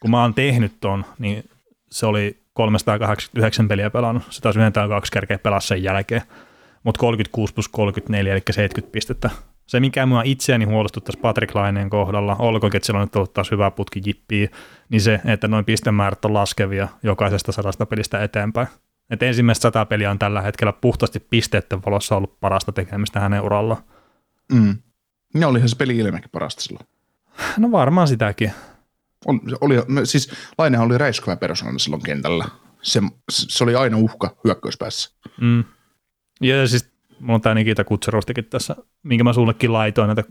kun 0.00 0.10
mä 0.10 0.22
oon 0.22 0.34
tehnyt 0.34 0.72
ton, 0.80 1.04
niin 1.18 1.50
se 1.96 2.06
oli 2.06 2.42
389 2.52 3.68
peliä 3.68 3.90
pelannut. 3.90 4.22
Se 4.30 4.40
taisi 4.40 4.58
yhden 4.58 4.72
kaksi 4.72 5.12
kerkeä 5.12 5.38
pelaa 5.38 5.60
sen 5.60 5.82
jälkeen. 5.82 6.22
Mutta 6.82 6.98
36 6.98 7.54
plus 7.54 7.68
34, 7.68 8.32
eli 8.32 8.42
70 8.50 8.92
pistettä 8.92 9.30
se, 9.66 9.80
mikä 9.80 10.06
mua 10.06 10.22
itseäni 10.24 10.64
huolestuttaisi 10.64 11.20
Patrick 11.20 11.54
Laineen 11.54 11.90
kohdalla, 11.90 12.36
olkoonkin, 12.38 12.76
että 12.76 12.86
sillä 12.86 13.00
on 13.00 13.06
nyt 13.06 13.16
ollut 13.16 13.32
taas 13.32 13.50
hyvä 13.50 13.70
putki 13.70 14.02
jippiä, 14.06 14.48
niin 14.88 15.00
se, 15.00 15.20
että 15.24 15.48
noin 15.48 15.64
pistemäärät 15.64 16.24
on 16.24 16.34
laskevia 16.34 16.88
jokaisesta 17.02 17.52
sadasta 17.52 17.86
pelistä 17.86 18.22
eteenpäin. 18.22 18.68
Et 19.10 19.22
ensimmäistä 19.22 19.62
sata 19.62 19.86
peliä 19.86 20.10
on 20.10 20.18
tällä 20.18 20.42
hetkellä 20.42 20.72
puhtaasti 20.72 21.20
pisteiden 21.20 21.84
valossa 21.86 22.16
ollut 22.16 22.40
parasta 22.40 22.72
tekemistä 22.72 23.20
hänen 23.20 23.42
urallaan. 23.42 23.82
Mm. 24.52 24.76
Ja 25.34 25.48
olihan 25.48 25.68
se 25.68 25.76
peli 25.76 25.96
ilmekin 25.96 26.30
parasta 26.32 26.62
silloin. 26.62 26.86
No 27.58 27.72
varmaan 27.72 28.08
sitäkin. 28.08 28.52
Oli, 29.26 29.56
oli, 29.60 30.06
siis 30.06 30.32
Lainehan 30.58 30.86
oli 30.86 30.98
räiskyvä 30.98 31.36
persoona 31.36 31.78
silloin 31.78 32.02
kentällä. 32.02 32.44
Se, 32.82 33.00
se 33.30 33.64
oli 33.64 33.74
aina 33.74 33.96
uhka 33.96 34.36
hyökkäyspäässä. 34.44 35.10
Mm. 35.40 35.64
Ja 36.40 36.68
siis 36.68 36.90
mulla 37.20 37.34
on 37.34 37.40
tämä 37.40 37.54
Nikita 37.54 37.84
Kutserostikin 37.84 38.44
tässä, 38.44 38.76
minkä 39.02 39.24
mä 39.24 39.32
sullekin 39.32 39.72
laitoin 39.72 40.06
näitä, 40.06 40.24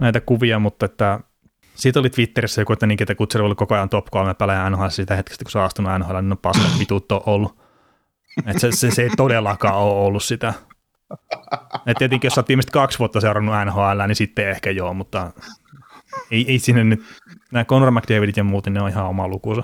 näitä 0.00 0.20
kuvia, 0.20 0.58
mutta 0.58 0.86
että 0.86 1.20
siitä 1.74 2.00
oli 2.00 2.10
Twitterissä 2.10 2.60
joku, 2.60 2.72
että 2.72 2.86
Nikita 2.86 3.14
Kutsero 3.14 3.46
oli 3.46 3.54
koko 3.54 3.74
ajan 3.74 3.88
top 3.88 4.06
3 4.10 4.34
pelejä 4.34 4.70
NHL 4.70 4.88
siitä 4.88 5.16
hetkestä, 5.16 5.44
kun 5.44 5.50
se 5.50 5.58
on 5.58 5.64
astunut 5.64 5.92
NHL, 5.98 6.14
niin 6.14 6.32
on 6.32 6.38
paska 6.38 6.78
vitut 6.78 7.12
on 7.12 7.22
ollut. 7.26 7.58
Et 8.46 8.58
se, 8.58 8.72
se, 8.72 8.90
se, 8.90 9.02
ei 9.02 9.10
todellakaan 9.16 9.74
ole 9.74 10.06
ollut 10.06 10.24
sitä. 10.24 10.54
Et 11.86 11.96
tietenkin, 11.98 12.26
jos 12.26 12.34
sä 12.34 12.40
oot 12.40 12.48
viimeiset 12.48 12.70
kaksi 12.70 12.98
vuotta 12.98 13.20
seurannut 13.20 13.54
NHL, 13.66 14.06
niin 14.06 14.16
sitten 14.16 14.50
ehkä 14.50 14.70
joo, 14.70 14.94
mutta 14.94 15.32
ei, 16.30 16.44
ei 16.48 16.58
sinne 16.58 16.84
nyt, 16.84 17.02
nämä 17.52 17.64
Conor 17.64 17.90
McDavidit 17.90 18.36
ja 18.36 18.44
muut, 18.44 18.66
niin 18.66 18.74
ne 18.74 18.82
on 18.82 18.88
ihan 18.88 19.06
oma 19.06 19.28
lukuunsa. 19.28 19.62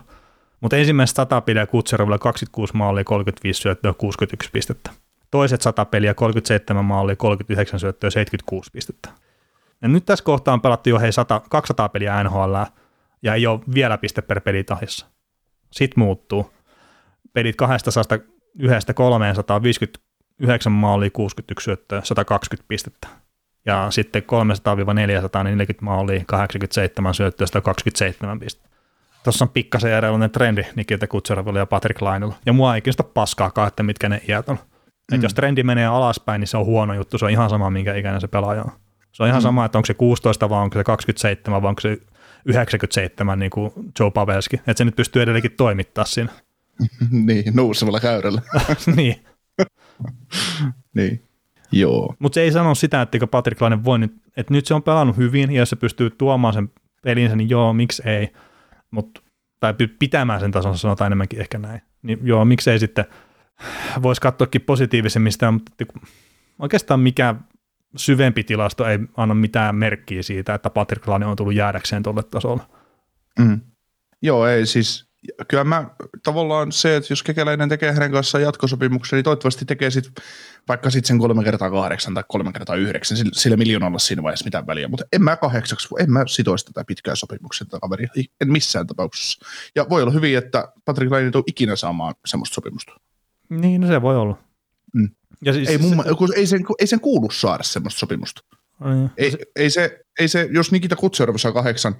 Mutta 0.61 0.77
ensimmäistä 0.77 1.17
sata 1.17 1.41
pidä 1.41 1.67
Kutserovilla 1.67 2.19
26 2.19 2.77
maalia, 2.77 3.05
35 3.05 3.61
syöttöä, 3.61 3.95
61 3.95 4.51
pistettä. 4.53 4.91
Toiset 5.31 5.63
100 5.63 5.85
peliä, 5.85 6.15
37 6.15 6.85
maalia, 6.85 7.17
39 7.17 7.81
syöttöä, 7.81 8.11
76 8.11 8.71
pistettä. 8.73 9.09
Ja 9.83 9.89
nyt 9.89 10.07
tässä 10.07 10.25
kohtaa 10.25 10.55
on 10.55 10.61
pelattu 10.61 10.89
jo 10.89 10.99
hei 10.99 11.13
100, 11.13 11.41
200 11.51 11.89
peliä 11.89 12.25
NHL 12.25 12.55
ja 13.23 13.35
ei 13.35 13.47
ole 13.47 13.61
vielä 13.75 13.99
piste 13.99 14.23
per 14.23 14.41
peli 14.41 14.65
tahissa. 14.65 15.07
Sitten 15.71 16.05
muuttuu. 16.05 16.51
Pelit 17.33 17.57
200 17.57 18.19
yhdestä 18.59 18.95
359 18.95 20.73
maalia, 20.73 21.11
61 21.11 21.65
syöttöä, 21.65 22.01
120 22.05 22.69
pistettä. 22.69 23.09
Ja 23.69 23.91
sitten 23.91 24.23
300-400, 24.23 25.45
niin 25.45 25.59
40 25.59 25.85
maalia, 25.85 26.25
87 26.27 27.15
syöttöä, 27.15 27.47
127 27.47 28.41
pistettä. 28.41 28.69
Tuossa 29.25 29.45
on 29.45 29.49
pikkasen 29.49 29.93
erilainen 29.93 30.31
trendi 30.31 30.63
Nikita 30.77 31.07
Kutserovilla 31.07 31.59
ja 31.59 31.67
Patrick 31.67 32.03
Lainilla. 32.03 32.35
Ja 32.47 32.53
mua 32.53 32.75
ei 32.75 32.81
kiinnosta 32.81 33.03
paskaakaan, 33.03 33.69
että 33.69 33.83
mitkä 33.83 34.09
ne 34.09 34.21
iät 34.29 34.49
on. 34.49 34.57
Mm. 34.57 35.15
Että 35.15 35.25
jos 35.25 35.35
trendi 35.35 35.63
menee 35.63 35.87
alaspäin, 35.87 36.41
niin 36.41 36.49
se 36.49 36.57
on 36.57 36.67
huono 36.67 36.95
juttu. 36.95 37.19
Se 37.19 37.25
on 37.25 37.31
ihan 37.31 37.51
sama, 37.51 37.71
minkä 37.71 37.95
ikäinen 37.95 38.21
se 38.21 38.29
pelaaja 38.29 38.63
on. 38.63 38.71
Se 39.13 39.23
on 39.23 39.29
ihan 39.29 39.41
mm. 39.41 39.43
sama, 39.43 39.65
että 39.65 39.79
onko 39.79 39.87
se 39.87 39.95
16 39.95 40.49
vai 40.49 40.63
onko 40.63 40.79
se 40.79 40.85
27 40.85 41.63
vai 41.63 41.69
onko 41.69 41.81
se 41.81 41.99
97 42.45 43.39
niin 43.39 43.51
kuin 43.51 43.73
Joe 44.01 44.11
Pavelski. 44.11 44.57
Että 44.57 44.75
se 44.75 44.85
nyt 44.85 44.97
pystyy 44.97 45.23
edelleenkin 45.23 45.53
toimittaa 45.57 46.05
siinä. 46.05 46.31
niin, 47.27 47.57
nousevalla 47.57 48.01
käyrällä. 48.01 48.43
niin. 48.97 49.25
niin. 50.97 51.28
Joo. 51.73 52.15
Mutta 52.19 52.35
se 52.35 52.41
ei 52.41 52.53
sano 52.53 52.75
sitä, 52.75 53.03
että 53.03 53.27
Patrick 53.27 53.61
Laine 53.61 53.85
voi 53.85 53.99
nyt, 53.99 54.13
että 54.37 54.55
nyt 54.55 54.67
se 54.67 54.75
on 54.75 54.83
pelannut 54.83 55.17
hyvin 55.17 55.51
ja 55.51 55.59
jos 55.59 55.71
se 55.71 55.77
pystyy 55.77 56.11
tuomaan 56.11 56.55
sen 56.55 56.71
pelinsä, 57.03 57.37
niin 57.37 57.51
joo, 57.51 57.73
miksi 57.73 58.03
ei. 58.09 58.29
Mut, 58.91 59.25
tai 59.61 59.75
pitämään 59.99 60.41
sen 60.41 60.51
tason, 60.51 60.79
sanotaan 60.79 61.07
enemmänkin 61.07 61.41
ehkä 61.41 61.59
näin. 61.59 61.83
Niin 62.03 62.19
joo, 62.23 62.45
miksei 62.45 62.79
sitten– 62.79 63.05
voisi 64.03 64.21
katsoakin 64.21 64.61
positiivisemmista, 64.61 65.53
mutta 65.53 65.85
oikeastaan 66.59 67.01
mikä 67.01 67.35
syvempi 67.97 68.45
tilasto 68.45 68.87
ei 68.87 68.99
anna 69.17 69.35
mitään 69.35 69.75
merkkiä 69.75 70.23
siitä, 70.23 70.55
että 70.55 70.71
Patrick 70.71 71.09
Laine 71.09 71.27
on 71.27 71.37
tullut 71.37 71.55
jäädäkseen 71.55 72.03
tuolle 72.03 72.23
tasolle. 72.23 72.63
Mm. 73.39 73.61
Joo, 74.23 74.47
ei 74.47 74.67
siis, 74.67 75.08
kyllä 75.49 75.65
mä 75.65 75.91
tavallaan 76.23 76.73
se, 76.73 76.97
että 76.97 77.13
jos 77.13 77.23
kekäläinen 77.23 77.69
tekee 77.69 77.93
hänen 77.93 78.13
kanssaan 78.13 78.43
jatkosopimuksen, 78.43 79.17
niin 79.17 79.25
toivottavasti 79.25 79.65
tekee 79.65 79.91
sit 79.91 80.13
vaikka 80.69 80.91
sitten 80.91 81.09
sen 81.09 81.19
kolme 81.19 81.45
kertaa 81.45 81.71
kahdeksan 81.71 82.15
tai 82.15 82.25
kolme 82.29 82.53
kertaa 82.53 82.77
yhdeksän, 82.77 83.17
sillä, 83.17 83.31
sillä 83.35 83.57
miljoonalla 83.57 83.99
siinä 83.99 84.23
vaiheessa 84.23 84.45
mitään 84.45 84.67
väliä, 84.67 84.89
mutta 84.89 85.05
en 85.13 85.23
mä 85.23 85.37
kahdeksaksi, 85.37 85.89
en 85.99 86.13
mä 86.13 86.25
sitoista 86.27 86.73
tätä 86.73 86.85
pitkää 86.85 87.15
sopimuksen 87.15 87.67
tätä 87.67 87.81
kaveria, 87.81 88.09
en 88.41 88.53
missään 88.53 88.87
tapauksessa. 88.87 89.47
Ja 89.75 89.87
voi 89.91 90.03
olla 90.03 90.13
hyvin, 90.13 90.39
että 90.39 90.73
Patrick 90.85 91.13
Laine 91.13 91.31
ei 91.35 91.43
ikinä 91.47 91.77
saamaan 91.77 92.15
semmoista 92.27 92.55
sopimusta. 92.55 92.93
Niin, 93.49 93.81
no 93.81 93.87
se 93.87 94.03
voi 94.03 94.17
olla. 94.17 94.39
Mm. 94.95 95.11
Ja 95.45 95.53
siis, 95.53 95.69
ei, 95.69 95.79
mun, 95.79 96.05
se, 96.09 96.15
kun 96.19 96.29
ei, 96.37 96.47
sen, 96.47 96.65
ei 96.79 96.87
sen 96.87 97.01
kuulu 97.01 97.31
saada 97.31 97.63
semmoista 97.63 97.99
sopimusta. 97.99 98.43
Niin. 98.85 99.11
Ei, 99.17 99.31
se, 99.31 99.39
ei, 99.57 99.71
se, 99.71 100.01
ei 100.19 100.29
se, 100.29 100.49
jos 100.53 100.73
Nikita 100.73 100.97
Kutserov 100.97 101.37
saa 101.37 101.53
kahdeksan, 101.53 101.95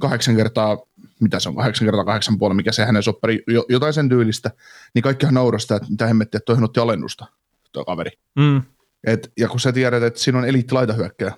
kahdeksan 0.00 0.36
kertaa, 0.36 0.78
mitä 1.20 1.40
se 1.40 1.48
on, 1.48 1.56
kahdeksan 1.56 1.86
kertaa 1.86 2.04
kahdeksan 2.04 2.38
puolella, 2.38 2.56
mikä 2.56 2.72
se 2.72 2.84
hänen 2.84 3.02
soppari, 3.02 3.42
jotain 3.68 3.92
sen 3.92 4.08
tyylistä, 4.08 4.50
niin 4.94 5.02
kaikkihan 5.02 5.34
naurastaa, 5.34 5.76
että 5.76 5.90
mitä 5.90 6.06
hemmettiä, 6.06 6.38
että 6.38 6.46
toihin 6.46 6.64
otti 6.64 6.80
alennusta, 6.80 7.26
tuo 7.72 7.84
kaveri. 7.84 8.10
Mm. 8.36 8.62
Et, 9.04 9.32
ja 9.36 9.48
kun 9.48 9.60
sä 9.60 9.72
tiedät, 9.72 10.02
että 10.02 10.20
siinä 10.20 10.38
on 10.38 10.44
eliitti 10.44 10.74
laitahyökkäjä, 10.74 11.32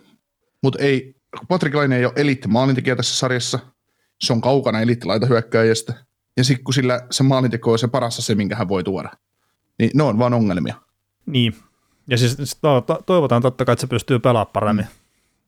mutta 0.62 0.78
ei, 0.78 1.14
Patrick 1.48 1.74
Laine 1.74 1.96
ei 1.96 2.04
ole 2.04 2.12
eliitti 2.16 2.48
maalintekijä 2.48 2.96
tässä 2.96 3.16
sarjassa, 3.16 3.58
se 4.20 4.32
on 4.32 4.40
kaukana 4.40 4.80
eliitti 4.80 5.06
laitahyökkäjästä, 5.06 5.94
ja 6.36 6.44
sitten 6.44 6.64
kun 6.64 6.74
sillä 6.74 7.06
se 7.10 7.22
maalinteko 7.22 7.72
on 7.72 7.78
se 7.78 7.88
parassa 7.88 8.22
se, 8.22 8.34
minkä 8.34 8.56
hän 8.56 8.68
voi 8.68 8.84
tuoda, 8.84 9.10
niin 9.78 9.90
ne 9.94 10.02
on 10.02 10.18
vaan 10.18 10.34
ongelmia. 10.34 10.74
Niin. 11.26 11.54
Ja 12.06 12.18
siis 12.18 12.58
to, 12.60 12.80
to, 12.80 13.02
toivotaan 13.06 13.42
totta 13.42 13.64
kai, 13.64 13.72
että 13.72 13.80
se 13.80 13.86
pystyy 13.86 14.18
pelaamaan 14.18 14.52
paremmin. 14.52 14.84
Mm. 14.84 14.90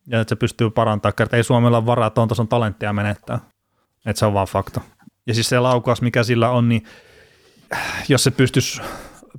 Ja 0.06 0.20
että 0.20 0.28
se 0.28 0.36
pystyy 0.36 0.70
parantamaan, 0.70 1.14
että 1.22 1.36
ei 1.36 1.44
Suomella 1.44 1.76
ole 1.76 1.86
varaa 1.86 2.10
tuon 2.10 2.28
tason 2.28 2.48
talenttia 2.48 2.92
menettää. 2.92 3.40
Että 4.06 4.18
se 4.18 4.26
on 4.26 4.34
vaan 4.34 4.46
fakta. 4.46 4.80
Ja 5.26 5.34
siis 5.34 5.48
se 5.48 5.58
laukaus, 5.58 6.02
mikä 6.02 6.22
sillä 6.22 6.50
on, 6.50 6.68
niin 6.68 6.84
jos 8.08 8.24
se 8.24 8.30
pystyisi 8.30 8.82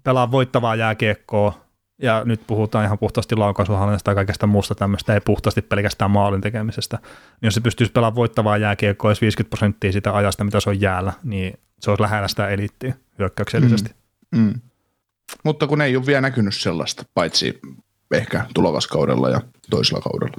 pelaamaan 0.04 0.32
voittavaa 0.32 0.76
jääkiekkoa, 0.76 1.66
ja 2.02 2.22
nyt 2.26 2.42
puhutaan 2.48 2.86
ihan 2.86 3.00
puhtaasti 3.00 3.36
laukaisuhallinnasta 3.36 4.12
ja 4.12 4.16
kaikesta 4.16 4.48
muusta 4.48 4.76
tämmöistä, 4.76 5.14
ei 5.14 5.22
puhtaasti 5.22 5.62
pelkästään 5.62 6.12
maalin 6.12 6.42
tekemisestä, 6.42 6.98
niin 7.02 7.48
jos 7.48 7.54
se 7.54 7.62
pystyisi 7.62 7.92
pelaamaan 7.92 8.16
voittavaa 8.16 8.58
jääkiekkoa, 8.58 9.12
jos 9.12 9.22
50 9.22 9.50
prosenttia 9.50 9.92
sitä 9.92 10.16
ajasta, 10.16 10.44
mitä 10.44 10.60
se 10.60 10.70
on 10.70 10.82
jäällä, 10.82 11.14
niin 11.24 11.60
se 11.80 11.92
olisi 11.92 12.02
lähellä 12.02 12.28
sitä 12.28 12.48
eliittiä 12.48 12.96
hyökkäyksellisesti. 13.20 13.90
Mm. 14.32 14.42
Mm. 14.42 14.62
Mutta 15.44 15.68
kun 15.68 15.82
ei 15.82 15.98
ole 15.98 16.06
vielä 16.06 16.22
näkynyt 16.22 16.56
sellaista, 16.56 17.04
paitsi 17.14 17.60
ehkä 18.12 18.46
tulevassa 18.54 18.90
kaudella 18.90 19.30
ja 19.30 19.42
toisella 19.70 20.02
kaudella. 20.02 20.38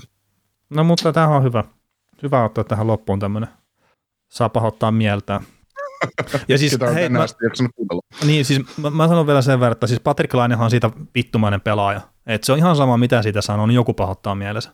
No 0.70 0.84
mutta 0.84 1.12
tämä 1.12 1.28
on 1.28 1.42
hyvä. 1.42 1.64
Hyvä 2.22 2.44
ottaa 2.44 2.64
tähän 2.64 2.86
loppuun 2.86 3.18
tämmöinen. 3.18 3.50
Saa 4.28 4.48
pahoittaa 4.48 4.90
mieltä. 4.90 5.40
Ja 6.48 6.58
siis, 6.58 6.78
hei, 6.94 7.08
mä, 7.08 7.26
niin, 8.24 8.44
siis 8.44 8.60
mä, 8.76 8.90
mä, 8.90 9.08
sanon 9.08 9.26
vielä 9.26 9.42
sen 9.42 9.60
verran, 9.60 9.72
että 9.72 9.86
siis 9.86 10.00
Patrick 10.00 10.34
Lainehan 10.34 10.64
on 10.64 10.70
siitä 10.70 10.90
vittumainen 11.14 11.60
pelaaja. 11.60 12.00
Et 12.26 12.44
se 12.44 12.52
on 12.52 12.58
ihan 12.58 12.76
sama, 12.76 12.96
mitä 12.96 13.22
siitä 13.22 13.40
sanoo, 13.40 13.66
niin 13.66 13.74
joku 13.74 13.94
pahoittaa 13.94 14.34
mielessä. 14.34 14.70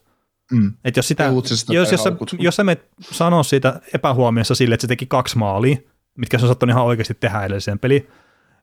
Mm. 0.53 0.73
Et 0.85 0.97
jos, 0.97 1.09
sitä, 1.09 1.25
jos, 1.69 1.93
jos, 1.93 2.03
sä, 2.03 2.13
jos 2.39 2.57
sä 2.57 2.65
menet 2.65 2.89
sanoa 3.01 3.43
siitä 3.43 3.81
epähuomiossa 3.95 4.55
sille, 4.55 4.75
että 4.75 4.83
se 4.83 4.89
teki 4.89 5.07
kaksi 5.07 5.39
maalia, 5.39 5.77
mitkä 6.19 6.39
se 6.39 6.45
on 6.45 6.49
sattunut 6.49 6.73
ihan 6.73 6.85
oikeasti 6.85 7.15
tehdä 7.15 7.43
edelliseen 7.43 7.79
peliin, 7.79 8.09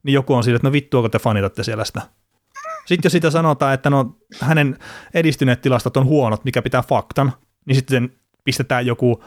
niin 0.04 0.14
joku 0.14 0.34
on 0.34 0.44
sille, 0.44 0.56
että 0.56 0.68
no 0.68 0.72
vittuako 0.72 1.10
te 1.10 1.20
fanitatte 1.20 1.64
siellä 1.64 1.86
sitä. 1.86 2.02
Sitten 2.86 3.06
jos 3.10 3.12
sitä 3.12 3.30
sanotaan, 3.32 3.74
että 3.74 3.90
no 3.90 4.16
hänen 4.42 4.78
edistyneet 5.14 5.62
tilastot 5.62 5.98
on 5.98 6.06
huonot, 6.06 6.46
mikä 6.46 6.62
pitää 6.62 6.82
faktan, 6.82 7.34
niin 7.66 7.76
sitten 7.76 8.10
pistetään 8.44 8.86
joku 8.86 9.24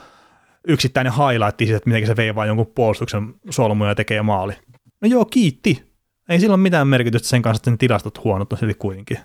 yksittäinen 0.68 1.12
highlight 1.12 1.58
siitä, 1.58 1.76
että 1.76 1.90
miten 1.90 2.06
se 2.06 2.16
veivaa 2.16 2.46
jonkun 2.46 2.72
puolustuksen 2.74 3.34
solmuja 3.50 3.90
ja 3.90 3.94
tekee 3.94 4.22
maali. 4.22 4.52
No 5.00 5.08
joo, 5.08 5.24
kiitti. 5.24 5.92
Ei 6.28 6.40
sillä 6.40 6.54
ole 6.54 6.62
mitään 6.62 6.88
merkitystä 6.88 7.28
sen 7.28 7.42
kanssa, 7.42 7.58
että 7.60 7.70
sen 7.70 7.78
tilastot 7.78 8.24
huonot 8.24 8.52
on 8.52 8.58
silti 8.58 8.74
kuitenkin. 8.74 9.18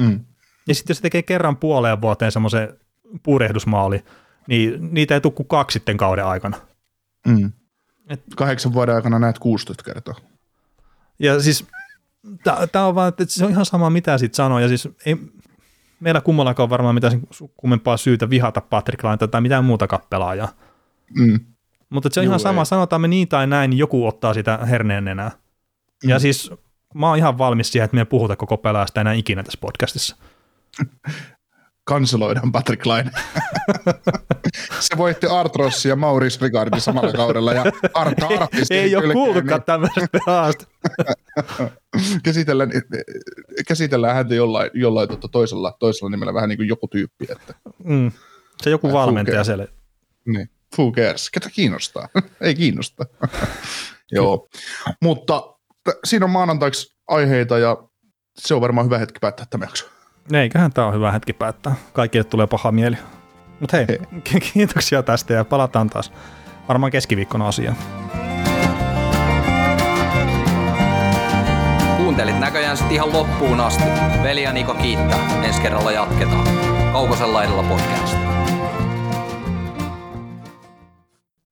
Mm. 0.00 0.20
Ja 0.68 0.74
sitten 0.74 0.90
jos 0.94 0.98
se 0.98 1.02
tekee 1.02 1.22
kerran 1.22 1.56
puoleen 1.56 2.00
vuoteen 2.00 2.32
semmoisen 2.32 2.78
purehdusmaali, 3.22 4.04
niin 4.48 4.94
niitä 4.94 5.14
ei 5.14 5.20
tule 5.20 5.32
kuin 5.32 5.48
kaksi 5.48 5.72
sitten 5.72 5.96
kauden 5.96 6.24
aikana. 6.24 6.56
Mm. 7.26 7.52
Et- 8.08 8.22
Kahdeksan 8.36 8.72
vuoden 8.72 8.94
aikana 8.94 9.18
näet 9.18 9.38
16 9.38 9.84
kertaa. 9.84 10.14
Ja 11.18 11.40
siis 11.40 11.66
tämä 12.72 12.86
on 12.86 12.94
vaan, 12.94 13.08
että 13.08 13.24
se 13.28 13.44
on 13.44 13.50
ihan 13.50 13.66
sama 13.66 13.90
mitä 13.90 14.18
siitä 14.18 14.36
sanoo, 14.36 14.58
ja 14.58 14.68
siis 14.68 14.88
ei, 15.06 15.16
meillä 16.00 16.20
kummallakaan 16.20 16.70
varmaan 16.70 16.94
mitään 16.94 17.20
kummempaa 17.56 17.96
syytä 17.96 18.30
vihata 18.30 18.60
Patrick 18.60 19.04
Lainta 19.04 19.28
tai 19.28 19.40
mitään 19.40 19.64
muuta 19.64 19.86
kappelaajaa. 19.86 20.48
Mm. 21.18 21.40
Mutta 21.90 22.08
se 22.12 22.20
on 22.20 22.24
Juu, 22.24 22.30
ihan 22.30 22.40
sama, 22.40 22.60
ei. 22.60 22.66
sanotaan 22.66 23.00
me 23.02 23.08
niin 23.08 23.28
tai 23.28 23.46
näin, 23.46 23.70
niin 23.70 23.78
joku 23.78 24.06
ottaa 24.06 24.34
sitä 24.34 24.58
herneen 24.70 25.08
enää. 25.08 25.30
Ja 26.04 26.16
Mm. 26.16 26.20
siis 26.20 26.50
mä 26.94 27.08
oon 27.08 27.18
ihan 27.18 27.38
valmis 27.38 27.72
siihen, 27.72 27.84
että 27.84 27.94
me 27.94 28.00
ei 28.00 28.04
puhuta 28.04 28.36
koko 28.36 28.56
pelaajasta 28.56 29.00
enää 29.00 29.12
ikinä 29.12 29.42
tässä 29.42 29.58
podcastissa. 29.60 30.16
Kanseloidaan 31.84 32.52
Patrick 32.52 32.86
Laine. 32.86 33.10
se 34.80 34.96
voitti 34.96 35.26
Artrossi 35.26 35.88
ja 35.88 35.96
Maurice 35.96 36.38
Ricardi 36.46 36.80
samalla 36.80 37.12
kaudella 37.12 37.52
ja 37.52 37.64
Arta 37.94 38.26
siihen 38.62 38.84
ei 38.84 38.96
ole 38.96 39.12
kuullutkaan 39.12 39.62
tämmöisestä 39.62 40.08
pelaajasta. 40.26 40.64
niin 41.96 42.22
käsitellään, 42.24 42.70
käsitellään 43.68 44.14
häntä 44.14 44.34
jollain, 44.34 44.70
jollain 44.74 45.08
tota 45.08 45.28
toisella, 45.28 45.76
toisella 45.78 46.10
nimellä 46.10 46.34
vähän 46.34 46.48
niin 46.48 46.56
kuin 46.58 46.68
joku 46.68 46.88
tyyppi. 46.88 47.26
Että, 47.30 47.54
Mm. 47.84 48.12
Se 48.62 48.70
joku 48.70 48.86
Ai, 48.86 48.92
valmentaja 48.92 49.44
siellä. 49.44 49.66
niin. 50.26 50.50
Who 50.78 50.92
cares? 50.92 51.30
Ketä 51.30 51.50
kiinnostaa? 51.50 52.08
ei 52.40 52.54
kiinnosta. 52.54 53.04
Joo. 54.12 54.48
Mutta 55.02 55.42
t- 55.84 55.98
siinä 56.04 56.24
on 56.26 56.30
maanantaiksi 56.30 56.96
aiheita 57.08 57.58
ja 57.58 57.76
se 58.38 58.54
on 58.54 58.60
varmaan 58.60 58.86
hyvä 58.86 58.98
hetki 58.98 59.18
päättää 59.20 59.46
tämä 59.50 59.64
jakso. 59.64 59.86
Eiköhän 60.32 60.72
tämä 60.72 60.86
on 60.86 60.94
hyvä 60.94 61.12
hetki 61.12 61.32
päättää. 61.32 61.74
Kaikille 61.92 62.24
tulee 62.24 62.46
paha 62.46 62.72
mieli. 62.72 62.96
Mutta 63.60 63.76
hei, 63.76 63.86
Hei. 63.88 64.40
kiitoksia 64.52 65.02
tästä 65.02 65.34
ja 65.34 65.44
palataan 65.44 65.90
taas 65.90 66.12
varmaan 66.68 66.92
keskiviikkona 66.92 67.48
asiaan. 67.48 67.76
Kuuntelit 71.96 72.40
näköjään 72.40 72.76
sitten 72.76 72.94
ihan 72.94 73.12
loppuun 73.12 73.60
asti. 73.60 73.84
Veli 74.22 74.42
ja 74.42 74.52
Niko 74.52 74.74
kiittää. 74.74 75.44
Ensi 75.44 75.60
kerralla 75.60 75.92
jatketaan. 75.92 76.48
Kaukosella 76.92 77.34
laidalla 77.34 77.62
podcast. 77.62 78.16